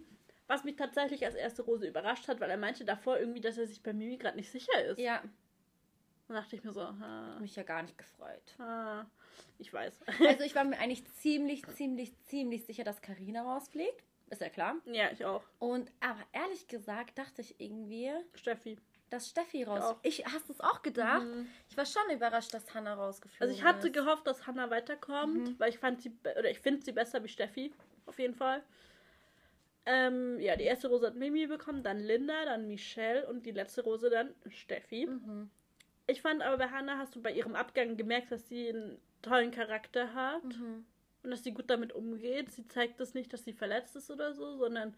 was 0.47 0.63
mich 0.63 0.75
tatsächlich 0.77 1.25
als 1.25 1.35
erste 1.35 1.63
Rose 1.63 1.87
überrascht 1.87 2.27
hat, 2.27 2.39
weil 2.39 2.49
er 2.49 2.57
meinte 2.57 2.85
davor 2.85 3.17
irgendwie, 3.19 3.41
dass 3.41 3.57
er 3.57 3.67
sich 3.67 3.81
bei 3.83 3.91
Mimi 3.93 4.17
gerade 4.17 4.37
nicht 4.37 4.49
sicher 4.51 4.85
ist. 4.85 4.99
Ja, 4.99 5.21
Da 6.27 6.35
dachte 6.35 6.55
ich 6.55 6.63
mir 6.63 6.71
so, 6.71 6.81
ha, 6.83 7.37
mich 7.41 7.55
ja 7.55 7.63
gar 7.63 7.81
nicht 7.81 7.97
gefreut. 7.97 8.55
ha, 8.59 9.09
ich 9.57 9.73
weiß. 9.73 10.01
Also 10.27 10.43
ich 10.45 10.55
war 10.55 10.63
mir 10.65 10.77
eigentlich 10.77 11.03
ziemlich, 11.15 11.65
ziemlich, 11.69 12.13
ziemlich 12.25 12.63
sicher, 12.65 12.83
dass 12.83 13.01
Karina 13.01 13.41
rausfliegt. 13.41 14.03
Ist 14.35 14.41
ja 14.41 14.49
klar. 14.49 14.75
ja, 14.85 15.09
ich 15.11 15.23
auch. 15.23 15.43
Und 15.59 15.89
aber 16.01 16.19
ehrlich 16.33 16.67
gesagt 16.67 17.17
dachte 17.17 17.41
ich 17.41 17.59
irgendwie, 17.59 18.11
Steffi. 18.33 18.77
dass 19.09 19.29
Steffi 19.29 19.63
raus. 19.63 19.81
auch. 19.83 19.97
Ich 20.03 20.25
hast 20.25 20.49
es 20.49 20.59
auch 20.59 20.81
gedacht? 20.81 21.23
Mhm. 21.23 21.47
Ich 21.69 21.77
war 21.77 21.85
schon 21.85 22.01
überrascht, 22.13 22.53
dass 22.53 22.73
Hannah 22.73 22.95
rausgeflogen 22.95 23.41
Also 23.47 23.53
ich 23.57 23.63
hatte 23.63 23.87
ist. 23.87 23.93
gehofft, 23.93 24.27
dass 24.27 24.45
Hannah 24.45 24.69
weiterkommt, 24.69 25.57
weil 25.59 25.69
ich 25.69 25.79
fand 25.79 26.01
sie, 26.01 26.11
oder 26.37 26.49
ich 26.49 26.59
finde 26.59 26.83
sie 26.83 26.91
besser 26.91 27.23
wie 27.23 27.29
Steffi, 27.29 27.71
auf 28.07 28.19
jeden 28.19 28.35
Fall. 28.35 28.61
Ähm, 29.85 30.39
ja, 30.39 30.55
die 30.55 30.63
erste 30.63 30.87
Rose 30.89 31.05
hat 31.07 31.15
Mimi 31.15 31.45
bekommen, 31.47 31.83
dann 31.83 31.99
Linda, 31.99 32.45
dann 32.45 32.67
Michelle 32.67 33.27
und 33.27 33.45
die 33.45 33.51
letzte 33.51 33.83
Rose 33.83 34.09
dann 34.09 34.33
Steffi. 34.49 35.05
Mhm. 35.05 35.49
Ich 36.07 36.21
fand 36.21 36.41
aber 36.41 36.57
bei 36.57 36.69
Hannah 36.69 36.97
hast 36.97 37.15
du 37.15 37.21
bei 37.21 37.31
ihrem 37.31 37.55
Abgang 37.55 37.95
gemerkt, 37.95 38.31
dass 38.31 38.47
sie 38.49 38.69
einen 38.69 38.99
tollen 39.21 39.51
Charakter 39.51 40.13
hat 40.13 40.43
Mhm. 40.43 40.85
Und 41.25 41.31
dass 41.31 41.43
sie 41.43 41.53
gut 41.53 41.69
damit 41.69 41.91
umgeht. 41.93 42.51
Sie 42.51 42.67
zeigt 42.67 42.99
es 43.01 43.13
nicht, 43.13 43.33
dass 43.33 43.43
sie 43.43 43.53
verletzt 43.53 43.95
ist 43.95 44.09
oder 44.09 44.33
so, 44.33 44.55
sondern 44.57 44.95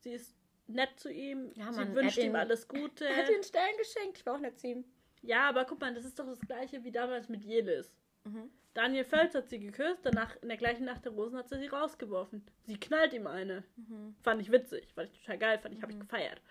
sie 0.00 0.12
ist 0.12 0.34
nett 0.66 0.90
zu 0.96 1.10
ihm. 1.10 1.50
Ja, 1.54 1.72
sie 1.72 1.80
Mann, 1.80 1.88
er 1.88 1.94
wünscht 1.96 2.18
ihm 2.18 2.26
ihn- 2.26 2.36
alles 2.36 2.68
Gute. 2.68 3.06
Er 3.06 3.16
hat 3.16 3.28
den 3.28 3.42
Stern 3.42 3.76
geschenkt. 3.78 4.18
Ich 4.18 4.26
war 4.26 4.34
auch 4.36 4.40
nicht 4.40 4.58
zu 4.60 4.68
ihm. 4.68 4.84
Ja, 5.22 5.48
aber 5.48 5.64
guck 5.64 5.80
mal, 5.80 5.92
das 5.94 6.04
ist 6.04 6.18
doch 6.18 6.26
das 6.26 6.40
gleiche 6.40 6.84
wie 6.84 6.92
damals 6.92 7.28
mit 7.28 7.44
Jelis. 7.44 7.94
Mhm. 8.24 8.50
Daniel 8.74 9.04
Völz 9.04 9.34
hat 9.34 9.48
sie 9.48 9.60
geküsst, 9.60 10.00
danach 10.04 10.34
in 10.42 10.48
der 10.48 10.56
gleichen 10.56 10.84
Nacht 10.84 11.04
der 11.04 11.12
Rosen 11.12 11.38
hat 11.38 11.48
sie 11.48 11.58
sie 11.58 11.68
rausgeworfen. 11.68 12.44
Sie 12.64 12.78
knallt 12.78 13.12
ihm 13.12 13.26
eine. 13.26 13.62
Mhm. 13.76 14.16
Fand 14.22 14.40
ich 14.42 14.50
witzig, 14.50 14.92
fand 14.94 15.10
ich 15.12 15.20
total 15.20 15.38
geil, 15.38 15.58
fand 15.60 15.74
ich, 15.74 15.80
habe 15.82 15.92
ich 15.92 16.00
gefeiert. 16.00 16.42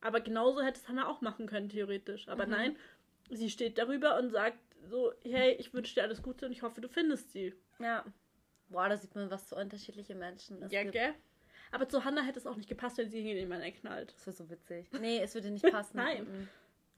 Aber 0.00 0.20
genauso 0.20 0.62
hätte 0.62 0.78
es 0.78 0.88
Hannah 0.88 1.08
auch 1.08 1.20
machen 1.22 1.46
können, 1.46 1.68
theoretisch. 1.68 2.28
Aber 2.28 2.44
Mhm. 2.46 2.52
nein, 2.52 2.76
sie 3.30 3.50
steht 3.50 3.78
darüber 3.78 4.16
und 4.18 4.30
sagt 4.30 4.58
so, 4.88 5.12
hey, 5.24 5.52
ich 5.58 5.74
wünsche 5.74 5.94
dir 5.94 6.04
alles 6.04 6.22
Gute 6.22 6.46
und 6.46 6.52
ich 6.52 6.62
hoffe, 6.62 6.80
du 6.80 6.88
findest 6.88 7.32
sie. 7.32 7.52
Ja. 7.80 8.04
Boah, 8.68 8.88
da 8.88 8.96
sieht 8.96 9.14
man, 9.14 9.30
was 9.30 9.48
für 9.48 9.54
unterschiedliche 9.56 10.14
Menschen 10.14 10.62
es 10.62 10.72
ja, 10.72 10.82
gibt. 10.82 10.92
gell? 10.94 11.14
Aber 11.72 11.88
zu 11.88 12.04
Hannah 12.04 12.22
hätte 12.22 12.38
es 12.38 12.46
auch 12.46 12.56
nicht 12.56 12.68
gepasst, 12.68 12.98
wenn 12.98 13.10
sie 13.10 13.18
ihn 13.20 13.36
in 13.36 13.52
einen 13.52 13.74
knallt. 13.74 14.12
Das 14.14 14.26
wäre 14.26 14.36
so 14.36 14.48
witzig. 14.50 14.86
Nee, 15.00 15.20
es 15.22 15.34
würde 15.34 15.50
nicht 15.50 15.64
passen. 15.72 15.96
Nein. 15.96 16.48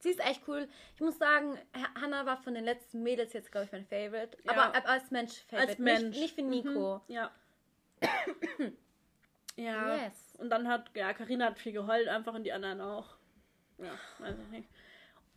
Sie 0.00 0.10
ist 0.10 0.20
echt 0.20 0.42
cool. 0.46 0.68
Ich 0.94 1.00
muss 1.00 1.18
sagen, 1.18 1.58
Ha- 1.74 2.00
Hannah 2.00 2.24
war 2.24 2.36
von 2.36 2.54
den 2.54 2.64
letzten 2.64 3.02
Mädels 3.02 3.32
jetzt, 3.32 3.50
glaube 3.50 3.64
ich, 3.66 3.72
mein 3.72 3.84
Favorite. 3.86 4.36
Ja. 4.44 4.52
Aber 4.52 4.74
ab- 4.76 4.88
als 4.88 5.10
Mensch 5.10 5.42
Favorite. 5.48 5.70
Als 5.70 5.78
Mensch. 5.78 6.16
Nicht, 6.16 6.20
nicht 6.20 6.34
für 6.36 6.42
Nico. 6.42 7.02
Mhm, 7.08 7.14
ja. 7.14 7.30
ja. 9.56 9.96
Yes. 10.04 10.34
Und 10.38 10.50
dann 10.50 10.68
hat, 10.68 10.90
ja, 10.94 11.12
Karina 11.12 11.46
hat 11.46 11.58
viel 11.58 11.72
geheult, 11.72 12.08
einfach 12.08 12.34
und 12.34 12.44
die 12.44 12.52
anderen 12.52 12.80
auch. 12.80 13.16
Ja, 13.78 13.92
weiß 14.18 14.36
ich 14.38 14.48
nicht. 14.48 14.68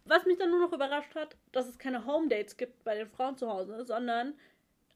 Was 0.06 0.26
mich 0.26 0.38
dann 0.38 0.50
nur 0.50 0.60
noch 0.60 0.74
überrascht 0.74 1.14
hat, 1.16 1.38
dass 1.52 1.68
es 1.68 1.78
keine 1.78 2.06
Home 2.06 2.28
Dates 2.28 2.58
gibt 2.58 2.84
bei 2.84 2.96
den 2.96 3.08
Frauen 3.10 3.38
zu 3.38 3.48
Hause, 3.50 3.86
sondern 3.86 4.34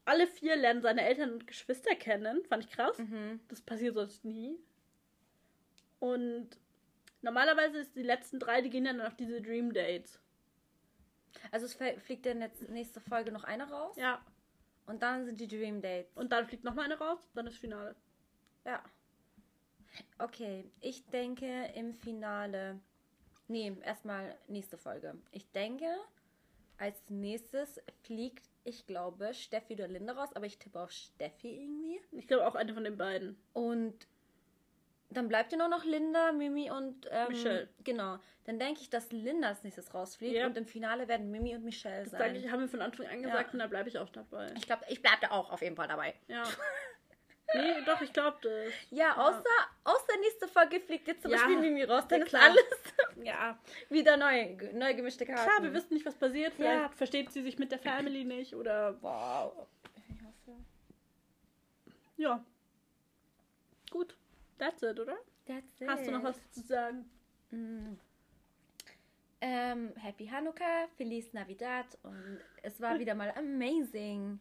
alle 0.06 0.26
vier 0.26 0.56
lernen 0.56 0.80
seine 0.80 1.02
Eltern 1.02 1.32
und 1.32 1.46
Geschwister 1.46 1.94
kennen. 1.94 2.44
Fand 2.46 2.64
ich 2.64 2.70
krass. 2.70 2.96
Mhm. 2.98 3.40
Das 3.48 3.60
passiert 3.60 3.94
sonst 3.94 4.24
nie. 4.24 4.56
Und 5.98 6.48
normalerweise 7.22 7.78
ist 7.78 7.94
die 7.96 8.02
letzten 8.02 8.38
drei, 8.38 8.62
die 8.62 8.70
gehen 8.70 8.84
dann 8.84 9.00
auf 9.00 9.14
diese 9.16 9.42
Dream 9.42 9.72
Dates. 9.72 10.18
Also 11.50 11.66
es 11.66 11.78
fl- 11.78 11.98
fliegt 12.00 12.24
dann 12.26 12.40
jetzt 12.40 12.68
nächste 12.70 13.00
Folge 13.00 13.30
noch 13.32 13.44
eine 13.44 13.68
raus. 13.68 13.96
Ja. 13.96 14.24
Und 14.86 15.02
dann 15.02 15.24
sind 15.26 15.40
die 15.40 15.48
Dream 15.48 15.82
Dates. 15.82 16.12
Und 16.16 16.32
dann 16.32 16.46
fliegt 16.46 16.64
nochmal 16.64 16.86
eine 16.86 16.98
raus, 16.98 17.18
dann 17.34 17.46
das 17.46 17.56
Finale. 17.56 17.94
Ja. 18.64 18.82
Okay, 20.18 20.70
ich 20.80 21.04
denke 21.06 21.72
im 21.74 21.94
Finale. 21.94 22.80
Nee, 23.48 23.76
erstmal 23.82 24.36
nächste 24.48 24.76
Folge. 24.76 25.16
Ich 25.30 25.50
denke, 25.52 25.86
als 26.78 27.02
nächstes 27.08 27.80
fliegt, 28.02 28.48
ich 28.66 28.86
glaube, 28.86 29.32
Steffi 29.32 29.74
oder 29.74 29.88
Linda 29.88 30.12
raus, 30.12 30.30
aber 30.34 30.46
ich 30.46 30.58
tippe 30.58 30.80
auf 30.80 30.90
Steffi 30.90 31.62
irgendwie. 31.62 32.00
Ich 32.12 32.26
glaube 32.26 32.46
auch 32.46 32.54
eine 32.54 32.74
von 32.74 32.84
den 32.84 32.96
beiden. 32.96 33.40
Und 33.52 34.06
dann 35.10 35.28
bleibt 35.28 35.52
ja 35.52 35.58
nur 35.58 35.68
noch 35.68 35.84
Linda, 35.84 36.32
Mimi 36.32 36.70
und 36.70 37.06
ähm, 37.10 37.28
Michelle. 37.28 37.68
Genau. 37.84 38.18
Dann 38.44 38.58
denke 38.58 38.80
ich, 38.80 38.90
dass 38.90 39.10
Linda 39.12 39.48
als 39.48 39.62
nächstes 39.64 39.94
rausfliegt 39.94 40.34
Ja. 40.36 40.46
und 40.46 40.56
im 40.56 40.66
Finale 40.66 41.08
werden 41.08 41.30
Mimi 41.30 41.54
und 41.54 41.64
Michelle 41.64 42.02
Das 42.02 42.10
sein. 42.10 42.20
sage 42.20 42.38
ich, 42.38 42.50
haben 42.50 42.60
wir 42.60 42.68
von 42.68 42.82
Anfang 42.82 43.06
an 43.06 43.22
gesagt 43.22 43.48
Ja. 43.48 43.52
und 43.52 43.58
da 43.60 43.66
bleibe 43.68 43.88
ich 43.88 43.98
auch 43.98 44.08
dabei. 44.10 44.52
ich 44.56 44.66
glaube, 44.66 44.84
ich 44.88 45.00
bleibe 45.00 45.18
da 45.22 45.30
auch 45.30 45.50
auf 45.50 45.62
jeden 45.62 45.76
Fall 45.76 45.88
dabei. 45.88 46.14
Ja. 46.28 46.42
Nee, 47.54 47.80
doch, 47.86 48.00
ich 48.00 48.12
glaube 48.12 48.36
das. 48.42 48.72
Ja, 48.90 49.16
außer, 49.16 49.44
außer 49.84 50.18
nächste 50.20 50.48
Folge 50.48 50.80
fliegt 50.80 51.06
jetzt 51.06 51.22
zum 51.22 51.30
Ja. 51.30 51.38
Beispiel 51.38 51.60
Mimi 51.60 51.84
raus. 51.84 52.04
Dann 52.08 52.20
Ja, 52.20 52.26
ist 52.26 52.34
alles 52.34 52.64
Ja. 53.22 53.58
wieder 53.88 54.16
neu, 54.16 54.56
neu 54.72 54.94
gemischte 54.94 55.24
Karten. 55.24 55.48
Klar, 55.48 55.62
wir 55.62 55.72
wissen 55.72 55.94
nicht, 55.94 56.04
was 56.04 56.16
passiert. 56.16 56.54
Vielleicht 56.54 56.94
versteht 56.94 57.30
sie 57.30 57.42
sich 57.42 57.58
mit 57.58 57.70
der 57.70 57.78
Family 57.78 58.24
nicht 58.24 58.54
oder. 58.54 59.00
Wow. 59.00 59.68
Ich 60.08 60.22
hoffe. 60.22 60.58
Ja. 62.16 62.44
Gut. 63.90 64.16
That's 64.58 64.82
it, 64.82 64.98
oder? 64.98 65.16
That's 65.46 65.80
it. 65.80 65.88
Hast 65.88 66.06
du 66.06 66.10
noch 66.10 66.24
was 66.24 66.50
zu 66.50 66.60
sagen? 66.62 67.08
Mm. 67.50 67.94
Ähm, 69.40 69.92
Happy 69.98 70.26
Hanukkah, 70.26 70.88
Feliz 70.96 71.32
Navidad 71.32 71.86
und 72.02 72.40
es 72.62 72.80
war 72.80 72.98
wieder 72.98 73.14
mal 73.14 73.30
amazing. 73.36 74.40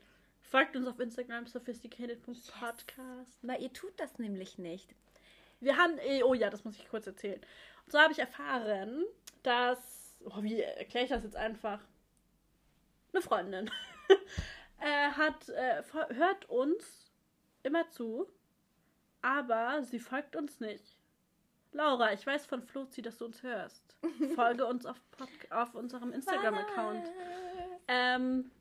Folgt 0.55 0.77
uns 0.77 0.87
auf 0.87 1.01
Instagram 1.01 1.47
sophisticated.podcast. 1.47 3.39
Weil 3.41 3.61
ihr 3.61 3.73
tut 3.73 3.91
das 3.97 4.19
nämlich 4.19 4.57
nicht. 4.57 4.95
Wir 5.59 5.75
haben, 5.75 5.97
eh, 5.97 6.23
oh 6.23 6.33
ja, 6.33 6.49
das 6.49 6.63
muss 6.63 6.77
ich 6.77 6.87
kurz 6.87 7.05
erzählen. 7.05 7.41
Und 7.83 7.91
so 7.91 7.99
habe 7.99 8.13
ich 8.13 8.19
erfahren, 8.19 9.03
dass, 9.43 10.17
oh, 10.23 10.41
wie 10.43 10.61
erkläre 10.61 11.03
ich 11.03 11.11
das 11.11 11.25
jetzt 11.25 11.35
einfach? 11.35 11.81
Eine 13.11 13.21
Freundin 13.21 13.69
äh, 14.79 15.09
hat, 15.09 15.49
äh, 15.49 15.83
hört 16.13 16.49
uns 16.49 17.11
immer 17.63 17.89
zu, 17.89 18.25
aber 19.21 19.83
sie 19.83 19.99
folgt 19.99 20.37
uns 20.37 20.61
nicht. 20.61 20.97
Laura, 21.73 22.13
ich 22.13 22.25
weiß 22.25 22.45
von 22.45 22.63
Flozi, 22.63 23.01
dass 23.01 23.17
du 23.17 23.25
uns 23.25 23.43
hörst. 23.43 23.83
Folge 24.35 24.65
uns 24.65 24.85
auf, 24.85 25.01
Pod 25.11 25.27
auf 25.49 25.75
unserem 25.75 26.13
Instagram-Account. 26.13 27.11
Ähm, 27.89 28.51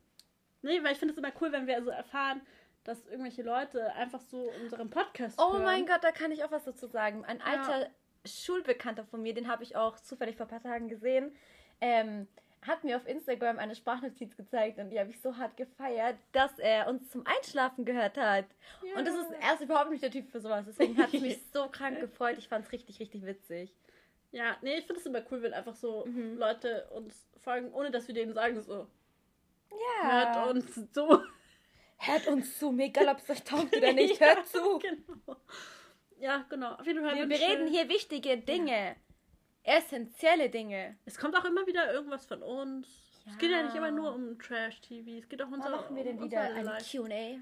nee, 0.65 0.83
weil 0.83 0.91
ich 0.91 0.97
finde 0.99 1.13
es 1.13 1.17
immer 1.17 1.31
cool, 1.41 1.51
wenn 1.51 1.67
wir 1.67 1.81
so 1.83 1.89
erfahren, 1.89 2.41
dass 2.83 3.05
irgendwelche 3.07 3.41
Leute 3.43 3.93
einfach 3.93 4.21
so 4.21 4.51
unseren 4.61 4.89
Podcast 4.89 5.39
Oh 5.41 5.53
hören. 5.53 5.63
mein 5.63 5.85
Gott, 5.87 6.03
da 6.03 6.11
kann 6.11 6.31
ich 6.31 6.43
auch 6.43 6.51
was 6.51 6.65
dazu 6.65 6.87
sagen. 6.87 7.25
Ein 7.25 7.41
alter 7.41 7.87
Schulbekannter 8.25 9.05
von 9.05 9.21
mir, 9.21 9.33
den 9.33 9.47
habe 9.47 9.63
ich 9.63 9.75
auch 9.75 9.99
zufällig 9.99 10.35
vor 10.35 10.45
ein 10.45 10.49
paar 10.49 10.61
Tagen 10.63 10.87
gesehen, 10.89 11.35
ähm, 11.81 12.27
hat 12.61 12.83
mir 12.83 12.97
auf 12.97 13.07
Instagram 13.07 13.59
eine 13.59 13.75
Sprachnotiz 13.75 14.35
gezeigt 14.35 14.79
und 14.79 14.89
die 14.89 14.99
habe 14.99 15.11
ich 15.11 15.21
so 15.21 15.37
hart 15.37 15.55
gefeiert, 15.55 16.15
dass 16.31 16.57
er 16.57 16.87
uns 16.87 17.09
zum 17.11 17.23
Einschlafen 17.27 17.85
gehört 17.85 18.17
hat. 18.17 18.45
Und 18.97 19.05
das 19.07 19.13
ist 19.15 19.27
er 19.39 19.53
ist 19.53 19.61
überhaupt 19.61 19.91
nicht 19.91 20.01
der 20.01 20.09
Typ 20.09 20.29
für 20.31 20.39
sowas. 20.39 20.65
Deswegen 20.67 20.97
hat 20.97 21.13
es 21.13 21.21
mich 21.21 21.39
so 21.53 21.67
krank 21.69 21.99
gefreut. 21.99 22.37
Ich 22.39 22.47
fand 22.47 22.65
es 22.65 22.71
richtig, 22.71 22.99
richtig 22.99 23.23
witzig. 23.25 23.71
Ja, 24.31 24.57
nee, 24.63 24.77
ich 24.79 24.85
finde 24.85 24.99
es 24.99 25.05
immer 25.05 25.21
cool, 25.31 25.43
wenn 25.43 25.53
einfach 25.53 25.75
so 25.75 26.05
Mhm. 26.07 26.37
Leute 26.39 26.87
uns 26.89 27.27
folgen, 27.37 27.71
ohne 27.71 27.91
dass 27.91 28.07
wir 28.07 28.15
denen 28.15 28.33
sagen, 28.33 28.59
so, 28.63 28.87
Ja. 30.01 30.11
hört 30.35 30.55
uns 30.55 30.75
so. 30.93 31.21
Hört 31.97 32.27
uns 32.27 32.59
zu, 32.59 32.71
mir 32.71 32.85
egal 32.87 33.07
ob 33.09 33.17
es 33.19 33.29
euch 33.29 33.43
taugt 33.43 33.75
oder 33.75 33.93
nicht. 33.93 34.19
Hört 34.19 34.47
zu. 34.47 34.79
Genau. 34.79 35.37
Ja, 36.19 36.45
genau. 36.49 36.73
Auf 36.75 36.85
jeden 36.85 37.03
Fall. 37.03 37.15
Wir 37.15 37.23
wünsche- 37.23 37.39
bereden 37.39 37.67
hier 37.67 37.87
wichtige 37.89 38.37
Dinge. 38.37 38.95
Essentielle 39.63 40.49
Dinge. 40.49 40.97
Es 41.05 41.17
kommt 41.17 41.35
auch 41.35 41.45
immer 41.45 41.65
wieder 41.65 41.91
irgendwas 41.91 42.25
von 42.25 42.43
uns. 42.43 42.87
Es 43.27 43.37
geht 43.39 43.49
ja 43.49 43.63
nicht 43.63 43.73
Ja. 43.73 43.79
immer 43.79 43.91
nur 43.91 44.13
um 44.13 44.37
Trash-TV. 44.37 45.19
Es 45.23 45.27
geht 45.27 45.41
auch 45.41 45.47
um 45.47 45.53
unser, 45.53 45.69
machen 45.71 45.95
wir 45.95 46.03
denn 46.03 46.19
um 46.19 46.25
wieder 46.25 46.49
Life. 46.61 46.97
Q&A? 46.97 47.37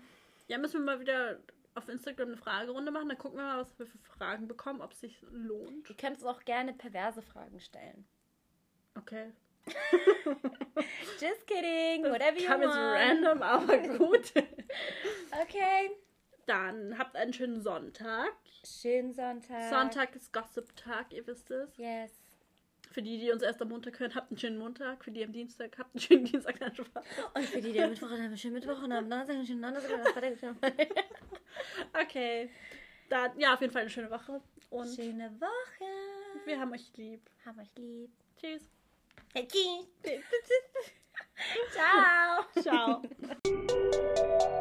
Ja, 0.47 0.57
müssen 0.57 0.79
wir 0.79 0.86
mal 0.93 0.99
wieder 1.01 1.39
auf 1.75 1.89
Instagram 1.89 2.29
eine 2.29 2.38
Fragerunde 2.38 2.91
machen. 2.91 3.09
Dann 3.09 3.17
gucken 3.17 3.39
wir 3.39 3.43
mal, 3.43 3.59
was 3.62 3.78
wir 3.78 3.86
für 3.87 3.97
Fragen 4.17 4.47
bekommen, 4.47 4.79
ob 4.82 4.93
es 4.93 5.01
sich 5.01 5.21
lohnt. 5.32 5.89
Ihr 5.89 5.97
könnt 5.97 6.16
uns 6.17 6.24
auch 6.25 6.45
gerne 6.45 6.71
perverse 6.74 7.21
Fragen 7.21 7.59
stellen. 7.59 8.05
Okay. 8.97 9.32
Just 11.19 11.47
kidding, 11.47 12.03
whatever 12.03 12.37
you 12.37 12.45
Kam 12.47 12.61
jetzt 12.61 12.75
want. 12.75 12.99
random, 12.99 13.41
aber 13.41 13.77
gut. 13.97 14.31
Okay. 15.41 15.89
Dann 16.45 16.97
habt 16.97 17.15
einen 17.15 17.33
schönen 17.33 17.61
Sonntag. 17.61 18.33
Schönen 18.65 19.13
Sonntag. 19.13 19.69
Sonntag 19.69 20.15
ist 20.15 20.31
Gossip-Tag, 20.31 21.11
ihr 21.13 21.25
wisst 21.25 21.49
es. 21.51 21.75
Yes. 21.77 22.11
Für 22.91 23.01
die, 23.01 23.17
die 23.17 23.31
uns 23.31 23.41
erst 23.41 23.61
am 23.61 23.69
Montag 23.69 23.99
hören, 23.99 24.13
habt 24.13 24.29
einen 24.29 24.37
schönen 24.37 24.57
Montag. 24.59 25.03
Für 25.03 25.11
die 25.11 25.23
am 25.23 25.31
Dienstag, 25.31 25.75
habt 25.79 25.95
einen 25.95 26.01
schönen 26.01 26.25
Dienstag. 26.25 26.59
Nein, 26.59 26.75
Spaß. 26.75 27.03
Und 27.33 27.45
für 27.45 27.61
die, 27.61 27.71
die 27.71 27.81
am 27.81 27.89
Mittwoch 27.89 28.09
haben 28.11 28.19
einen 28.21 28.37
schönen 28.37 28.53
Mittwoch 28.53 28.83
und 28.83 28.91
am 28.91 29.09
Donnerstag 29.09 29.35
einen 29.35 29.45
schönen 29.47 29.61
Donnerstag 29.61 30.07
Freitag. 30.09 30.55
Okay. 32.01 32.49
Dann, 33.09 33.39
ja, 33.39 33.53
auf 33.55 33.61
jeden 33.61 33.73
Fall 33.73 33.81
eine 33.81 33.89
schöne 33.89 34.11
Woche. 34.11 34.41
Und 34.69 34.93
Schöne 34.95 35.31
Woche. 35.39 36.45
wir 36.45 36.59
haben 36.59 36.71
euch 36.73 36.91
lieb. 36.95 37.21
Haben 37.45 37.59
euch 37.59 37.73
lieb. 37.77 38.11
Tschüss. 38.39 38.63
Aquí. 39.35 39.87
Ciao. 41.73 42.45
Ciao. 42.61 43.01